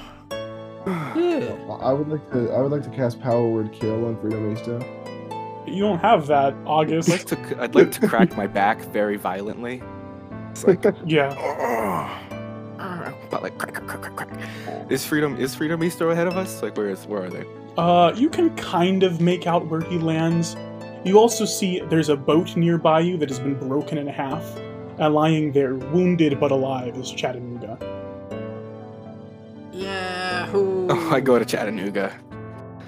Yeah. 0.88 1.56
I 1.82 1.94
would 1.94 2.08
like 2.08 2.32
to. 2.32 2.52
I 2.52 2.62
would 2.62 2.72
like 2.72 2.84
to 2.84 2.90
cast 2.90 3.20
Power 3.20 3.48
Word 3.48 3.72
Kill 3.74 4.06
on 4.06 4.16
Frito 4.18 4.40
Misto. 4.42 4.80
You 5.68 5.84
don't 5.84 6.00
have 6.00 6.26
that, 6.28 6.54
I'd 6.54 6.68
August. 6.68 7.10
like 7.10 7.26
to. 7.26 7.62
I'd 7.62 7.76
like 7.76 7.92
to 7.92 8.08
crack 8.08 8.36
my 8.36 8.48
back 8.48 8.82
very 8.86 9.18
violently. 9.18 9.84
It's 10.52 10.66
like, 10.66 10.84
yeah. 11.06 11.30
But 13.30 13.44
like 13.44 13.58
crack, 13.58 13.74
crack, 13.74 13.88
crack, 13.88 14.16
crack, 14.16 14.30
crack. 14.30 14.92
Is 14.92 15.06
Frito 15.06 15.38
is 15.38 15.56
Frito 15.56 15.78
Misto 15.78 16.10
ahead 16.10 16.28
of 16.28 16.36
us? 16.38 16.62
Like 16.64 16.76
where 16.78 16.90
is 16.90 17.06
where 17.06 17.24
are 17.26 17.30
they? 17.30 17.46
Uh, 17.78 18.12
you 18.16 18.30
can 18.30 18.56
kind 18.56 19.04
of 19.04 19.22
make 19.22 19.46
out 19.48 19.68
where 19.68 19.82
he 19.82 19.98
lands. 20.00 20.56
You 21.06 21.18
also 21.20 21.46
see 21.46 21.80
there's 21.90 22.10
a 22.10 22.18
boat 22.18 22.58
nearby 22.58 23.00
you 23.02 23.18
that 23.18 23.30
has 23.30 23.40
been 23.40 23.56
broken 23.58 23.98
in 23.98 24.08
half, 24.08 24.44
and 24.98 25.14
lying 25.14 25.52
there, 25.52 25.76
wounded 25.76 26.40
but 26.40 26.52
alive, 26.52 26.98
is 26.98 27.12
Chattanooga. 27.12 27.78
Yahoo! 29.72 30.88
Oh, 30.92 31.10
I 31.12 31.20
go 31.20 31.38
to 31.38 31.46
Chattanooga. 31.46 32.14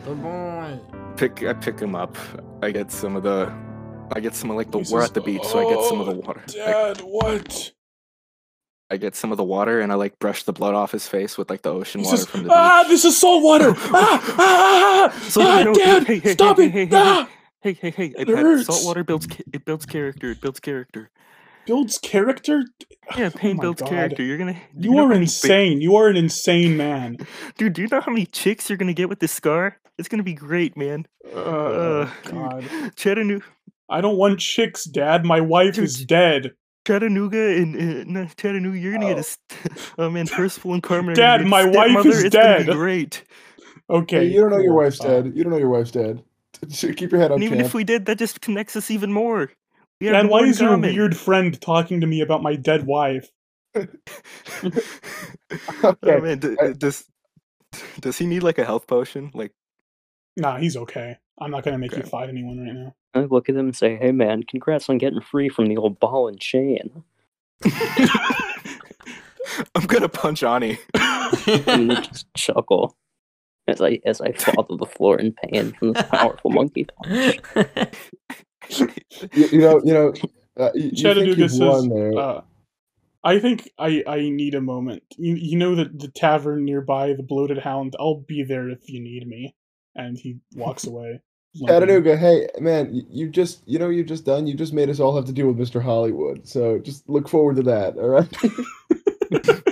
The 0.05 0.15
boy. 0.15 0.79
Pick 1.15 1.43
I 1.43 1.53
pick 1.53 1.79
him 1.79 1.95
up. 1.95 2.17
I 2.63 2.71
get 2.71 2.91
some 2.91 3.15
of 3.15 3.23
the 3.23 3.53
I 4.13 4.19
get 4.19 4.33
some 4.35 4.49
of 4.49 4.57
like 4.57 4.71
the 4.71 4.79
He 4.79 4.93
we're 4.93 5.01
says, 5.01 5.09
at 5.09 5.13
the 5.13 5.21
beach, 5.21 5.43
so 5.43 5.59
I 5.59 5.73
get 5.73 5.83
some 5.85 5.99
of 6.01 6.07
the 6.07 6.13
"Oh, 6.13 6.23
water. 6.25 6.41
I, 6.49 6.51
Dad, 6.51 7.01
what? 7.01 7.71
I 8.91 8.97
get 8.97 9.15
some 9.15 9.31
of 9.31 9.37
the 9.37 9.43
water 9.43 9.79
and 9.79 9.91
I 9.91 9.95
like 9.95 10.19
brush 10.19 10.43
the 10.43 10.51
blood 10.53 10.75
off 10.75 10.91
his 10.91 11.07
face 11.07 11.37
with 11.37 11.49
like 11.49 11.61
the 11.61 11.71
ocean 11.73 12.01
He 12.01 12.05
water 12.05 12.17
says, 12.17 12.27
from 12.27 12.43
the 12.43 12.49
ah, 12.51 12.83
beach. 12.83 12.89
this 12.91 13.05
is 13.05 13.17
salt 13.17 13.41
water! 13.41 13.73
ah, 13.77 13.89
ah, 13.93 15.11
ah, 15.13 15.19
So, 15.29 15.41
ah, 15.43 15.59
you 15.61 15.73
Dad, 15.73 16.03
hey, 16.07 16.19
hey, 16.19 16.33
stop 16.33 16.57
hey, 16.57 16.65
it! 16.65 16.71
hey, 16.71 16.85
hey, 16.85 16.89
ah! 16.97 17.29
Hey, 17.61 17.73
hey, 17.73 17.91
hey! 17.91 18.13
It 18.17 18.27
It 18.29 18.37
hurts. 18.37 18.65
salt 18.67 18.83
water 18.85 19.03
builds 19.03 19.27
it 19.53 19.63
builds 19.65 19.85
character. 19.85 20.31
It 20.31 20.41
builds 20.41 20.59
character. 20.59 21.09
Builds 21.67 21.99
character? 21.99 22.65
Yeah, 23.17 23.27
Oh 23.33 23.37
pain 23.37 23.55
my 23.57 23.61
builds 23.61 23.81
God. 23.81 23.89
character. 23.89 24.23
You're 24.23 24.37
gonna. 24.39 24.53
do 24.77 24.89
You 24.89 24.91
know 24.95 24.97
are 24.97 25.01
how 25.03 25.07
many 25.09 25.19
ba- 25.19 25.23
insane. 25.23 25.79
You 25.79 25.95
are 25.95 26.09
an 26.09 26.17
insane 26.17 26.75
man. 26.75 27.17
Dude, 27.57 27.73
do 27.73 27.83
you 27.83 27.87
know 27.87 28.01
how 28.01 28.11
many 28.11 28.25
chicks 28.25 28.67
you're 28.69 28.77
gonna 28.77 28.93
get 28.93 29.09
with 29.09 29.19
this 29.19 29.31
scar? 29.31 29.77
It's 29.99 30.07
gonna 30.09 30.23
be 30.23 30.33
great, 30.33 30.75
man. 30.75 31.05
Oh, 31.35 31.39
Uh, 31.39 32.09
God. 32.25 32.65
Chattanooga, 32.95 33.45
I 33.89 34.01
don't 34.01 34.17
want 34.17 34.39
chicks, 34.39 34.85
Dad. 34.85 35.23
My 35.23 35.39
wife 35.39 35.75
Dude, 35.75 35.83
is 35.85 36.03
dead. 36.03 36.51
Chattanooga, 36.87 37.57
and 37.57 37.75
uh, 37.75 38.03
no, 38.07 38.27
Chattanooga, 38.37 38.77
you're 38.77 38.93
gonna 38.93 39.05
get 39.07 39.19
a. 39.19 39.23
St- 39.23 39.93
oh 39.99 40.09
man, 40.09 40.27
Percival 40.27 40.73
and 40.73 40.83
Carmen. 40.83 41.15
Dad, 41.15 41.39
gonna 41.39 41.49
my 41.49 41.63
wife 41.65 41.91
stepmother. 41.91 42.09
is 42.09 42.23
it's 42.25 42.35
dead. 42.35 42.67
great. 42.67 43.23
Okay. 43.89 44.27
Hey, 44.27 44.33
you 44.33 44.41
don't 44.41 44.51
know 44.51 44.57
your 44.59 44.73
wife's 44.73 44.99
Uh, 45.01 45.07
dead. 45.07 45.33
You 45.35 45.43
don't 45.43 45.51
know 45.53 45.59
your 45.59 45.69
wife's 45.69 45.91
dead. 45.91 46.23
Keep 46.71 47.11
your 47.11 47.19
head 47.21 47.31
up, 47.31 47.37
And 47.37 47.43
even 47.43 47.59
champ. 47.59 47.67
if 47.67 47.73
we 47.73 47.83
did, 47.83 48.05
that 48.07 48.17
just 48.19 48.41
connects 48.41 48.75
us 48.75 48.91
even 48.91 49.11
more. 49.13 49.51
We 50.01 50.07
Dad, 50.07 50.27
why 50.27 50.39
is 50.41 50.59
your 50.61 50.77
weird 50.77 51.17
friend 51.17 51.59
talking 51.61 52.01
to 52.01 52.07
me 52.07 52.21
about 52.21 52.43
my 52.43 52.55
dead 52.55 52.85
wife? 52.85 53.29
Okay, 55.83 55.97
Oh 56.03 56.19
man, 56.21 56.39
d- 56.39 56.57
I- 56.61 56.73
does 56.73 57.05
does 57.99 58.17
he 58.17 58.25
need 58.27 58.43
like 58.43 58.57
a 58.59 58.65
health 58.65 58.87
potion? 58.87 59.31
Like, 59.33 59.51
Nah, 60.37 60.57
he's 60.57 60.77
okay. 60.77 61.17
I'm 61.39 61.51
not 61.51 61.63
gonna 61.63 61.77
make 61.77 61.95
you 61.97 62.03
fight 62.03 62.29
anyone 62.29 62.59
right 62.59 62.73
now. 62.73 62.95
I 63.13 63.21
look 63.21 63.49
at 63.49 63.55
him 63.55 63.65
and 63.65 63.75
say, 63.75 63.97
"Hey, 63.97 64.11
man, 64.11 64.43
congrats 64.43 64.89
on 64.89 64.97
getting 64.97 65.21
free 65.21 65.49
from 65.49 65.67
the 65.67 65.77
old 65.77 65.99
ball 65.99 66.27
and 66.27 66.39
chain." 66.39 67.03
I'm 69.75 69.85
gonna 69.87 70.09
punch 70.09 70.43
Ani. 70.43 70.77
And 71.67 71.91
they 71.91 71.95
just 71.95 72.33
chuckle 72.35 72.95
as 73.67 73.81
I 73.81 73.99
as 74.05 74.21
I 74.21 74.31
fall 74.31 74.63
to 74.65 74.77
the 74.77 74.85
floor 74.85 75.19
in 75.19 75.33
pain 75.33 75.73
from 75.73 75.93
this 75.93 76.03
powerful 76.03 76.51
monkey 76.51 76.85
punch. 76.85 77.39
you, 79.33 79.47
you 79.51 79.59
know, 79.59 79.81
you 79.83 79.93
know, 79.93 80.13
uh, 80.57 80.71
you, 80.73 80.83
you 80.83 80.91
Chattanooga 80.91 81.41
you've 81.41 81.51
says, 81.51 81.87
there. 81.87 82.17
uh, 82.17 82.41
I 83.23 83.39
think 83.39 83.69
I, 83.77 84.03
I 84.07 84.29
need 84.29 84.55
a 84.55 84.61
moment. 84.61 85.03
You, 85.17 85.35
you 85.35 85.57
know 85.57 85.75
that 85.75 85.99
the 85.99 86.07
tavern 86.07 86.65
nearby, 86.65 87.13
the 87.13 87.23
Bloated 87.23 87.59
Hound, 87.59 87.95
I'll 87.99 88.23
be 88.27 88.43
there 88.43 88.69
if 88.69 88.89
you 88.89 88.99
need 88.99 89.27
me. 89.27 89.55
And 89.95 90.17
he 90.17 90.39
walks 90.55 90.87
away. 90.87 91.21
Limping. 91.55 91.69
Uh, 91.69 91.79
Chattanooga, 91.79 92.17
hey 92.17 92.47
man, 92.59 92.93
you, 92.93 93.03
you 93.09 93.29
just 93.29 93.61
you 93.67 93.79
know 93.79 93.87
what 93.87 93.95
you've 93.95 94.07
just 94.07 94.25
done. 94.25 94.47
You 94.47 94.55
just 94.55 94.73
made 94.73 94.89
us 94.89 94.99
all 94.99 95.15
have 95.15 95.25
to 95.25 95.33
deal 95.33 95.47
with 95.51 95.57
Mr. 95.57 95.81
Hollywood. 95.81 96.47
So 96.47 96.79
just 96.79 97.07
look 97.09 97.27
forward 97.29 97.57
to 97.57 97.63
that. 97.63 97.97
All 97.97 98.09
right. 98.09 99.61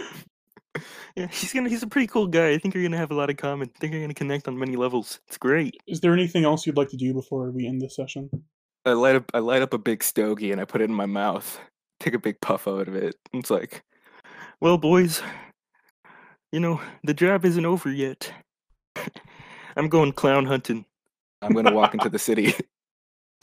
Yeah, 1.19 1.27
he's 1.27 1.51
gonna. 1.51 1.67
He's 1.67 1.83
a 1.83 1.87
pretty 1.87 2.07
cool 2.07 2.27
guy. 2.27 2.51
I 2.51 2.57
think 2.57 2.73
you're 2.73 2.83
gonna 2.83 2.95
have 2.95 3.11
a 3.11 3.15
lot 3.15 3.29
of 3.29 3.35
common. 3.35 3.69
I 3.75 3.79
think 3.79 3.91
you're 3.91 4.01
gonna 4.01 4.13
connect 4.13 4.47
on 4.47 4.57
many 4.57 4.77
levels. 4.77 5.19
It's 5.27 5.37
great. 5.37 5.75
Is 5.85 5.99
there 5.99 6.13
anything 6.13 6.45
else 6.45 6.65
you'd 6.65 6.77
like 6.77 6.87
to 6.91 6.97
do 6.97 7.13
before 7.13 7.51
we 7.51 7.67
end 7.67 7.81
this 7.81 7.97
session? 7.97 8.29
I 8.85 8.93
light 8.93 9.17
up. 9.17 9.29
I 9.33 9.39
light 9.39 9.61
up 9.61 9.73
a 9.73 9.77
big 9.77 10.01
stogie 10.01 10.53
and 10.53 10.61
I 10.61 10.63
put 10.63 10.79
it 10.79 10.85
in 10.85 10.93
my 10.93 11.07
mouth. 11.07 11.59
Take 11.99 12.13
a 12.13 12.19
big 12.19 12.39
puff 12.39 12.69
out 12.69 12.87
of 12.87 12.95
it. 12.95 13.15
It's 13.33 13.49
like, 13.49 13.83
well, 14.61 14.77
boys, 14.77 15.21
you 16.53 16.61
know 16.61 16.79
the 17.03 17.13
job 17.13 17.43
isn't 17.43 17.65
over 17.65 17.91
yet. 17.91 18.31
I'm 19.75 19.89
going 19.89 20.13
clown 20.13 20.45
hunting. 20.45 20.85
I'm 21.41 21.53
gonna 21.53 21.73
walk 21.73 21.93
into 21.93 22.09
the 22.09 22.19
city. 22.19 22.53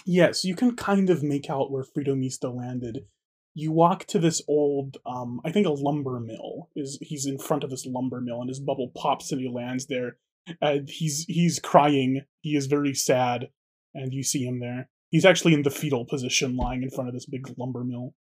Yes, 0.08 0.44
you 0.44 0.54
can 0.54 0.76
kind 0.76 1.10
of 1.10 1.24
make 1.24 1.50
out 1.50 1.72
where 1.72 1.82
Frito 1.82 2.16
Misto 2.16 2.52
landed. 2.52 3.06
You 3.54 3.72
walk 3.72 4.04
to 4.06 4.20
this 4.20 4.40
old, 4.46 4.98
um, 5.04 5.40
I 5.44 5.50
think 5.50 5.66
a 5.66 5.70
lumber 5.70 6.20
mill. 6.20 6.70
Is 6.76 6.96
he's 7.02 7.26
in 7.26 7.38
front 7.38 7.64
of 7.64 7.70
this 7.70 7.84
lumber 7.84 8.20
mill, 8.20 8.40
and 8.40 8.48
his 8.48 8.60
bubble 8.60 8.92
pops 8.94 9.32
and 9.32 9.40
he 9.40 9.48
lands 9.48 9.86
there. 9.86 10.18
And 10.60 10.88
he's 10.88 11.24
he's 11.26 11.58
crying. 11.58 12.20
He 12.40 12.54
is 12.54 12.66
very 12.66 12.94
sad, 12.94 13.48
and 13.94 14.12
you 14.14 14.22
see 14.22 14.44
him 14.44 14.60
there. 14.60 14.88
He's 15.10 15.24
actually 15.24 15.54
in 15.54 15.62
the 15.62 15.70
fetal 15.70 16.04
position, 16.04 16.56
lying 16.56 16.84
in 16.84 16.90
front 16.90 17.08
of 17.08 17.14
this 17.14 17.26
big 17.26 17.48
lumber 17.58 17.82
mill. 17.82 18.14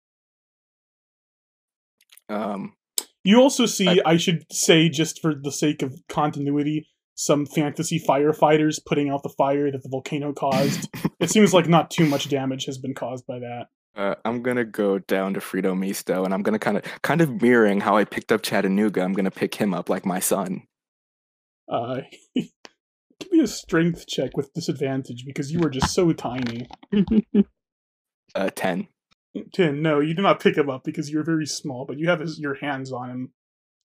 Um, 2.30 2.76
You 3.24 3.40
also 3.42 3.66
see, 3.66 3.88
I- 3.88 4.12
I 4.12 4.16
should 4.16 4.50
say, 4.50 4.88
just 4.88 5.20
for 5.20 5.34
the 5.34 5.52
sake 5.52 5.82
of 5.82 6.00
continuity, 6.08 6.88
some 7.14 7.46
fantasy 7.46 8.00
firefighters 8.00 8.78
putting 8.84 9.08
out 9.08 9.22
the 9.22 9.28
fire 9.28 9.70
that 9.70 9.82
the 9.82 9.88
volcano 9.88 10.32
caused. 10.32 10.88
it 11.20 11.30
seems 11.30 11.54
like 11.54 11.68
not 11.68 11.90
too 11.90 12.06
much 12.06 12.28
damage 12.28 12.64
has 12.66 12.78
been 12.78 12.94
caused 12.94 13.26
by 13.26 13.38
that. 13.38 13.66
uh, 13.96 14.14
I'm 14.24 14.42
gonna 14.42 14.64
go 14.64 14.98
down 14.98 15.34
to 15.34 15.40
Frito 15.40 15.78
Misto 15.78 16.24
and 16.24 16.34
I'm 16.34 16.42
gonna 16.42 16.58
kind 16.58 16.76
of, 16.76 16.84
kind 17.02 17.20
of 17.20 17.40
mirroring 17.40 17.80
how 17.80 17.96
I 17.96 18.04
picked 18.04 18.32
up 18.32 18.42
Chattanooga. 18.42 19.02
I'm 19.02 19.12
gonna 19.12 19.30
pick 19.30 19.54
him 19.54 19.72
up 19.72 19.88
like 19.88 20.04
my 20.04 20.18
son. 20.20 20.62
Uh, 21.68 22.00
give 22.34 23.30
me 23.30 23.40
a 23.40 23.46
strength 23.46 24.06
check 24.06 24.36
with 24.36 24.52
disadvantage 24.52 25.24
because 25.24 25.50
you 25.52 25.62
are 25.62 25.70
just 25.70 25.94
so 25.94 26.12
tiny. 26.12 26.66
Uh, 28.34 28.50
ten. 28.50 28.88
Tin, 29.52 29.80
no, 29.80 30.00
you 30.00 30.12
do 30.12 30.22
not 30.22 30.40
pick 30.40 30.56
him 30.56 30.68
up 30.68 30.82
because 30.82 31.08
you're 31.08 31.22
very 31.22 31.46
small, 31.46 31.84
but 31.86 31.98
you 31.98 32.08
have 32.08 32.18
his, 32.18 32.40
your 32.40 32.54
hands 32.54 32.90
on 32.90 33.10
him. 33.10 33.32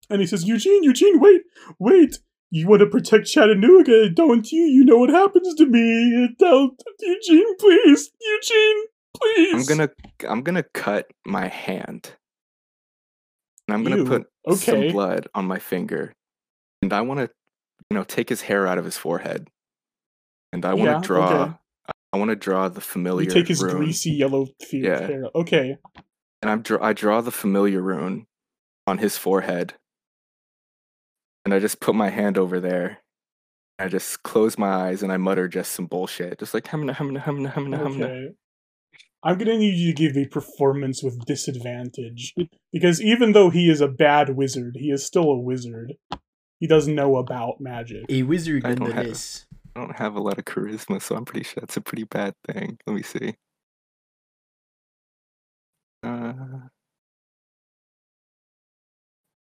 And 0.09 0.21
he 0.21 0.25
says, 0.25 0.47
Eugene, 0.47 0.83
Eugene, 0.83 1.19
wait, 1.19 1.41
wait. 1.77 2.17
You 2.51 2.67
want 2.67 2.79
to 2.81 2.87
protect 2.87 3.27
Chattanooga, 3.27 4.09
don't 4.09 4.51
you? 4.51 4.61
You 4.63 4.83
know 4.85 4.97
what 4.97 5.09
happens 5.11 5.53
to 5.55 5.65
me. 5.65 6.29
Don't, 6.39 6.73
Eugene, 6.99 7.55
please. 7.57 8.09
Eugene, 8.19 8.83
please. 9.15 9.53
I'm 9.69 9.77
gonna, 9.77 9.89
I'm 10.27 10.41
gonna 10.41 10.63
cut 10.73 11.07
my 11.25 11.47
hand. 11.47 12.13
And 13.67 13.75
I'm 13.75 13.83
gonna 13.83 14.03
put 14.03 14.25
okay. 14.47 14.55
some 14.55 14.91
blood 14.91 15.27
on 15.35 15.45
my 15.45 15.59
finger, 15.59 16.13
and 16.81 16.91
I 16.91 17.01
want 17.01 17.19
to, 17.19 17.29
you 17.91 17.95
know, 17.97 18.03
take 18.03 18.29
his 18.29 18.41
hair 18.41 18.65
out 18.65 18.79
of 18.79 18.85
his 18.85 18.97
forehead, 18.97 19.47
and 20.51 20.65
I 20.65 20.73
want 20.73 20.87
to 20.87 20.93
Yeah, 20.93 21.01
draw. 21.01 21.41
okay. 21.43 21.53
I 22.11 22.17
want 22.17 22.29
to 22.29 22.35
draw 22.35 22.67
the 22.69 22.81
familiar. 22.81 23.25
You 23.27 23.29
take 23.31 23.47
his 23.47 23.61
rune, 23.61 23.75
greasy 23.77 24.09
yellow 24.09 24.47
Yeah. 24.71 25.01
hair. 25.05 25.25
Okay. 25.35 25.77
and 26.41 26.49
I'm 26.49 26.63
draw. 26.63 26.83
I 26.83 26.93
draw 26.93 27.21
the 27.21 27.29
familiar 27.31 27.79
rune 27.81 28.25
on 28.87 28.97
his 28.97 29.17
forehead, 29.19 29.75
and 31.49 31.55
I 31.55 31.57
just 31.59 31.79
put 31.79 31.95
my 31.95 32.09
hand 32.09 32.37
over 32.37 32.59
there. 32.59 32.99
I 33.79 33.87
just 33.87 34.21
close 34.21 34.55
my 34.55 34.69
eyes 34.69 35.01
and 35.01 35.11
I 35.11 35.17
mutter 35.17 35.47
just 35.47 35.71
some 35.71 35.87
bullshit, 35.87 36.37
just 36.37 36.53
like 36.53 36.65
humna 36.65 36.93
humna 36.93 37.19
humna 37.23 37.51
humna 37.51 37.79
humna. 37.81 38.03
Okay. 38.03 38.27
I'm 39.23 39.35
gonna 39.39 39.57
need 39.57 39.73
you 39.73 39.91
to 39.91 39.97
give 39.97 40.15
a 40.15 40.27
performance 40.27 41.01
with 41.01 41.25
disadvantage. 41.25 42.35
Because 42.71 43.01
even 43.01 43.31
though 43.31 43.49
he 43.49 43.67
is 43.67 43.81
a 43.81 43.87
bad 43.87 44.35
wizard, 44.35 44.75
he 44.77 44.91
is 44.91 45.03
still 45.03 45.31
a 45.31 45.39
wizard. 45.39 45.93
He 46.59 46.67
doesn't 46.67 46.93
know 46.93 47.17
about 47.17 47.59
magic. 47.59 48.05
A 48.09 48.21
wizard 48.21 48.63
I 48.63 48.75
don't 48.75 48.91
have- 48.91 49.19
I 49.75 49.79
don't 49.79 49.95
have 49.97 50.15
a 50.15 50.21
lot 50.21 50.37
of 50.37 50.45
charisma, 50.45 51.01
so 51.01 51.15
I'm 51.15 51.25
pretty 51.25 51.45
sure 51.45 51.61
that's 51.61 51.77
a 51.77 51.81
pretty 51.81 52.03
bad 52.03 52.35
thing. 52.45 52.77
Let 52.85 52.95
me 52.95 53.01
see. 53.01 53.33
Uh, 56.03 56.33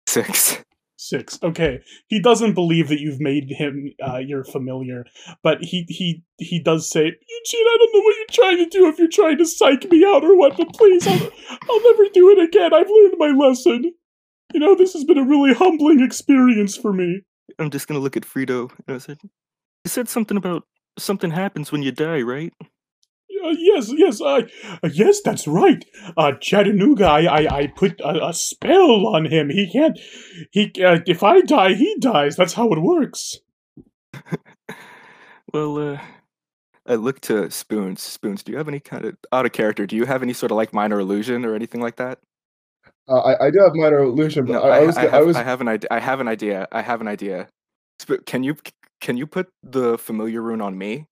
six. 0.08 0.64
Six. 1.02 1.36
Okay. 1.42 1.80
He 2.06 2.20
doesn't 2.20 2.54
believe 2.54 2.88
that 2.88 3.00
you've 3.00 3.18
made 3.18 3.50
him 3.50 3.92
uh, 4.00 4.18
your 4.18 4.44
familiar, 4.44 5.04
but 5.42 5.58
he 5.60 5.84
he 5.88 6.22
he 6.38 6.60
does 6.60 6.88
say, 6.88 7.00
Eugene, 7.00 7.66
I 7.66 7.76
don't 7.76 7.92
know 7.92 8.00
what 8.02 8.16
you're 8.16 8.26
trying 8.30 8.58
to 8.58 8.66
do. 8.66 8.86
If 8.86 9.00
you're 9.00 9.08
trying 9.08 9.38
to 9.38 9.44
psych 9.44 9.90
me 9.90 10.04
out 10.04 10.22
or 10.22 10.38
what, 10.38 10.56
but 10.56 10.72
please, 10.74 11.04
I'll, 11.08 11.30
I'll 11.68 11.82
never 11.82 12.04
do 12.14 12.30
it 12.30 12.38
again. 12.38 12.72
I've 12.72 12.88
learned 12.88 13.14
my 13.18 13.32
lesson. 13.32 13.92
You 14.54 14.60
know, 14.60 14.76
this 14.76 14.92
has 14.92 15.02
been 15.02 15.18
a 15.18 15.24
really 15.24 15.52
humbling 15.52 16.00
experience 16.00 16.76
for 16.76 16.92
me. 16.92 17.22
I'm 17.58 17.70
just 17.70 17.88
gonna 17.88 17.98
look 17.98 18.16
at 18.16 18.22
Frito 18.22 18.70
and 18.86 18.94
I 18.94 18.98
said, 18.98 19.18
"You 19.22 19.88
said 19.88 20.08
something 20.08 20.36
about 20.36 20.68
something 21.00 21.32
happens 21.32 21.72
when 21.72 21.82
you 21.82 21.90
die, 21.90 22.22
right?" 22.22 22.52
Uh, 23.42 23.54
yes, 23.58 23.92
yes, 23.96 24.20
I, 24.20 24.42
uh, 24.82 24.88
yes, 24.92 25.20
that's 25.22 25.46
right. 25.48 25.84
Uh, 26.16 26.32
Chattanooga, 26.40 27.06
I, 27.06 27.22
I, 27.22 27.56
I 27.58 27.66
put 27.66 28.00
a, 28.00 28.28
a 28.28 28.32
spell 28.34 29.06
on 29.08 29.24
him. 29.26 29.50
He 29.50 29.70
can't. 29.70 29.98
He, 30.52 30.72
uh, 30.84 31.00
if 31.06 31.22
I 31.22 31.40
die, 31.40 31.74
he 31.74 31.96
dies. 31.98 32.36
That's 32.36 32.52
how 32.54 32.72
it 32.72 32.80
works. 32.80 33.38
Well, 35.52 35.92
uh, 35.94 36.00
I 36.86 36.94
look 36.94 37.20
to 37.22 37.50
Spoons. 37.50 38.00
Spoons, 38.00 38.42
do 38.42 38.52
you 38.52 38.58
have 38.58 38.68
any 38.68 38.80
kind 38.80 39.04
of 39.04 39.16
out 39.32 39.44
of 39.44 39.52
character? 39.52 39.86
Do 39.86 39.96
you 39.96 40.06
have 40.06 40.22
any 40.22 40.32
sort 40.32 40.50
of 40.50 40.56
like 40.56 40.72
minor 40.72 40.98
illusion 40.98 41.44
or 41.44 41.54
anything 41.54 41.80
like 41.80 41.96
that? 41.96 42.18
Uh, 43.08 43.18
I, 43.18 43.46
I 43.46 43.50
do 43.50 43.58
have 43.60 43.74
minor 43.74 43.98
illusion, 43.98 44.46
but 44.46 44.54
No, 44.54 44.62
I, 44.62 44.78
I, 44.78 44.78
I 44.78 44.86
was 44.86 44.96
I, 44.96 45.02
I, 45.02 45.08
have, 45.10 45.26
was 45.26 45.36
I 45.36 45.42
have 45.42 45.60
an 45.60 45.68
idea. 45.68 45.88
I 45.90 46.00
have 46.00 46.20
an 46.20 46.28
idea. 46.28 46.68
I 46.72 46.80
have 46.82 47.00
an 47.00 47.08
idea. 47.08 47.48
Sp- 48.00 48.24
Can 48.24 48.42
you 48.42 48.56
can 49.00 49.16
you 49.16 49.26
put 49.26 49.48
the 49.62 49.98
familiar 49.98 50.40
rune 50.40 50.60
on 50.60 50.78
me? 50.78 51.06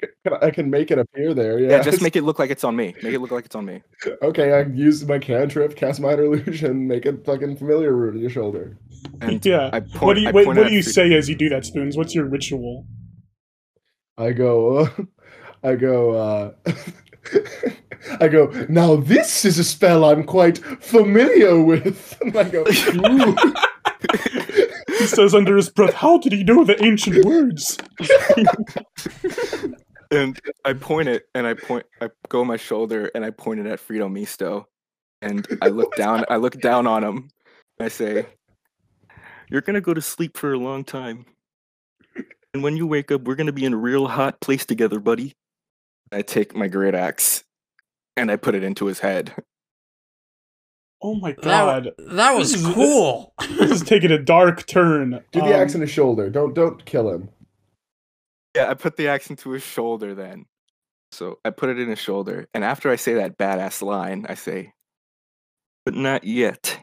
Can, 0.00 0.34
I 0.42 0.50
can 0.50 0.70
make 0.70 0.90
it 0.90 0.98
appear 0.98 1.34
there. 1.34 1.58
Yeah, 1.58 1.70
Yeah, 1.70 1.82
just 1.82 2.02
make 2.02 2.16
it 2.16 2.22
look 2.22 2.38
like 2.38 2.50
it's 2.50 2.64
on 2.64 2.76
me. 2.76 2.94
Make 3.02 3.14
it 3.14 3.20
look 3.20 3.30
like 3.30 3.46
it's 3.46 3.54
on 3.54 3.64
me. 3.64 3.82
Okay, 4.22 4.58
I 4.58 4.64
can 4.64 4.76
use 4.76 5.04
my 5.06 5.18
cantrip, 5.18 5.76
cast 5.76 6.00
minor 6.00 6.24
illusion, 6.24 6.86
make 6.86 7.06
it 7.06 7.24
fucking 7.24 7.56
familiar 7.56 7.92
rune 7.94 8.16
in 8.16 8.20
your 8.20 8.30
shoulder. 8.30 8.78
And 9.20 9.44
yeah. 9.44 9.70
I 9.72 9.80
point, 9.80 10.02
what 10.02 10.14
do 10.14 10.20
you 10.20 10.28
I 10.28 10.32
wait, 10.32 10.46
what 10.46 10.56
do 10.56 10.72
you 10.72 10.82
say 10.82 11.14
as 11.14 11.28
you 11.28 11.34
do 11.34 11.48
that, 11.50 11.64
Spoons? 11.64 11.96
What's 11.96 12.14
your 12.14 12.26
ritual? 12.26 12.86
I 14.16 14.32
go, 14.32 14.88
I 15.62 15.74
go, 15.74 16.12
uh, 16.12 16.52
I 18.20 18.28
go. 18.28 18.46
Now 18.68 18.96
this 18.96 19.44
is 19.44 19.58
a 19.58 19.64
spell 19.64 20.04
I'm 20.04 20.24
quite 20.24 20.58
familiar 20.58 21.60
with. 21.60 22.16
And 22.20 22.36
I 22.36 22.44
go, 22.44 22.64
ooh. 22.64 23.36
He 24.98 25.06
says 25.06 25.34
under 25.34 25.56
his 25.56 25.70
breath, 25.70 25.94
"How 25.94 26.18
did 26.18 26.32
he 26.32 26.44
know 26.44 26.64
the 26.64 26.82
ancient 26.84 27.24
words?" 27.24 27.78
And 30.10 30.38
I 30.64 30.72
point 30.74 31.08
it, 31.08 31.24
and 31.34 31.46
I 31.46 31.54
point, 31.54 31.84
I 32.00 32.10
go 32.28 32.40
on 32.42 32.46
my 32.46 32.56
shoulder, 32.56 33.10
and 33.14 33.24
I 33.24 33.30
point 33.30 33.60
it 33.60 33.66
at 33.66 33.80
Frito 33.80 34.10
Misto, 34.10 34.68
and 35.22 35.46
I 35.62 35.68
look 35.68 35.94
down, 35.96 36.24
I 36.28 36.36
look 36.36 36.60
down 36.60 36.86
on 36.86 37.02
him, 37.04 37.28
and 37.78 37.86
I 37.86 37.88
say, 37.88 38.26
"You're 39.50 39.60
gonna 39.62 39.80
go 39.80 39.94
to 39.94 40.02
sleep 40.02 40.36
for 40.36 40.52
a 40.52 40.58
long 40.58 40.84
time, 40.84 41.26
and 42.52 42.62
when 42.62 42.76
you 42.76 42.86
wake 42.86 43.10
up, 43.10 43.22
we're 43.22 43.34
gonna 43.36 43.52
be 43.52 43.64
in 43.64 43.72
a 43.74 43.78
real 43.78 44.06
hot 44.08 44.40
place 44.40 44.64
together, 44.66 44.98
buddy." 45.00 45.34
I 46.12 46.22
take 46.22 46.54
my 46.54 46.68
great 46.68 46.94
axe, 46.94 47.44
and 48.16 48.30
I 48.30 48.36
put 48.36 48.54
it 48.54 48.62
into 48.62 48.86
his 48.86 49.00
head. 49.00 49.34
Oh 51.02 51.14
my 51.16 51.32
god, 51.32 51.90
that 51.98 52.32
was 52.32 52.52
This 52.52 52.62
is- 52.64 52.74
cool. 52.74 53.34
this 53.58 53.70
is 53.70 53.82
taking 53.82 54.10
a 54.10 54.18
dark 54.18 54.66
turn. 54.66 55.22
do 55.32 55.40
the 55.40 55.46
Um, 55.46 55.52
axe 55.52 55.74
in 55.74 55.80
his 55.82 55.90
shoulder. 55.90 56.30
Don't 56.30 56.54
don't 56.54 56.82
kill 56.86 57.10
him. 57.10 57.28
Yeah, 58.54 58.70
I 58.70 58.74
put 58.74 58.96
the 58.96 59.08
axe 59.08 59.30
into 59.30 59.50
his 59.50 59.62
shoulder 59.62 60.14
then. 60.14 60.46
So 61.12 61.38
I 61.44 61.50
put 61.50 61.70
it 61.70 61.78
in 61.78 61.88
his 61.88 61.98
shoulder, 61.98 62.48
and 62.54 62.64
after 62.64 62.90
I 62.90 62.96
say 62.96 63.14
that 63.14 63.38
badass 63.38 63.82
line, 63.82 64.26
I 64.28 64.34
say, 64.34 64.72
"But 65.84 65.94
not 65.94 66.24
yet. 66.24 66.80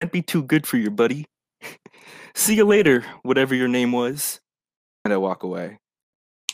Can't 0.00 0.12
be 0.12 0.22
too 0.22 0.42
good 0.42 0.66
for 0.66 0.76
you, 0.76 0.90
buddy. 0.90 1.26
See 2.34 2.56
you 2.56 2.64
later, 2.64 3.04
whatever 3.22 3.54
your 3.54 3.68
name 3.68 3.92
was." 3.92 4.40
And 5.04 5.14
I 5.14 5.18
walk 5.18 5.44
away. 5.44 5.78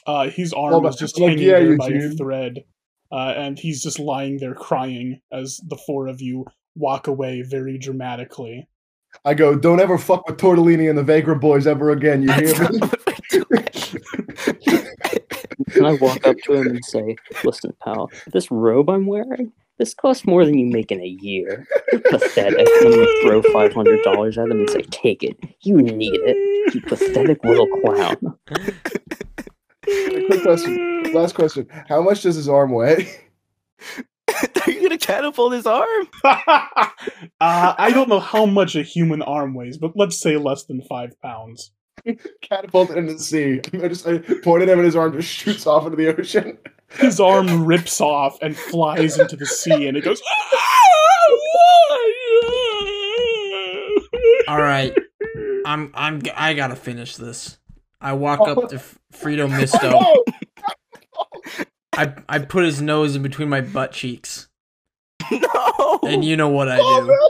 Uh, 0.07 0.29
his 0.31 0.53
arm 0.53 0.83
Well, 0.83 0.87
is 0.89 0.97
just 0.97 1.19
like, 1.19 1.31
hanging 1.31 1.49
yeah, 1.49 1.59
there 1.61 1.77
by 1.77 1.89
a 1.89 2.11
thread, 2.11 2.65
uh, 3.11 3.35
and 3.37 3.59
he's 3.59 3.83
just 3.83 3.99
lying 3.99 4.39
there 4.39 4.55
crying 4.55 5.21
as 5.33 5.61
the 5.67 5.77
four 5.87 6.07
of 6.07 6.21
you 6.21 6.47
walk 6.77 7.07
away 7.07 7.43
very 7.43 7.79
dramatically. 7.79 8.69
I 9.25 9.35
go. 9.35 9.57
Don't 9.57 9.81
ever 9.81 9.99
fuck 9.99 10.27
with 10.29 10.39
Tortellini 10.39 10.89
and 10.89 10.99
the 10.99 11.03
Vagrant 11.03 11.41
Boys 11.41 11.67
ever 11.67 11.91
again. 11.91 12.23
You 12.23 12.33
hear 12.33 12.71
me? 12.71 12.79
not 12.79 12.97
I. 13.53 13.69
Can 15.71 15.85
I 15.85 15.93
walk 15.95 16.27
up 16.27 16.37
to 16.45 16.55
him 16.55 16.69
and 16.69 16.85
say, 16.85 17.17
"Listen, 17.45 17.75
pal, 17.83 18.11
this 18.33 18.51
robe 18.51 18.89
I'm 18.89 19.07
wearing, 19.07 19.53
this 19.79 19.95
costs 19.95 20.27
more 20.27 20.45
than 20.45 20.57
you 20.59 20.67
make 20.67 20.91
in 20.91 21.01
a 21.01 21.07
year. 21.07 21.67
You're 21.93 22.01
pathetic." 22.03 22.67
I'm 22.81 22.91
gonna 22.91 23.07
throw 23.23 23.43
five 23.53 23.73
hundred 23.73 24.03
dollars 24.03 24.39
at 24.39 24.49
him 24.49 24.61
and 24.61 24.71
say, 24.71 24.83
"Take 24.91 25.23
it. 25.23 25.37
You 25.61 25.83
need 25.83 26.21
it. 26.25 26.75
You 26.75 26.81
pathetic 26.83 27.45
little 27.45 27.69
clown." 27.83 28.17
Quick 29.85 30.43
question. 30.43 31.13
Last 31.13 31.35
question. 31.35 31.67
How 31.89 32.01
much 32.03 32.23
does 32.23 32.37
his 32.37 32.49
arm 32.49 32.73
weigh? 32.73 33.09
Are 34.67 34.71
you 34.71 34.83
gonna 34.83 34.99
catapult 34.99 35.53
his 35.53 35.67
arm? 35.67 36.09
uh, 36.25 36.55
I 37.41 37.91
don't 37.93 38.09
know 38.09 38.21
how 38.21 38.47
much 38.47 38.77
a 38.77 38.83
human 38.83 39.23
arm 39.23 39.55
weighs, 39.55 39.79
but 39.79 39.93
let's 39.97 40.19
say 40.19 40.37
less 40.37 40.65
than 40.65 40.83
five 40.83 41.21
pounds. 41.21 41.73
Catapult 42.43 42.91
it 42.91 42.99
into 42.99 43.15
the 43.15 43.19
sea. 43.19 43.61
I 43.83 43.89
just 43.89 44.07
I 44.07 44.19
point 44.19 44.63
at 44.63 44.69
him 44.69 44.79
and 44.79 44.87
his 44.87 44.97
arm 44.97 45.13
just 45.13 45.29
shoots 45.29 45.67
off 45.67 45.85
into 45.85 45.97
the 45.97 46.17
ocean. 46.17 46.59
His 46.91 47.21
arm 47.21 47.67
rips 47.67 48.01
off 48.01 48.39
and 48.41 48.57
flies 48.57 49.19
into 49.19 49.37
the 49.37 49.47
sea, 49.47 49.89
and 49.89 49.97
it 49.97 50.03
goes. 50.05 50.23
All 54.49 54.59
right, 54.59 54.95
I'm 55.67 55.93
I'm 55.95 56.23
I 56.35 56.55
gotta 56.55 56.77
finish 56.77 57.17
this. 57.17 57.59
I 58.01 58.13
walk 58.15 58.41
up 58.41 58.71
to 58.71 58.77
F- 58.77 58.99
Frito 59.13 59.51
Misto. 59.51 60.25
I 61.99 62.15
I 62.29 62.39
put 62.39 62.65
his 62.65 62.81
nose 62.81 63.17
in 63.17 63.23
between 63.23 63.49
my 63.49 63.61
butt 63.61 63.91
cheeks, 63.91 64.47
no. 65.33 65.99
and 66.05 66.25
you 66.25 66.37
know 66.37 66.49
what 66.49 66.69
I 66.69 66.79
oh, 66.81 67.01
do. 67.01 67.07
no. 67.09 67.29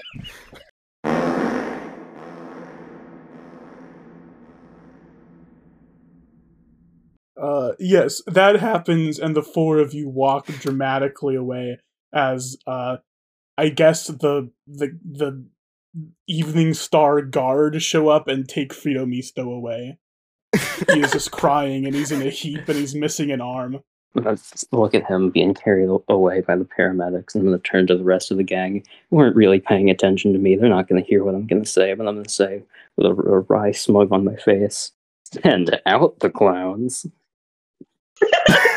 Uh, 7.41 7.73
yes, 7.79 8.21
that 8.27 8.57
happens, 8.57 9.19
and 9.19 9.35
the 9.35 9.43
four 9.43 9.79
of 9.79 9.95
you 9.95 10.07
walk 10.11 10.49
dramatically 10.49 11.35
away 11.35 11.79
as 12.13 12.59
uh, 12.67 12.99
I 13.57 13.71
guess 13.71 14.09
the 14.09 14.51
the 14.67 14.99
the 15.03 15.47
Evening 16.27 16.75
Star 16.75 17.23
guard 17.23 17.81
show 17.81 18.09
up 18.09 18.29
and 18.29 18.47
take 18.47 18.75
Frito 18.75 19.09
Misto 19.09 19.51
away. 19.51 19.99
he 20.93 21.01
is 21.01 21.13
just 21.13 21.31
crying, 21.33 21.87
and 21.87 21.95
he's 21.95 22.13
in 22.13 22.21
a 22.21 22.29
heap, 22.29 22.69
and 22.69 22.77
he's 22.77 22.95
missing 22.95 23.31
an 23.31 23.41
arm. 23.41 23.79
Look 24.73 24.95
at 24.95 25.07
him 25.07 25.31
being 25.31 25.55
carried 25.55 25.89
away 26.09 26.41
by 26.41 26.57
the 26.57 26.65
paramedics, 26.65 27.35
and 27.35 27.43
I'm 27.43 27.47
gonna 27.47 27.59
turn 27.59 27.87
to 27.89 27.97
the 27.97 28.05
rest 28.05 28.31
of 28.31 28.37
the 28.37 28.43
gang 28.43 28.85
who 29.11 29.17
weren't 29.17 29.37
really 29.37 29.61
paying 29.61 29.91
attention 29.91 30.33
to 30.33 30.39
me. 30.39 30.57
They're 30.57 30.69
not 30.69 30.89
gonna 30.89 31.01
hear 31.01 31.25
what 31.25 31.35
I'm 31.35 31.47
gonna 31.47 31.65
say, 31.65 31.95
but 31.95 32.07
I'm 32.07 32.17
gonna 32.17 32.29
say 32.29 32.63
with 32.97 33.07
a, 33.07 33.11
a 33.11 33.41
wry 33.41 33.73
smug 33.73 34.13
on 34.13 34.25
my 34.25 34.37
face, 34.37 34.93
"Send 35.25 35.81
out 35.87 36.21
the 36.21 36.31
clowns." 36.31 37.07